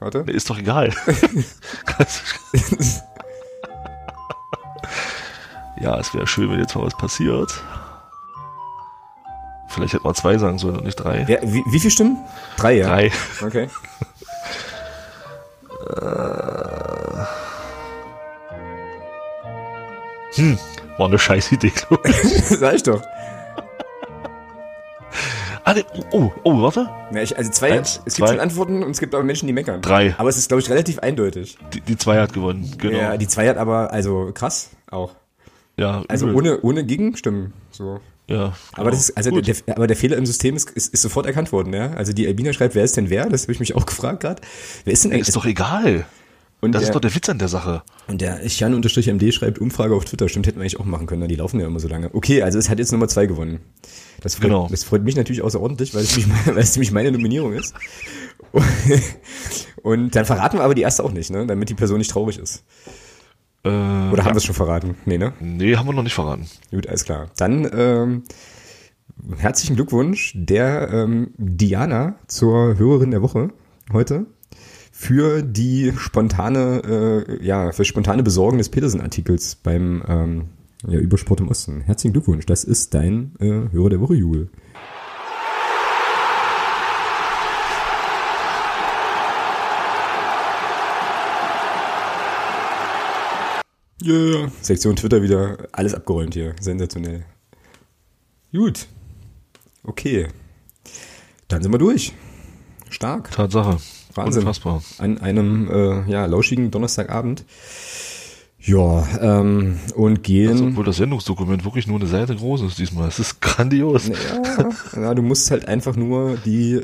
Warte. 0.00 0.24
Ist 0.26 0.48
doch 0.50 0.58
egal. 0.58 0.92
ja, 5.80 5.98
es 5.98 6.12
wäre 6.14 6.26
schön, 6.26 6.50
wenn 6.50 6.58
jetzt 6.58 6.74
mal 6.74 6.84
was 6.84 6.96
passiert. 6.96 7.52
Vielleicht 9.68 9.94
hätte 9.94 10.04
man 10.04 10.14
zwei 10.14 10.36
sagen 10.38 10.58
sollen 10.58 10.76
und 10.76 10.84
nicht 10.84 10.96
drei. 10.96 11.24
Ja, 11.28 11.38
wie, 11.42 11.62
wie 11.66 11.78
viele 11.78 11.90
Stimmen? 11.90 12.18
Drei, 12.56 12.72
ja. 12.74 12.88
Drei. 12.88 13.10
Okay. 13.40 13.68
Hm, 20.34 20.58
war 20.98 21.06
eine 21.08 21.18
scheiß 21.18 21.52
Idee, 21.52 21.70
glaub 21.70 22.06
ich. 22.08 22.16
Sag 22.44 22.74
ich 22.74 22.82
doch. 22.82 23.02
Ah, 25.64 25.76
oh, 26.10 26.30
oh, 26.42 26.60
warte. 26.62 26.88
Ja, 27.14 27.22
ich, 27.22 27.36
also 27.36 27.50
zwei, 27.50 27.72
Eins, 27.72 28.00
es 28.04 28.14
zwei. 28.14 28.26
gibt 28.26 28.28
schon 28.30 28.40
Antworten 28.40 28.82
und 28.82 28.90
es 28.90 28.98
gibt 28.98 29.14
auch 29.14 29.22
Menschen, 29.22 29.46
die 29.46 29.52
meckern. 29.52 29.80
Drei. 29.80 30.14
Aber 30.18 30.28
es 30.28 30.36
ist, 30.36 30.48
glaube 30.48 30.60
ich, 30.60 30.68
relativ 30.68 30.98
eindeutig. 30.98 31.56
Die, 31.72 31.80
die 31.80 31.96
zwei 31.96 32.18
hat 32.20 32.32
gewonnen, 32.32 32.74
genau. 32.78 32.98
Ja, 32.98 33.16
die 33.16 33.28
zwei 33.28 33.48
hat 33.48 33.56
aber, 33.58 33.92
also 33.92 34.30
krass 34.34 34.70
auch. 34.90 35.14
Ja, 35.76 36.02
Also 36.08 36.26
übel. 36.26 36.36
ohne, 36.36 36.60
ohne 36.62 36.84
Gegenstimmen. 36.84 37.52
So. 37.70 38.00
Ja, 38.28 38.54
Aber 38.74 38.90
das 38.90 39.00
ist, 39.10 39.16
also 39.16 39.30
der, 39.40 39.54
aber 39.76 39.86
der 39.86 39.96
Fehler 39.96 40.16
im 40.16 40.26
System 40.26 40.56
ist, 40.56 40.70
ist, 40.70 40.92
ist 40.94 41.02
sofort 41.02 41.26
erkannt 41.26 41.52
worden, 41.52 41.72
ja. 41.74 41.90
Also 41.92 42.12
die 42.12 42.26
Albina 42.26 42.52
schreibt, 42.52 42.74
wer 42.74 42.84
ist 42.84 42.96
denn 42.96 43.10
wer? 43.10 43.28
Das 43.28 43.42
habe 43.42 43.52
ich 43.52 43.60
mich 43.60 43.74
auch 43.74 43.86
gefragt 43.86 44.20
gerade. 44.20 44.42
Wer 44.84 44.92
ist 44.92 45.04
denn 45.04 45.12
eigentlich? 45.12 45.28
ist 45.28 45.36
doch 45.36 45.44
egal. 45.44 46.06
Und, 46.62 46.72
Das 46.72 46.82
der, 46.82 46.88
ist 46.90 46.94
doch 46.94 47.00
der 47.00 47.14
Witz 47.14 47.28
an 47.28 47.38
der 47.38 47.48
Sache. 47.48 47.82
und 48.08 48.22
der 48.22 48.40
Chan-MD 48.46 49.34
schreibt 49.34 49.58
Umfrage 49.58 49.94
auf 49.94 50.04
Twitter. 50.04 50.28
Stimmt, 50.28 50.46
hätten 50.46 50.58
wir 50.58 50.62
eigentlich 50.62 50.80
auch 50.80 50.84
machen 50.84 51.06
können, 51.06 51.26
die 51.28 51.34
laufen 51.36 51.58
ja 51.60 51.66
immer 51.66 51.80
so 51.80 51.88
lange. 51.88 52.14
Okay, 52.14 52.40
also 52.42 52.58
es 52.58 52.70
hat 52.70 52.78
jetzt 52.78 52.92
Nummer 52.92 53.08
zwei 53.08 53.26
gewonnen. 53.26 53.58
Das 54.20 54.36
freut, 54.36 54.44
Genau. 54.44 54.68
das 54.70 54.84
freut 54.84 55.02
mich 55.02 55.16
natürlich 55.16 55.42
außerordentlich, 55.42 55.92
weil 55.92 56.02
es, 56.02 56.16
mich, 56.16 56.26
weil 56.46 56.58
es 56.58 56.74
nämlich 56.76 56.92
meine 56.92 57.10
Nominierung 57.12 57.52
ist. 57.52 57.74
Und 59.82 60.14
dann 60.14 60.24
verraten 60.24 60.58
wir 60.58 60.62
aber 60.64 60.74
die 60.74 60.82
erste 60.82 61.02
auch 61.04 61.10
nicht, 61.12 61.30
ne? 61.30 61.46
Damit 61.46 61.68
die 61.68 61.74
Person 61.74 61.98
nicht 61.98 62.10
traurig 62.10 62.38
ist. 62.38 62.62
Äh, 63.64 63.68
Oder 63.68 64.24
haben 64.24 64.34
wir 64.34 64.36
es 64.36 64.44
schon 64.44 64.54
verraten? 64.54 64.96
Nee, 65.04 65.18
ne? 65.18 65.32
nee, 65.40 65.76
haben 65.76 65.86
wir 65.88 65.92
noch 65.92 66.02
nicht 66.02 66.14
verraten. 66.14 66.46
Gut, 66.70 66.86
alles 66.86 67.04
klar. 67.04 67.30
Dann 67.36 67.68
ähm, 67.74 68.22
herzlichen 69.38 69.76
Glückwunsch 69.76 70.32
der 70.36 70.90
ähm, 70.92 71.32
Diana 71.38 72.16
zur 72.28 72.78
Hörerin 72.78 73.10
der 73.10 73.22
Woche 73.22 73.50
heute 73.92 74.26
für 75.02 75.42
die 75.42 75.92
spontane, 75.98 77.26
äh, 77.28 77.44
ja, 77.44 77.72
für 77.72 77.84
spontane 77.84 78.22
Besorgen 78.22 78.58
des 78.58 78.68
Petersen-Artikels 78.68 79.56
beim 79.56 80.00
ähm, 80.06 80.44
ja, 80.86 81.00
Übersport 81.00 81.40
im 81.40 81.48
Osten. 81.48 81.80
Herzlichen 81.80 82.12
Glückwunsch, 82.12 82.46
das 82.46 82.62
ist 82.62 82.94
dein 82.94 83.32
äh, 83.40 83.72
Hörer 83.72 83.90
der 83.90 84.00
Woche, 84.00 84.14
Jule. 84.14 84.48
Yeah. 94.04 94.52
Sektion 94.60 94.94
Twitter 94.94 95.20
wieder 95.20 95.58
alles 95.72 95.94
abgeräumt 95.94 96.34
hier. 96.34 96.54
Sensationell. 96.60 97.24
Gut. 98.52 98.86
Okay. 99.82 100.28
Dann 101.48 101.60
sind 101.62 101.72
wir 101.72 101.78
durch. 101.78 102.12
Stark. 102.88 103.30
Tatsache. 103.32 103.78
Wahnsinn. 104.14 104.42
Unfassbar. 104.42 104.82
An 104.98 105.18
einem 105.18 105.70
äh, 105.70 106.10
ja, 106.10 106.26
lauschigen 106.26 106.70
Donnerstagabend. 106.70 107.44
Ja, 108.64 109.04
ähm, 109.20 109.80
und 109.96 110.22
gehen. 110.22 110.50
Also, 110.50 110.66
obwohl 110.66 110.84
das 110.84 110.96
Sendungsdokument 110.98 111.64
wirklich 111.64 111.88
nur 111.88 111.98
eine 111.98 112.08
Seite 112.08 112.36
groß 112.36 112.62
ist 112.62 112.78
diesmal. 112.78 113.08
Es 113.08 113.18
ist 113.18 113.40
grandios. 113.40 114.06
Ja, 114.06 115.00
ja, 115.00 115.14
du 115.14 115.22
musst 115.22 115.50
halt 115.50 115.66
einfach 115.66 115.96
nur 115.96 116.36
die, 116.44 116.74
äh, 116.74 116.80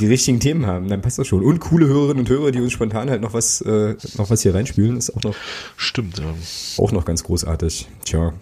die 0.00 0.06
richtigen 0.06 0.38
Themen 0.38 0.66
haben, 0.66 0.88
dann 0.88 1.00
passt 1.00 1.18
das 1.18 1.26
schon. 1.26 1.42
Und 1.42 1.60
coole 1.60 1.86
Hörerinnen 1.86 2.20
und 2.20 2.28
Hörer, 2.28 2.50
die 2.50 2.60
uns 2.60 2.72
spontan 2.72 3.08
halt 3.08 3.22
noch 3.22 3.32
was, 3.32 3.62
äh, 3.62 3.96
noch 4.18 4.28
was 4.28 4.42
hier 4.42 4.54
reinspielen, 4.54 4.98
ist 4.98 5.16
auch 5.16 5.22
noch, 5.22 5.34
Stimmt, 5.78 6.18
ja. 6.18 6.26
auch 6.76 6.92
noch 6.92 7.06
ganz 7.06 7.24
großartig. 7.24 7.88
Tja. 8.04 8.34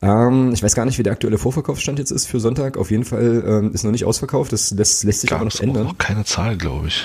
Ähm, 0.00 0.52
ich 0.52 0.62
weiß 0.62 0.76
gar 0.76 0.84
nicht, 0.84 0.98
wie 0.98 1.02
der 1.02 1.14
aktuelle 1.14 1.38
Vorverkaufsstand 1.38 1.98
jetzt 1.98 2.12
ist 2.12 2.26
für 2.26 2.38
Sonntag. 2.38 2.76
Auf 2.76 2.92
jeden 2.92 3.04
Fall 3.04 3.42
ähm, 3.44 3.72
ist 3.72 3.82
noch 3.82 3.90
nicht 3.90 4.04
ausverkauft. 4.04 4.52
Das 4.52 4.70
lässt, 4.70 5.02
lässt 5.02 5.22
sich 5.22 5.30
Gab 5.30 5.40
aber 5.40 5.46
noch 5.46 5.56
auch 5.56 5.60
ändern. 5.60 5.84
noch 5.84 5.98
keine 5.98 6.24
Zahl, 6.24 6.56
glaube 6.56 6.86
ich. 6.86 7.04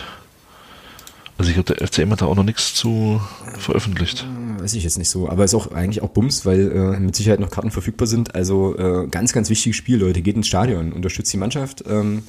Also 1.37 1.49
ich 1.49 1.55
glaube, 1.55 1.73
der 1.73 1.87
FCM 1.87 2.11
hat 2.11 2.21
da 2.21 2.25
auch 2.27 2.35
noch 2.35 2.43
nichts 2.43 2.75
zu 2.75 3.19
veröffentlicht. 3.57 4.27
Weiß 4.59 4.73
ich 4.75 4.83
jetzt 4.83 4.97
nicht 4.97 5.09
so, 5.09 5.29
aber 5.29 5.43
ist 5.43 5.55
auch 5.55 5.71
eigentlich 5.71 6.03
auch 6.03 6.09
Bums, 6.09 6.45
weil 6.45 6.71
äh, 6.71 6.99
mit 6.99 7.15
Sicherheit 7.15 7.39
noch 7.39 7.49
Karten 7.49 7.71
verfügbar 7.71 8.07
sind. 8.07 8.35
Also 8.35 8.77
äh, 8.77 9.07
ganz, 9.07 9.33
ganz 9.33 9.49
wichtiges 9.49 9.75
Spiel, 9.75 9.97
Leute. 9.97 10.21
Geht 10.21 10.35
ins 10.35 10.47
Stadion, 10.47 10.93
unterstützt 10.93 11.33
die 11.33 11.37
Mannschaft 11.37 11.83
ähm, 11.87 12.23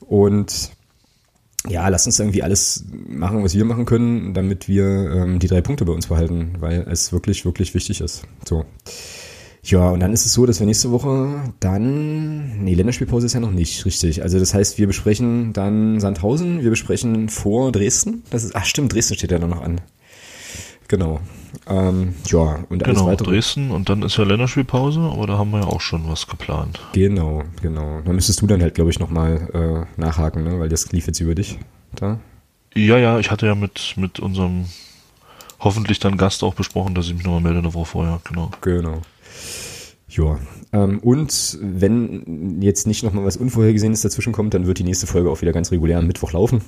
und 0.00 0.72
ja, 1.68 1.86
lasst 1.88 2.06
uns 2.06 2.18
irgendwie 2.18 2.42
alles 2.42 2.84
machen, 3.08 3.44
was 3.44 3.54
wir 3.54 3.64
machen 3.64 3.84
können, 3.84 4.34
damit 4.34 4.66
wir 4.68 4.84
ähm, 4.84 5.38
die 5.38 5.46
drei 5.46 5.60
Punkte 5.60 5.84
bei 5.84 5.92
uns 5.92 6.08
behalten, 6.08 6.56
weil 6.58 6.84
es 6.90 7.12
wirklich, 7.12 7.44
wirklich 7.44 7.72
wichtig 7.74 8.00
ist. 8.00 8.24
So. 8.48 8.64
Ja, 9.64 9.90
und 9.90 10.00
dann 10.00 10.12
ist 10.12 10.26
es 10.26 10.32
so, 10.32 10.44
dass 10.44 10.58
wir 10.58 10.66
nächste 10.66 10.90
Woche 10.90 11.52
dann, 11.60 12.64
nee, 12.64 12.74
Länderspielpause 12.74 13.26
ist 13.26 13.34
ja 13.34 13.40
noch 13.40 13.52
nicht, 13.52 13.84
richtig. 13.84 14.22
Also 14.22 14.40
das 14.40 14.54
heißt, 14.54 14.76
wir 14.78 14.88
besprechen 14.88 15.52
dann 15.52 16.00
Sandhausen, 16.00 16.62
wir 16.62 16.70
besprechen 16.70 17.28
vor 17.28 17.70
Dresden. 17.70 18.24
Das 18.30 18.42
ist, 18.42 18.56
ach 18.56 18.64
stimmt, 18.64 18.92
Dresden 18.92 19.14
steht 19.14 19.30
ja 19.30 19.38
dann 19.38 19.50
noch 19.50 19.62
an. 19.62 19.80
Genau. 20.88 21.20
Ähm, 21.68 22.14
ja, 22.26 22.64
und 22.70 22.82
alles 22.82 22.98
Genau, 22.98 23.06
weitere. 23.06 23.30
Dresden 23.30 23.70
und 23.70 23.88
dann 23.88 24.02
ist 24.02 24.16
ja 24.18 24.24
Länderspielpause, 24.24 25.00
aber 25.00 25.28
da 25.28 25.38
haben 25.38 25.52
wir 25.52 25.60
ja 25.60 25.66
auch 25.66 25.80
schon 25.80 26.08
was 26.08 26.26
geplant. 26.26 26.80
Genau, 26.92 27.44
genau. 27.62 28.00
Da 28.04 28.12
müsstest 28.12 28.42
du 28.42 28.48
dann 28.48 28.60
halt, 28.62 28.74
glaube 28.74 28.90
ich, 28.90 28.98
nochmal 28.98 29.86
äh, 29.96 30.00
nachhaken, 30.00 30.42
ne? 30.42 30.58
weil 30.58 30.68
das 30.68 30.90
lief 30.90 31.06
jetzt 31.06 31.20
über 31.20 31.36
dich 31.36 31.58
da. 31.94 32.18
Ja, 32.74 32.98
ja, 32.98 33.18
ich 33.20 33.30
hatte 33.30 33.46
ja 33.46 33.54
mit, 33.54 33.94
mit 33.96 34.18
unserem 34.18 34.66
hoffentlich 35.60 36.00
dann 36.00 36.16
Gast 36.16 36.42
auch 36.42 36.54
besprochen, 36.54 36.94
dass 36.94 37.06
ich 37.06 37.14
mich 37.14 37.24
nochmal 37.24 37.42
melde 37.42 37.60
eine 37.60 37.74
Woche 37.74 37.86
vorher, 37.86 38.20
genau. 38.24 38.50
Genau. 38.62 39.02
Ja. 40.16 40.38
Ähm, 40.72 40.98
und 41.00 41.58
wenn 41.60 42.60
jetzt 42.60 42.86
nicht 42.86 43.02
nochmal 43.02 43.24
was 43.24 43.36
Unvorhergesehenes 43.36 44.02
dazwischen 44.02 44.32
kommt, 44.32 44.54
dann 44.54 44.66
wird 44.66 44.78
die 44.78 44.84
nächste 44.84 45.06
Folge 45.06 45.30
auch 45.30 45.40
wieder 45.40 45.52
ganz 45.52 45.70
regulär 45.70 45.98
am 45.98 46.06
Mittwoch 46.06 46.32
laufen. 46.32 46.62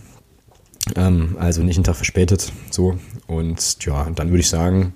Ähm, 0.96 1.36
also 1.38 1.62
nicht 1.62 1.76
einen 1.76 1.84
Tag 1.84 1.96
verspätet. 1.96 2.52
So. 2.70 2.96
Und 3.26 3.84
ja, 3.84 4.08
dann 4.14 4.28
würde 4.30 4.40
ich 4.40 4.48
sagen, 4.48 4.94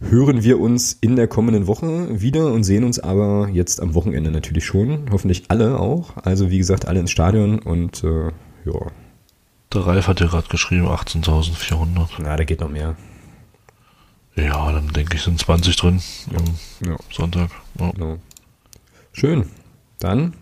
hören 0.00 0.42
wir 0.42 0.60
uns 0.60 0.96
in 1.00 1.16
der 1.16 1.28
kommenden 1.28 1.66
Woche 1.66 2.20
wieder 2.20 2.52
und 2.52 2.64
sehen 2.64 2.84
uns 2.84 2.98
aber 2.98 3.48
jetzt 3.52 3.80
am 3.80 3.94
Wochenende 3.94 4.30
natürlich 4.30 4.64
schon. 4.64 5.10
Hoffentlich 5.10 5.44
alle 5.48 5.78
auch. 5.78 6.16
Also 6.16 6.50
wie 6.50 6.58
gesagt, 6.58 6.86
alle 6.86 7.00
ins 7.00 7.10
Stadion 7.10 7.58
und 7.58 8.04
äh, 8.04 8.28
ja, 8.64 8.90
Der 9.72 9.86
Ralf 9.86 10.08
hat 10.08 10.20
ja 10.20 10.26
gerade 10.26 10.48
geschrieben, 10.48 10.86
18.400. 10.86 12.08
na, 12.18 12.36
da 12.36 12.44
geht 12.44 12.60
noch 12.60 12.70
mehr. 12.70 12.96
Ja, 14.36 14.72
dann 14.72 14.88
denke 14.88 15.16
ich, 15.16 15.22
sind 15.22 15.38
20 15.38 15.76
drin 15.76 16.00
am 16.36 16.88
Ja. 16.88 16.96
Sonntag. 17.12 17.50
Ja. 17.78 17.90
Genau. 17.92 18.18
Schön. 19.12 19.46
Dann 19.98 20.34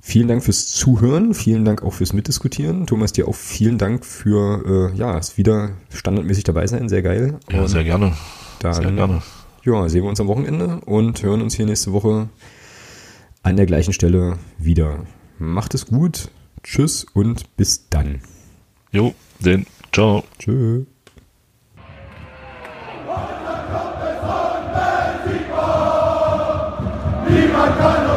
vielen 0.00 0.28
Dank 0.28 0.42
fürs 0.44 0.68
Zuhören, 0.68 1.34
vielen 1.34 1.64
Dank 1.64 1.82
auch 1.82 1.92
fürs 1.92 2.12
Mitdiskutieren. 2.12 2.86
Thomas, 2.86 3.12
dir 3.12 3.28
auch 3.28 3.34
vielen 3.34 3.78
Dank 3.78 4.04
für, 4.06 4.90
äh, 4.92 4.96
ja, 4.96 5.18
es 5.18 5.36
wieder 5.36 5.70
standardmäßig 5.92 6.44
dabei 6.44 6.66
sein, 6.66 6.88
sehr 6.88 7.02
geil. 7.02 7.38
Ja, 7.50 7.62
Und 7.62 7.68
sehr 7.68 7.84
gerne. 7.84 8.16
dann, 8.60 8.74
Sehr 8.74 8.90
gerne. 8.92 9.22
Ja, 9.64 9.88
sehen 9.88 10.02
wir 10.02 10.08
uns 10.08 10.20
am 10.20 10.26
Wochenende 10.28 10.80
und 10.86 11.22
hören 11.22 11.40
uns 11.42 11.54
hier 11.54 11.66
nächste 11.66 11.92
Woche 11.92 12.28
an 13.42 13.56
der 13.56 13.66
gleichen 13.66 13.92
Stelle 13.92 14.38
wieder. 14.58 15.04
Macht 15.38 15.74
es 15.74 15.86
gut, 15.86 16.30
tschüss 16.62 17.04
und 17.12 17.56
bis 17.56 17.88
dann. 17.90 18.20
Jo, 18.92 19.14
den. 19.40 19.66
Ciao. 19.92 20.24
Tschüss. 20.38 20.86
e 27.38 27.48
matar 27.48 28.11